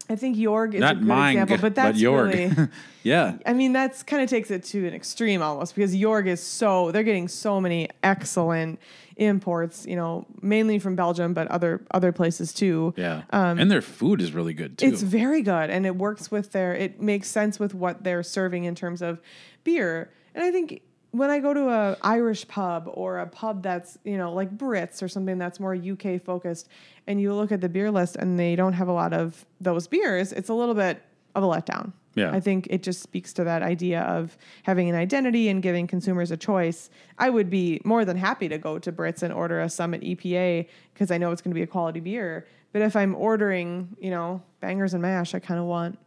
I 0.10 0.16
think 0.16 0.36
Jorg 0.36 0.74
is 0.74 0.82
a 0.84 0.94
good 0.96 1.04
mine, 1.04 1.38
example, 1.38 1.58
but 1.62 1.76
that's 1.76 2.00
Yorg. 2.02 2.34
really. 2.34 2.70
yeah. 3.04 3.38
I 3.46 3.54
mean, 3.54 3.72
that's 3.72 4.04
kind 4.04 4.22
of 4.22 4.30
takes 4.30 4.52
it 4.52 4.64
to 4.66 4.86
an 4.88 4.94
extreme 4.94 5.42
almost 5.42 5.74
because 5.74 5.96
Jorg 5.96 6.28
is 6.28 6.42
so 6.44 6.92
they're 6.92 7.04
getting 7.04 7.28
so 7.30 7.62
many 7.62 7.88
excellent 8.04 8.80
imports. 9.18 9.86
You 9.86 9.96
know, 9.96 10.26
mainly 10.42 10.80
from 10.80 10.96
Belgium, 10.96 11.34
but 11.34 11.48
other 11.48 11.86
other 11.92 12.12
places 12.12 12.54
too. 12.54 12.94
Yeah. 12.98 13.24
and 13.32 13.70
their 13.72 13.82
food 13.82 14.22
is 14.22 14.32
really 14.34 14.54
good 14.54 14.78
too. 14.78 14.88
Um, 14.88 14.94
It's 14.94 15.02
very 15.02 15.42
good, 15.42 15.70
and 15.70 15.86
it 15.86 15.96
works 15.96 16.32
with 16.32 16.52
their. 16.52 16.74
It 16.74 17.02
makes 17.02 17.28
sense 17.30 17.60
with 17.60 17.74
what 17.74 18.04
they're 18.04 18.24
serving 18.24 18.64
in 18.66 18.76
terms 18.76 19.02
of 19.02 19.22
beer. 19.64 20.12
And 20.34 20.44
I 20.44 20.52
think 20.52 20.82
when 21.12 21.30
I 21.30 21.40
go 21.40 21.54
to 21.54 21.70
a 21.70 21.98
Irish 22.02 22.48
pub 22.48 22.90
or 22.94 23.20
a 23.20 23.28
pub 23.28 23.64
that's 23.64 23.98
you 24.04 24.18
know 24.18 24.34
like 24.34 24.58
Brits 24.58 25.04
or 25.04 25.08
something 25.08 25.38
that's 25.38 25.60
more 25.60 25.76
UK 25.76 26.22
focused, 26.22 26.70
and 27.08 27.20
you 27.22 27.34
look 27.34 27.52
at 27.52 27.62
the 27.62 27.70
beer 27.70 27.92
list 27.92 28.16
and 28.16 28.40
they 28.40 28.56
don't 28.56 28.74
have 28.74 28.88
a 28.88 28.94
lot 28.94 29.14
of 29.14 29.46
those 29.60 29.88
beers, 29.88 30.32
it's 30.32 30.50
a 30.50 30.54
little 30.54 30.76
bit 30.76 31.02
of 31.36 31.44
a 31.44 31.48
letdown. 31.48 31.94
Yeah. 32.16 32.32
I 32.32 32.40
think 32.40 32.68
it 32.70 32.84
just 32.84 33.02
speaks 33.02 33.32
to 33.34 33.44
that 33.46 33.62
idea 33.62 34.02
of 34.02 34.38
having 34.64 34.90
an 34.90 34.96
identity 34.96 35.48
and 35.48 35.64
giving 35.64 35.88
consumers 35.88 36.32
a 36.32 36.38
choice. 36.38 36.90
I 37.18 37.30
would 37.30 37.50
be 37.50 37.80
more 37.86 38.04
than 38.04 38.18
happy 38.18 38.50
to 38.50 38.58
go 38.58 38.80
to 38.80 38.92
Brits 38.92 39.24
and 39.24 39.34
order 39.34 39.62
a 39.62 39.70
Summit 39.70 40.02
EPA 40.02 40.68
because 40.94 41.10
I 41.12 41.18
know 41.18 41.32
it's 41.32 41.42
going 41.42 41.52
to 41.52 41.56
be 41.56 41.62
a 41.62 41.68
quality 41.68 42.00
beer. 42.02 42.46
But 42.74 42.82
if 42.82 42.96
I'm 42.96 43.16
ordering, 43.16 43.96
you 44.00 44.10
know, 44.10 44.42
bangers 44.60 44.94
and 44.94 45.02
mash, 45.02 45.34
I 45.36 45.40
kind 45.40 45.60
of 45.60 45.66
want, 45.66 45.98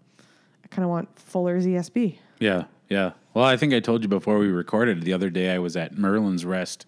I 0.63 0.69
kind 0.69 0.85
of 0.85 0.91
want 0.91 1.09
Fuller's 1.19 1.67
ESB. 1.67 2.17
Yeah, 2.39 2.65
yeah. 2.89 3.13
Well, 3.33 3.45
I 3.45 3.57
think 3.57 3.73
I 3.73 3.81
told 3.81 4.03
you 4.03 4.09
before 4.09 4.39
we 4.39 4.49
recorded 4.49 5.03
the 5.03 5.13
other 5.13 5.31
day 5.31 5.51
I 5.51 5.59
was 5.59 5.77
at 5.77 5.97
Merlin's 5.97 6.45
Rest 6.45 6.87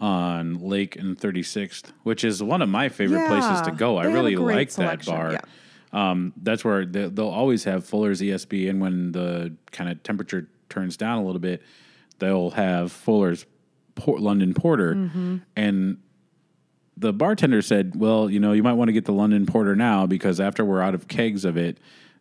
on 0.00 0.60
Lake 0.60 0.96
and 0.96 1.18
36th, 1.18 1.92
which 2.04 2.22
is 2.24 2.42
one 2.42 2.62
of 2.62 2.68
my 2.68 2.88
favorite 2.88 3.26
places 3.26 3.60
to 3.62 3.72
go. 3.72 3.98
I 3.98 4.04
they 4.04 4.10
have 4.10 4.18
a 4.18 4.22
really 4.22 4.36
like 4.36 4.68
that 4.68 4.72
selection, 4.72 5.14
bar. 5.14 5.32
yeah. 5.32 5.40
Um, 5.92 6.32
that's 6.42 6.64
where 6.64 6.84
they, 6.84 7.08
they'll 7.08 7.28
always 7.28 7.64
have 7.64 7.84
Fuller's 7.84 8.20
ESB, 8.20 8.68
and 8.68 8.80
when 8.80 9.12
the 9.12 9.54
kind 9.72 9.90
of 9.90 10.02
temperature 10.02 10.48
turns 10.68 10.96
down 10.96 11.18
a 11.18 11.24
little 11.24 11.40
bit, 11.40 11.62
they'll 12.18 12.50
have 12.50 12.92
Fuller's 12.92 13.46
Port, 13.94 14.20
London 14.20 14.54
Porter, 14.54 14.94
Mm-hmm. 14.94 15.36
and 15.56 15.98
the 16.96 17.12
bartender 17.12 17.62
said, 17.62 17.94
"Well, 17.96 18.28
you 18.28 18.40
know, 18.40 18.52
you 18.52 18.62
might 18.62 18.72
want 18.74 18.88
to 18.88 18.92
get 18.92 19.04
the 19.04 19.12
London 19.12 19.46
Porter 19.46 19.74
now 19.76 20.04
because 20.06 20.40
after 20.40 20.64
we're 20.64 20.82
out 20.82 20.94
of 20.94 21.06
kegs 21.08 21.44
of 21.44 21.56
it, 21.56 21.78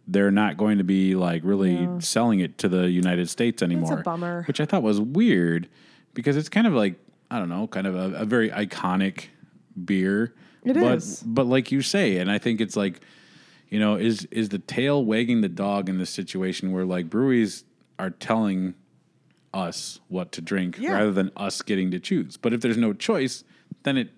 they're 0.07 0.31
not 0.31 0.55
going 0.55 0.77
to 0.77 0.83
be 0.83 1.15
like 1.15 1.41
really 1.43 1.87
selling 1.99 2.39
it 2.39 2.57
to 2.59 2.69
the 2.69 2.89
United 2.89 3.29
States 3.29 3.61
anymore." 3.61 4.01
bummer. 4.03 4.43
Which 4.47 4.61
I 4.61 4.65
thought 4.65 4.83
was 4.83 5.01
weird 5.01 5.67
because 6.13 6.37
it's 6.37 6.49
kind 6.49 6.67
of 6.67 6.73
like 6.73 6.95
I 7.29 7.39
don't 7.39 7.49
know, 7.49 7.67
kind 7.67 7.85
of 7.87 7.95
a, 7.95 8.21
a 8.21 8.25
very 8.25 8.49
iconic 8.49 9.25
beer. 9.83 10.33
It 10.63 10.73
but, 10.75 10.97
is. 10.97 11.21
but 11.25 11.45
like 11.47 11.71
you 11.71 11.81
say, 11.81 12.17
and 12.17 12.31
I 12.31 12.37
think 12.37 12.61
it's 12.61 12.75
like, 12.75 13.01
you 13.69 13.79
know, 13.79 13.95
is 13.95 14.25
is 14.31 14.49
the 14.49 14.59
tail 14.59 15.03
wagging 15.03 15.41
the 15.41 15.49
dog 15.49 15.89
in 15.89 15.97
this 15.97 16.09
situation 16.09 16.71
where 16.71 16.85
like 16.85 17.09
breweries 17.09 17.63
are 17.99 18.09
telling 18.09 18.75
us 19.53 19.99
what 20.07 20.31
to 20.33 20.41
drink 20.41 20.77
Yeah. 20.79 20.93
rather 20.93 21.11
than 21.11 21.31
us 21.35 21.61
getting 21.61 21.91
to 21.91 21.99
choose. 21.99 22.37
But 22.37 22.53
if 22.53 22.61
there's 22.61 22.77
no 22.77 22.93
choice, 22.93 23.43
then 23.83 23.97
it 23.97 24.09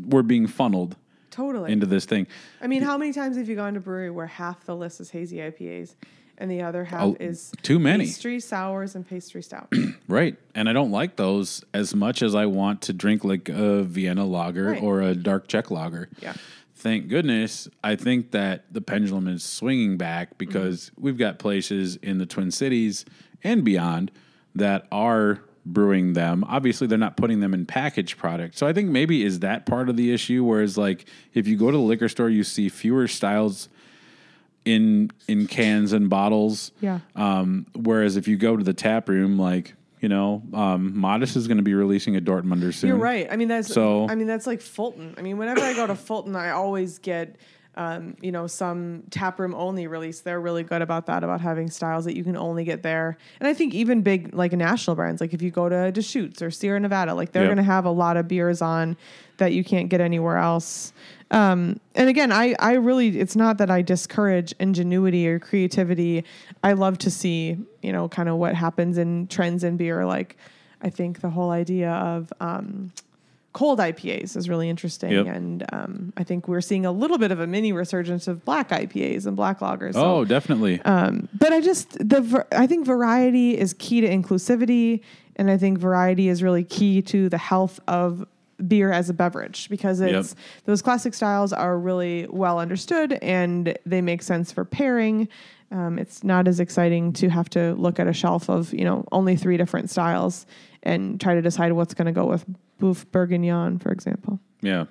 we're 0.00 0.22
being 0.22 0.46
funneled 0.46 0.96
Totally. 1.30 1.70
into 1.72 1.84
this 1.86 2.06
thing. 2.06 2.26
I 2.60 2.66
mean, 2.66 2.82
how 2.82 2.96
many 2.96 3.12
times 3.12 3.36
have 3.36 3.48
you 3.48 3.56
gone 3.56 3.74
to 3.74 3.78
a 3.78 3.82
brewery 3.82 4.10
where 4.10 4.26
half 4.26 4.64
the 4.64 4.74
list 4.74 5.00
is 5.00 5.10
hazy 5.10 5.36
IPAs 5.38 5.94
and 6.38 6.50
the 6.50 6.62
other 6.62 6.84
half 6.84 7.02
Oh, 7.02 7.16
is 7.20 7.52
too 7.62 7.78
many. 7.78 8.04
pastry 8.04 8.40
sours 8.40 8.94
and 8.94 9.06
pastry 9.06 9.42
stout? 9.42 9.70
Right. 10.08 10.36
And 10.56 10.68
I 10.68 10.72
don't 10.72 10.90
like 10.90 11.14
those 11.16 11.64
as 11.72 11.94
much 11.94 12.20
as 12.22 12.34
I 12.34 12.46
want 12.46 12.82
to 12.82 12.92
drink 12.92 13.22
like 13.24 13.48
a 13.48 13.82
Vienna 13.84 14.24
lager 14.24 14.70
Right. 14.70 14.82
or 14.82 15.02
a 15.02 15.14
dark 15.14 15.46
Czech 15.46 15.70
lager. 15.70 16.08
Yeah. 16.20 16.32
Thank 16.80 17.08
goodness, 17.08 17.68
I 17.84 17.94
think 17.96 18.30
that 18.30 18.72
the 18.72 18.80
pendulum 18.80 19.28
is 19.28 19.42
swinging 19.42 19.98
back 19.98 20.38
because 20.38 20.90
we've 20.98 21.18
got 21.18 21.38
places 21.38 21.96
in 21.96 22.18
the 22.18 22.26
Twin 22.26 22.50
Cities 22.50 23.04
and 23.44 23.62
beyond 23.64 24.10
that 24.54 24.86
are 24.90 25.40
brewing 25.66 26.14
them. 26.14 26.42
Obviously, 26.48 26.86
they're 26.86 26.98
not 26.98 27.16
putting 27.16 27.40
them 27.40 27.52
in 27.52 27.66
packaged 27.66 28.16
product. 28.16 28.56
So 28.56 28.66
I 28.66 28.72
think 28.72 28.88
maybe 28.88 29.22
is 29.22 29.40
that 29.40 29.66
part 29.66 29.88
of 29.90 29.96
the 29.96 30.12
issue. 30.12 30.42
Whereas, 30.42 30.78
like, 30.78 31.06
if 31.34 31.46
you 31.46 31.56
go 31.56 31.70
to 31.70 31.76
the 31.76 31.82
liquor 31.82 32.08
store, 32.08 32.30
you 32.30 32.44
see 32.44 32.68
fewer 32.68 33.06
styles 33.06 33.68
in 34.64 35.10
in 35.28 35.46
cans 35.46 35.92
and 35.92 36.08
bottles. 36.08 36.72
Yeah. 36.80 37.00
Um, 37.14 37.66
whereas 37.74 38.16
if 38.16 38.26
you 38.26 38.36
go 38.36 38.56
to 38.56 38.64
the 38.64 38.74
tap 38.74 39.08
room, 39.08 39.38
like 39.38 39.74
you 40.00 40.08
know, 40.08 40.42
um, 40.54 40.98
Modist 40.98 41.36
is 41.36 41.46
going 41.46 41.58
to 41.58 41.62
be 41.62 41.74
releasing 41.74 42.16
a 42.16 42.20
Dortmunder 42.20 42.72
soon. 42.72 42.88
You're 42.88 42.96
right. 42.96 43.28
I 43.30 43.36
mean, 43.36 43.48
that's 43.48 43.72
So- 43.72 44.08
I 44.08 44.14
mean, 44.14 44.26
that's 44.26 44.46
like 44.46 44.60
Fulton. 44.60 45.14
I 45.18 45.22
mean, 45.22 45.36
whenever 45.38 45.60
I 45.60 45.74
go 45.74 45.86
to 45.86 45.94
Fulton, 45.94 46.34
I 46.36 46.50
always 46.50 46.98
get, 46.98 47.36
um, 47.76 48.16
you 48.20 48.32
know, 48.32 48.46
some 48.46 49.04
taproom 49.10 49.54
only 49.54 49.86
release. 49.86 50.20
They're 50.20 50.40
really 50.40 50.62
good 50.62 50.82
about 50.82 51.06
that, 51.06 51.22
about 51.24 51.40
having 51.40 51.70
styles 51.70 52.04
that 52.04 52.16
you 52.16 52.24
can 52.24 52.36
only 52.36 52.64
get 52.64 52.82
there. 52.82 53.16
And 53.38 53.48
I 53.48 53.54
think 53.54 53.74
even 53.74 54.02
big 54.02 54.34
like 54.34 54.52
national 54.52 54.96
brands, 54.96 55.20
like 55.20 55.32
if 55.32 55.40
you 55.40 55.50
go 55.50 55.68
to 55.68 55.92
Deschutes 55.92 56.42
or 56.42 56.50
Sierra 56.50 56.80
Nevada, 56.80 57.14
like 57.14 57.32
they're 57.32 57.44
Yep. 57.44 57.48
going 57.48 57.64
to 57.64 57.72
have 57.72 57.84
a 57.84 57.90
lot 57.90 58.16
of 58.16 58.26
beers 58.28 58.60
on 58.60 58.96
that 59.38 59.52
you 59.52 59.64
can't 59.64 59.88
get 59.88 60.00
anywhere 60.00 60.36
else. 60.36 60.92
Um, 61.30 61.78
and 61.94 62.08
again, 62.08 62.32
I, 62.32 62.54
I 62.58 62.72
really, 62.72 63.20
it's 63.20 63.36
not 63.36 63.58
that 63.58 63.70
I 63.70 63.82
discourage 63.82 64.52
ingenuity 64.58 65.28
or 65.28 65.38
creativity. 65.38 66.24
I 66.64 66.72
love 66.72 66.98
to 66.98 67.10
see, 67.10 67.56
you 67.82 67.92
know, 67.92 68.08
kind 68.08 68.28
of 68.28 68.36
what 68.36 68.54
happens 68.56 68.98
in 68.98 69.28
trends 69.28 69.62
in 69.62 69.76
beer. 69.76 70.04
Like, 70.04 70.36
I 70.82 70.90
think 70.90 71.20
the 71.20 71.30
whole 71.30 71.50
idea 71.50 71.92
of 71.92 72.32
um, 72.40 72.92
cold 73.52 73.78
IPAs 73.80 74.36
is 74.36 74.48
really 74.48 74.68
interesting. 74.68 75.10
Yep. 75.10 75.26
And 75.26 75.64
um, 75.72 76.12
I 76.16 76.22
think 76.24 76.46
we're 76.46 76.60
seeing 76.60 76.86
a 76.86 76.92
little 76.92 77.18
bit 77.18 77.32
of 77.32 77.40
a 77.40 77.46
mini 77.46 77.72
resurgence 77.72 78.28
of 78.28 78.44
black 78.44 78.68
IPAs 78.68 79.26
and 79.26 79.36
black 79.36 79.58
lagers. 79.60 79.94
So- 79.94 80.18
Oh, 80.18 80.24
definitely. 80.24 80.80
um, 80.82 81.28
but 81.38 81.52
I 81.52 81.60
just 81.60 81.92
the 81.98 82.46
I 82.52 82.66
think 82.66 82.86
variety 82.86 83.58
is 83.58 83.74
key 83.74 84.00
to 84.02 84.08
inclusivity, 84.08 85.00
and 85.36 85.50
I 85.50 85.56
think 85.56 85.78
variety 85.78 86.28
is 86.28 86.42
really 86.42 86.64
key 86.64 87.02
to 87.02 87.28
the 87.28 87.38
health 87.38 87.80
of 87.88 88.24
beer 88.68 88.92
as 88.92 89.08
a 89.08 89.14
beverage 89.14 89.68
because 89.70 90.00
it's 90.00 90.36
those 90.66 90.82
classic 90.82 91.14
styles 91.14 91.50
are 91.52 91.78
really 91.78 92.26
well 92.28 92.58
understood 92.58 93.14
and 93.22 93.76
they 93.86 94.02
make 94.02 94.22
sense 94.22 94.52
for 94.52 94.64
pairing. 94.66 95.28
Um, 95.72 95.98
it's 95.98 96.22
not 96.24 96.46
as 96.46 96.60
exciting 96.60 97.12
to 97.14 97.28
have 97.30 97.48
to 97.50 97.74
look 97.74 97.98
at 97.98 98.06
a 98.06 98.12
shelf 98.12 98.50
of 98.50 98.72
you 98.74 98.84
know 98.84 99.04
only 99.12 99.34
three 99.36 99.56
different 99.56 99.88
styles 99.90 100.46
and 100.82 101.20
try 101.20 101.34
to 101.34 101.42
decide 101.42 101.72
what's 101.72 101.94
going 101.94 102.06
to 102.06 102.12
go 102.12 102.26
with 102.26 102.44
Boeuf 102.80 103.04
Bourguignon, 103.10 103.78
for 103.78 103.90
example. 103.92 104.40
yeah. 104.60 104.86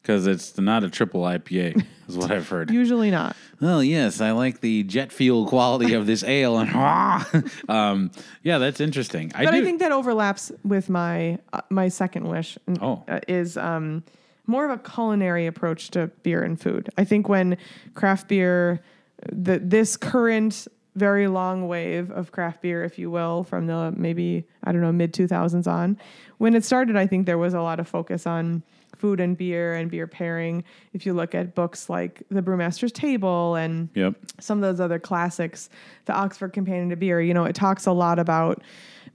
Because 0.00 0.26
it's 0.26 0.58
not 0.58 0.82
a 0.82 0.90
triple 0.90 1.22
IPA, 1.22 1.80
is 2.08 2.16
what 2.18 2.32
I've 2.32 2.48
heard. 2.48 2.70
Usually 2.72 3.12
not. 3.12 3.36
Oh 3.60 3.78
yes, 3.78 4.20
I 4.20 4.32
like 4.32 4.60
the 4.60 4.82
jet 4.82 5.12
fuel 5.12 5.46
quality 5.46 5.94
of 5.94 6.06
this 6.08 6.24
ale, 6.26 6.58
and 6.58 7.48
um, 7.68 8.10
yeah, 8.42 8.58
that's 8.58 8.80
interesting. 8.80 9.30
I 9.32 9.44
but 9.44 9.52
do. 9.52 9.58
I 9.58 9.62
think 9.62 9.78
that 9.78 9.92
overlaps 9.92 10.50
with 10.64 10.90
my 10.90 11.38
uh, 11.52 11.60
my 11.70 11.86
second 11.86 12.26
wish. 12.26 12.58
Oh. 12.80 13.04
uh, 13.06 13.20
is 13.28 13.56
um, 13.56 14.02
more 14.48 14.64
of 14.64 14.72
a 14.72 14.78
culinary 14.78 15.46
approach 15.46 15.92
to 15.92 16.08
beer 16.24 16.42
and 16.42 16.60
food. 16.60 16.90
I 16.98 17.04
think 17.04 17.28
when 17.28 17.56
craft 17.94 18.26
beer, 18.26 18.82
the 19.30 19.60
this 19.60 19.96
current 19.96 20.66
very 20.94 21.26
long 21.26 21.68
wave 21.68 22.10
of 22.10 22.32
craft 22.32 22.62
beer, 22.62 22.84
if 22.84 22.98
you 22.98 23.10
will, 23.10 23.44
from 23.44 23.66
the 23.66 23.92
maybe 23.96 24.44
I 24.64 24.72
don't 24.72 24.82
know 24.82 24.92
mid 24.92 25.14
two 25.14 25.26
thousands 25.26 25.66
on, 25.66 25.98
when 26.38 26.54
it 26.54 26.64
started, 26.64 26.96
I 26.96 27.06
think 27.06 27.26
there 27.26 27.38
was 27.38 27.54
a 27.54 27.62
lot 27.62 27.80
of 27.80 27.88
focus 27.88 28.26
on 28.26 28.62
food 28.96 29.20
and 29.20 29.36
beer 29.36 29.74
and 29.74 29.90
beer 29.90 30.06
pairing. 30.06 30.64
If 30.92 31.06
you 31.06 31.14
look 31.14 31.34
at 31.34 31.54
books 31.54 31.88
like 31.88 32.22
The 32.30 32.42
Brewmaster's 32.42 32.92
Table 32.92 33.56
and 33.56 33.88
yep. 33.94 34.14
some 34.38 34.58
of 34.58 34.62
those 34.62 34.80
other 34.80 34.98
classics, 34.98 35.70
the 36.04 36.12
Oxford 36.12 36.52
Companion 36.52 36.90
to 36.90 36.96
Beer, 36.96 37.20
you 37.20 37.34
know, 37.34 37.44
it 37.44 37.54
talks 37.54 37.86
a 37.86 37.92
lot 37.92 38.18
about 38.18 38.62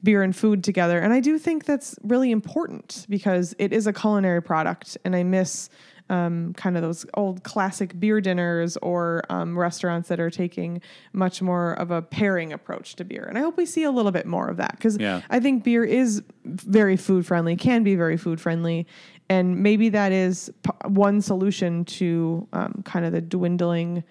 beer 0.04 0.24
and 0.24 0.36
food 0.36 0.64
together. 0.64 0.99
And 0.99 1.14
I 1.14 1.20
do 1.20 1.38
think 1.38 1.66
that's 1.66 1.95
really 2.04 2.32
important 2.32 3.06
because 3.10 3.56
it 3.60 3.72
is 3.72 3.88
a 3.88 3.94
culinary 3.94 4.41
product. 4.41 4.98
And 5.06 5.16
I 5.16 5.24
miss 5.24 5.70
um, 6.10 6.54
kind 6.54 6.76
of 6.78 6.82
those 6.82 7.06
old 7.16 7.44
classic 7.44 8.00
beer 8.00 8.22
dinners 8.22 8.78
or 8.78 9.24
um, 9.30 9.58
restaurants 9.58 10.08
that 10.10 10.20
are 10.20 10.30
taking 10.30 10.82
much 11.14 11.42
more 11.42 11.74
of 11.74 11.92
a 11.92 12.02
pairing 12.02 12.54
approach 12.54 12.96
to 12.96 13.04
beer. 13.06 13.26
And 13.26 13.38
I 13.38 13.42
hope 13.42 13.58
we 13.58 13.66
see 13.66 13.84
a 13.84 13.92
little 13.92 14.12
bit 14.12 14.26
more 14.26 14.48
of 14.48 14.58
that 14.58 14.72
because 14.72 14.98
Yeah. 14.98 15.22
I 15.30 15.40
think 15.40 15.64
beer 15.64 15.84
is 15.84 16.24
very 16.46 16.96
food 16.98 17.26
friendly, 17.26 17.56
can 17.58 17.84
be 17.84 17.96
very 17.96 18.16
food 18.18 18.40
friendly. 18.40 18.88
And 19.30 19.62
maybe 19.62 19.90
that 19.90 20.14
is 20.14 20.50
p- 20.64 20.72
one 20.88 21.22
solution 21.22 21.84
to 21.86 22.48
um, 22.54 22.82
kind 22.86 23.06
of 23.06 23.12
the 23.12 23.20
dwindling 23.22 24.04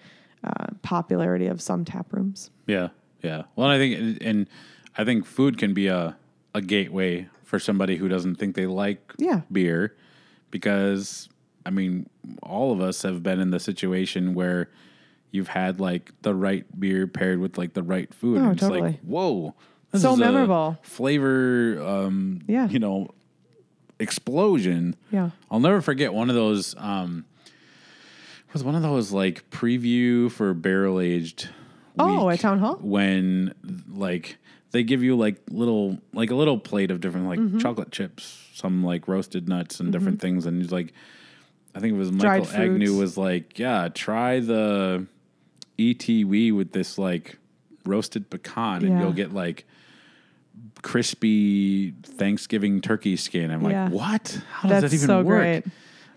uh, 0.43 0.67
popularity 0.83 1.47
of 1.47 1.59
some 1.61 1.83
tap 1.83 2.13
rooms. 2.13 2.51
Yeah, 2.67 2.89
yeah. 3.23 3.43
Well, 3.55 3.67
I 3.69 3.79
think, 3.79 4.19
and 4.21 4.47
I 4.95 5.03
think 5.03 5.25
food 5.25 5.57
can 5.57 5.73
be 5.73 5.87
a 5.87 6.15
a 6.55 6.61
gateway 6.61 7.27
for 7.43 7.59
somebody 7.59 7.97
who 7.97 8.07
doesn't 8.07 8.35
think 8.35 8.55
they 8.55 8.65
like 8.67 9.13
Yeah. 9.17 9.41
beer, 9.51 9.95
because 10.51 11.29
I 11.67 11.69
mean, 11.69 12.07
all 12.41 12.71
of 12.71 12.79
us 12.81 13.01
have 13.03 13.21
been 13.21 13.39
in 13.39 13.51
the 13.51 13.59
situation 13.59 14.33
where 14.33 14.69
you've 15.31 15.49
had 15.49 15.79
like 15.79 16.11
the 16.21 16.33
right 16.33 16.65
beer 16.79 17.05
paired 17.07 17.39
with 17.39 17.57
like 17.57 17.73
the 17.73 17.83
right 17.83 18.11
food. 18.13 18.37
Oh, 18.39 18.43
and 18.43 18.51
it's 18.53 18.61
totally. 18.61 18.81
like, 18.81 18.99
whoa, 19.01 19.53
So 19.93 20.15
memorable. 20.15 20.77
flavor. 20.81 21.81
Um, 21.85 22.41
Yeah. 22.47 22.69
you 22.69 22.79
know, 22.79 23.09
explosion. 23.99 24.95
Yeah. 25.11 25.31
I'll 25.51 25.59
never 25.59 25.81
forget 25.81 26.13
one 26.13 26.29
of 26.29 26.35
those. 26.35 26.75
Um, 26.77 27.25
was 28.53 28.63
one 28.63 28.75
of 28.75 28.81
those 28.81 29.11
like 29.11 29.49
preview 29.51 30.31
for 30.31 30.53
barrel 30.53 30.99
aged. 30.99 31.49
Oh, 31.99 32.29
at 32.29 32.39
Town 32.39 32.59
Hall? 32.59 32.75
when 32.81 33.53
like 33.91 34.37
they 34.71 34.83
give 34.83 35.01
you 35.03 35.15
like 35.17 35.41
little 35.49 35.97
like 36.13 36.29
a 36.31 36.35
little 36.35 36.57
plate 36.59 36.89
of 36.91 37.01
different 37.01 37.27
like 37.27 37.39
Mm-hmm. 37.39 37.57
chocolate 37.59 37.91
chips, 37.91 38.47
some 38.53 38.83
like 38.83 39.07
roasted 39.07 39.47
nuts 39.49 39.79
and 39.79 39.91
different 39.91 40.21
things, 40.21 40.45
and 40.45 40.61
he's 40.61 40.71
like, 40.71 40.93
I 41.77 41.79
think 41.79 41.93
it 41.93 41.97
was 41.97 42.11
Michael 42.11 42.47
Agnew 42.55 42.97
was 42.97 43.17
like, 43.17 43.59
yeah, 43.59 43.87
try 43.93 44.39
the 44.39 45.05
ETW 45.77 46.55
with 46.55 46.71
this 46.71 46.97
like 46.97 47.37
roasted 47.85 48.31
pecan, 48.31 48.83
and 48.83 48.93
Yeah. 48.93 48.99
you'll 49.01 49.13
get 49.13 49.31
like 49.31 49.63
crispy 50.81 51.91
Thanksgiving 52.03 52.81
turkey 52.81 53.15
skin. 53.15 53.51
I'm 53.51 53.61
Yeah. 53.69 53.83
like, 53.85 53.93
what? 53.93 54.41
How 54.51 54.69
does 54.69 54.81
That's 54.81 54.91
that 54.91 54.97
even 54.97 55.07
so 55.07 55.21
work? 55.21 55.39
great. 55.39 55.65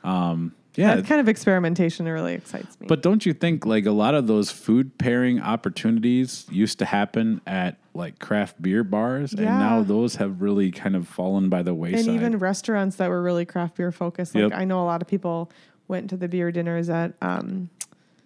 Um, 0.02 0.52
Yeah, 0.76 0.94
That 0.96 1.06
kind 1.06 1.20
of 1.20 1.28
experimentation 1.28 2.06
really 2.06 2.34
excites 2.34 2.78
me. 2.80 2.86
but 2.86 3.02
don't 3.02 3.26
you 3.26 3.32
think 3.34 3.66
like 3.66 3.86
a 3.86 3.90
lot 3.90 4.14
of 4.14 4.26
those 4.28 4.50
food 4.52 4.96
pairing 4.98 5.40
opportunities 5.40 6.46
used 6.50 6.78
to 6.78 6.84
happen 6.84 7.40
at 7.46 7.76
like 7.94 8.18
craft 8.20 8.60
beer 8.62 8.84
bars, 8.84 9.32
and 9.32 9.44
now 9.46 9.82
those 9.82 10.16
have 10.16 10.40
really 10.40 10.70
kind 10.70 10.94
of 10.94 11.08
fallen 11.08 11.48
by 11.48 11.62
the 11.62 11.74
wayside. 11.74 12.06
and 12.06 12.14
even 12.14 12.38
restaurants 12.38 12.96
that 12.96 13.10
were 13.10 13.20
really 13.22 13.44
craft 13.44 13.76
beer 13.76 13.90
focused. 13.90 14.34
Like 14.34 14.50
Yep. 14.50 14.52
I 14.54 14.64
know 14.64 14.80
a 14.82 14.86
lot 14.86 15.02
of 15.02 15.08
people 15.08 15.50
went 15.88 16.08
to 16.10 16.16
the 16.16 16.28
beer 16.28 16.52
dinners 16.52 16.88
at 16.88 17.14
um, 17.20 17.68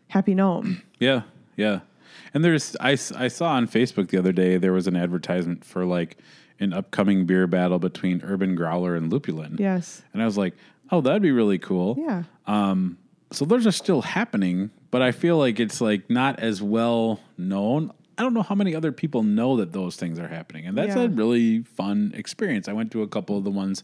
Happy 0.09 0.35
Gnome. 0.35 0.83
yeah, 1.01 1.23
yeah. 1.57 1.81
And 2.35 2.45
there's 2.45 2.77
I 2.81 2.91
I 3.17 3.29
saw 3.29 3.53
on 3.53 3.67
Facebook 3.69 4.09
the 4.09 4.19
other 4.19 4.33
day 4.33 4.59
there 4.59 4.73
was 4.73 4.87
an 4.87 4.97
advertisement 4.97 5.65
for 5.65 5.85
like 5.87 6.19
an 6.61 6.73
upcoming 6.73 7.27
beer 7.27 7.47
battle 7.47 7.79
between 7.79 8.21
Urban 8.23 8.55
Growler 8.55 8.95
and 8.97 9.11
Lupulin. 9.11 9.59
Yes. 9.59 10.03
And 10.13 10.23
I 10.23 10.25
was 10.27 10.37
like, 10.39 10.55
oh, 10.91 11.01
that'd 11.01 11.23
be 11.23 11.33
really 11.33 11.59
cool. 11.59 11.97
Yeah. 11.99 12.25
Um, 12.47 12.99
so 13.33 13.45
those 13.45 13.67
are 13.67 13.73
still 13.73 14.03
happening, 14.03 14.71
but 14.91 15.03
I 15.03 15.11
feel 15.13 15.39
like 15.39 15.59
it's 15.59 15.81
like 15.81 16.09
not 16.11 16.39
as 16.41 16.63
well 16.63 17.21
known. 17.37 17.91
I 18.17 18.23
don't 18.23 18.33
know 18.35 18.43
how 18.43 18.55
many 18.55 18.75
other 18.77 18.93
people 18.93 19.23
know 19.25 19.57
that 19.57 19.73
those 19.73 19.97
things 19.97 20.19
are 20.21 20.29
happening, 20.29 20.67
and 20.67 20.79
that's 20.79 20.95
Yeah. 20.95 21.03
a 21.03 21.09
really 21.09 21.63
fun 21.63 22.13
experience. 22.15 22.69
I 22.69 22.73
went 22.73 22.93
to 22.93 23.03
a 23.03 23.09
couple 23.09 23.37
of 23.37 23.43
the 23.45 23.51
ones 23.51 23.83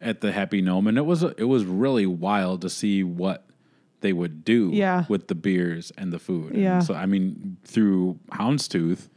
at 0.00 0.20
the 0.20 0.32
Happy 0.32 0.60
Gnome, 0.60 0.88
and 0.88 0.98
it 0.98 1.06
was 1.06 1.22
it 1.22 1.44
was 1.48 1.64
really 1.64 2.06
wild 2.06 2.60
to 2.62 2.70
see 2.70 3.04
what 3.04 3.44
they 4.00 4.12
would 4.12 4.44
do 4.44 4.70
Yeah. 4.72 5.04
with 5.08 5.28
the 5.28 5.34
beers 5.34 5.92
and 5.96 6.12
the 6.12 6.18
food. 6.18 6.52
And 6.54 6.62
Yeah. 6.62 6.78
so 6.80 6.94
I 6.94 7.06
mean, 7.06 7.56
through 7.64 8.18
Houndstooth, 8.32 9.08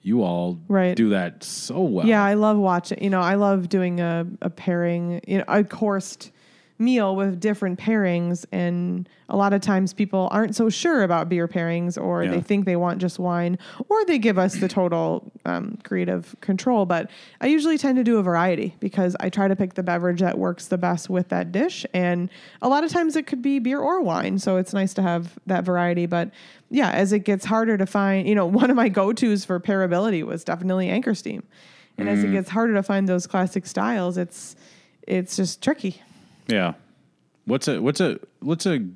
you 0.00 0.22
all 0.22 0.58
Right. 0.68 0.96
do 0.96 1.10
that 1.10 1.42
so 1.44 1.82
well. 1.82 2.06
Yeah, 2.06 2.24
I 2.24 2.34
love 2.34 2.56
watching. 2.58 3.02
You 3.02 3.10
know, 3.10 3.20
I 3.20 3.34
love 3.34 3.68
doing 3.68 4.00
a, 4.00 4.26
a 4.40 4.48
pairing, 4.50 5.20
you 5.26 5.38
know, 5.38 5.44
a 5.48 5.62
coursed 5.64 6.30
meal 6.82 7.16
with 7.16 7.40
different 7.40 7.78
pairings. 7.78 8.44
And 8.52 9.08
a 9.28 9.36
lot 9.36 9.52
of 9.52 9.60
times 9.62 9.92
people 9.94 10.28
aren't 10.30 10.54
so 10.56 10.68
sure 10.68 11.02
about 11.04 11.28
beer 11.28 11.48
pairings 11.48 11.96
or 12.00 12.24
Yeah. 12.24 12.32
they 12.32 12.40
think 12.40 12.66
they 12.66 12.76
want 12.76 13.00
just 13.00 13.18
wine 13.18 13.58
or 13.88 14.04
they 14.04 14.18
give 14.18 14.38
us 14.38 14.56
the 14.56 14.68
total 14.68 15.30
um, 15.46 15.78
creative 15.84 16.34
control. 16.40 16.84
But 16.84 17.10
I 17.40 17.46
usually 17.46 17.78
tend 17.78 17.96
to 17.96 18.04
do 18.04 18.18
a 18.18 18.22
variety 18.22 18.74
because 18.80 19.16
I 19.20 19.30
try 19.30 19.48
to 19.48 19.56
pick 19.56 19.74
the 19.74 19.82
beverage 19.82 20.20
that 20.20 20.38
works 20.38 20.66
the 20.68 20.76
best 20.78 21.08
with 21.08 21.28
that 21.30 21.52
dish. 21.52 21.86
And 21.94 22.28
a 22.60 22.68
lot 22.68 22.84
of 22.84 22.90
times 22.90 23.16
it 23.16 23.26
could 23.26 23.40
be 23.42 23.58
beer 23.58 23.78
or 23.80 24.02
wine. 24.02 24.38
So 24.38 24.56
it's 24.58 24.72
nice 24.74 24.92
to 24.94 25.02
have 25.02 25.38
that 25.46 25.64
variety. 25.64 26.06
But 26.06 26.30
yeah, 26.70 26.90
as 26.90 27.12
it 27.12 27.20
gets 27.20 27.44
harder 27.44 27.78
to 27.78 27.86
find, 27.86 28.28
you 28.28 28.34
know, 28.34 28.46
one 28.60 28.70
of 28.70 28.76
my 28.76 28.88
go 28.88 29.12
tos 29.12 29.44
for 29.44 29.58
pairability 29.60 30.24
was 30.24 30.44
definitely 30.44 30.88
Anchor 30.88 31.14
Steam. 31.14 31.42
And 31.98 32.08
as 32.08 32.24
it 32.24 32.28
Mm. 32.28 32.32
gets 32.32 32.48
harder 32.50 32.72
to 32.74 32.82
find 32.82 33.06
those 33.08 33.26
classic 33.26 33.66
styles, 33.66 34.16
it's 34.18 34.56
it's 35.06 35.36
just 35.36 35.60
tricky. 35.62 36.00
Yeah. 36.46 36.74
What's 37.44 37.68
a 37.68 37.80
what's 37.80 38.00
a 38.00 38.20
what's 38.40 38.66
a 38.66 38.86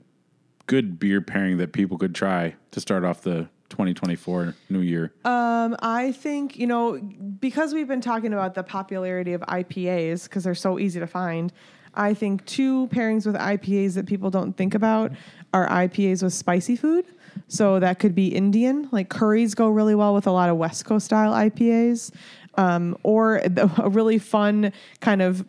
good 0.66 0.98
beer 0.98 1.20
pairing 1.20 1.58
that 1.58 1.72
people 1.72 1.98
could 1.98 2.14
try 2.14 2.54
to 2.72 2.80
start 2.80 3.04
off 3.04 3.22
the 3.22 3.48
2024 3.70 4.54
new 4.68 4.80
year? 4.80 5.12
Um, 5.24 5.76
I 5.80 6.12
think 6.12 6.56
you 6.56 6.66
know 6.66 6.98
because 6.98 7.74
we've 7.74 7.88
been 7.88 8.00
talking 8.00 8.32
about 8.32 8.54
the 8.54 8.62
popularity 8.62 9.32
of 9.32 9.40
IPAs 9.42 10.24
because 10.24 10.44
they're 10.44 10.54
so 10.54 10.78
easy 10.78 11.00
to 11.00 11.06
find. 11.06 11.52
I 11.94 12.12
think 12.12 12.44
two 12.44 12.88
pairings 12.88 13.24
with 13.24 13.36
IPAs 13.36 13.94
that 13.94 14.06
people 14.06 14.30
don't 14.30 14.52
think 14.52 14.74
about 14.74 15.12
are 15.54 15.66
IPAs 15.68 16.22
with 16.22 16.34
spicy 16.34 16.76
food. 16.76 17.06
So 17.48 17.80
that 17.80 17.98
could 17.98 18.14
be 18.14 18.28
Indian, 18.28 18.88
like 18.92 19.08
curries 19.08 19.54
go 19.54 19.68
really 19.68 19.94
well 19.94 20.14
with 20.14 20.26
a 20.26 20.30
lot 20.30 20.50
of 20.50 20.56
West 20.56 20.84
Coast 20.84 21.06
style 21.06 21.32
IPAs, 21.32 22.12
um, 22.56 22.96
or 23.02 23.36
a 23.78 23.88
really 23.88 24.18
fun 24.18 24.72
kind 25.00 25.22
of 25.22 25.44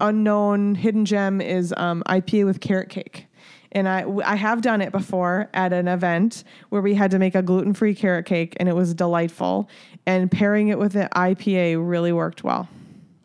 unknown 0.00 0.74
hidden 0.74 1.04
gem 1.04 1.40
is 1.40 1.74
um, 1.76 2.02
IPA 2.06 2.46
with 2.46 2.60
carrot 2.60 2.88
cake. 2.88 3.26
And 3.72 3.88
I, 3.88 4.04
I 4.24 4.36
have 4.36 4.60
done 4.60 4.82
it 4.82 4.92
before 4.92 5.48
at 5.54 5.72
an 5.72 5.88
event 5.88 6.44
where 6.68 6.82
we 6.82 6.94
had 6.94 7.10
to 7.12 7.18
make 7.18 7.34
a 7.34 7.42
gluten 7.42 7.72
free 7.72 7.94
carrot 7.94 8.26
cake 8.26 8.54
and 8.58 8.68
it 8.68 8.74
was 8.74 8.92
delightful. 8.92 9.68
And 10.04 10.30
pairing 10.30 10.68
it 10.68 10.78
with 10.78 10.94
an 10.94 11.08
IPA 11.14 11.88
really 11.88 12.12
worked 12.12 12.44
well. 12.44 12.68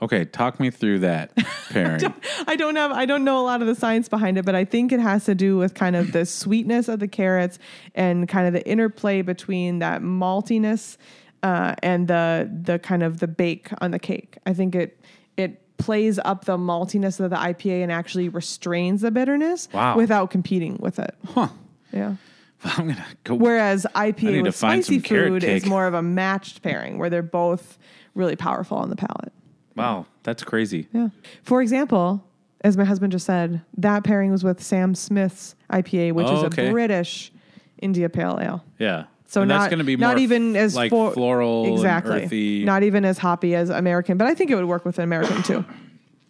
Okay, 0.02 0.26
talk 0.26 0.60
me 0.60 0.69
through 0.69 0.99
that 0.99 1.35
pairing. 1.69 2.14
I 2.45 2.56
don't 2.56 2.76
have 2.76 2.91
I 2.91 3.06
don't 3.06 3.23
know 3.23 3.41
a 3.41 3.45
lot 3.45 3.61
of 3.61 3.68
the 3.68 3.73
science 3.73 4.07
behind 4.07 4.38
it, 4.38 4.45
but 4.45 4.53
I 4.53 4.64
think 4.64 4.91
it 4.91 4.99
has 4.99 5.26
to 5.26 5.34
do 5.34 5.57
with 5.57 5.73
kind 5.73 5.95
of 5.95 6.11
the 6.11 6.26
sweetness 6.26 6.88
of 6.88 6.99
the 6.99 7.07
carrots 7.07 7.57
and 7.95 8.27
kind 8.27 8.48
of 8.48 8.53
the 8.53 8.68
interplay 8.68 9.23
between 9.23 9.80
that 9.80 10.02
maltiness 10.02 10.98
uh, 11.41 11.73
and 11.81 12.07
the 12.07 12.49
the 12.64 12.77
kind 12.80 13.02
of 13.02 13.19
the 13.19 13.27
bake 13.27 13.69
on 13.81 13.91
the 13.91 13.99
cake. 13.99 14.38
I 14.45 14.53
think 14.53 14.76
it 14.76 14.99
it 15.35 15.61
plays 15.78 16.20
up 16.26 16.45
the 16.45 16.58
maltiness 16.58 17.20
of 17.20 17.30
the 17.30 17.36
IPA 17.36 17.84
and 17.84 17.91
actually 17.91 18.30
restrains 18.30 19.02
the 19.02 19.12
bitterness 19.12 19.70
Wow. 19.74 19.95
without 19.95 20.30
competing 20.32 20.78
with 20.80 20.99
it. 20.99 21.16
huh. 21.28 21.49
Yeah. 21.94 22.16
I'm 22.64 22.88
gonna 22.88 23.06
go. 23.24 23.36
Whereas 23.36 23.86
IPA 23.95 24.41
with 24.44 24.56
spicy 24.56 24.99
food 24.99 25.44
is 25.44 25.66
more 25.66 25.86
of 25.86 25.94
a 25.94 26.02
matched 26.02 26.64
pairing 26.64 26.98
where 26.98 27.10
they're 27.10 27.22
both 27.22 27.78
really 28.16 28.36
powerful 28.36 28.78
on 28.78 28.90
the 28.90 28.95
palate. 28.95 29.32
wow, 29.76 30.08
that's 30.24 30.44
crazy. 30.44 30.88
Yeah. 30.91 31.10
For 31.44 31.62
example, 31.62 32.24
as 32.62 32.76
my 32.76 32.84
husband 32.84 33.12
just 33.12 33.28
said, 33.28 33.62
that 33.78 34.04
pairing 34.04 34.32
was 34.32 34.44
with 34.44 34.62
Sam 34.64 34.95
Smith's 34.95 35.54
IPA, 35.72 36.14
which 36.14 36.26
Oh, 36.28 36.38
is 36.40 36.44
okay. 36.45 36.70
a 36.70 36.72
British 36.72 37.32
India 37.80 38.10
Pale 38.10 38.40
Ale. 38.41 38.64
Yeah. 38.80 39.04
So 39.30 39.41
And 39.41 39.49
not 39.49 39.70
going 39.70 39.80
to 39.80 39.84
be 39.86 39.98
not 39.98 40.20
even 40.20 40.56
as 40.56 40.74
like 40.76 40.90
for- 40.90 41.12
floral, 41.12 41.74
exactly, 41.76 42.64
not 42.64 42.84
even 42.84 43.04
as 43.06 43.18
hoppy 43.18 43.56
as 43.56 43.70
American, 43.70 44.18
but 44.18 44.26
I 44.28 44.34
think 44.34 44.52
it 44.52 44.56
would 44.56 44.66
work 44.66 44.86
with 44.86 44.98
an 44.99 45.04
American 45.04 45.44
too. 45.44 45.66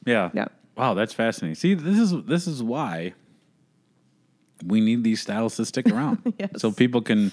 yeah. 0.06 0.32
Yeah. 0.34 0.48
Wow, 0.76 0.94
that's 0.95 1.14
fascinating. 1.14 1.56
See, 1.56 1.74
this 1.76 1.98
is 1.99 2.24
this 2.26 2.48
is 2.48 2.61
why 2.64 3.14
we 4.65 4.82
need 4.82 5.03
these 5.03 5.22
styles 5.22 5.56
to 5.57 5.65
stick 5.65 5.88
around, 5.90 6.34
Yes. 6.40 6.49
so 6.57 6.72
people 6.72 7.02
can 7.02 7.32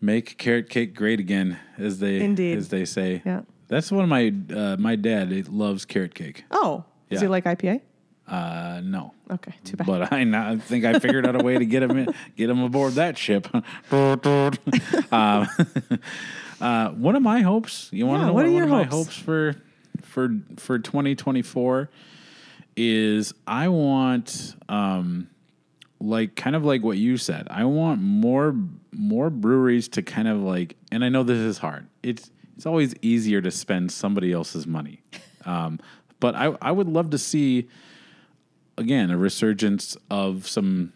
make 0.00 0.38
carrot 0.38 0.70
cake 0.70 0.94
great 0.94 1.20
again, 1.20 1.58
as 1.78 1.98
they 1.98 2.20
Indeed. 2.20 2.56
as 2.58 2.68
they 2.68 2.84
say. 2.84 3.22
Yeah. 3.24 3.42
That's 3.68 3.90
one 3.90 4.04
of 4.04 4.08
my 4.08 4.32
uh, 4.54 4.76
my 4.78 4.96
dad 4.96 5.30
he 5.32 5.42
loves 5.42 5.84
carrot 5.84 6.14
cake. 6.14 6.44
Oh, 6.50 6.84
does 7.10 7.20
he 7.20 7.28
like 7.28 7.44
IPA? 7.44 7.80
Uh, 8.28 8.80
no. 8.82 9.12
Okay, 9.30 9.54
too 9.64 9.76
bad. 9.76 9.86
But 9.86 10.12
I, 10.12 10.24
now 10.24 10.50
I 10.50 10.56
think 10.56 10.84
I 10.84 10.98
figured 10.98 11.26
out 11.26 11.40
a 11.40 11.44
way 11.44 11.58
to 11.58 11.64
get 11.66 11.82
him 11.82 11.96
in, 11.96 12.14
get 12.36 12.50
him 12.50 12.60
aboard 12.60 12.94
that 12.94 13.16
ship. 13.16 13.48
um, 15.12 15.48
uh, 16.60 16.88
one 16.90 17.16
of 17.16 17.22
my 17.22 17.40
hopes, 17.42 17.88
you 17.92 18.06
want 18.06 18.20
to 18.20 18.22
Yeah, 18.22 18.26
know 18.28 18.32
what 18.34 18.44
what, 18.44 18.44
are 18.46 18.48
one 18.48 18.54
your 18.56 18.64
of 18.64 18.70
my 18.70 18.82
hopes? 18.84 19.08
hopes 19.08 19.16
for 19.16 19.56
for 20.02 20.36
for 20.56 20.78
2024 20.78 21.88
is 22.76 23.32
I 23.46 23.68
want 23.68 24.54
um 24.68 25.28
like 26.00 26.34
kind 26.36 26.54
of 26.56 26.64
like 26.64 26.82
what 26.82 26.98
you 26.98 27.16
said. 27.16 27.46
I 27.50 27.64
want 27.64 28.00
more 28.02 28.54
more 28.92 29.30
breweries 29.30 29.88
to 29.88 30.02
kind 30.02 30.28
of 30.28 30.38
like 30.42 30.76
and 30.92 31.04
I 31.04 31.08
know 31.08 31.22
this 31.22 31.38
is 31.38 31.58
hard. 31.58 31.86
It's 32.02 32.30
it's 32.56 32.66
always 32.66 32.94
easier 33.02 33.40
to 33.42 33.50
spend 33.50 33.92
somebody 33.92 34.32
else's 34.32 34.66
money. 34.66 35.02
Um, 35.44 35.78
but 36.20 36.34
I 36.34 36.56
I 36.60 36.72
would 36.72 36.88
love 36.88 37.10
to 37.10 37.18
see 37.18 37.68
again 38.78 39.10
a 39.10 39.16
resurgence 39.18 39.96
of 40.10 40.46
some 40.46 40.92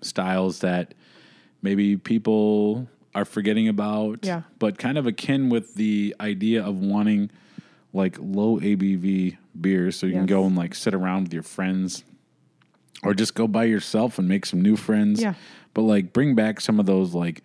styles 0.00 0.60
that 0.60 0.94
maybe 1.62 1.96
people 1.96 2.88
are 3.14 3.24
forgetting 3.24 3.68
about 3.68 4.20
Yeah. 4.22 4.42
but 4.58 4.78
kind 4.78 4.98
of 4.98 5.06
akin 5.06 5.48
with 5.48 5.74
the 5.74 6.14
idea 6.20 6.64
of 6.64 6.78
wanting 6.80 7.30
like 7.92 8.16
low 8.18 8.58
ABV 8.58 9.36
beers 9.60 9.96
so 9.96 10.06
you 10.06 10.14
can 10.14 10.26
go 10.26 10.44
and 10.46 10.56
like 10.56 10.74
sit 10.74 10.94
around 10.94 11.24
with 11.24 11.34
your 11.34 11.42
friends 11.42 12.04
or 13.02 13.12
just 13.14 13.34
go 13.34 13.46
by 13.46 13.64
yourself 13.64 14.18
and 14.18 14.28
make 14.28 14.46
some 14.46 14.62
new 14.62 14.76
friends 14.76 15.20
Yeah. 15.20 15.34
but 15.74 15.82
like 15.82 16.12
bring 16.12 16.34
back 16.34 16.60
some 16.60 16.80
of 16.80 16.86
those 16.86 17.14
like 17.14 17.42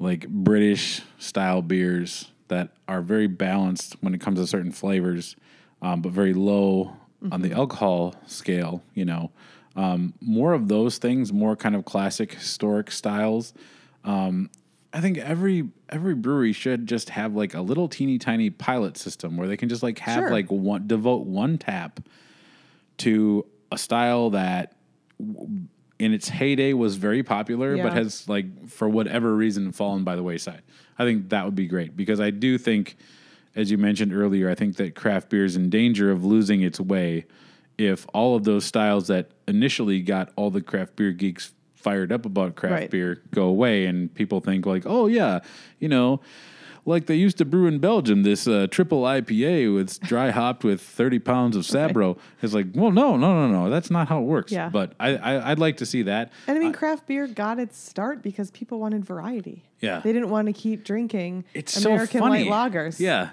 like 0.00 0.26
British 0.28 1.02
style 1.18 1.60
beers 1.60 2.30
that 2.48 2.70
are 2.86 3.02
very 3.02 3.26
balanced 3.26 3.96
when 4.00 4.14
it 4.14 4.20
comes 4.20 4.38
to 4.38 4.46
certain 4.46 4.70
flavors, 4.72 5.34
um, 5.82 6.00
but 6.00 6.12
very 6.12 6.32
low 6.32 6.96
on 7.32 7.42
the 7.42 7.52
alcohol 7.52 8.14
scale. 8.26 8.82
You 8.94 9.04
know, 9.04 9.30
um, 9.76 10.14
more 10.20 10.52
of 10.52 10.68
those 10.68 10.98
things, 10.98 11.32
more 11.32 11.56
kind 11.56 11.74
of 11.76 11.84
classic 11.84 12.32
historic 12.34 12.90
styles. 12.90 13.52
Um, 14.04 14.50
I 14.92 15.00
think 15.00 15.18
every 15.18 15.68
every 15.90 16.14
brewery 16.14 16.52
should 16.52 16.86
just 16.86 17.10
have 17.10 17.34
like 17.34 17.54
a 17.54 17.60
little 17.60 17.88
teeny 17.88 18.18
tiny 18.18 18.50
pilot 18.50 18.96
system 18.96 19.36
where 19.36 19.46
they 19.48 19.56
can 19.56 19.68
just 19.68 19.82
like 19.82 19.98
have 20.00 20.22
Sure. 20.24 20.30
like 20.30 20.50
one 20.50 20.86
devote 20.86 21.26
one 21.26 21.58
tap 21.58 22.00
to 22.98 23.44
a 23.70 23.78
style 23.78 24.30
that 24.30 24.74
in 25.98 26.12
its 26.14 26.28
heyday 26.28 26.72
was 26.72 26.96
very 26.96 27.22
popular, 27.22 27.76
but 27.82 27.92
has 27.92 28.28
like 28.28 28.68
for 28.68 28.88
whatever 28.88 29.34
reason 29.34 29.72
fallen 29.72 30.04
by 30.04 30.16
the 30.16 30.22
wayside. 30.22 30.62
I 30.98 31.04
think 31.04 31.28
that 31.30 31.44
would 31.44 31.54
be 31.54 31.66
great 31.66 31.96
because 31.96 32.20
I 32.20 32.30
do 32.30 32.56
think, 32.58 32.96
as 33.58 33.70
you 33.70 33.76
mentioned 33.78 34.12
earlier, 34.14 34.48
I 34.48 34.54
think 34.54 34.76
that 34.76 34.94
craft 34.94 35.30
beer 35.30 35.44
is 35.44 35.56
in 35.56 35.68
danger 35.68 36.10
of 36.10 36.24
losing 36.24 36.62
its 36.62 36.78
way 36.80 37.26
if 37.76 38.06
all 38.14 38.34
of 38.36 38.44
those 38.44 38.64
styles 38.64 39.08
that 39.08 39.30
initially 39.46 40.00
got 40.00 40.30
all 40.36 40.50
the 40.50 40.60
craft 40.60 40.96
beer 40.96 41.12
geeks 41.12 41.52
fired 41.74 42.10
up 42.12 42.24
about 42.26 42.54
craft 42.56 42.72
Right. 42.72 42.90
beer 42.90 43.22
go 43.32 43.44
away 43.44 43.86
and 43.86 44.12
people 44.14 44.40
think 44.40 44.64
like, 44.66 44.84
oh 44.86 45.06
yeah, 45.06 45.40
you 45.78 45.88
know. 45.88 46.20
Like 46.86 47.04
they 47.04 47.16
used 47.16 47.36
to 47.36 47.44
brew 47.44 47.66
in 47.66 47.80
Belgium, 47.80 48.22
this 48.22 48.48
uh, 48.48 48.66
triple 48.70 49.02
IPA 49.02 49.74
with 49.74 50.00
dry 50.00 50.30
hopped 50.30 50.64
with 50.64 50.80
thirty 50.80 51.18
pounds 51.18 51.54
of 51.54 51.64
Sabro. 51.64 52.16
It's 52.40 52.54
like, 52.54 52.68
well, 52.74 52.90
no, 52.90 53.14
no, 53.18 53.34
no, 53.34 53.46
no, 53.64 53.68
that's 53.68 53.90
not 53.90 54.08
how 54.08 54.20
it 54.20 54.24
works. 54.24 54.52
Yeah. 54.52 54.70
But 54.70 54.94
I, 54.98 55.16
I, 55.16 55.50
I'd 55.50 55.58
like 55.58 55.76
to 55.78 55.86
see 55.86 56.00
that. 56.04 56.32
And 56.46 56.56
I 56.56 56.60
mean, 56.60 56.72
craft 56.72 57.06
beer 57.06 57.26
got 57.26 57.58
its 57.58 57.76
start 57.76 58.22
because 58.22 58.50
people 58.52 58.78
wanted 58.80 59.04
variety. 59.04 59.64
Yeah. 59.80 60.00
They 60.00 60.14
didn't 60.14 60.30
want 60.30 60.46
to 60.46 60.54
keep 60.54 60.82
drinking 60.82 61.44
It's 61.52 61.76
American 61.84 62.20
so 62.20 62.26
funny. 62.26 62.48
light 62.48 62.72
lagers. 62.72 62.98
Yeah, 62.98 63.30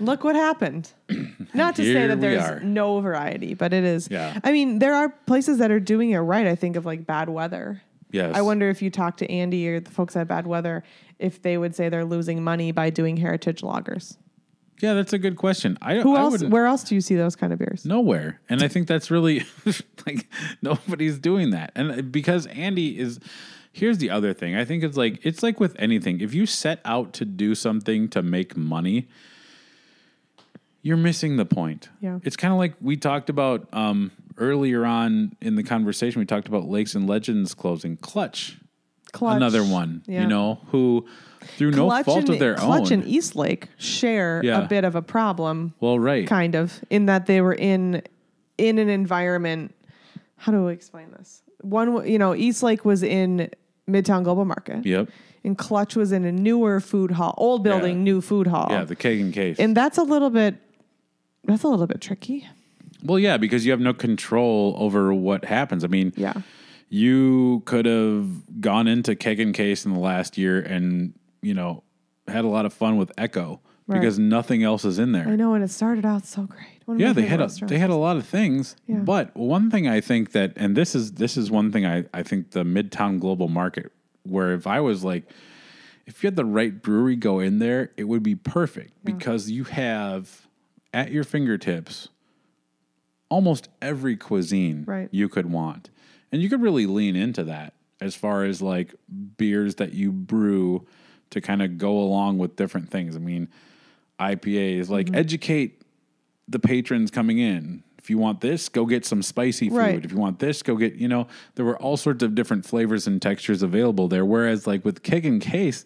Look 0.00 0.24
what 0.24 0.36
happened. 0.36 0.92
Not 1.54 1.76
to 1.76 1.82
say 1.82 2.06
that 2.06 2.20
there's 2.20 2.62
no 2.62 3.00
variety, 3.00 3.54
but 3.54 3.72
it 3.72 3.84
is. 3.84 4.08
Yeah. 4.10 4.38
I 4.44 4.52
mean, 4.52 4.78
there 4.78 4.94
are 4.94 5.08
places 5.08 5.58
that 5.58 5.70
are 5.70 5.80
doing 5.80 6.10
it 6.10 6.18
right. 6.18 6.46
I 6.46 6.54
think 6.54 6.76
of 6.76 6.86
like 6.86 7.06
Bad 7.06 7.28
Weather. 7.28 7.82
yes. 8.10 8.34
I 8.36 8.42
wonder 8.42 8.68
if 8.70 8.80
you 8.82 8.90
talk 8.90 9.16
to 9.18 9.30
Andy 9.30 9.68
or 9.68 9.80
the 9.80 9.90
folks 9.90 10.16
at 10.16 10.28
Bad 10.28 10.46
Weather 10.46 10.84
if 11.18 11.42
they 11.42 11.58
would 11.58 11.74
say 11.74 11.88
they're 11.88 12.04
losing 12.04 12.44
money 12.44 12.70
by 12.72 12.90
doing 12.90 13.16
heritage 13.16 13.62
lagers. 13.62 14.16
Yeah, 14.80 14.94
that's 14.94 15.12
a 15.12 15.18
good 15.18 15.36
question. 15.36 15.76
I 15.82 15.96
Who 15.96 16.14
I 16.14 16.20
else? 16.20 16.44
Where 16.44 16.66
else 16.66 16.84
do 16.84 16.94
you 16.94 17.00
see 17.00 17.16
those 17.16 17.34
kind 17.34 17.52
of 17.52 17.58
beers? 17.58 17.84
Nowhere, 17.84 18.40
and 18.48 18.62
I 18.62 18.68
think 18.68 18.86
that's 18.86 19.10
really 19.10 19.44
like 20.06 20.28
nobody's 20.62 21.18
doing 21.18 21.50
that, 21.50 21.72
and 21.74 21.90
uh, 21.90 22.02
because 22.02 22.46
Andy 22.46 22.98
is. 22.98 23.18
Here's 23.70 23.98
the 23.98 24.10
other 24.10 24.32
thing. 24.32 24.56
I 24.56 24.64
think 24.64 24.82
it's 24.82 24.96
like 24.96 25.20
it's 25.22 25.42
like 25.42 25.60
with 25.60 25.76
anything. 25.78 26.20
If 26.20 26.32
you 26.34 26.46
set 26.46 26.80
out 26.84 27.12
to 27.14 27.24
do 27.24 27.54
something 27.54 28.08
to 28.08 28.22
make 28.22 28.56
money, 28.56 29.08
you're 30.82 30.96
missing 30.96 31.36
the 31.36 31.44
point. 31.44 31.88
Yeah. 32.00 32.18
It's 32.22 32.36
kind 32.36 32.52
of 32.52 32.58
like 32.58 32.74
we 32.80 32.96
talked 32.96 33.28
about 33.30 33.68
um, 33.72 34.10
earlier 34.36 34.84
on 34.84 35.36
in 35.40 35.56
the 35.56 35.62
conversation. 35.62 36.20
We 36.20 36.26
talked 36.26 36.48
about 36.48 36.68
Lakes 36.68 36.94
and 36.94 37.08
Legends 37.08 37.54
closing. 37.54 37.96
Clutch, 37.96 38.56
Clutch. 39.12 39.36
another 39.36 39.62
one. 39.64 40.02
Yeah. 40.06 40.22
You 40.22 40.28
know 40.28 40.60
who 40.70 41.06
through 41.56 41.72
no 41.72 41.88
fault 42.02 42.18
and, 42.20 42.30
of 42.30 42.38
their 42.38 42.54
Clutch 42.54 42.64
own. 42.68 42.78
Clutch 42.78 42.90
and 42.92 43.04
Eastlake 43.06 43.68
share 43.78 44.40
Yeah. 44.44 44.64
a 44.64 44.68
bit 44.68 44.84
of 44.84 44.94
a 44.94 45.02
problem, 45.02 45.74
well, 45.80 45.98
right. 45.98 46.26
kind 46.26 46.54
of, 46.54 46.80
in 46.90 47.06
that 47.06 47.26
they 47.26 47.40
were 47.40 47.54
in 47.54 48.02
in 48.56 48.78
an 48.78 48.88
environment. 48.88 49.74
How 50.36 50.52
do 50.52 50.68
I 50.68 50.72
explain 50.72 51.10
this? 51.12 51.42
One, 51.62 52.08
you 52.08 52.18
know, 52.18 52.34
Eastlake 52.34 52.84
was 52.84 53.02
in 53.02 53.50
Midtown 53.88 54.22
Global 54.24 54.44
Market, 54.44 54.84
Yep. 54.86 55.08
and 55.44 55.56
Clutch 55.58 55.96
was 55.96 56.12
in 56.12 56.24
a 56.24 56.30
newer 56.32 56.78
food 56.80 57.10
hall, 57.12 57.34
old 57.38 57.64
building, 57.64 57.98
Yeah. 57.98 58.02
new 58.04 58.20
food 58.20 58.46
hall. 58.46 58.68
Yeah, 58.70 58.84
the 58.84 58.94
keg 58.96 59.20
and 59.20 59.32
case. 59.32 59.58
and 59.58 59.76
that's 59.76 59.98
a 59.98 60.02
little 60.04 60.30
bit. 60.30 60.56
That's 61.44 61.62
a 61.62 61.68
little 61.68 61.86
bit 61.86 62.00
tricky. 62.00 62.46
Well, 63.02 63.18
yeah, 63.18 63.36
because 63.36 63.64
you 63.64 63.70
have 63.72 63.80
no 63.80 63.94
control 63.94 64.74
over 64.78 65.14
what 65.14 65.44
happens. 65.44 65.84
I 65.84 65.86
mean, 65.86 66.12
Yeah. 66.16 66.34
you 66.88 67.62
could 67.64 67.86
have 67.86 68.60
gone 68.60 68.88
into 68.88 69.14
keg 69.14 69.40
and 69.40 69.54
case 69.54 69.84
in 69.84 69.92
the 69.92 70.00
last 70.00 70.36
year 70.38 70.60
and 70.60 71.12
you 71.42 71.54
know 71.54 71.82
had 72.26 72.44
a 72.44 72.48
lot 72.48 72.66
of 72.66 72.72
fun 72.72 72.96
with 72.96 73.12
Echo, 73.16 73.60
Right. 73.86 74.00
because 74.00 74.18
nothing 74.18 74.62
else 74.62 74.84
is 74.84 74.98
in 74.98 75.12
there. 75.12 75.26
I 75.28 75.36
know, 75.36 75.54
and 75.54 75.64
it 75.64 75.70
started 75.70 76.04
out 76.04 76.26
so 76.26 76.42
great. 76.42 77.00
Yeah, 77.00 77.12
they 77.12 77.22
had 77.26 77.40
a, 77.40 77.46
they 77.66 77.78
had 77.78 77.90
a 77.90 77.94
lot 77.96 78.16
of 78.16 78.26
things, 78.26 78.74
Yeah. 78.86 78.96
but 78.96 79.34
one 79.36 79.70
thing 79.70 79.86
I 79.88 80.00
think 80.00 80.32
that, 80.32 80.52
and 80.56 80.76
this 80.76 80.94
is 80.94 81.12
this 81.12 81.36
is 81.36 81.50
one 81.50 81.70
thing 81.72 81.86
I 81.86 82.04
I 82.12 82.22
think 82.22 82.50
the 82.50 82.64
Midtown 82.64 83.20
Global 83.20 83.48
Market, 83.48 83.92
where 84.24 84.52
if 84.54 84.66
I 84.66 84.80
was 84.80 85.04
like, 85.04 85.24
if 86.06 86.22
you 86.22 86.26
had 86.26 86.36
the 86.36 86.44
right 86.44 86.82
brewery 86.82 87.16
go 87.16 87.38
in 87.40 87.60
there, 87.60 87.92
it 87.96 88.04
would 88.04 88.22
be 88.22 88.34
perfect 88.34 88.92
because 89.04 89.50
you 89.50 89.64
have 89.64 90.47
at 90.92 91.10
your 91.10 91.24
fingertips 91.24 92.08
almost 93.30 93.68
every 93.82 94.16
cuisine 94.16 94.84
Right. 94.86 95.08
you 95.12 95.28
could 95.28 95.50
want, 95.50 95.90
and 96.32 96.40
you 96.40 96.48
could 96.48 96.62
really 96.62 96.86
lean 96.86 97.14
into 97.16 97.44
that 97.44 97.74
as 98.00 98.14
far 98.14 98.44
as 98.44 98.62
like 98.62 98.94
beers 99.36 99.74
that 99.76 99.92
you 99.92 100.12
brew 100.12 100.86
to 101.30 101.40
kind 101.40 101.60
of 101.62 101.76
go 101.76 101.98
along 101.98 102.38
with 102.38 102.56
different 102.56 102.88
things. 102.90 103.16
I 103.16 103.18
mean, 103.18 103.48
IPAs 104.18 104.88
like 104.88 105.06
Mm-hmm. 105.06 105.14
educate 105.16 105.82
the 106.48 106.58
patrons 106.58 107.10
coming 107.10 107.38
in. 107.38 107.82
If 107.98 108.08
you 108.08 108.16
want 108.16 108.40
this, 108.40 108.70
go 108.70 108.86
get 108.86 109.04
some 109.04 109.22
spicy 109.22 109.68
food. 109.68 109.76
Right. 109.76 110.02
If 110.04 110.12
you 110.12 110.16
want 110.16 110.38
this, 110.38 110.62
go 110.62 110.76
get, 110.76 110.94
you 110.94 111.08
know, 111.08 111.26
there 111.56 111.64
were 111.66 111.76
all 111.76 111.98
sorts 111.98 112.22
of 112.22 112.34
different 112.34 112.64
flavors 112.64 113.06
and 113.06 113.20
textures 113.20 113.62
available 113.62 114.08
there. 114.08 114.24
Whereas, 114.24 114.66
like 114.66 114.82
with 114.84 115.02
Keg 115.02 115.26
and 115.26 115.42
Case, 115.42 115.84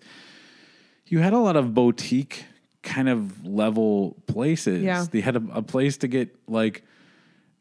you 1.09 1.19
had 1.19 1.33
a 1.33 1.39
lot 1.39 1.57
of 1.57 1.75
boutique 1.75 2.45
kind 2.83 3.09
of 3.09 3.45
level 3.47 4.17
places. 4.27 4.83
Yeah. 4.83 5.07
They 5.11 5.21
had 5.21 5.37
a, 5.37 5.43
a 5.53 5.63
place 5.63 5.97
to 5.99 6.09
get 6.09 6.35
like 6.49 6.85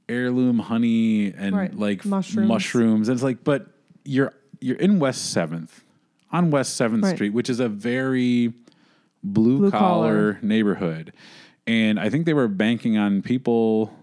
heirloom 0.10 0.60
honey 0.60 1.32
and 1.34 1.56
Right. 1.56 1.74
like 1.74 2.06
Mushrooms. 2.06 2.48
mushrooms. 2.48 3.08
And 3.10 3.16
it's 3.16 3.24
like, 3.24 3.44
but 3.44 3.68
you're 4.04 4.34
you're 4.60 4.78
in 4.78 5.00
West 5.00 5.32
Seventh, 5.32 5.84
on 6.32 6.52
West 6.52 6.76
Seventh 6.76 7.04
Right. 7.04 7.16
Street, 7.16 7.34
which 7.34 7.50
is 7.50 7.60
a 7.60 7.68
very 7.70 8.54
blue, 9.24 9.58
Blue 9.60 9.72
collar 9.72 10.34
collar. 10.34 10.40
neighborhood. 10.42 11.14
And 11.68 12.00
I 12.00 12.10
think 12.10 12.26
they 12.26 12.34
were 12.34 12.48
banking 12.48 12.98
on 12.98 13.22
people 13.22 13.94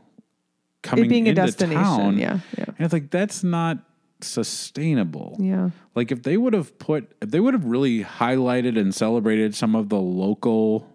coming 0.82 1.06
it 1.06 1.08
being 1.08 1.26
a 1.26 1.30
into 1.30 1.42
destination. 1.42 1.82
town. 1.82 2.18
Yeah, 2.18 2.38
yeah, 2.56 2.64
And 2.66 2.80
it's 2.80 2.92
like 2.92 3.10
that's 3.10 3.42
not 3.44 3.78
sustainable. 4.20 5.36
yeah. 5.40 5.70
Like 5.94 6.10
if 6.12 6.22
they 6.22 6.36
would 6.36 6.52
have 6.54 6.78
put 6.78 7.12
if 7.20 7.30
they 7.30 7.40
would 7.40 7.54
have 7.54 7.64
really 7.64 8.02
highlighted 8.04 8.78
and 8.78 8.94
celebrated 8.94 9.54
some 9.54 9.74
of 9.74 9.88
the 9.88 9.98
local 10.00 10.88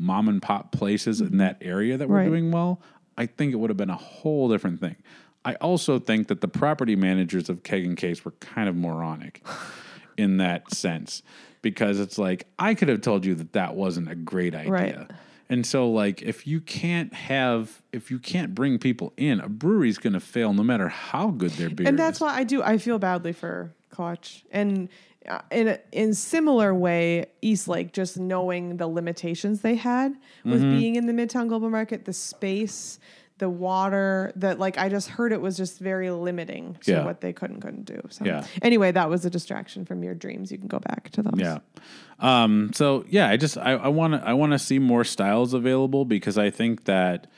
mom 0.00 0.28
and 0.28 0.40
pop 0.40 0.72
places 0.72 1.20
in 1.20 1.36
that 1.38 1.58
area 1.60 1.96
that 1.96 2.08
were 2.08 2.16
Right. 2.16 2.24
doing 2.28 2.50
well, 2.50 2.80
I 3.18 3.26
think 3.26 3.52
it 3.52 3.56
would 3.56 3.70
have 3.70 3.76
been 3.76 3.90
a 3.90 3.96
whole 3.96 4.48
different 4.48 4.80
thing. 4.80 4.96
I 5.44 5.54
also 5.56 5.98
think 5.98 6.28
that 6.28 6.40
the 6.40 6.48
property 6.48 6.96
managers 6.96 7.48
of 7.48 7.62
Keg 7.62 7.84
and 7.84 7.96
Case 7.96 8.24
were 8.24 8.32
kind 8.40 8.68
of 8.68 8.76
moronic 8.76 9.42
in 10.16 10.38
that 10.38 10.72
sense 10.74 11.22
because 11.62 12.00
it's 12.00 12.18
like 12.18 12.46
I 12.58 12.74
could 12.74 12.88
have 12.88 13.00
told 13.02 13.24
you 13.24 13.34
that 13.36 13.52
that 13.52 13.74
wasn't 13.74 14.10
a 14.10 14.14
great 14.14 14.54
idea. 14.54 14.70
Right. 14.72 15.10
And 15.48 15.66
so 15.66 15.90
like 15.90 16.22
if 16.22 16.46
you 16.46 16.60
can't 16.60 17.12
have 17.12 17.82
if 17.92 18.10
you 18.10 18.18
can't 18.18 18.54
bring 18.54 18.78
people 18.78 19.12
in, 19.16 19.40
a 19.40 19.48
brewery's 19.48 19.98
going 19.98 20.12
to 20.12 20.20
fail 20.20 20.52
no 20.52 20.62
matter 20.62 20.88
how 20.88 21.28
good 21.30 21.50
their 21.52 21.68
beer 21.70 21.88
and 21.88 21.96
is. 21.96 21.98
that's 21.98 22.20
why 22.20 22.34
I 22.34 22.44
do. 22.44 22.62
I 22.62 22.78
feel 22.78 22.98
badly 22.98 23.32
for 23.32 23.72
Clutch, 23.90 24.44
and 24.52 24.88
in 25.50 25.68
a, 25.68 25.78
in 25.92 26.14
similar 26.14 26.74
way, 26.74 27.26
East 27.42 27.68
Lake, 27.68 27.92
just 27.92 28.18
knowing 28.18 28.76
the 28.78 28.86
limitations 28.88 29.60
they 29.60 29.74
had 29.76 30.14
with 30.44 30.62
Mm-hmm. 30.62 30.78
being 30.78 30.96
in 30.96 31.06
the 31.06 31.12
Midtown 31.12 31.48
Global 31.48 31.70
Market, 31.70 32.04
the 32.06 32.12
space, 32.12 32.98
the 33.38 33.48
water, 33.48 34.32
that 34.36 34.58
like 34.58 34.76
I 34.78 34.88
just 34.88 35.08
heard 35.08 35.32
it 35.32 35.40
was 35.40 35.56
just 35.56 35.78
very 35.78 36.10
limiting 36.10 36.76
to 36.82 36.92
Yeah. 36.92 37.04
what 37.04 37.20
they 37.20 37.32
could 37.32 37.50
and 37.50 37.60
couldn't 37.62 37.84
do. 37.84 38.00
So 38.10 38.24
Yeah. 38.24 38.44
anyway, 38.62 38.92
that 38.92 39.08
was 39.08 39.24
a 39.24 39.30
distraction 39.30 39.84
from 39.84 40.02
your 40.02 40.14
dreams. 40.14 40.50
You 40.52 40.58
can 40.58 40.68
go 40.68 40.78
back 40.78 41.10
to 41.10 41.22
those. 41.22 41.38
Yeah. 41.38 41.58
Um, 42.18 42.70
so 42.74 43.04
yeah, 43.08 43.28
I 43.28 43.36
just 43.36 43.56
I 43.56 43.88
want 43.88 44.14
to 44.14 44.26
I 44.26 44.32
want 44.34 44.52
to 44.52 44.58
see 44.58 44.78
more 44.78 45.04
styles 45.04 45.54
available 45.54 46.04
because 46.04 46.36
I 46.38 46.50
think 46.50 46.84
that 46.84 47.28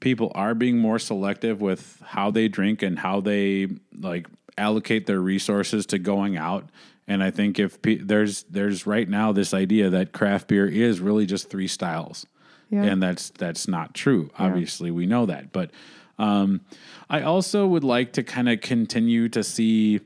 people 0.00 0.30
are 0.34 0.54
being 0.54 0.76
more 0.78 0.98
selective 0.98 1.60
with 1.62 2.02
how 2.04 2.30
they 2.30 2.48
drink 2.48 2.82
and 2.82 2.98
how 2.98 3.20
they 3.20 3.68
like 3.98 4.26
allocate 4.58 5.06
their 5.06 5.20
resources 5.20 5.86
to 5.86 5.98
going 5.98 6.36
out. 6.36 6.68
And 7.08 7.22
I 7.22 7.30
think 7.30 7.58
if 7.58 7.80
pe- 7.82 7.98
there's 7.98 8.42
there's 8.44 8.86
right 8.86 9.08
now 9.08 9.32
this 9.32 9.54
idea 9.54 9.90
that 9.90 10.12
craft 10.12 10.48
beer 10.48 10.66
is 10.66 11.00
really 11.00 11.24
just 11.26 11.48
three 11.50 11.68
styles, 11.68 12.26
Yeah. 12.70 12.82
and 12.82 13.02
that's 13.02 13.30
that's 13.30 13.68
not 13.68 13.94
true. 13.94 14.30
Obviously, 14.38 14.90
we 14.90 15.06
know 15.06 15.26
that, 15.26 15.52
but 15.52 15.70
um, 16.18 16.62
I 17.08 17.22
also 17.22 17.66
would 17.66 17.84
like 17.84 18.12
to 18.14 18.22
kind 18.22 18.48
of 18.48 18.60
continue 18.60 19.28
to 19.30 19.44
see. 19.44 20.00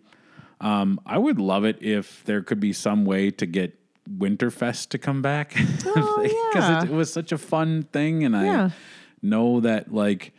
Um, 0.61 1.01
I 1.07 1.17
would 1.17 1.39
love 1.41 1.65
it 1.65 1.79
if 1.83 2.23
there 2.25 2.43
could 2.43 2.61
be 2.61 2.75
some 2.75 3.07
way 3.07 3.31
to 3.31 3.47
get 3.47 3.79
Winterfest 4.11 4.89
to 4.91 4.99
come 4.99 5.23
back 5.23 5.55
Oh, 5.87 6.51
yeah. 6.55 6.83
it, 6.85 6.91
was 6.91 7.11
such 7.13 7.33
a 7.33 7.39
fun 7.39 7.85
thing, 7.93 8.25
and. 8.25 8.37
I 8.37 8.73
know 9.23 9.61
that 9.61 9.93
like 9.93 10.33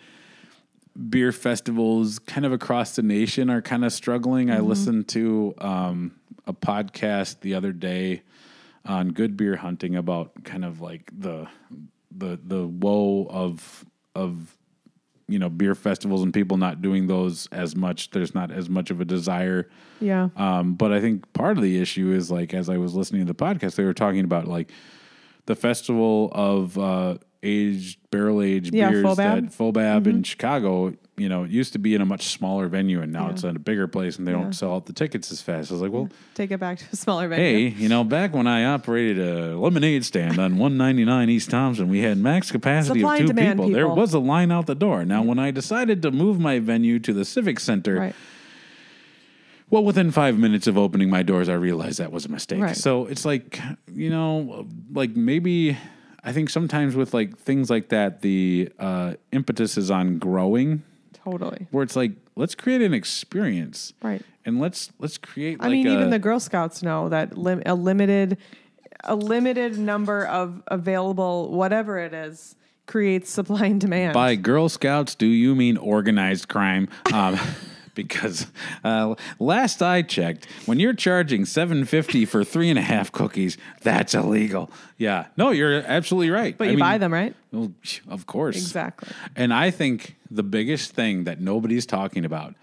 beer 1.09 1.31
festivals 1.31 2.17
kind 2.19 2.45
of 2.45 2.51
across 2.51 2.95
the 2.95 3.03
nation 3.03 3.49
are 3.49 3.61
kind 3.61 3.85
of 3.85 3.93
struggling. 3.93 4.47
Mm-hmm. 4.47 4.57
I 4.57 4.61
listened 4.61 5.07
to 5.09 5.53
um, 5.59 6.11
a 6.47 6.53
podcast 6.53 7.41
the 7.41 7.53
other 7.53 7.71
day 7.71 8.21
on 8.85 9.09
good 9.09 9.37
beer 9.37 9.55
hunting 9.55 9.95
about 9.95 10.43
kind 10.43 10.65
of 10.65 10.81
like 10.81 11.11
the 11.17 11.47
the 12.15 12.39
the 12.43 12.67
woe 12.67 13.27
of 13.29 13.85
of 14.15 14.57
you 15.27 15.39
know 15.39 15.49
beer 15.49 15.75
festivals 15.75 16.23
and 16.23 16.33
people 16.33 16.57
not 16.57 16.81
doing 16.81 17.07
those 17.07 17.47
as 17.51 17.75
much. 17.75 18.11
There's 18.11 18.35
not 18.35 18.51
as 18.51 18.69
much 18.69 18.91
of 18.91 18.99
a 18.99 19.05
desire. 19.05 19.69
Yeah. 19.99 20.29
Um, 20.35 20.73
but 20.73 20.91
I 20.91 20.99
think 20.99 21.31
part 21.33 21.57
of 21.57 21.63
the 21.63 21.81
issue 21.81 22.11
is 22.11 22.29
like 22.29 22.53
as 22.53 22.69
I 22.69 22.77
was 22.77 22.93
listening 22.93 23.25
to 23.25 23.33
the 23.33 23.45
podcast, 23.45 23.75
they 23.75 23.85
were 23.85 23.93
talking 23.93 24.23
about 24.23 24.47
like 24.47 24.71
the 25.45 25.55
festival 25.55 26.29
of 26.33 26.77
uh, 26.77 27.17
aged 27.43 27.99
barrel 28.11 28.41
aged 28.41 28.73
Yeah, 28.73 28.89
beers 28.91 29.15
that 29.17 29.43
Fobab 29.45 30.05
in 30.07 30.13
mm-hmm. 30.17 30.21
Chicago. 30.23 30.93
You 31.17 31.29
know, 31.29 31.43
it 31.43 31.51
used 31.51 31.73
to 31.73 31.79
be 31.79 31.93
in 31.93 32.01
a 32.01 32.05
much 32.05 32.27
smaller 32.27 32.67
venue, 32.67 33.01
and 33.01 33.11
now 33.11 33.25
Yeah. 33.27 33.31
it's 33.33 33.43
at 33.43 33.55
a 33.55 33.59
bigger 33.59 33.87
place, 33.87 34.17
and 34.17 34.27
they 34.27 34.31
Yeah. 34.31 34.39
don't 34.41 34.53
sell 34.53 34.73
out 34.75 34.85
the 34.85 34.93
tickets 34.93 35.31
as 35.31 35.41
fast. 35.41 35.69
I 35.69 35.75
was 35.75 35.81
like, 35.81 35.91
well, 35.91 36.09
Take 36.33 36.51
it 36.51 36.59
back 36.59 36.79
to 36.79 36.85
a 36.91 36.95
smaller 36.95 37.27
venue. 37.27 37.43
hey, 37.45 37.67
you 37.77 37.89
know, 37.89 38.03
back 38.03 38.33
when 38.33 38.47
I 38.47 38.65
operated 38.65 39.19
a 39.19 39.55
lemonade 39.57 40.03
stand 40.05 40.39
on 40.39 40.57
199 40.57 41.29
East 41.29 41.49
Thompson, 41.51 41.89
we 41.89 41.99
had 41.99 42.17
max 42.17 42.51
capacity 42.51 43.01
Supply 43.01 43.15
of 43.17 43.21
two 43.21 43.27
demand, 43.27 43.59
people. 43.59 43.71
There 43.71 43.87
was 43.87 44.13
a 44.13 44.19
line 44.19 44.51
out 44.51 44.65
the 44.67 44.75
door. 44.75 45.05
Now, 45.05 45.21
when 45.21 45.37
I 45.37 45.51
decided 45.51 46.01
to 46.03 46.11
move 46.11 46.39
my 46.39 46.59
venue 46.59 46.97
to 46.99 47.13
the 47.13 47.25
Civic 47.25 47.59
Center, 47.59 47.95
Right. 47.95 48.15
well, 49.69 49.83
within 49.83 50.11
five 50.11 50.37
minutes 50.39 50.65
of 50.67 50.77
opening 50.77 51.09
my 51.09 51.23
doors, 51.23 51.49
I 51.49 51.53
realized 51.53 51.99
that 51.99 52.11
was 52.11 52.25
a 52.25 52.29
mistake. 52.29 52.61
Right. 52.61 52.75
So 52.75 53.05
it's 53.05 53.25
like, 53.25 53.59
you 53.93 54.09
know, 54.09 54.67
like 54.91 55.15
maybe 55.15 55.77
I 56.23 56.31
think 56.33 56.49
sometimes 56.49 56.95
with 56.95 57.13
like 57.13 57.37
things 57.37 57.69
like 57.69 57.89
that, 57.89 58.21
the 58.21 58.69
uh, 58.79 59.13
impetus 59.31 59.77
is 59.77 59.89
on 59.89 60.19
growing, 60.19 60.83
Totally. 61.13 61.67
where 61.71 61.83
it's 61.83 61.95
like, 61.95 62.11
let's 62.35 62.53
create 62.55 62.81
an 62.81 62.93
experience, 62.93 63.93
Right. 64.03 64.21
and 64.45 64.59
let's 64.59 64.91
let's 64.99 65.17
create. 65.17 65.57
I 65.59 65.63
like 65.65 65.71
mean, 65.71 65.87
a, 65.87 65.93
even 65.93 66.09
the 66.11 66.19
Girl 66.19 66.39
Scouts 66.39 66.83
know 66.83 67.09
that 67.09 67.37
lim- 67.37 67.63
a 67.65 67.73
limited, 67.75 68.37
a 69.03 69.15
limited 69.15 69.77
number 69.79 70.25
of 70.27 70.61
available 70.67 71.51
whatever 71.51 71.97
it 71.97 72.13
is 72.13 72.55
creates 72.85 73.29
supply 73.31 73.65
and 73.67 73.79
demand. 73.81 74.13
by 74.13 74.35
Girl 74.35 74.67
Scouts, 74.69 75.15
do 75.15 75.25
you 75.25 75.55
mean 75.55 75.77
organized 75.77 76.47
crime? 76.49 76.87
Um, 77.13 77.39
because 78.07 78.47
uh, 78.83 79.15
last 79.39 79.81
I 79.81 80.01
checked, 80.01 80.47
when 80.65 80.79
you're 80.79 80.93
charging 80.93 81.45
seven 81.45 81.85
fifty 81.85 82.25
for 82.25 82.43
three 82.43 82.69
and 82.69 82.79
a 82.79 82.81
half 82.81 83.11
cookies, 83.11 83.57
that's 83.81 84.13
illegal. 84.13 84.71
Yeah, 84.97 85.27
no, 85.37 85.51
you're 85.51 85.81
absolutely 85.85 86.29
right. 86.29 86.57
but 86.57 86.67
I 86.67 86.71
you 86.71 86.77
mean, 86.77 86.85
buy 86.85 86.97
them, 86.97 87.13
right? 87.13 87.35
Well, 87.51 87.71
of 88.09 88.25
course. 88.25 88.55
Exactly. 88.55 89.09
And 89.35 89.53
I 89.53 89.71
think 89.71 90.15
the 90.29 90.43
biggest 90.43 90.91
thing 90.91 91.25
that 91.25 91.39
nobody's 91.39 91.85
talking 91.85 92.25
about 92.25 92.55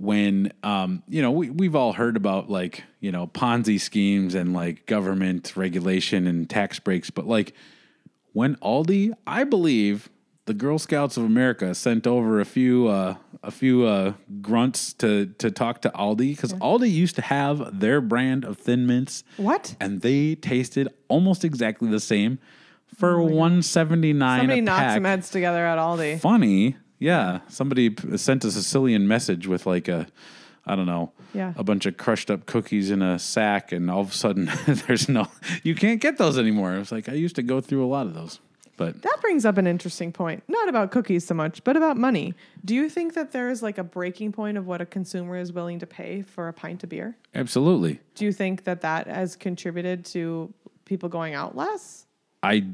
when 0.00 0.50
um, 0.62 1.02
you 1.08 1.20
know, 1.20 1.30
we, 1.30 1.50
we've 1.50 1.76
all 1.76 1.92
heard 1.92 2.16
about 2.16 2.50
like, 2.50 2.84
you 3.00 3.12
know, 3.12 3.26
Ponzi 3.26 3.78
schemes 3.78 4.34
and 4.34 4.54
like 4.54 4.86
government 4.86 5.56
regulation 5.56 6.26
and 6.26 6.48
tax 6.48 6.78
breaks, 6.78 7.10
but 7.10 7.26
like 7.26 7.52
when 8.32 8.56
Aldi, 8.56 9.12
I 9.26 9.44
believe 9.44 10.08
the 10.50 10.54
Girl 10.54 10.78
Scouts 10.80 11.16
of 11.16 11.22
America 11.24 11.74
sent 11.76 12.06
over 12.08 12.40
a 12.40 12.44
few 12.44 12.88
uh, 12.88 13.14
a 13.42 13.50
few 13.52 13.84
uh, 13.86 14.14
grunts 14.42 14.92
to 14.94 15.26
to 15.38 15.50
talk 15.50 15.80
to 15.82 15.90
Aldi 15.90 16.30
because 16.34 16.52
Aldi 16.54 16.90
used 16.90 17.14
to 17.16 17.22
have 17.22 17.78
their 17.78 18.00
brand 18.00 18.44
of 18.44 18.58
Thin 18.58 18.84
Mints 18.86 19.22
What? 19.36 19.76
and 19.80 20.00
they 20.00 20.34
tasted 20.34 20.88
almost 21.08 21.44
exactly 21.44 21.88
the 21.88 22.00
same 22.00 22.38
for 22.98 23.22
one 23.22 23.62
seventy 23.62 24.12
nine. 24.12 24.40
Somebody 24.40 24.60
knocked 24.60 24.94
some 24.94 25.04
heads 25.04 25.30
together 25.30 25.64
at 25.64 25.78
Aldi. 25.78 26.18
Funny, 26.20 26.76
yeah. 26.98 27.40
Somebody 27.48 27.94
sent 28.16 28.44
a 28.44 28.50
Sicilian 28.50 29.06
message 29.06 29.46
with 29.46 29.66
like 29.66 29.86
a, 29.88 30.08
I 30.66 30.74
don't 30.76 30.86
know, 30.86 31.12
Yeah. 31.32 31.52
a 31.56 31.62
bunch 31.62 31.86
of 31.86 31.96
crushed 31.96 32.28
up 32.30 32.46
cookies 32.46 32.90
in 32.90 33.02
a 33.02 33.18
sack, 33.20 33.70
and 33.72 33.88
all 33.90 34.00
of 34.00 34.10
a 34.10 34.14
sudden 34.14 34.50
there's 34.66 35.08
no, 35.08 35.28
you 35.62 35.74
can't 35.76 36.00
get 36.00 36.18
those 36.18 36.36
anymore. 36.38 36.74
It 36.74 36.80
was 36.80 36.92
like 36.92 37.08
I 37.08 37.12
used 37.14 37.36
to 37.36 37.42
go 37.44 37.60
through 37.60 37.84
a 37.84 37.88
lot 37.96 38.06
of 38.08 38.14
those, 38.14 38.40
but 38.80 39.02
That 39.02 39.18
brings 39.20 39.44
up 39.44 39.58
an 39.58 39.66
interesting 39.66 40.10
point. 40.10 40.42
Not 40.48 40.70
about 40.70 40.90
cookies 40.90 41.26
so 41.26 41.34
much, 41.34 41.62
but 41.64 41.76
about 41.76 41.98
money. 41.98 42.32
Do 42.64 42.74
you 42.74 42.88
think 42.88 43.12
that 43.12 43.30
there 43.30 43.50
is 43.50 43.62
like 43.62 43.76
a 43.76 43.84
breaking 43.84 44.32
point 44.32 44.56
of 44.56 44.66
what 44.66 44.80
a 44.80 44.86
consumer 44.86 45.36
is 45.36 45.52
willing 45.52 45.80
to 45.80 45.86
pay 45.86 46.22
for 46.22 46.48
a 46.48 46.52
pint 46.54 46.82
of 46.82 46.88
beer? 46.88 47.14
absolutely. 47.34 48.00
Do 48.14 48.24
you 48.24 48.32
think 48.32 48.64
that 48.64 48.80
that 48.80 49.06
has 49.06 49.36
contributed 49.36 50.06
to 50.06 50.50
people 50.86 51.10
going 51.10 51.34
out 51.34 51.54
less? 51.54 52.06
I 52.42 52.64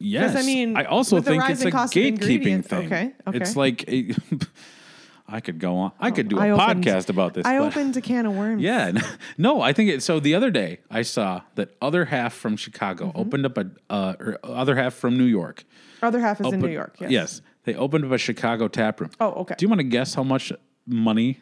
yes. 0.00 0.34
I 0.34 0.42
mean, 0.42 0.76
I 0.76 0.82
also 0.82 1.20
think 1.20 1.48
it's 1.48 1.62
a 1.62 1.70
gatekeeping 1.70 2.64
thing. 2.64 2.86
okay, 2.86 3.12
okay. 3.28 3.38
It's 3.38 3.54
like 3.54 3.84
eh, 3.86 4.14
a, 4.32 4.40
I 5.28 5.40
could 5.40 5.58
go 5.58 5.76
on. 5.76 5.92
I 6.00 6.10
could 6.10 6.28
do 6.28 6.38
a 6.38 6.42
I 6.42 6.50
opened- 6.50 6.84
podcast 6.84 7.08
about 7.08 7.32
this. 7.34 7.46
I 7.46 7.58
but- 7.58 7.68
opened 7.68 7.96
a 7.96 8.00
can 8.00 8.26
of 8.26 8.34
worms. 8.36 8.60
Yeah, 8.62 8.92
no, 9.38 9.60
I 9.62 9.72
think 9.72 9.88
it. 9.90 10.02
So 10.02 10.20
the 10.20 10.34
other 10.34 10.50
day, 10.50 10.80
I 10.90 11.02
saw 11.02 11.42
that 11.54 11.74
other 11.80 12.06
half 12.06 12.34
from 12.34 12.56
Chicago 12.56 13.06
Mm-hmm. 13.08 13.18
opened 13.20 13.46
up 13.46 13.56
a 13.58 13.70
uh, 13.88 14.14
or 14.20 14.38
other 14.44 14.76
half 14.76 14.94
from 14.94 15.16
New 15.16 15.24
York. 15.24 15.64
Other 16.02 16.20
half 16.20 16.40
is 16.40 16.52
in 16.52 16.60
New 16.60 16.68
York. 16.68 16.96
Yes. 17.00 17.40
they 17.64 17.74
opened 17.74 18.04
up 18.04 18.10
a 18.10 18.18
Chicago 18.18 18.66
tap 18.68 19.00
room. 19.00 19.10
Oh, 19.20 19.30
okay. 19.42 19.54
Do 19.56 19.64
you 19.64 19.68
want 19.68 19.78
to 19.78 19.84
guess 19.84 20.14
how 20.14 20.24
much 20.24 20.52
money 20.86 21.40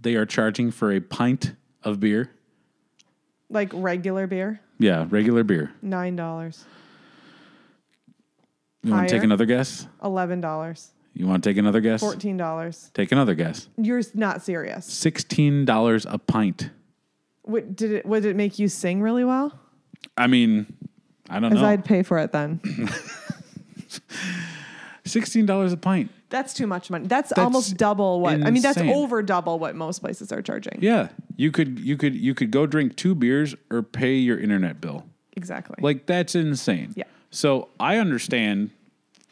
they 0.00 0.16
are 0.16 0.26
charging 0.26 0.70
for 0.72 0.90
a 0.92 1.00
pint 1.00 1.54
of 1.84 2.00
beer? 2.00 2.30
Like 3.48 3.70
regular 3.72 4.26
beer, 4.26 4.60
Yeah, 4.78 5.06
regular 5.10 5.44
beer. 5.44 5.72
nine 5.82 6.14
dollars, 6.16 6.64
You 8.82 8.92
want 8.92 9.08
to 9.08 9.12
take 9.12 9.18
Higher? 9.20 9.24
another 9.26 9.44
guess? 9.46 9.86
eleven 10.02 10.40
dollars, 10.40 10.90
You 11.14 11.26
want 11.26 11.42
to 11.42 11.50
take 11.50 11.56
another 11.56 11.80
guess? 11.80 12.00
fourteen 12.00 12.36
dollars. 12.36 12.90
Take 12.94 13.12
another 13.12 13.34
guess. 13.34 13.68
You're 13.76 14.02
not 14.14 14.42
serious. 14.42 14.86
Sixteen 14.86 15.64
dollars 15.64 16.06
a 16.08 16.18
pint. 16.18 16.70
What, 17.42 17.74
did 17.74 17.92
it? 17.92 18.06
Would 18.06 18.24
it 18.24 18.36
make 18.36 18.58
you 18.58 18.68
sing 18.68 19.02
really 19.02 19.24
well? 19.24 19.58
I 20.16 20.26
mean, 20.28 20.72
I 21.28 21.40
don't 21.40 21.52
know. 21.52 21.64
I'd 21.64 21.84
pay 21.84 22.02
for 22.02 22.18
it 22.18 22.32
then. 22.32 22.60
Sixteen 25.04 25.46
dollars 25.46 25.72
a 25.72 25.76
pint. 25.76 26.10
That's 26.28 26.54
too 26.54 26.68
much 26.68 26.90
money. 26.90 27.08
That's, 27.08 27.32
almost 27.32 27.76
double 27.76 28.20
what 28.20 28.34
I 28.34 28.50
mean. 28.50 28.62
That's 28.62 28.78
over 28.78 29.20
double 29.20 29.58
what 29.58 29.74
most 29.74 29.98
places 29.98 30.30
are 30.30 30.40
charging. 30.40 30.78
Yeah, 30.80 31.08
you 31.36 31.50
could 31.50 31.80
you 31.80 31.96
could 31.96 32.14
you 32.14 32.34
could 32.34 32.52
go 32.52 32.66
drink 32.66 32.94
two 32.94 33.16
beers 33.16 33.56
or 33.70 33.82
pay 33.82 34.14
your 34.14 34.38
internet 34.38 34.80
bill. 34.80 35.04
Exactly. 35.36 35.76
Like 35.80 36.06
that's 36.06 36.36
insane. 36.36 36.92
Yeah. 36.94 37.04
So 37.30 37.68
I 37.80 37.96
understand 37.98 38.70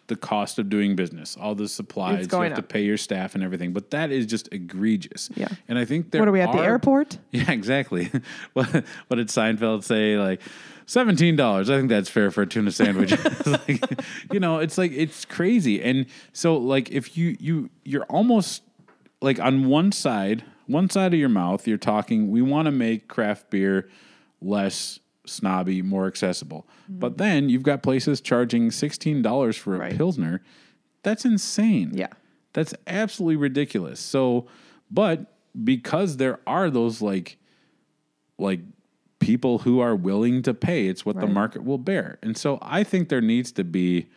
the 0.09 0.17
cost 0.17 0.59
of 0.59 0.69
doing 0.69 0.97
business, 0.97 1.37
all 1.39 1.55
the 1.55 1.69
supplies, 1.69 2.27
you 2.31 2.41
have 2.41 2.55
to 2.55 2.63
pay 2.63 2.83
your 2.83 2.97
staff 2.97 3.35
and 3.35 3.45
everything, 3.45 3.73
but 3.73 3.91
that 3.91 4.11
is 4.11 4.27
just 4.27 4.49
egregious. 4.53 5.31
Yeah. 5.35 5.49
And 5.69 5.79
I 5.79 5.85
think 5.85 6.11
there 6.11 6.21
what 6.21 6.29
are 6.29 6.33
we 6.33 6.41
at 6.41 6.53
the 6.53 6.59
airport? 6.59 7.19
Yeah, 7.31 7.53
exactly. 7.53 8.11
what, 8.55 8.67
what 9.09 9.17
did 9.17 9.29
Seinfeld 9.29 9.85
say? 9.85 10.17
Like 10.17 10.41
seventeen 10.87 11.37
dollars. 11.37 11.69
I 11.71 11.77
think 11.77 11.91
that's 11.91 12.09
fair 12.09 12.31
for 12.31 12.43
a 12.43 12.47
tuna 12.47 12.73
sandwich. 12.73 13.13
Like, 13.47 13.83
you 14.33 14.41
know, 14.41 14.59
it's 14.59 14.77
like 14.79 14.93
it's 14.93 15.25
crazy. 15.25 15.83
And 15.83 16.07
so, 16.33 16.57
like, 16.57 16.91
if 16.91 17.17
you 17.17 17.37
you 17.39 17.71
you're 17.85 18.05
almost 18.05 18.63
like 19.21 19.39
on 19.39 19.67
one 19.67 19.93
side, 19.93 20.45
one 20.67 20.91
side 20.91 21.13
of 21.15 21.21
your 21.21 21.29
mouth, 21.29 21.67
you're 21.67 21.79
talking. 21.79 22.31
We 22.31 22.43
want 22.43 22.67
to 22.67 22.73
make 22.73 23.09
craft 23.09 23.51
beer 23.51 23.89
less 24.41 25.01
snobby, 25.29 25.83
more 25.83 26.07
accessible. 26.07 26.67
But 26.89 27.13
mm-hmm. 27.13 27.17
then 27.17 27.49
you've 27.49 27.63
got 27.63 27.83
places 27.83 28.21
charging 28.21 28.71
sixteen 28.71 29.23
dollars 29.23 29.57
for 29.57 29.75
a 29.75 29.79
Right. 29.79 29.97
pilsner. 29.97 30.43
That's 31.03 31.25
insane. 31.25 31.93
Yeah. 31.95 32.09
That's 32.55 32.75
absolutely 32.87 33.37
ridiculous. 33.37 34.01
So, 34.01 34.47
but 34.91 35.33
because 35.63 36.17
there 36.17 36.41
are 36.47 36.71
those 36.71 37.01
like, 37.01 37.39
like 38.39 38.61
people 39.21 39.59
who 39.59 39.81
are 39.81 39.95
willing 39.95 40.43
to 40.43 40.55
pay, 40.55 40.87
it's 40.89 41.05
what 41.05 41.21
the 41.21 41.27
market 41.27 41.65
will 41.65 41.79
bear. 41.79 42.19
And 42.23 42.37
so 42.37 42.59
I 42.63 42.85
think 42.85 43.09
there 43.09 43.21
needs 43.21 43.53
to 43.53 43.65
be 43.65 44.09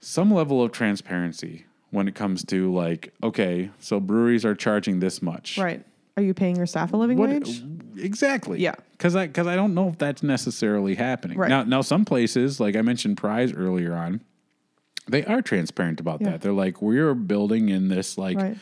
some 0.00 0.32
level 0.32 0.62
of 0.62 0.72
transparency 0.72 1.66
when 1.90 2.08
it 2.08 2.14
comes 2.14 2.44
to 2.44 2.72
like, 2.72 3.14
okay, 3.22 3.70
so 3.78 4.00
breweries 4.00 4.44
are 4.44 4.54
charging 4.54 5.00
this 5.00 5.22
much. 5.22 5.56
Right. 5.56 5.84
Are 6.16 6.22
you 6.22 6.32
paying 6.34 6.56
your 6.56 6.66
staff 6.66 6.92
a 6.92 6.96
living 6.96 7.18
What 7.18 7.30
wage? 7.30 7.62
exactly? 7.96 8.60
Yeah. 8.60 8.74
because 8.92 9.16
I 9.16 9.26
because 9.26 9.46
I 9.46 9.56
don't 9.56 9.74
know 9.74 9.88
if 9.88 9.98
that's 9.98 10.22
necessarily 10.22 10.94
happening. 10.94 11.36
Right. 11.38 11.48
Now, 11.48 11.64
now 11.64 11.80
some 11.80 12.04
places, 12.04 12.60
like 12.60 12.76
I 12.76 12.82
mentioned, 12.82 13.16
Pryes 13.16 13.52
earlier 13.52 13.94
on, 13.94 14.20
they 15.08 15.24
are 15.24 15.42
transparent 15.42 15.98
about 16.00 16.20
Yeah. 16.20 16.30
that. 16.30 16.40
They're 16.42 16.52
like, 16.52 16.80
we're 16.80 17.14
building 17.14 17.68
in 17.68 17.88
this 17.88 18.16
like 18.16 18.36
Right. 18.36 18.56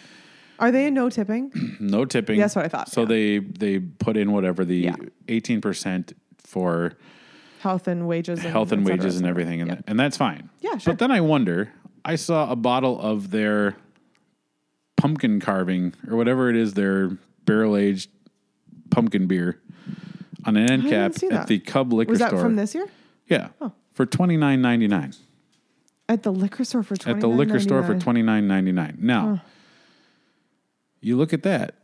Are 0.59 0.71
they 0.71 0.87
in 0.87 0.95
no 0.95 1.11
tipping? 1.11 1.51
no 1.81 2.05
tipping. 2.05 2.39
That's 2.39 2.55
what 2.57 2.65
I 2.65 2.69
thought, 2.69 2.89
So 2.91 3.03
yeah. 3.03 3.07
they 3.09 3.39
they 3.41 3.79
put 3.81 4.17
in 4.17 4.33
whatever 4.33 4.65
the 4.65 4.77
Yeah. 4.77 4.97
eighteen 5.29 5.61
percent 5.61 6.15
for 6.39 6.95
Health 7.61 7.87
and 7.87 8.09
wages. 8.09 8.41
And 8.41 8.49
health 8.49 8.73
and 8.73 8.85
wages 8.85 9.17
and 9.19 9.27
everything, 9.27 9.61
and, 9.61 9.71
Yeah. 9.71 9.81
and 9.87 10.01
that's 10.01 10.17
fine. 10.17 10.49
Yeah, 10.61 10.79
sure. 10.79 10.95
But 10.95 10.99
then 10.99 11.11
I 11.13 11.21
wonder. 11.21 11.71
I 12.05 12.17
saw 12.17 12.51
a 12.51 12.57
bottle 12.57 13.01
of 13.01 13.31
their 13.31 13.77
pumpkin 14.97 15.39
carving 15.41 15.95
or 16.09 16.17
whatever 16.17 16.51
it 16.51 16.57
is, 16.57 16.75
their 16.75 17.17
barrel 17.45 17.77
aged 17.77 18.11
pumpkin 18.91 19.27
beer 19.27 19.61
on 20.45 20.57
an 20.57 20.71
end 20.71 20.83
cap 20.85 21.13
at 21.31 21.47
the 21.47 21.59
Cub 21.59 21.93
liquor 21.93 22.11
Was 22.11 22.19
that 22.19 22.29
store. 22.29 22.41
from 22.41 22.57
this 22.57 22.75
year? 22.75 22.87
Yeah, 23.27 23.49
oh. 23.61 23.73
for 23.95 24.07
twenty 24.07 24.37
nine 24.37 24.61
ninety 24.61 24.89
nine 24.89 25.15
At 26.09 26.23
the 26.23 26.33
liquor 26.33 26.65
store 26.65 26.83
for 26.83 26.95
at 27.07 27.21
the 27.21 27.29
liquor 27.29 27.61
store 27.61 27.83
for 27.83 27.99
twenty 27.99 28.23
nine 28.23 28.47
ninety 28.49 28.73
nine. 28.73 28.99
Now, 29.01 29.43
you 31.01 31.17
look 31.17 31.33
at 31.33 31.43
that 31.45 31.75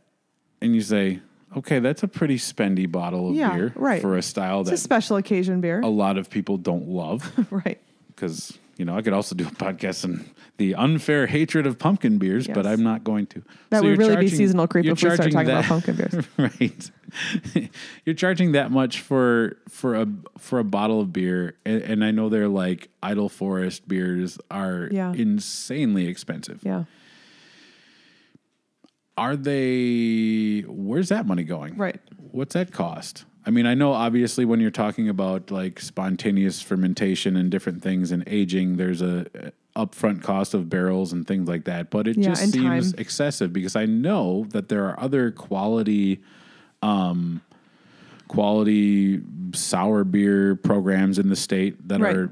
and 0.61 0.75
you 0.75 0.81
say, 0.81 1.19
okay, 1.57 1.79
that's 1.79 2.03
a 2.03 2.07
pretty 2.07 2.37
spendy 2.37 2.89
bottle 2.91 3.29
of 3.29 3.35
Yeah, 3.35 3.55
beer 3.55 3.73
right. 3.75 4.01
for 4.01 4.17
a 4.17 4.21
style 4.21 4.61
It's 4.61 4.69
a 4.69 4.71
that 4.73 4.77
special 4.77 5.17
occasion 5.17 5.61
beer. 5.61 5.79
a 5.81 5.87
lot 5.87 6.17
of 6.17 6.29
people 6.29 6.57
don't 6.57 6.87
love. 6.89 7.31
right. 7.51 7.79
because 8.07 8.57
you 8.79 8.85
know 8.85 8.95
I 8.97 9.03
could 9.03 9.13
also 9.13 9.35
do 9.35 9.45
a 9.45 9.51
podcast 9.51 10.03
on 10.05 10.25
the 10.57 10.73
unfair 10.73 11.27
hatred 11.27 11.67
of 11.67 11.77
pumpkin 11.77 12.17
beers, 12.17 12.47
but 12.47 12.65
I'm 12.65 12.81
not 12.81 13.03
going 13.03 13.27
to. 13.27 13.43
That 13.69 13.81
So 13.81 13.87
would 13.89 13.97
really 13.99 14.15
be 14.15 14.29
seasonal 14.29 14.67
creep 14.67 14.85
if 14.85 14.93
we 14.93 14.97
start 14.97 15.17
charging 15.17 15.33
talking 15.33 15.49
about 15.49 15.65
pumpkin 15.65 15.95
beers. 15.95 16.25
right? 16.37 16.91
you're 18.05 18.15
charging 18.15 18.53
that 18.53 18.71
much 18.71 19.01
for 19.01 19.57
for 19.69 19.95
a 19.95 20.07
for 20.39 20.57
a 20.59 20.63
bottle 20.63 21.01
of 21.01 21.11
beer, 21.13 21.57
and, 21.65 21.81
and 21.83 22.03
I 22.05 22.11
know 22.11 22.29
they're 22.29 22.47
like 22.47 22.89
Idle 23.03 23.29
Forest 23.29 23.87
beers 23.87 24.39
are 24.49 24.87
Yeah. 24.91 25.13
insanely 25.13 26.07
expensive. 26.07 26.61
Yeah. 26.63 26.85
Are 29.17 29.35
they? 29.35 30.61
Where's 30.67 31.09
that 31.09 31.25
money 31.27 31.43
going? 31.43 31.75
Right. 31.75 31.99
What's 32.31 32.53
that 32.53 32.71
cost? 32.71 33.25
I 33.45 33.51
mean, 33.51 33.65
I 33.65 33.73
know 33.73 33.93
obviously 33.93 34.45
when 34.45 34.59
you're 34.59 34.69
talking 34.71 35.09
about 35.09 35.49
like 35.49 35.79
spontaneous 35.79 36.61
fermentation 36.61 37.35
and 37.35 37.49
different 37.49 37.81
things 37.81 38.11
and 38.11 38.23
aging, 38.27 38.77
there's 38.77 39.01
a 39.01 39.25
upfront 39.75 40.21
cost 40.21 40.53
of 40.53 40.69
barrels 40.69 41.13
and 41.13 41.25
things 41.25 41.47
like 41.47 41.63
that. 41.65 41.89
But 41.89 42.07
it 42.07 42.17
Yeah, 42.17 42.29
just 42.29 42.51
seems 42.51 42.91
time. 42.91 42.99
excessive 42.99 43.53
because 43.53 43.75
I 43.75 43.85
know 43.85 44.45
that 44.49 44.67
there 44.69 44.85
are 44.85 44.99
other 44.99 45.31
quality, 45.31 46.21
um, 46.81 47.41
quality 48.27 49.21
sour 49.53 50.03
beer 50.03 50.55
programs 50.55 51.17
in 51.17 51.29
the 51.29 51.35
state 51.35 51.87
that 51.87 52.01
Right. 52.01 52.15
are, 52.15 52.31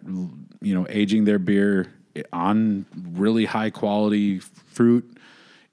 you 0.62 0.74
know, 0.76 0.86
aging 0.90 1.24
their 1.26 1.40
beer 1.40 1.88
on 2.34 2.86
really 3.14 3.46
high 3.46 3.70
quality 3.70 4.40
fruit 4.40 5.10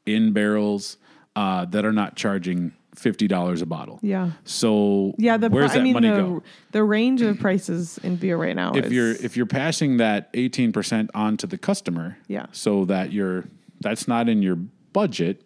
in 0.07 0.33
barrels 0.33 0.97
uh, 1.37 1.65
that 1.67 1.85
are 1.85 1.93
not 1.93 2.15
charging 2.15 2.73
fifty 2.95 3.27
dollars 3.29 3.63
a 3.63 3.67
bottle. 3.67 3.99
Yeah. 4.03 4.33
So 4.45 5.15
Yeah. 5.19 5.37
The 5.37 5.51
where's 5.51 5.73
that 5.73 5.81
I 5.81 5.83
mean 5.83 5.95
money 5.95 6.11
the 6.11 6.17
go? 6.17 6.43
the 6.73 6.85
range 6.85 7.23
of 7.23 7.39
prices 7.39 7.99
in 8.03 8.17
beer 8.17 8.37
right 8.37 8.57
now. 8.57 8.73
If 8.75 8.87
is, 8.87 8.93
you're 8.93 9.11
if 9.11 9.37
you're 9.37 9.47
passing 9.47 9.99
that 9.99 10.31
eighteen 10.35 10.73
percent 10.73 11.11
on 11.15 11.37
to 11.39 11.47
the 11.47 11.59
customer, 11.59 12.17
Yeah. 12.29 12.47
so 12.53 12.85
that 12.87 13.13
you're 13.13 13.45
that's 13.81 14.09
not 14.09 14.29
in 14.29 14.43
your 14.43 14.57
budget, 14.93 15.43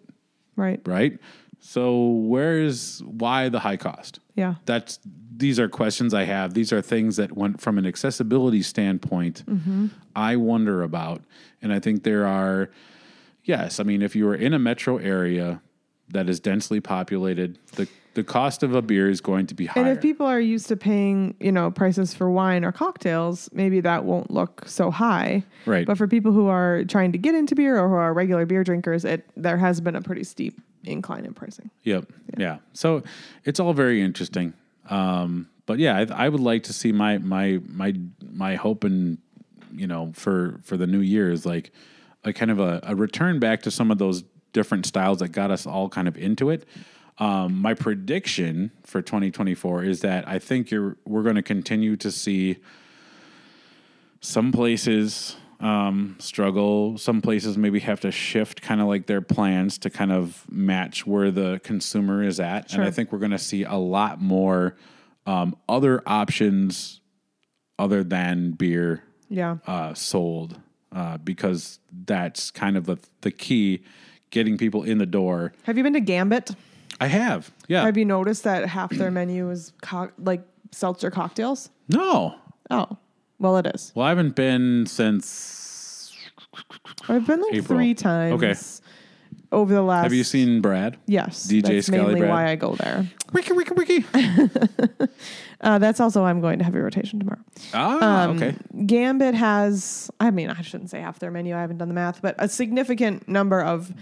right. 0.56 0.80
right? 0.86 1.18
So 1.60 2.06
where 2.06 2.60
is 2.60 3.02
why 3.04 3.48
the 3.48 3.58
high 3.60 3.76
cost? 3.76 4.20
Yeah. 4.36 4.56
That's 4.66 5.00
these 5.36 5.58
are 5.58 5.68
questions 5.68 6.14
I 6.14 6.24
have. 6.24 6.54
These 6.54 6.72
are 6.72 6.82
things 6.82 7.16
that 7.16 7.36
went 7.36 7.60
from 7.60 7.78
an 7.78 7.86
accessibility 7.86 8.62
standpoint. 8.62 9.44
Mm-hmm. 9.46 9.86
I 10.14 10.36
wonder 10.36 10.82
about, 10.82 11.22
and 11.62 11.72
I 11.72 11.80
think 11.80 12.02
there 12.04 12.26
are. 12.26 12.70
Yes, 13.44 13.80
I 13.80 13.82
mean 13.82 14.02
if 14.02 14.14
you 14.14 14.28
are 14.28 14.34
in 14.34 14.52
a 14.52 14.58
metro 14.58 14.98
area 14.98 15.62
that 16.10 16.28
is 16.28 16.40
densely 16.40 16.80
populated, 16.80 17.58
the 17.72 17.88
the 18.14 18.24
cost 18.24 18.64
of 18.64 18.74
a 18.74 18.82
beer 18.82 19.08
is 19.08 19.20
going 19.20 19.46
to 19.46 19.54
be 19.54 19.66
higher. 19.66 19.84
And 19.84 19.96
if 19.96 20.02
people 20.02 20.26
are 20.26 20.40
used 20.40 20.66
to 20.68 20.76
paying, 20.76 21.36
you 21.38 21.52
know, 21.52 21.70
prices 21.70 22.14
for 22.14 22.28
wine 22.28 22.64
or 22.64 22.72
cocktails, 22.72 23.48
maybe 23.52 23.80
that 23.82 24.04
won't 24.04 24.28
look 24.28 24.64
so 24.66 24.90
high. 24.90 25.44
Right. 25.66 25.86
But 25.86 25.96
for 25.96 26.08
people 26.08 26.32
who 26.32 26.48
are 26.48 26.82
trying 26.82 27.12
to 27.12 27.18
get 27.18 27.36
into 27.36 27.54
beer 27.54 27.78
or 27.78 27.88
who 27.88 27.94
are 27.94 28.12
regular 28.12 28.44
beer 28.44 28.64
drinkers, 28.64 29.04
it 29.04 29.24
there 29.36 29.56
has 29.56 29.80
been 29.80 29.94
a 29.94 30.02
pretty 30.02 30.24
steep 30.24 30.60
incline 30.82 31.26
in 31.26 31.34
pricing. 31.34 31.70
Yep. 31.84 32.06
Yeah. 32.36 32.58
So 32.72 33.04
it's 33.44 33.60
all 33.60 33.72
very 33.72 34.02
interesting. 34.02 34.52
Um, 34.90 35.48
but 35.66 35.78
yeah, 35.78 35.98
I, 35.98 36.26
I 36.26 36.28
would 36.28 36.40
like 36.40 36.64
to 36.64 36.72
see 36.72 36.90
my 36.90 37.18
my 37.18 37.60
my 37.68 37.94
my 38.32 38.56
hope 38.56 38.82
and 38.82 39.18
you 39.72 39.86
know 39.86 40.12
for 40.14 40.58
for 40.64 40.76
the 40.76 40.88
new 40.88 41.00
year 41.00 41.30
is 41.30 41.46
like 41.46 41.70
a 42.24 42.32
kind 42.32 42.50
of 42.50 42.58
a, 42.58 42.80
a 42.82 42.96
return 42.96 43.38
back 43.38 43.62
to 43.62 43.70
some 43.70 43.92
of 43.92 43.98
those 43.98 44.24
different 44.58 44.84
styles 44.86 45.18
that 45.20 45.28
got 45.28 45.50
us 45.52 45.66
all 45.66 45.88
kind 45.88 46.08
of 46.08 46.16
into 46.18 46.50
it. 46.50 46.66
Um, 47.18 47.54
my 47.60 47.74
prediction 47.74 48.72
for 48.84 49.00
2024 49.00 49.84
is 49.84 50.00
that 50.00 50.26
I 50.28 50.38
think 50.40 50.70
you're 50.72 50.96
we're 51.04 51.22
going 51.22 51.36
to 51.36 51.42
continue 51.42 51.96
to 51.96 52.10
see 52.10 52.56
some 54.20 54.50
places 54.52 55.36
um, 55.60 56.16
struggle. 56.18 56.98
Some 56.98 57.20
places 57.20 57.56
maybe 57.56 57.80
have 57.80 58.00
to 58.00 58.10
shift 58.10 58.62
kind 58.62 58.80
of 58.80 58.86
like 58.88 59.06
their 59.06 59.20
plans 59.20 59.78
to 59.78 59.90
kind 59.90 60.12
of 60.12 60.44
match 60.50 61.06
where 61.06 61.30
the 61.30 61.60
consumer 61.64 62.22
is 62.22 62.38
at. 62.40 62.72
And 62.72 62.82
I 62.82 62.90
think 62.90 63.12
we're 63.12 63.18
going 63.18 63.32
to 63.32 63.38
see 63.38 63.64
a 63.64 63.74
lot 63.74 64.20
more 64.20 64.76
um, 65.26 65.56
other 65.68 66.02
options 66.06 67.00
other 67.78 68.02
than 68.04 68.52
beer 68.52 69.02
Yeah. 69.28 69.56
uh, 69.66 69.94
sold 69.94 70.60
uh, 70.92 71.18
because 71.18 71.78
that's 72.06 72.50
kind 72.50 72.76
of 72.76 72.86
the 72.86 72.96
the 73.20 73.30
key 73.30 73.82
getting 74.30 74.56
people 74.58 74.82
in 74.82 74.98
the 74.98 75.06
door. 75.06 75.52
Have 75.64 75.76
you 75.76 75.82
been 75.84 75.92
to 75.94 76.00
Gambit? 76.00 76.50
I 77.00 77.06
have, 77.06 77.52
yeah. 77.68 77.84
Have 77.84 77.96
you 77.96 78.04
noticed 78.04 78.42
that 78.44 78.68
half 78.68 78.90
their 78.90 79.10
menu 79.10 79.50
is 79.50 79.72
co- 79.82 80.10
like 80.18 80.42
seltzer 80.72 81.10
cocktails? 81.10 81.70
no, 81.88 82.34
Oh, 82.70 82.98
well, 83.38 83.56
it 83.56 83.66
is. 83.74 83.92
well, 83.94 84.04
I 84.06 84.08
haven't 84.10 84.34
been 84.34 84.84
since. 84.86 86.12
I've 87.08 87.26
been 87.26 87.40
like 87.40 87.54
April. 87.54 87.78
three 87.78 87.94
times. 87.94 88.34
Okay. 88.42 88.54
Over 89.50 89.72
the 89.74 89.82
last. 89.82 90.02
Have 90.04 90.12
you 90.12 90.24
seen 90.24 90.60
Brad? 90.60 90.98
Yes. 91.06 91.46
DJ 91.50 91.62
that's 91.62 91.86
Scally 91.86 92.02
mainly 92.02 92.20
Brad? 92.20 92.30
why 92.30 92.48
I 92.50 92.56
go 92.56 92.74
there. 92.74 93.06
Wiki, 93.32 93.52
wiki, 93.52 93.72
wiki. 93.74 94.04
Uh, 95.60 95.76
that's 95.78 95.98
also 96.00 96.22
why 96.22 96.30
I'm 96.30 96.40
going 96.40 96.58
to 96.60 96.64
heavy 96.64 96.78
rotation 96.78 97.18
tomorrow. 97.18 97.40
ah, 97.74 98.24
Um, 98.28 98.36
okay. 98.36 98.54
Gambit 98.86 99.34
has, 99.34 100.08
I 100.20 100.30
mean, 100.30 100.50
I 100.50 100.60
shouldn't 100.62 100.88
say 100.90 101.00
half 101.00 101.18
their 101.18 101.30
menu. 101.32 101.56
I 101.56 101.60
haven't 101.60 101.78
done 101.78 101.88
the 101.88 101.94
math, 101.94 102.22
but 102.22 102.36
a 102.38 102.48
significant 102.48 103.26
number 103.28 103.60
of 103.60 103.92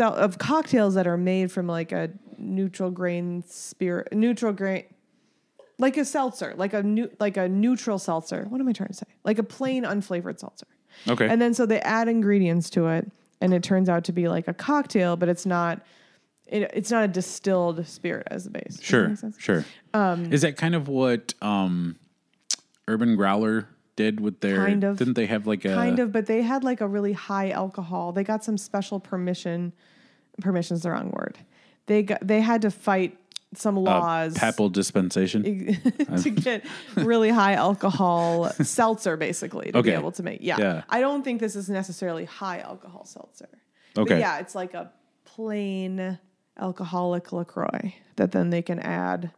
of 0.00 0.38
cocktails 0.38 0.94
that 0.94 1.06
are 1.06 1.16
made 1.16 1.52
from 1.52 1.68
like 1.68 1.92
a 1.92 2.10
neutral 2.36 2.90
grain 2.90 3.44
spirit, 3.46 4.12
neutral 4.12 4.52
grain, 4.52 4.84
like 5.78 5.96
a 5.96 6.04
seltzer, 6.04 6.52
like 6.56 6.72
a 6.74 6.82
new, 6.82 7.08
like 7.20 7.36
a 7.36 7.48
neutral 7.48 7.98
seltzer. 8.00 8.46
What 8.48 8.60
am 8.60 8.66
I 8.68 8.72
trying 8.72 8.88
to 8.88 8.94
say? 8.94 9.06
Like 9.22 9.38
a 9.38 9.44
plain 9.44 9.84
unflavored 9.84 10.40
seltzer. 10.40 10.66
Okay. 11.06 11.28
And 11.28 11.40
then 11.40 11.54
so 11.54 11.64
they 11.64 11.80
add 11.82 12.08
ingredients 12.08 12.70
to 12.70 12.88
it, 12.88 13.08
and 13.40 13.52
it 13.54 13.62
turns 13.62 13.88
out 13.88 14.04
to 14.04 14.12
be 14.12 14.28
like 14.28 14.48
a 14.48 14.54
cocktail, 14.54 15.16
but 15.16 15.28
it's 15.28 15.46
not. 15.46 15.80
It, 16.46 16.70
it's 16.72 16.90
not 16.90 17.04
a 17.04 17.08
distilled 17.08 17.86
spirit 17.86 18.26
as 18.30 18.44
the 18.44 18.50
base. 18.50 18.64
Does 18.64 18.76
that 18.78 18.84
Sure, 18.84 19.08
make 19.08 19.18
sense? 19.18 19.36
sure. 19.38 19.64
Is 19.94 20.40
that 20.42 20.56
kind 20.56 20.74
of 20.74 20.88
what 20.88 21.34
um, 21.42 21.96
Urban 22.86 23.16
Growler 23.16 23.68
did 23.96 24.18
with 24.20 24.40
their? 24.40 24.56
Kind 24.64 24.82
of. 24.82 24.96
Didn't 24.96 25.14
they 25.14 25.26
have 25.26 25.46
like 25.46 25.64
a 25.66 25.74
kind 25.74 25.98
of, 25.98 26.10
but 26.10 26.24
they 26.26 26.40
had 26.42 26.64
like 26.64 26.80
a 26.80 26.88
really 26.88 27.12
high 27.12 27.50
alcohol. 27.50 28.12
They 28.12 28.24
got 28.24 28.44
some 28.44 28.56
special 28.56 28.98
permission. 28.98 29.74
Permission's 30.40 30.82
the 30.82 30.90
wrong 30.90 31.10
word. 31.10 31.36
They 31.86 32.02
got 32.04 32.26
they 32.26 32.40
had 32.40 32.62
to 32.62 32.70
fight 32.70 33.18
some 33.54 33.78
uh, 33.78 33.82
laws 33.82 34.36
papal 34.36 34.68
dispensation? 34.68 35.42
to 36.22 36.30
get 36.30 36.64
really 36.96 37.30
high 37.30 37.54
alcohol 37.54 38.50
seltzer, 38.62 39.16
basically 39.16 39.72
to 39.72 39.82
be 39.82 39.90
able 39.90 40.12
to 40.12 40.22
make. 40.22 40.40
Yeah. 40.42 40.56
Yeah. 40.58 40.82
I 40.88 41.00
don't 41.00 41.22
think 41.22 41.40
this 41.40 41.56
is 41.56 41.68
necessarily 41.68 42.24
high 42.24 42.58
alcohol 42.60 43.04
seltzer. 43.04 43.48
Okay. 43.96 44.14
But 44.14 44.20
yeah, 44.20 44.38
it's 44.38 44.54
like 44.54 44.74
a 44.74 44.92
plain 45.24 46.18
alcoholic 46.58 47.32
Lacroix 47.32 47.94
that 48.16 48.32
then 48.32 48.50
they 48.50 48.62
can 48.62 48.78
add 48.80 49.30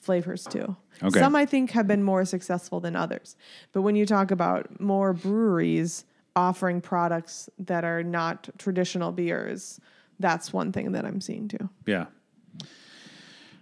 flavors 0.00 0.44
to. 0.44 0.76
Okay. 1.02 1.18
Some 1.18 1.34
I 1.34 1.44
think 1.44 1.72
have 1.72 1.86
been 1.86 2.02
more 2.02 2.24
successful 2.24 2.80
than 2.80 2.96
others. 2.96 3.36
But 3.72 3.82
when 3.82 3.96
you 3.96 4.06
talk 4.06 4.30
about 4.30 4.80
more 4.80 5.12
breweries 5.12 6.04
offering 6.36 6.80
products 6.80 7.50
that 7.58 7.84
are 7.84 8.02
not 8.02 8.48
traditional 8.58 9.12
beers, 9.12 9.80
that's 10.20 10.52
one 10.52 10.72
thing 10.72 10.92
that 10.92 11.04
I'm 11.04 11.20
seeing 11.20 11.48
too. 11.48 11.68
Yeah. 11.86 12.06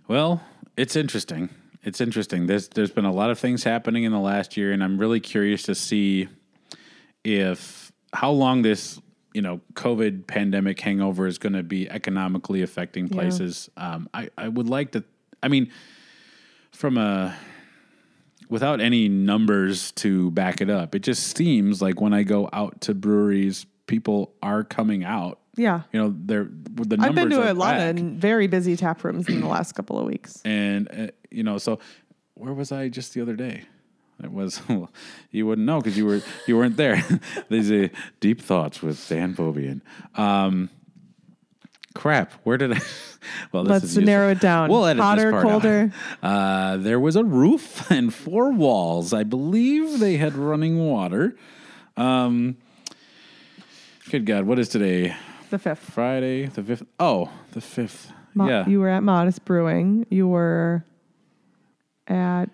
Well, 0.08 0.40
it's 0.76 0.94
interesting. 0.94 1.48
It's 1.82 2.00
interesting. 2.00 2.46
There's 2.46 2.68
there's 2.68 2.90
been 2.90 3.04
a 3.04 3.12
lot 3.12 3.30
of 3.30 3.38
things 3.38 3.64
happening 3.64 4.04
in 4.04 4.12
the 4.12 4.20
last 4.20 4.56
year, 4.56 4.72
and 4.72 4.82
I'm 4.82 4.98
really 4.98 5.20
curious 5.20 5.64
to 5.64 5.74
see 5.74 6.28
if 7.24 7.92
how 8.12 8.30
long 8.30 8.62
this 8.62 9.00
you 9.34 9.42
know 9.42 9.60
COVID 9.74 10.26
pandemic 10.26 10.80
hangover 10.80 11.26
is 11.26 11.38
going 11.38 11.52
to 11.54 11.62
be 11.62 11.90
economically 11.90 12.62
affecting 12.62 13.08
places. 13.08 13.68
Um, 13.76 14.08
I 14.14 14.30
I 14.38 14.48
would 14.48 14.68
like 14.68 14.92
to. 14.92 15.04
I 15.42 15.48
mean, 15.48 15.72
from 16.72 16.98
a 16.98 17.36
without 18.48 18.80
any 18.80 19.08
numbers 19.08 19.92
to 19.92 20.30
back 20.30 20.60
it 20.60 20.70
up, 20.70 20.94
it 20.94 21.00
just 21.00 21.36
seems 21.36 21.82
like 21.82 22.00
when 22.00 22.12
I 22.12 22.22
go 22.22 22.48
out 22.52 22.80
to 22.82 22.94
breweries, 22.94 23.66
people 23.86 24.34
are 24.42 24.62
coming 24.62 25.04
out. 25.04 25.40
Yeah. 25.56 25.82
You 25.92 26.00
know, 26.02 26.14
they're 26.16 26.48
the 26.50 26.96
numbers 26.96 27.08
I've 27.08 27.14
been 27.14 27.30
to 27.30 27.50
a 27.50 27.54
lot 27.54 27.76
back. 27.76 27.96
of 27.98 28.04
very 28.04 28.46
busy 28.46 28.76
tap 28.76 29.02
rooms 29.04 29.28
in 29.28 29.40
the 29.40 29.46
last 29.48 29.72
couple 29.72 29.98
of 29.98 30.06
weeks. 30.06 30.40
and 30.44 30.88
uh, 30.92 31.06
you 31.30 31.42
know 31.42 31.56
so 31.58 31.78
where 32.34 32.52
was 32.52 32.70
i 32.72 32.88
just 32.88 33.14
the 33.14 33.20
other 33.22 33.34
day 33.34 33.62
it 34.22 34.30
was 34.30 34.60
well, 34.68 34.90
you 35.30 35.46
wouldn't 35.46 35.66
know 35.66 35.78
because 35.80 35.96
you 35.96 36.04
were 36.06 36.20
you 36.46 36.56
weren't 36.56 36.76
there 36.76 37.02
these 37.48 37.70
are 37.70 37.90
deep 38.20 38.40
thoughts 38.42 38.82
with 38.82 39.08
dan 39.08 39.34
bobian 39.34 39.80
um 40.16 40.68
crap 41.94 42.32
where 42.44 42.58
did 42.58 42.72
i 42.74 42.80
well 43.52 43.64
this 43.64 43.82
Let's 43.82 43.96
narrow 43.96 44.30
it 44.30 44.40
down. 44.40 44.68
we'll 44.70 44.84
edit 44.84 45.02
Hotter, 45.02 45.22
this 45.24 45.30
part 45.32 45.42
colder. 45.44 45.92
out. 46.22 46.30
uh 46.30 46.76
there 46.76 47.00
was 47.00 47.16
a 47.16 47.24
roof 47.24 47.90
and 47.90 48.12
four 48.12 48.52
walls 48.52 49.14
i 49.14 49.24
believe 49.24 49.98
they 49.98 50.18
had 50.18 50.34
running 50.34 50.78
water 50.78 51.34
um 51.96 52.56
good 54.10 54.26
god 54.26 54.44
what 54.44 54.58
is 54.58 54.68
today 54.68 55.16
The 55.50 55.58
fifth. 55.58 55.78
friday 55.90 56.46
the 56.46 56.62
fifth 56.62 56.82
oh 56.98 57.30
the 57.52 57.60
fifth 57.60 58.12
Mo- 58.34 58.48
yeah 58.48 58.68
You 58.68 58.80
were 58.80 58.88
at 58.88 59.02
Modist 59.02 59.44
Brewing. 59.44 60.06
You 60.10 60.28
were 60.28 60.84
at 62.06 62.46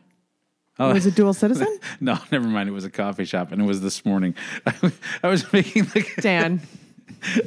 Oh. 0.79 0.93
was 0.95 1.07
it 1.07 1.15
Dual 1.15 1.35
Citizen? 1.35 1.69
No, 2.01 2.19
never 2.33 2.47
mind. 2.49 2.69
It 2.69 2.73
was 2.73 2.85
a 2.85 2.91
coffee 2.91 3.25
shop, 3.27 3.53
and 3.53 3.61
it 3.61 3.65
was 3.67 3.81
this 3.83 4.05
morning. 4.05 4.35
I 5.23 5.29
was 5.29 5.53
making 5.53 5.85
the 5.85 6.05
Dan. 6.21 6.61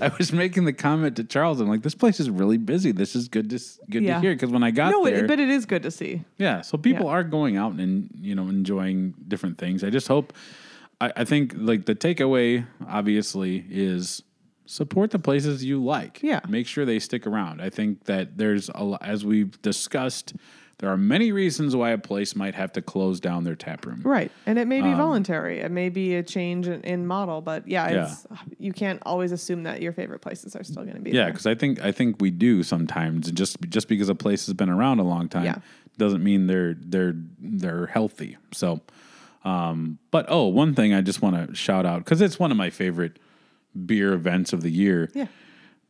I 0.01 0.11
was 0.17 0.31
making 0.31 0.65
the 0.65 0.71
comment 0.73 1.15
to 1.17 1.23
Charles. 1.23 1.59
I'm 1.59 1.67
like, 1.67 1.81
this 1.81 1.95
place 1.95 2.19
is 2.19 2.29
really 2.29 2.57
busy. 2.57 2.91
This 2.91 3.15
is 3.15 3.27
good 3.27 3.49
to 3.49 3.59
good 3.89 4.03
Yeah. 4.03 4.15
to 4.15 4.21
hear 4.21 4.33
because 4.35 4.51
when 4.51 4.63
I 4.63 4.71
got 4.71 4.91
No, 4.91 5.03
there, 5.05 5.25
it, 5.25 5.27
but 5.27 5.39
it 5.39 5.49
is 5.49 5.65
good 5.65 5.83
to 5.83 5.91
see. 5.91 6.23
yeah. 6.37 6.61
So 6.61 6.77
people 6.77 7.07
Yeah. 7.07 7.13
are 7.13 7.23
going 7.23 7.57
out 7.57 7.73
and 7.73 8.09
you 8.21 8.35
know 8.35 8.47
enjoying 8.47 9.15
different 9.27 9.57
things. 9.57 9.83
I 9.83 9.89
just 9.89 10.07
hope. 10.07 10.31
I, 11.01 11.11
I 11.17 11.23
think 11.25 11.53
like 11.57 11.85
the 11.85 11.95
takeaway 11.95 12.65
obviously 12.87 13.65
is 13.69 14.21
support 14.65 15.11
the 15.11 15.19
places 15.19 15.63
you 15.63 15.83
like. 15.83 16.21
Yeah. 16.23 16.39
Make 16.47 16.67
sure 16.67 16.85
they 16.85 16.99
stick 16.99 17.25
around. 17.27 17.61
I 17.61 17.69
think 17.69 18.05
that 18.05 18.37
there's 18.37 18.69
a 18.69 18.97
as 19.01 19.23
we've 19.25 19.61
discussed. 19.61 20.33
There 20.79 20.89
are 20.89 20.97
many 20.97 21.31
reasons 21.31 21.73
why 21.73 21.91
a 21.91 21.97
place 21.97 22.35
might 22.35 22.53
have 22.55 22.73
to 22.73 22.81
close 22.81 23.21
down 23.21 23.45
their 23.45 23.55
tap 23.55 23.85
room. 23.85 24.01
Right. 24.03 24.29
And 24.45 24.59
it 24.59 24.67
may 24.67 24.81
Um, 24.81 24.91
be 24.91 24.93
voluntary. 24.97 25.59
It 25.61 25.71
may 25.71 25.87
be 25.87 26.15
a 26.15 26.21
change 26.23 26.67
in, 26.67 26.81
in 26.81 27.07
model, 27.07 27.39
but 27.39 27.65
yeah, 27.65 27.87
it's 27.87 28.27
you 28.59 28.73
can't 28.73 29.01
always 29.05 29.31
assume 29.31 29.63
that 29.63 29.81
your 29.81 29.93
favorite 29.93 30.19
places 30.19 30.53
are 30.53 30.65
still 30.65 30.83
going 30.83 30.97
to 30.97 31.01
be 31.01 31.11
Yeah, 31.11 31.27
because 31.27 31.45
I 31.45 31.55
think 31.55 31.81
I 31.81 31.93
think 31.93 32.17
we 32.19 32.29
do 32.29 32.61
sometimes. 32.61 33.29
And 33.29 33.37
Just 33.37 33.55
just 33.69 33.87
because 33.87 34.09
a 34.09 34.15
place 34.15 34.45
has 34.47 34.53
been 34.53 34.69
around 34.69 34.99
a 34.99 35.03
long 35.03 35.29
time 35.29 35.45
Yeah. 35.45 35.59
doesn't 35.97 36.21
mean 36.23 36.47
they're 36.47 36.73
they're 36.77 37.15
they're 37.39 37.85
healthy. 37.85 38.35
So, 38.51 38.81
um, 39.45 39.97
but 40.11 40.25
oh, 40.27 40.47
one 40.47 40.73
thing 40.75 40.93
I 40.93 40.99
just 40.99 41.21
want 41.21 41.35
to 41.49 41.55
shout 41.55 41.85
out 41.85 42.03
because 42.03 42.19
it's 42.19 42.37
one 42.37 42.51
of 42.51 42.57
my 42.57 42.69
favorite 42.69 43.17
beer 43.85 44.13
events 44.13 44.53
of 44.53 44.61
the 44.61 44.71
year. 44.71 45.09
Yeah. 45.13 45.27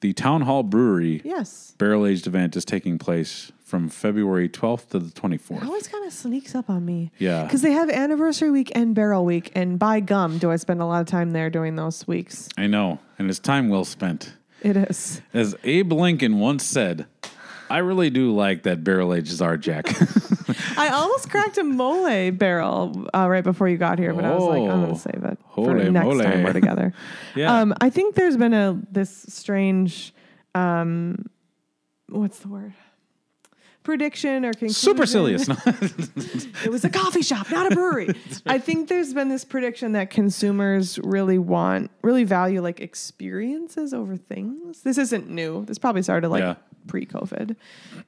The 0.02 0.14
Town 0.14 0.41
Hall 0.41 0.62
Brewery 0.62 1.22
Yes. 1.24 1.74
Barrel 1.78 2.06
Aged 2.06 2.28
event 2.28 2.56
is 2.56 2.66
taking 2.66 2.98
place 2.99 3.52
from 3.64 3.90
February 3.90 4.48
12th 4.48 4.90
to 4.90 4.99
the 4.99 5.10
24th. 5.12 5.66
Always 5.66 5.88
kind 5.88 6.06
of 6.06 6.14
sneaks 6.14 6.53
up 6.53 6.70
on 6.70 6.86
me. 6.86 7.12
Yeah. 7.18 7.44
Because 7.45 7.62
they 7.62 7.72
have 7.72 7.90
anniversary 7.90 8.52
week 8.52 8.72
and 8.76 8.94
barrel 8.94 9.26
week. 9.26 9.52
And 9.56 9.80
by 9.80 10.02
gum, 10.02 10.38
do 10.38 10.52
I 10.52 10.57
spend 10.57 10.82
a 10.82 10.86
lot 10.86 11.02
of 11.02 11.07
time 11.07 11.32
there 11.32 11.49
during 11.49 11.76
those 11.76 12.06
weeks? 12.07 12.49
I 12.57 12.68
know, 12.68 12.99
and 13.18 13.30
it's 13.30 13.40
time 13.40 13.70
well 13.70 13.86
spent. 13.86 14.34
It 14.62 14.78
is. 14.78 15.22
As 15.34 15.56
Abe 15.64 15.91
Lincoln 15.94 16.40
once 16.40 16.64
said, 16.64 17.07
I 17.69 17.79
really 17.79 18.09
do 18.09 18.33
like 18.35 18.63
that 18.63 18.83
barrel 18.83 19.13
aged 19.13 19.31
Czar 19.31 19.57
Jack. 19.57 19.87
I 20.77 20.89
almost 20.89 21.29
cracked 21.29 21.57
a 21.57 21.63
mole 21.63 22.31
barrel 22.31 23.07
uh, 23.13 23.27
right 23.29 23.43
before 23.43 23.67
you 23.69 23.77
got 23.77 23.97
here, 23.97 24.13
but 24.13 24.25
I 24.25 24.33
was 24.35 24.43
like, 24.43 24.61
I'm 24.61 24.69
Oh. 24.69 24.81
going 24.83 24.93
to 24.93 24.99
save 24.99 25.23
it 25.23 25.37
for 25.39 25.45
Holy 25.47 25.89
next 25.89 26.05
mole. 26.05 26.19
time 26.21 26.43
we're 26.43 26.53
together. 26.53 26.93
Yeah. 27.35 27.59
Um, 27.61 27.73
I 27.81 27.89
think 27.89 28.15
there's 28.15 28.37
been 28.37 28.53
a 28.53 28.79
this 28.91 29.25
strange, 29.29 30.13
um, 30.53 31.25
what's 32.07 32.39
the 32.39 32.47
word? 32.47 32.73
Prediction 33.83 34.45
or 34.45 34.51
conclusion. 34.53 34.73
Supercilious. 34.73 35.47
It 36.65 36.71
was 36.71 36.83
a 36.85 36.89
coffee 36.89 37.21
shop, 37.21 37.51
not 37.51 37.71
a 37.71 37.75
brewery. 37.75 38.09
I 38.47 38.57
think 38.57 38.89
there's 38.89 39.13
been 39.13 39.29
this 39.29 39.45
prediction 39.45 39.91
that 39.91 40.09
consumers 40.09 40.97
really 40.99 41.37
want, 41.37 41.91
really 42.01 42.23
value 42.23 42.61
like 42.61 42.79
experiences 42.79 43.93
over 43.93 44.15
things. 44.17 44.81
This 44.81 44.97
isn't 44.97 45.29
new. 45.29 45.65
This 45.65 45.77
probably 45.77 46.01
started 46.01 46.29
like 46.29 46.41
Yeah. 46.41 46.55
pre-COVID, 46.88 47.56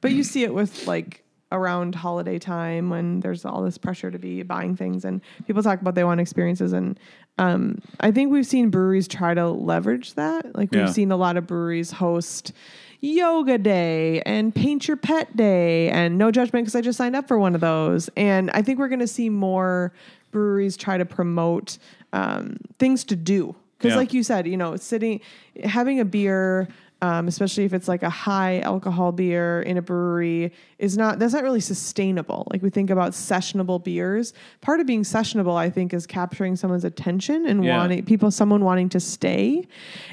but 0.01 0.11
you 0.11 0.23
see 0.23 0.43
it 0.43 0.53
with 0.53 0.87
like 0.87 1.23
around 1.51 1.95
holiday 1.95 2.37
time 2.37 2.89
when 2.89 3.21
there's 3.21 3.45
all 3.45 3.61
this 3.63 3.77
pressure 3.77 4.11
to 4.11 4.19
be 4.19 4.43
buying 4.43 4.75
things 4.75 5.05
and 5.05 5.21
people 5.45 5.63
talk 5.63 5.79
about 5.79 5.95
they 5.95 6.03
want 6.03 6.19
experiences 6.19 6.73
and 6.73 6.99
um, 7.37 7.79
I 8.01 8.11
think 8.11 8.31
we've 8.31 8.45
seen 8.47 8.69
breweries 8.69 9.07
try 9.07 9.33
to 9.35 9.47
leverage 9.47 10.15
that. 10.15 10.55
Like 10.55 10.71
we've 10.71 10.89
seen 10.91 11.11
a 11.11 11.15
lot 11.17 11.37
of 11.37 11.45
breweries 11.45 11.91
host 11.91 12.51
yoga 12.99 13.59
day 13.59 14.21
and 14.25 14.53
paint 14.55 14.87
your 14.87 14.97
pet 14.97 15.37
day 15.37 15.89
and 15.91 16.17
no 16.17 16.31
judgment 16.31 16.65
because 16.65 16.75
I 16.75 16.81
just 16.81 16.97
signed 16.97 17.15
up 17.15 17.27
for 17.27 17.37
one 17.37 17.53
of 17.53 17.61
those. 17.61 18.09
And 18.17 18.49
I 18.51 18.63
think 18.63 18.79
we're 18.79 18.87
going 18.87 18.99
to 19.01 19.07
see 19.07 19.29
more 19.29 19.93
breweries 20.31 20.75
try 20.77 20.97
to 20.97 21.05
promote 21.05 21.77
um, 22.11 22.57
things 22.79 23.03
to 23.05 23.15
do. 23.15 23.55
Because, 23.77 23.91
Yeah. 23.91 23.97
like 23.97 24.13
you 24.13 24.23
said, 24.23 24.47
you 24.47 24.57
know, 24.57 24.75
sitting, 24.75 25.21
having 25.63 25.99
a 25.99 26.05
beer 26.05 26.67
um, 27.01 27.27
especially 27.27 27.63
if 27.65 27.73
it's 27.73 27.87
like 27.87 28.03
a 28.03 28.09
high 28.09 28.59
alcohol 28.61 29.11
beer 29.11 29.61
in 29.61 29.77
a 29.77 29.81
brewery, 29.81 30.51
is 30.79 30.97
not 30.97 31.19
that's 31.19 31.33
not 31.33 31.43
really 31.43 31.59
sustainable. 31.61 32.47
Like 32.51 32.61
we 32.61 32.69
think 32.69 32.89
about 32.89 33.11
sessionable 33.11 33.83
beers. 33.83 34.33
Part 34.61 34.79
of 34.79 34.87
being 34.87 35.03
sessionable, 35.03 35.55
I 35.55 35.69
think, 35.69 35.93
is 35.93 36.07
capturing 36.07 36.55
someone's 36.55 36.85
attention 36.85 37.45
and 37.45 37.63
Yeah. 37.63 37.77
wanting 37.77 38.03
people, 38.05 38.31
someone 38.31 38.63
wanting 38.63 38.89
to 38.89 38.99
stay. 38.99 39.67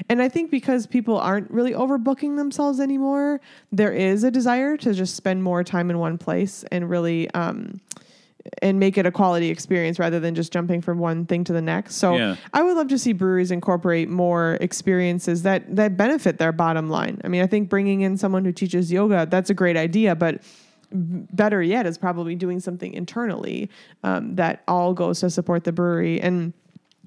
And 0.09 0.21
I 0.21 0.29
think 0.29 0.51
because 0.51 0.85
people 0.85 1.17
aren't 1.17 1.49
really 1.49 1.73
overbooking 1.73 2.37
themselves 2.37 2.79
anymore, 2.79 3.41
there 3.71 3.91
is 3.91 4.23
a 4.23 4.31
desire 4.31 4.77
to 4.77 4.93
just 4.93 5.15
spend 5.15 5.43
more 5.43 5.63
time 5.63 5.89
in 5.89 5.97
one 5.99 6.17
place 6.17 6.63
and 6.71 6.89
really. 6.89 7.29
Um, 7.31 7.79
and 8.61 8.79
make 8.79 8.97
it 8.97 9.05
a 9.05 9.11
quality 9.11 9.49
experience 9.49 9.99
rather 9.99 10.19
than 10.19 10.35
just 10.35 10.53
jumping 10.53 10.81
from 10.81 10.99
one 10.99 11.25
thing 11.25 11.43
to 11.43 11.53
the 11.53 11.61
next. 11.61 11.95
So 11.95 12.15
Yeah. 12.15 12.35
I 12.53 12.61
would 12.61 12.77
love 12.77 12.87
to 12.89 12.97
see 12.97 13.13
breweries 13.13 13.51
incorporate 13.51 14.09
more 14.09 14.57
experiences 14.61 15.43
that 15.43 15.75
that 15.75 15.97
benefit 15.97 16.37
their 16.37 16.51
bottom 16.51 16.89
line. 16.89 17.19
I 17.23 17.27
mean, 17.27 17.41
I 17.41 17.47
think 17.47 17.69
bringing 17.69 18.01
in 18.01 18.17
someone 18.17 18.45
who 18.45 18.51
teaches 18.51 18.91
yoga 18.91 19.27
that's 19.29 19.49
a 19.49 19.53
great 19.53 19.77
idea, 19.77 20.15
but 20.15 20.41
better 20.91 21.61
yet 21.61 21.85
is 21.85 21.97
probably 21.97 22.35
doing 22.35 22.59
something 22.59 22.93
internally 22.93 23.69
um, 24.03 24.35
that 24.35 24.63
all 24.67 24.93
goes 24.93 25.19
to 25.21 25.29
support 25.29 25.63
the 25.63 25.71
brewery. 25.71 26.21
And 26.21 26.53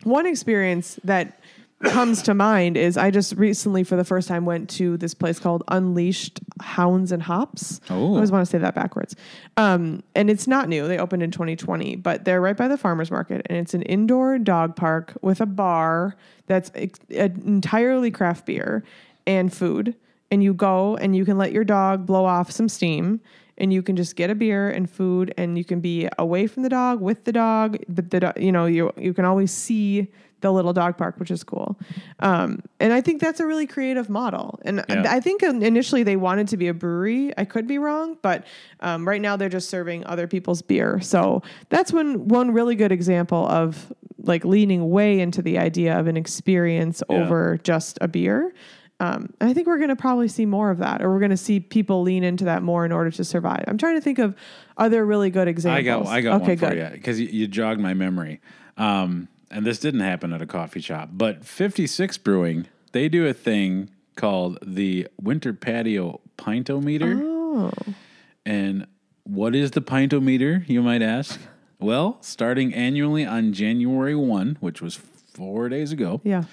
one 0.05 0.27
experience 0.27 0.98
that 1.05 1.38
comes 1.85 2.23
to 2.23 2.35
mind 2.35 2.77
is 2.77 2.97
I 2.97 3.11
just 3.11 3.35
recently, 3.37 3.85
for 3.85 3.97
the 3.97 4.05
first 4.05 4.29
time, 4.29 4.45
went 4.45 4.69
to 4.71 4.97
this 4.97 5.15
place 5.15 5.39
called 5.39 5.63
Unleashed 5.69 6.41
Hounds 6.61 7.13
and 7.13 7.23
Hops. 7.23 7.81
Oh. 7.89 7.95
I 7.95 8.17
always 8.17 8.33
want 8.33 8.45
to 8.45 8.51
say 8.51 8.59
that 8.59 8.75
backwards. 8.75 9.15
Um, 9.57 10.03
and 10.15 10.31
it's 10.31 10.47
not 10.47 10.69
new. 10.69 10.89
They 10.89 10.99
opened 10.99 11.23
in 11.23 11.31
2020, 11.31 11.97
but 11.97 12.25
they're 12.25 12.41
right 12.41 12.57
by 12.57 12.69
the 12.69 12.79
farmers 12.79 13.11
market, 13.11 13.47
and 13.47 13.59
it's 13.59 13.75
an 13.75 13.83
indoor 13.83 14.39
dog 14.39 14.77
park 14.77 15.17
with 15.23 15.41
a 15.41 15.47
bar 15.47 16.17
that's 16.47 16.71
ex- 16.75 17.01
entirely 17.11 18.11
craft 18.11 18.47
beer 18.47 18.85
and 19.27 19.53
food. 19.53 19.95
And 20.31 20.43
you 20.43 20.53
go 20.53 20.97
and 20.97 21.17
you 21.17 21.25
can 21.25 21.39
let 21.39 21.53
your 21.53 21.65
dog 21.65 22.05
blow 22.05 22.27
off 22.27 22.51
some 22.51 22.69
steam 22.69 23.21
and 23.57 23.73
you 23.73 23.83
can 23.83 23.97
just 23.97 24.15
get 24.15 24.31
a 24.31 24.35
beer 24.35 24.71
and 24.71 24.89
food 24.89 25.35
and 25.37 25.59
you 25.59 25.65
can 25.65 25.81
be 25.81 26.09
away 26.19 26.47
from 26.47 26.63
the 26.63 26.69
dog 26.69 27.01
with 27.01 27.25
the 27.25 27.33
dog 27.33 27.79
but 27.89 28.11
the 28.11 28.33
you 28.37 28.53
know 28.53 28.67
you 28.67 28.93
you 28.97 29.13
can 29.13 29.25
always 29.25 29.51
see 29.51 30.07
the 30.40 30.52
little 30.52 30.73
dog 30.73 30.97
park 30.97 31.16
which 31.19 31.31
is 31.31 31.43
cool 31.44 31.78
um, 32.20 32.60
and 32.81 32.93
i 32.93 33.01
think 33.01 33.20
that's 33.20 33.40
a 33.40 33.47
really 33.47 33.66
creative 33.66 34.09
model 34.09 34.59
and 34.65 34.85
Yeah. 34.89 35.05
i 35.09 35.20
think 35.20 35.43
initially 35.43 36.02
they 36.02 36.16
wanted 36.16 36.48
to 36.48 36.56
be 36.56 36.69
a 36.69 36.74
brewery 36.74 37.32
i 37.36 37.44
could 37.44 37.66
be 37.66 37.78
wrong 37.78 38.16
but 38.23 38.44
um, 38.81 39.06
right 39.06 39.20
now 39.20 39.36
they're 39.36 39.48
just 39.48 39.69
serving 39.69 40.05
other 40.06 40.27
people's 40.27 40.62
beer 40.62 41.01
so 41.01 41.43
that's 41.70 41.93
one 41.93 42.28
one 42.28 42.52
really 42.52 42.74
good 42.77 42.93
example 42.93 43.47
of 43.48 43.93
like 44.23 44.44
leaning 44.44 44.90
way 44.90 45.20
into 45.20 45.43
the 45.43 45.59
idea 45.59 45.98
of 45.98 46.06
an 46.06 46.16
experience 46.16 47.02
Yeah. 47.09 47.23
over 47.24 47.59
just 47.62 47.98
a 48.01 48.09
beer 48.09 48.52
um, 49.01 49.32
and 49.40 49.48
I 49.48 49.55
think 49.55 49.69
we're 49.69 49.77
going 49.78 49.90
to 49.90 49.94
probably 49.97 50.27
see 50.27 50.44
more 50.44 50.73
of 50.73 50.78
that, 50.78 51.02
or 51.02 51.09
we're 51.12 51.20
going 51.20 51.31
to 51.31 51.36
see 51.36 51.60
people 51.60 52.02
lean 52.02 52.24
into 52.24 52.47
that 52.47 52.65
more 52.65 52.85
in 52.85 52.90
order 52.90 53.12
to 53.12 53.23
survive. 53.24 53.62
I'm 53.69 53.78
trying 53.78 53.94
to 53.94 54.01
think 54.01 54.19
of 54.19 54.35
other 54.77 55.06
really 55.06 55.31
good 55.31 55.47
examples. 55.47 56.09
I 56.09 56.20
got 56.20 56.32
I 56.32 56.40
got 56.40 56.43
okay, 56.43 56.48
one 56.48 56.56
for 56.59 56.74
good. 56.74 56.78
you 56.78 56.97
because 56.97 57.20
you, 57.20 57.28
you 57.28 57.47
jogged 57.47 57.81
my 57.81 57.94
memory. 57.94 58.40
Um, 58.77 59.28
and 59.51 59.65
this 59.66 59.79
didn't 59.79 60.01
happen 60.01 60.33
at 60.33 60.43
a 60.43 60.47
coffee 60.47 60.81
shop, 60.81 61.11
but 61.12 61.45
56 61.45 62.19
Brewing 62.19 62.66
they 62.93 63.09
do 63.09 63.27
a 63.27 63.35
thing 63.35 63.91
called 64.16 64.59
the 64.65 65.07
Winter 65.20 65.53
Patio 65.53 66.20
Pintometer. 66.39 67.20
Oh, 67.23 67.73
And 68.47 68.87
what 69.25 69.55
is 69.55 69.73
the 69.73 69.83
pintometer, 69.83 70.66
you 70.69 70.83
might 70.83 71.03
ask? 71.03 71.39
Well, 71.79 72.16
starting 72.23 72.73
annually 72.75 73.25
on 73.27 73.53
January 73.53 74.15
1, 74.16 74.57
which 74.61 74.81
was 74.81 74.97
four 74.97 75.69
days 75.69 75.93
ago, 75.93 76.20
yeah. 76.25 76.45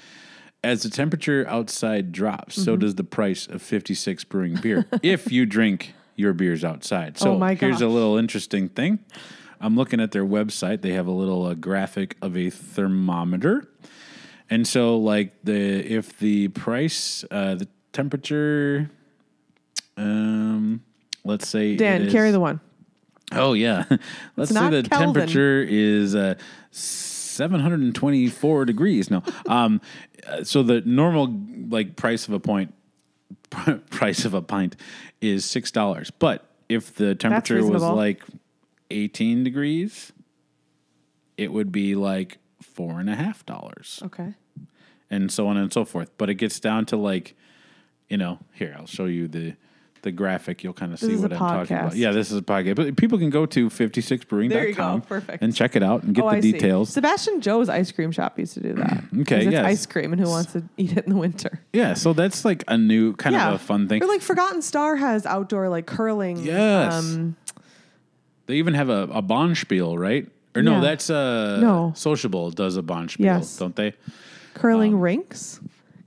as 0.64 0.84
the 0.84 0.90
temperature 0.90 1.48
outside 1.48 2.12
drops, 2.12 2.56
Mm-hmm. 2.56 2.64
so 2.66 2.76
does 2.78 2.96
the 2.96 3.04
price 3.06 3.48
of 3.48 3.62
56 3.62 4.24
brewing 4.26 4.56
beer 4.56 4.86
if 5.02 5.32
you 5.32 5.46
drink 5.46 5.94
your 6.18 6.34
beers 6.34 6.64
outside. 6.66 7.18
So 7.18 7.32
Oh 7.34 7.40
here's 7.62 7.82
a 7.82 7.88
little 7.88 8.18
interesting 8.18 8.68
thing. 8.70 9.00
I'm 9.60 9.76
looking 9.76 10.00
at 10.00 10.12
their 10.12 10.26
website. 10.26 10.82
They 10.82 10.94
have 10.94 11.08
a 11.08 11.12
little 11.12 11.46
uh, 11.46 11.54
graphic 11.54 12.18
of 12.22 12.36
a 12.38 12.50
thermometer. 12.50 13.68
And 14.50 14.68
so 14.68 14.98
like 14.98 15.34
the 15.44 15.80
if 15.80 16.18
the 16.20 16.50
price 16.50 17.26
uh, 17.32 17.56
the 17.56 17.68
temperature 17.94 18.92
um 19.98 20.84
let's 21.24 21.48
say 21.48 21.76
Dan, 21.76 22.04
is- 22.04 22.12
carry 22.14 22.32
the 22.32 22.40
one. 22.40 22.60
Oh 23.32 23.54
yeah. 23.54 23.86
Let's 24.36 24.52
say 24.52 24.70
the 24.70 24.84
Kelvin. 24.84 25.14
temperature 25.14 25.66
is 25.68 26.14
uh, 26.14 26.36
724 26.70 28.66
degrees. 28.66 29.10
No. 29.10 29.24
Um 29.48 29.82
uh, 30.28 30.44
so 30.44 30.62
the 30.62 30.82
normal 30.82 31.36
like 31.70 31.96
price 31.96 32.28
of 32.28 32.36
a 32.36 32.40
point 32.40 32.72
price 33.90 34.26
of 34.26 34.36
a 34.36 34.44
pint 34.44 34.76
is 35.22 35.44
$6. 35.46 36.12
But 36.20 36.48
if 36.70 36.94
the 36.94 37.16
temperature 37.16 37.66
was 37.66 37.82
like 37.82 38.22
18 38.90 39.44
degrees, 39.44 40.12
it 41.38 41.52
would 41.52 41.72
be 41.72 41.96
like 41.96 42.38
four 42.62 43.00
and 43.00 43.10
a 43.10 43.16
half 43.16 43.46
dollars 43.46 44.00
Okay. 44.04 44.34
and 45.10 45.32
so 45.32 45.48
on 45.48 45.58
and 45.58 45.72
so 45.72 45.86
forth. 45.86 46.10
But 46.18 46.30
it 46.30 46.36
gets 46.36 46.60
down 46.60 46.86
to 46.88 46.98
like, 46.98 47.36
you 48.10 48.18
know, 48.18 48.40
here 48.54 48.76
I'll 48.78 48.88
show 48.88 49.06
you 49.06 49.28
the 49.28 49.56
the 50.06 50.12
graphic. 50.12 50.64
You'll 50.64 50.74
kind 50.74 50.94
of 50.94 51.00
see 51.00 51.16
what 51.16 51.34
I'm 51.34 51.40
talking 51.40 51.76
about. 51.76 51.96
Yeah, 51.96 52.12
this 52.12 52.32
is 52.32 52.38
a 52.38 52.42
podcast. 52.44 52.76
But 52.76 52.96
people 52.96 53.18
can 53.18 53.32
go 53.32 53.48
to 53.48 53.70
56brewing.com 53.70 54.50
There 54.50 54.68
you. 54.68 55.02
Perfect. 55.02 55.44
and 55.44 55.54
check 55.54 55.76
it 55.76 55.82
out 55.82 56.04
and 56.04 56.14
get 56.14 56.24
oh, 56.24 56.30
the 56.30 56.38
I 56.38 56.42
see. 56.42 56.52
details. 56.52 56.94
Sebastian 56.94 57.42
Joe's 57.42 57.70
ice 57.70 57.92
cream 57.92 58.12
shop 58.12 58.38
used 58.38 58.54
to 58.54 58.60
do 58.62 58.74
that. 58.74 59.04
okay, 59.22 59.50
yes. 59.50 59.66
ice 59.66 59.86
cream, 59.88 60.14
and 60.14 60.22
who 60.22 60.30
wants 60.30 60.54
to 60.54 60.64
eat 60.78 60.96
it 60.96 61.06
in 61.06 61.14
the 61.14 61.18
winter? 61.18 61.60
Yeah, 61.74 61.96
so 61.96 62.14
that's 62.14 62.46
like 62.46 62.64
a 62.68 62.78
new 62.78 63.14
kind 63.16 63.34
yeah, 63.34 63.50
of 63.50 63.56
a 63.56 63.58
fun 63.58 63.88
thing. 63.90 64.02
Or 64.04 64.06
like 64.08 64.22
Forgotten 64.22 64.62
Star 64.62 64.96
has 64.96 65.26
outdoor 65.26 65.70
like 65.70 65.88
curling. 65.88 66.38
Yes. 66.38 66.94
Um, 66.94 67.36
They 68.48 68.56
even 68.56 68.74
have 68.74 68.90
a, 68.90 69.04
a 69.12 69.22
Bonspiel, 69.24 69.98
right? 69.98 70.28
Or 70.56 70.62
no, 70.62 70.76
Yeah. 70.76 70.82
that's 70.82 71.10
uh 71.10 71.60
No. 71.60 71.94
Sociable 71.96 72.52
does 72.52 72.78
a 72.78 72.82
Bonspiel, 72.84 73.26
Yes. 73.26 73.58
don't 73.58 73.76
they? 73.76 73.94
curling 74.54 74.94
Um, 74.94 75.02
rinks. 75.02 75.60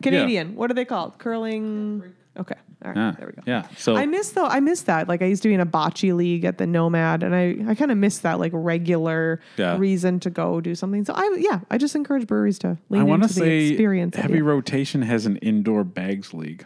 Canadian. 0.03 0.55
What 0.57 0.71
are 0.71 0.75
they 0.75 0.85
called? 0.87 1.19
Curling. 1.19 2.03
Okay. 2.39 2.55
All 2.85 2.93
right. 2.93 2.97
Yeah. 2.97 3.15
There 3.19 3.27
we 3.27 3.33
go. 3.33 3.43
Yeah. 3.47 3.67
So 3.77 3.97
I 3.97 4.07
miss 4.07 4.31
though. 4.31 4.47
I 4.47 4.61
miss 4.61 4.83
that. 4.83 5.09
Like 5.09 5.21
I 5.23 5.25
used 5.27 5.43
to 5.43 5.49
be 5.49 5.55
in 5.55 5.61
a 5.61 5.67
bocce 5.67 6.15
league 6.15 6.45
at 6.45 6.57
the 6.59 6.67
Nomad, 6.69 7.25
and 7.25 7.35
I 7.35 7.57
I 7.69 7.75
kind 7.75 7.91
of 7.91 7.99
miss 7.99 8.19
that 8.19 8.39
like 8.39 8.53
regular 8.55 9.41
Yeah. 9.57 9.77
reason 9.77 10.21
to 10.21 10.31
go 10.31 10.61
do 10.61 10.75
something. 10.77 11.05
So 11.05 11.13
I 11.17 11.37
yeah, 11.41 11.61
I 11.71 11.77
just 11.79 11.97
encourage 11.97 12.27
breweries 12.29 12.59
to 12.61 12.79
lean 12.89 13.01
I 13.03 13.05
want 13.05 13.23
into 13.25 13.35
to 13.35 13.41
the 13.41 13.47
say 13.47 13.69
experience. 13.71 14.15
Heavy 14.17 14.35
idea. 14.35 14.45
Rotation 14.45 15.03
has 15.03 15.27
an 15.27 15.37
indoor 15.39 15.83
bags 15.85 16.33
league 16.33 16.65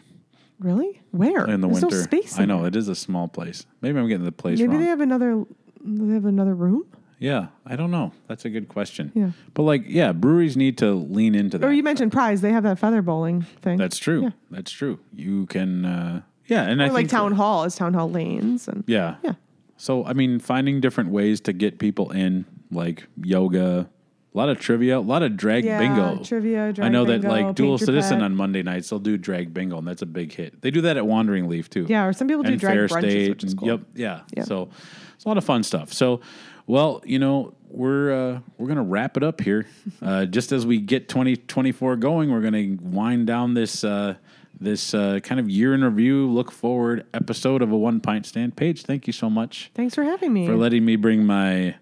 really? 0.61 1.01
Where 1.11 1.45
in 1.47 1.61
the 1.63 1.67
There's 1.69 1.83
winter. 1.83 1.97
No 1.97 2.03
space. 2.03 2.39
I 2.39 2.43
in 2.45 2.49
know 2.51 2.59
there. 2.59 2.69
it 2.69 2.77
is 2.77 2.87
a 2.89 2.95
small 2.95 3.27
place. 3.27 3.67
Maybe 3.81 3.99
I'm 3.99 4.07
getting 4.07 4.25
the 4.25 4.31
place 4.31 4.61
wrong. 4.61 4.69
Maybe 4.69 4.77
wrong. 4.77 4.83
they 4.83 4.89
have 4.91 5.01
another. 5.01 5.45
They 5.85 6.15
have 6.15 6.25
another 6.25 6.55
room. 6.55 6.85
Yeah, 7.19 7.49
I 7.65 7.77
don't 7.77 7.93
know. 7.93 8.13
That's 8.27 8.45
a 8.45 8.51
good 8.51 8.69
question. 8.69 9.13
Yeah. 9.15 9.31
But 9.55 9.63
like, 9.63 9.85
yeah, 9.87 10.11
breweries 10.13 10.57
need 10.57 10.77
to 10.79 10.93
lean 10.93 11.37
into 11.37 11.57
that. 11.57 11.65
Or 11.65 11.73
you 11.73 11.85
mentioned 11.85 12.11
Pryes. 12.11 12.41
They 12.41 12.51
have 12.51 12.65
that 12.65 12.81
feather 12.81 13.01
bowling 13.01 13.43
thing. 13.43 13.79
That's 13.79 13.97
true. 13.97 14.23
Yeah. 14.23 14.31
That's 14.51 14.73
true. 14.73 14.99
You 15.15 15.47
can, 15.47 15.85
uh, 15.85 16.23
yeah, 16.47 16.65
and 16.65 16.83
I 16.83 16.87
or 16.87 16.89
think 16.89 16.95
like 16.95 17.09
town 17.09 17.33
hall 17.33 17.63
is 17.63 17.77
town 17.77 17.95
hall 17.95 18.11
lanes 18.11 18.67
and 18.67 18.83
Yeah. 18.89 19.17
Yeah. 19.23 19.35
So 19.77 20.05
I 20.05 20.15
mean, 20.15 20.41
finding 20.41 20.81
different 20.81 21.11
ways 21.11 21.41
to 21.43 21.53
get 21.53 21.79
people 21.79 22.11
in, 22.11 22.45
like 22.73 23.07
yoga, 23.23 23.89
a 24.35 24.39
lot 24.39 24.49
of 24.49 24.59
trivia, 24.59 24.99
a 24.99 25.01
lot 25.01 25.23
of 25.23 25.37
drag 25.37 25.65
Yeah, 25.65 25.79
bingo. 25.79 26.23
trivia, 26.25 26.69
I 26.69 26.73
drag 26.73 26.93
know 26.93 27.05
that 27.05 27.23
like 27.23 27.55
Dual 27.55 27.77
Citizen 27.79 28.19
pet. 28.19 28.25
on 28.25 28.35
Monday 28.35 28.63
nights 28.63 28.89
they'll 28.91 28.99
do 28.99 29.17
drag 29.19 29.53
bingo, 29.53 29.79
and 29.79 29.87
that's 29.87 30.03
a 30.03 30.07
big 30.07 30.33
hit. 30.33 30.61
They 30.63 30.71
do 30.71 30.81
that 30.83 30.97
at 30.97 31.07
Wandering 31.07 31.49
Leaf 31.49 31.69
too. 31.69 31.87
yeah. 31.89 32.07
Or 32.07 32.13
some 32.13 32.29
people 32.29 32.43
do 32.43 32.53
and 32.53 32.61
drag 32.61 32.75
Fair 32.77 32.89
brunches, 32.89 33.11
State. 33.11 33.31
which 33.31 33.45
is 33.45 33.55
cool. 33.55 33.69
Yep. 33.69 33.81
Yeah. 33.95 34.21
Yeah. 34.37 34.45
So 34.45 34.71
it's 35.15 35.25
a 35.25 35.29
lot 35.29 35.37
of 35.39 35.45
fun 35.45 35.63
stuff. 35.63 35.93
So, 35.93 36.21
well, 36.67 37.03
you 37.05 37.19
know, 37.19 37.55
we're 37.69 38.13
uh, 38.13 38.41
we're 38.59 38.69
gonna 38.69 38.83
wrap 38.83 39.17
it 39.17 39.23
up 39.23 39.41
here. 39.41 39.67
Uh, 40.03 40.25
just 40.27 40.51
as 40.51 40.67
we 40.67 40.79
get 40.81 41.09
2024 41.09 41.95
going, 41.97 42.31
we're 42.33 42.41
gonna 42.41 42.77
wind 42.81 43.27
down 43.27 43.55
this 43.55 43.85
uh, 43.85 44.15
this 44.61 44.95
uh, 44.95 45.21
kind 45.23 45.39
of 45.41 45.49
year 45.49 45.75
in 45.75 45.85
review, 45.85 46.29
look 46.29 46.51
forward 46.51 47.05
episode 47.15 47.63
of 47.63 47.71
a 47.71 47.77
one 47.77 48.01
pint 48.01 48.27
stand. 48.27 48.57
Paige, 48.57 48.83
thank 48.83 49.07
you 49.07 49.13
so 49.13 49.29
much 49.31 49.71
Thanks 49.75 49.95
for 49.95 50.03
having 50.05 50.33
me. 50.33 50.47
for 50.47 50.57
letting 50.57 50.85
me 50.85 50.97
bring 50.97 51.25
my 51.25 51.77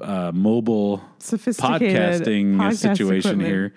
uh, 0.00 0.32
mobile 0.34 1.02
Sophisticated 1.18 2.22
podcasting 2.22 2.54
podcast 2.56 2.76
situation 2.76 3.40
equipment. 3.40 3.48
here. 3.48 3.74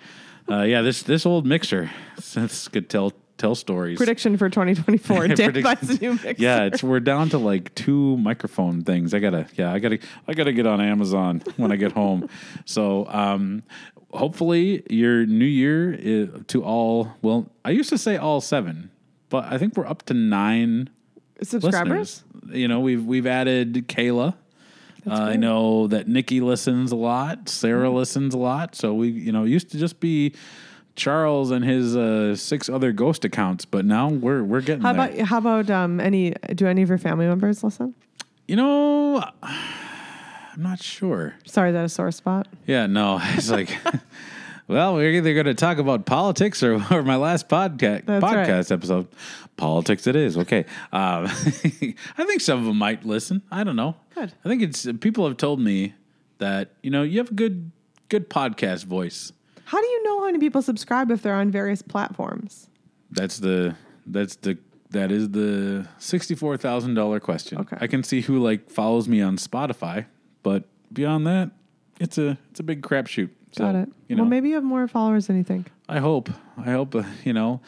Uh, 0.49 0.61
yeah, 0.63 0.81
this 0.81 1.03
this 1.03 1.25
old 1.25 1.45
mixer, 1.45 1.89
this 2.35 2.67
could 2.67 2.89
tell 2.89 3.11
tell 3.37 3.55
stories. 3.55 3.97
Prediction 3.97 4.37
for 4.37 4.49
2024. 4.49 5.27
Dan 5.27 5.35
Prediction. 5.35 5.63
buys 5.63 5.89
a 5.89 6.01
new 6.01 6.13
mixer. 6.13 6.35
Yeah, 6.37 6.63
it's 6.65 6.83
we're 6.83 6.99
down 6.99 7.29
to 7.29 7.37
like 7.37 7.73
two 7.75 8.17
microphone 8.17 8.83
things. 8.83 9.13
I 9.13 9.19
gotta, 9.19 9.47
yeah, 9.55 9.73
I 9.73 9.79
gotta, 9.79 9.99
I 10.27 10.33
gotta 10.33 10.53
get 10.53 10.65
on 10.67 10.79
Amazon 10.81 11.41
when 11.57 11.71
I 11.71 11.75
get 11.75 11.91
home. 11.91 12.29
So, 12.65 13.07
um, 13.07 13.63
hopefully, 14.13 14.83
your 14.89 15.25
new 15.25 15.45
year 15.45 15.93
is 15.93 16.29
to 16.47 16.63
all. 16.63 17.11
Well, 17.21 17.51
I 17.63 17.71
used 17.71 17.89
to 17.89 17.97
say 17.97 18.17
all 18.17 18.41
seven, 18.41 18.91
but 19.29 19.45
I 19.51 19.57
think 19.57 19.75
we're 19.75 19.87
up 19.87 20.03
to 20.03 20.13
nine 20.13 20.89
Subscribers? 21.41 22.23
listeners. 22.33 22.57
You 22.57 22.67
know, 22.67 22.79
we've 22.79 23.03
we've 23.03 23.27
added 23.27 23.85
Kayla. 23.87 24.35
I 25.07 25.35
know 25.35 25.87
that 25.87 26.07
Nikki 26.07 26.41
listens 26.41 26.91
a 26.91 26.95
lot. 26.95 27.49
Sarah 27.49 27.89
listens 27.89 28.33
a 28.33 28.37
lot. 28.37 28.75
So 28.75 28.93
we, 28.93 29.09
you 29.09 29.31
know, 29.31 29.43
used 29.43 29.69
to 29.71 29.77
just 29.77 29.99
be 29.99 30.33
Charles 30.95 31.51
and 31.51 31.63
his 31.63 31.95
uh, 31.95 32.35
six 32.35 32.69
other 32.69 32.91
ghost 32.91 33.25
accounts, 33.25 33.65
but 33.65 33.85
now 33.85 34.09
we're 34.09 34.43
we're 34.43 34.61
getting 34.61 34.81
How 34.81 34.93
there. 34.93 35.09
about 35.09 35.27
how 35.27 35.37
about 35.37 35.69
um 35.69 35.99
any 35.99 36.33
do 36.55 36.67
any 36.67 36.81
of 36.81 36.89
your 36.89 36.97
family 36.97 37.27
members 37.27 37.63
listen? 37.63 37.93
you 38.47 38.55
know, 38.55 39.23
I'm 39.43 40.61
not 40.61 40.81
sure. 40.81 41.35
Sorry, 41.45 41.69
is 41.69 41.73
that 41.73 41.85
a 41.85 41.89
sore 41.89 42.11
spot? 42.11 42.47
Yeah, 42.65 42.85
no, 42.87 43.19
it's 43.33 43.49
like, 43.49 43.75
well, 44.67 44.95
we're 44.95 45.11
either 45.11 45.33
going 45.33 45.45
to 45.45 45.53
talk 45.53 45.77
about 45.77 46.05
politics 46.05 46.63
or, 46.63 46.73
or 46.91 47.03
my 47.03 47.15
last 47.15 47.47
podca- 47.49 48.05
That's 48.05 48.23
right. 48.23 48.47
podcast 48.47 48.71
episode. 48.71 49.07
Politics, 49.57 50.07
it 50.07 50.15
is. 50.15 50.37
Okay. 50.37 50.65
Um, 50.91 51.25
I 51.27 52.25
think 52.25 52.41
some 52.41 52.59
of 52.59 52.65
them 52.65 52.77
might 52.77 53.05
listen. 53.05 53.41
I 53.51 53.63
don't 53.63 53.75
know. 53.75 53.95
Good. 54.13 54.33
I 54.43 54.49
think 54.49 54.61
it's 54.61 54.85
people 54.99 55.27
have 55.27 55.37
told 55.37 55.59
me 55.59 55.93
that 56.39 56.71
you 56.81 56.91
know 56.91 57.03
you 57.03 57.19
have 57.19 57.31
a 57.31 57.33
good 57.33 57.71
good 58.09 58.29
podcast 58.29 58.85
voice. 58.85 59.31
How 59.65 59.79
do 59.81 59.87
you 59.87 60.03
know 60.03 60.19
how 60.19 60.25
many 60.25 60.39
people 60.39 60.61
subscribe 60.61 61.09
if 61.09 61.21
they're 61.21 61.35
on 61.35 61.51
various 61.51 61.81
platforms? 61.81 62.69
That's 63.11 63.39
the 63.39 63.75
that's 64.05 64.35
the 64.37 64.57
that 64.89 65.11
is 65.11 65.29
the 65.29 65.87
sixty 65.99 66.35
four 66.35 66.57
thousand 66.57 66.95
dollar 66.95 67.19
question. 67.19 67.59
Okay. 67.59 67.77
I 67.79 67.87
can 67.87 68.03
see 68.03 68.21
who 68.21 68.39
like 68.39 68.69
follows 68.69 69.07
me 69.07 69.21
on 69.21 69.37
Spotify, 69.37 70.05
but 70.43 70.65
beyond 70.91 71.25
that, 71.27 71.51
it's 71.99 72.17
a 72.17 72.37
it's 72.51 72.59
a 72.59 72.63
big 72.63 72.81
crapshoot. 72.81 73.29
So, 73.55 73.63
Got 73.63 73.75
it. 73.75 73.89
You 74.09 74.15
know, 74.17 74.23
well, 74.23 74.29
maybe 74.29 74.49
you 74.49 74.55
have 74.55 74.63
more 74.65 74.85
followers 74.87 75.27
than 75.27 75.37
you 75.37 75.43
think. 75.43 75.71
I 75.87 75.99
hope. 75.99 76.29
I 76.57 76.71
hope. 76.71 76.93
Uh, 76.93 77.03
you 77.23 77.31
know. 77.33 77.61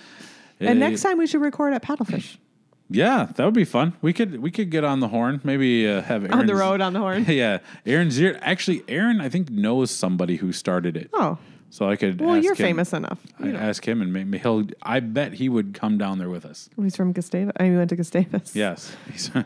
And 0.59 0.79
next 0.79 1.01
time 1.01 1.17
we 1.17 1.27
should 1.27 1.41
record 1.41 1.73
at 1.73 1.83
Paddlefish 1.83 2.37
yeah, 2.89 3.27
that 3.35 3.45
would 3.45 3.53
be 3.53 3.63
fun. 3.65 3.93
We 4.01 4.11
could 4.11 4.41
we 4.41 4.49
could 4.51 4.69
get 4.69 4.83
on 4.83 4.99
the 4.99 5.07
horn. 5.07 5.39
Maybe 5.43 5.87
uh, 5.87 6.01
have 6.01 6.23
Aaron 6.23 6.39
on 6.39 6.45
the 6.45 6.55
road 6.55 6.81
on 6.81 6.93
the 6.93 6.99
horn. 6.99 7.25
yeah, 7.29 7.59
Aaron 7.85 8.09
Zier. 8.09 8.37
Actually, 8.41 8.83
Aaron, 8.87 9.21
I 9.21 9.29
think 9.29 9.49
knows 9.49 9.91
somebody 9.91 10.37
who 10.37 10.51
started 10.51 10.97
it. 10.97 11.09
Oh, 11.13 11.37
So 11.69 11.89
I 11.89 11.95
could. 11.95 12.19
well, 12.19 12.37
you're 12.37 12.53
him- 12.53 12.57
famous 12.69 12.91
enough. 12.93 13.19
You 13.39 13.47
I'd 13.47 13.53
know. 13.53 13.59
ask 13.59 13.87
him, 13.87 14.01
and 14.01 14.11
maybe 14.11 14.37
he'll. 14.39 14.65
I 14.81 14.99
bet 14.99 15.33
he 15.33 15.47
would 15.49 15.73
come 15.73 15.97
down 15.97 16.17
there 16.17 16.29
with 16.29 16.45
us. 16.45 16.69
He's 16.75 16.95
from 16.95 17.13
Gustavus. 17.13 17.53
I 17.57 17.63
mean, 17.63 17.71
we 17.73 17.77
went 17.77 17.89
to 17.91 17.95
Gustavus. 17.95 18.55
Yes. 18.55 18.95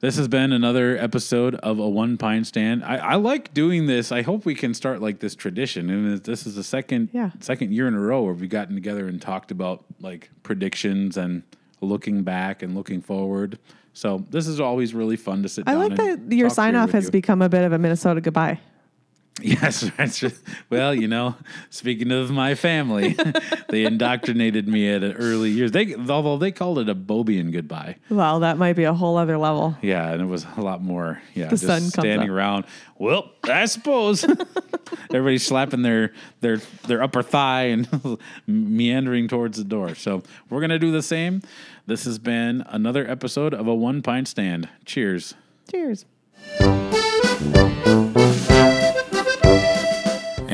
This 0.00 0.16
has 0.16 0.28
been 0.28 0.52
another 0.52 0.96
episode 0.96 1.56
of 1.56 1.78
a 1.78 1.86
one 1.88 2.16
pint 2.16 2.46
stand. 2.46 2.82
I, 2.84 2.96
I 2.96 3.14
like 3.16 3.52
doing 3.52 3.84
this. 3.86 4.10
I 4.10 4.22
hope 4.22 4.46
we 4.46 4.54
can 4.54 4.72
start 4.72 5.02
like 5.02 5.20
this 5.20 5.34
tradition. 5.34 5.90
And 5.90 6.18
this 6.24 6.46
is 6.46 6.54
the 6.54 6.64
second 6.64 7.10
Yeah. 7.12 7.30
second 7.40 7.72
year 7.74 7.86
in 7.86 7.92
a 7.94 8.00
row 8.00 8.22
where 8.22 8.32
we've 8.32 8.48
gotten 8.48 8.74
together 8.74 9.06
and 9.08 9.20
talked 9.20 9.50
about 9.50 9.84
like 10.00 10.30
predictions 10.42 11.18
and 11.18 11.42
looking 11.82 12.22
back 12.22 12.62
and 12.62 12.74
looking 12.74 13.02
forward. 13.02 13.58
So 13.92 14.24
this 14.30 14.46
is 14.46 14.58
always 14.58 14.94
really 14.94 15.16
fun 15.16 15.42
to 15.42 15.48
sit 15.50 15.64
I 15.66 15.72
down. 15.72 15.80
like 15.90 15.96
that 15.96 16.34
your 16.34 16.48
sign 16.48 16.76
off 16.76 16.92
has 16.92 17.06
you. 17.06 17.10
become 17.10 17.42
a 17.42 17.48
bit 17.50 17.64
of 17.64 17.72
a 17.72 17.78
Minnesota 17.78 18.22
goodbye. 18.22 18.58
Yes, 19.50 19.90
well, 20.68 20.94
you 20.94 21.08
know, 21.08 21.34
speaking 21.70 22.12
of 22.12 22.30
my 22.30 22.54
family, 22.54 23.16
they 23.68 23.84
indoctrinated 23.84 24.68
me 24.68 24.88
at 24.92 25.02
an 25.02 25.12
early 25.12 25.50
years. 25.50 25.72
They 25.72 25.94
although 25.94 26.36
they 26.36 26.52
called 26.52 26.78
it 26.78 26.88
a 26.88 26.94
Bobian 26.94 27.52
goodbye. 27.52 27.96
Well, 28.10 28.40
that 28.40 28.58
might 28.58 28.74
be 28.74 28.84
a 28.84 28.92
whole 28.94 29.16
other 29.16 29.38
level. 29.38 29.76
Yeah, 29.82 30.10
and 30.12 30.20
it 30.20 30.26
was 30.26 30.46
a 30.56 30.60
lot 30.60 30.82
more. 30.82 31.20
Yeah, 31.34 31.44
The 31.46 31.50
just 31.50 31.64
sun 31.66 31.80
comes 31.80 31.92
standing 31.94 32.28
up. 32.30 32.34
around. 32.36 32.64
Well, 32.98 33.30
I 33.44 33.64
suppose 33.66 34.24
everybody's 35.10 35.44
slapping 35.46 35.82
their 35.82 36.12
their 36.40 36.58
their 36.86 37.02
upper 37.02 37.22
thigh 37.22 37.64
and 37.64 38.18
meandering 38.46 39.26
towards 39.28 39.56
the 39.58 39.64
door. 39.64 39.94
So 39.94 40.22
we're 40.50 40.60
gonna 40.60 40.78
do 40.78 40.92
the 40.92 41.02
same. 41.02 41.40
This 41.86 42.04
has 42.04 42.18
been 42.18 42.62
another 42.68 43.08
episode 43.10 43.54
of 43.54 43.66
a 43.66 43.74
one 43.74 44.02
pint 44.02 44.28
stand. 44.28 44.68
Cheers. 44.84 45.34
Cheers. 45.70 46.04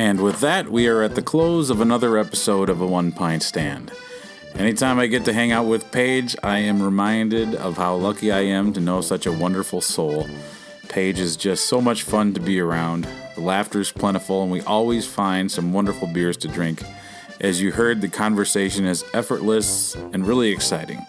And 0.06 0.20
with 0.20 0.38
that, 0.38 0.68
we 0.68 0.86
are 0.86 1.02
at 1.02 1.16
the 1.16 1.20
close 1.20 1.68
of 1.68 1.80
another 1.80 2.16
episode 2.16 2.68
of 2.68 2.80
A 2.80 2.86
One 2.86 3.10
Pint 3.10 3.42
Stand. 3.42 3.90
Anytime 4.54 5.00
I 5.00 5.08
get 5.08 5.24
to 5.24 5.32
hang 5.32 5.50
out 5.50 5.66
with 5.66 5.90
Paige, 5.90 6.36
I 6.44 6.58
am 6.58 6.80
reminded 6.80 7.56
of 7.56 7.76
how 7.76 7.96
lucky 7.96 8.30
I 8.30 8.42
am 8.42 8.72
to 8.74 8.80
know 8.80 9.00
such 9.00 9.26
a 9.26 9.32
wonderful 9.32 9.80
soul. 9.80 10.28
Paige 10.88 11.18
is 11.18 11.36
just 11.36 11.66
so 11.66 11.80
much 11.80 12.04
fun 12.04 12.34
to 12.34 12.40
be 12.40 12.60
around. 12.60 13.08
The 13.34 13.40
laughter 13.40 13.80
is 13.80 13.90
plentiful, 13.90 14.44
and 14.44 14.52
we 14.52 14.60
always 14.60 15.08
find 15.08 15.50
some 15.50 15.72
wonderful 15.72 16.06
beers 16.06 16.36
to 16.36 16.46
drink. 16.46 16.84
As 17.40 17.60
you 17.60 17.72
heard, 17.72 18.00
the 18.00 18.08
conversation 18.08 18.86
is 18.86 19.04
effortless 19.12 19.96
and 19.96 20.24
really 20.24 20.52
exciting. 20.52 21.04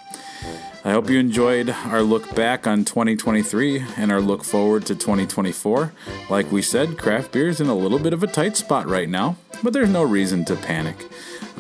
I 0.87 0.91
hope 0.91 1.09
you 1.09 1.19
enjoyed 1.19 1.69
our 1.69 2.01
look 2.01 2.33
back 2.33 2.65
on 2.65 2.85
2023 2.85 3.83
and 3.97 4.09
our 4.09 4.21
look 4.21 4.45
forward 4.45 4.85
to 4.85 4.95
2024. 4.95 5.91
Like 6.29 6.49
we 6.49 6.61
said, 6.61 6.97
craft 6.97 7.33
beer 7.33 7.49
is 7.49 7.59
in 7.59 7.67
a 7.67 7.75
little 7.75 7.99
bit 7.99 8.13
of 8.13 8.23
a 8.23 8.27
tight 8.27 8.55
spot 8.55 8.87
right 8.87 9.09
now, 9.09 9.35
but 9.61 9.73
there's 9.73 9.89
no 9.89 10.03
reason 10.03 10.45
to 10.45 10.55
panic. 10.55 10.95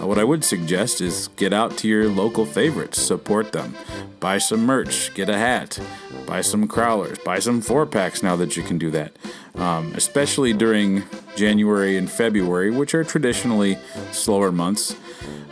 Uh, 0.01 0.07
what 0.07 0.17
I 0.17 0.23
would 0.23 0.45
suggest 0.45 1.01
is 1.01 1.27
get 1.35 1.51
out 1.51 1.75
to 1.79 1.89
your 1.89 2.07
local 2.07 2.45
favorites, 2.45 3.01
support 3.01 3.51
them, 3.51 3.75
buy 4.21 4.37
some 4.37 4.65
merch, 4.65 5.13
get 5.13 5.27
a 5.27 5.37
hat, 5.37 5.77
buy 6.25 6.39
some 6.39 6.65
crowlers, 6.65 7.21
buy 7.25 7.39
some 7.39 7.59
four 7.59 7.85
packs 7.85 8.23
now 8.23 8.37
that 8.37 8.55
you 8.55 8.63
can 8.63 8.77
do 8.77 8.89
that. 8.91 9.11
Um, 9.55 9.91
especially 9.93 10.53
during 10.53 11.03
January 11.35 11.97
and 11.97 12.09
February, 12.09 12.71
which 12.71 12.95
are 12.95 13.03
traditionally 13.03 13.77
slower 14.13 14.53
months. 14.53 14.95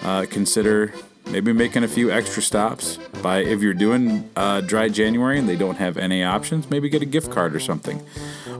Uh, 0.01 0.25
consider 0.29 0.93
maybe 1.31 1.53
making 1.53 1.83
a 1.83 1.87
few 1.87 2.11
extra 2.11 2.41
stops. 2.41 2.97
By 3.21 3.39
if 3.39 3.61
you're 3.61 3.73
doing 3.73 4.29
uh, 4.35 4.61
dry 4.61 4.89
January 4.89 5.39
and 5.39 5.47
they 5.47 5.55
don't 5.55 5.77
have 5.77 5.97
any 5.97 6.23
options, 6.23 6.69
maybe 6.69 6.89
get 6.89 7.01
a 7.01 7.05
gift 7.05 7.31
card 7.31 7.55
or 7.55 7.59
something. 7.59 8.05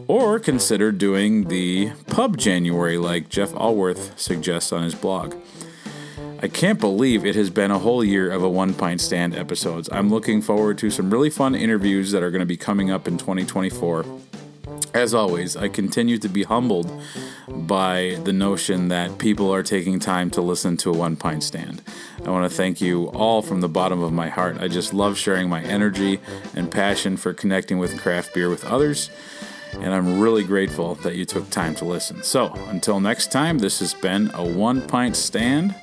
Or 0.08 0.40
consider 0.40 0.92
doing 0.92 1.48
the 1.48 1.92
pub 2.08 2.38
January 2.38 2.98
like 2.98 3.30
Jeff 3.30 3.54
alworth 3.54 4.20
suggests 4.20 4.72
on 4.72 4.84
his 4.84 4.96
blog. 4.96 5.36
I 6.42 6.48
can't 6.48 6.80
believe 6.80 7.26
it 7.26 7.36
has 7.36 7.50
been 7.50 7.72
a 7.72 7.80
whole 7.80 8.04
year 8.04 8.30
of 8.30 8.44
a 8.44 8.50
One 8.50 8.74
Pint 8.74 9.02
Stand 9.02 9.36
episodes. 9.36 9.90
I'm 9.92 10.10
looking 10.10 10.42
forward 10.42 10.78
to 10.80 10.92
some 10.92 11.10
really 11.10 11.30
fun 11.30 11.56
interviews 11.56 12.12
that 12.12 12.22
are 12.22 12.30
going 12.30 12.42
to 12.42 12.46
be 12.46 12.58
coming 12.58 12.92
up 12.92 13.08
in 13.08 13.18
2024. 13.18 14.06
As 14.94 15.14
always, 15.14 15.58
I 15.58 15.68
continue 15.68 16.18
to 16.20 16.30
be 16.30 16.44
humbled 16.44 16.92
by 17.48 18.18
the 18.24 18.34
notion 18.34 18.88
that 18.90 19.18
people 19.18 19.54
are 19.54 19.64
taking 19.64 20.00
time 20.00 20.30
to 20.32 20.42
listen 20.42 20.78
to 20.78 20.92
a 20.92 20.94
one 20.94 21.16
pint 21.16 21.44
stand. 21.44 21.82
I 22.26 22.30
want 22.30 22.50
to 22.50 22.56
thank 22.56 22.82
you 22.82 23.08
all 23.08 23.42
from 23.42 23.62
the 23.62 23.70
bottom 23.70 24.02
of 24.02 24.14
my 24.14 24.30
heart. 24.30 24.58
I 24.60 24.68
just 24.68 24.94
love 24.94 25.18
sharing 25.18 25.50
my 25.50 25.62
energy 25.64 26.20
and 26.56 26.72
passion 26.72 27.18
for 27.18 27.34
connecting 27.34 27.78
with 27.78 28.00
craft 28.00 28.34
beer 28.34 28.50
with 28.50 28.66
others, 28.66 29.10
and 29.74 29.94
I'm 29.94 30.20
really 30.20 30.44
grateful 30.44 30.96
that 30.96 31.16
you 31.16 31.26
took 31.26 31.50
time 31.50 31.76
to 31.76 31.86
listen. 31.86 32.24
So, 32.24 32.54
until 32.68 33.00
next 33.00 33.32
time, 33.32 33.60
this 33.60 33.80
has 33.80 33.94
been 33.94 34.32
a 34.34 34.44
one 34.48 34.82
pint 34.82 35.16
stand, 35.16 35.76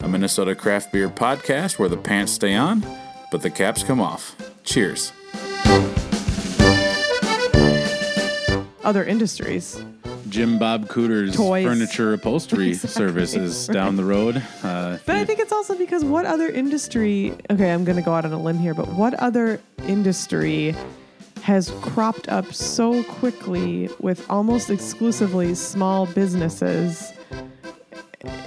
a 0.00 0.08
Minnesota 0.08 0.54
craft 0.54 0.92
beer 0.92 1.08
podcast 1.08 1.78
where 1.78 1.88
the 1.88 1.96
pants 1.96 2.32
stay 2.32 2.54
on, 2.54 2.84
but 3.30 3.42
the 3.42 3.50
caps 3.50 3.82
come 3.82 4.00
off. 4.00 4.36
Cheers. 4.64 5.12
Other 8.84 9.04
industries. 9.04 9.82
Jim 10.28 10.58
Bob 10.58 10.88
Cooter's 10.88 11.36
Toys. 11.36 11.64
furniture 11.64 12.14
upholstery 12.14 12.68
Exactly, 12.70 12.90
services 12.90 13.66
down 13.68 13.96
the 13.96 14.04
road. 14.04 14.42
Uh, 14.62 14.98
But 15.04 15.16
I 15.16 15.24
think 15.24 15.40
it's 15.40 15.52
also 15.52 15.76
because 15.76 16.04
what 16.04 16.24
other 16.26 16.48
industry, 16.48 17.34
okay, 17.50 17.70
I'm 17.72 17.84
going 17.84 17.96
to 17.96 18.02
go 18.02 18.12
out 18.14 18.24
on 18.24 18.32
a 18.32 18.40
limb 18.40 18.58
here, 18.58 18.74
but 18.74 18.88
what 18.88 19.14
other 19.14 19.60
industry 19.86 20.74
has 21.42 21.70
cropped 21.82 22.28
up 22.28 22.52
so 22.54 23.02
quickly 23.04 23.88
with 24.00 24.28
almost 24.30 24.70
exclusively 24.70 25.54
small 25.54 26.06
businesses 26.06 27.12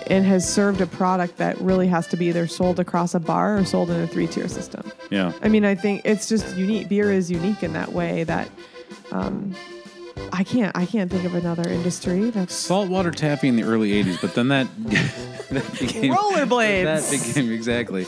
and 0.07 0.25
has 0.25 0.47
served 0.51 0.79
a 0.81 0.87
product 0.87 1.37
that 1.37 1.59
really 1.59 1.87
has 1.87 2.07
to 2.07 2.15
be 2.17 2.27
either 2.27 2.47
sold 2.47 2.79
across 2.79 3.13
a 3.13 3.19
bar 3.19 3.57
or 3.57 3.65
sold 3.65 3.89
in 3.89 3.99
a 3.99 4.07
three 4.07 4.27
tier 4.27 4.47
system? 4.47 4.89
yeah. 5.11 5.33
I 5.41 5.49
mean, 5.49 5.65
I 5.65 5.75
think 5.75 6.01
it's 6.05 6.27
just 6.29 6.55
unique. 6.55 6.87
Beer 6.89 7.11
is 7.11 7.29
unique 7.29 7.63
in 7.63 7.73
that 7.73 7.91
way 7.91 8.23
that 8.23 8.49
um, 9.11 9.53
I 10.31 10.43
can't 10.43 10.75
I 10.75 10.85
can't 10.85 11.09
think 11.11 11.25
of 11.25 11.35
another 11.35 11.67
industry 11.69 12.29
that's 12.29 12.53
saltwater 12.53 13.11
taffy 13.11 13.47
in 13.47 13.55
the 13.55 13.63
early 13.63 13.91
80s 14.03 14.19
but 14.21 14.33
then 14.35 14.47
that 14.49 14.67
that 15.51 15.79
became 15.79 16.13
rollerblades. 16.13 16.83
that 16.83 17.11
became 17.11 17.51
exactly 17.51 18.05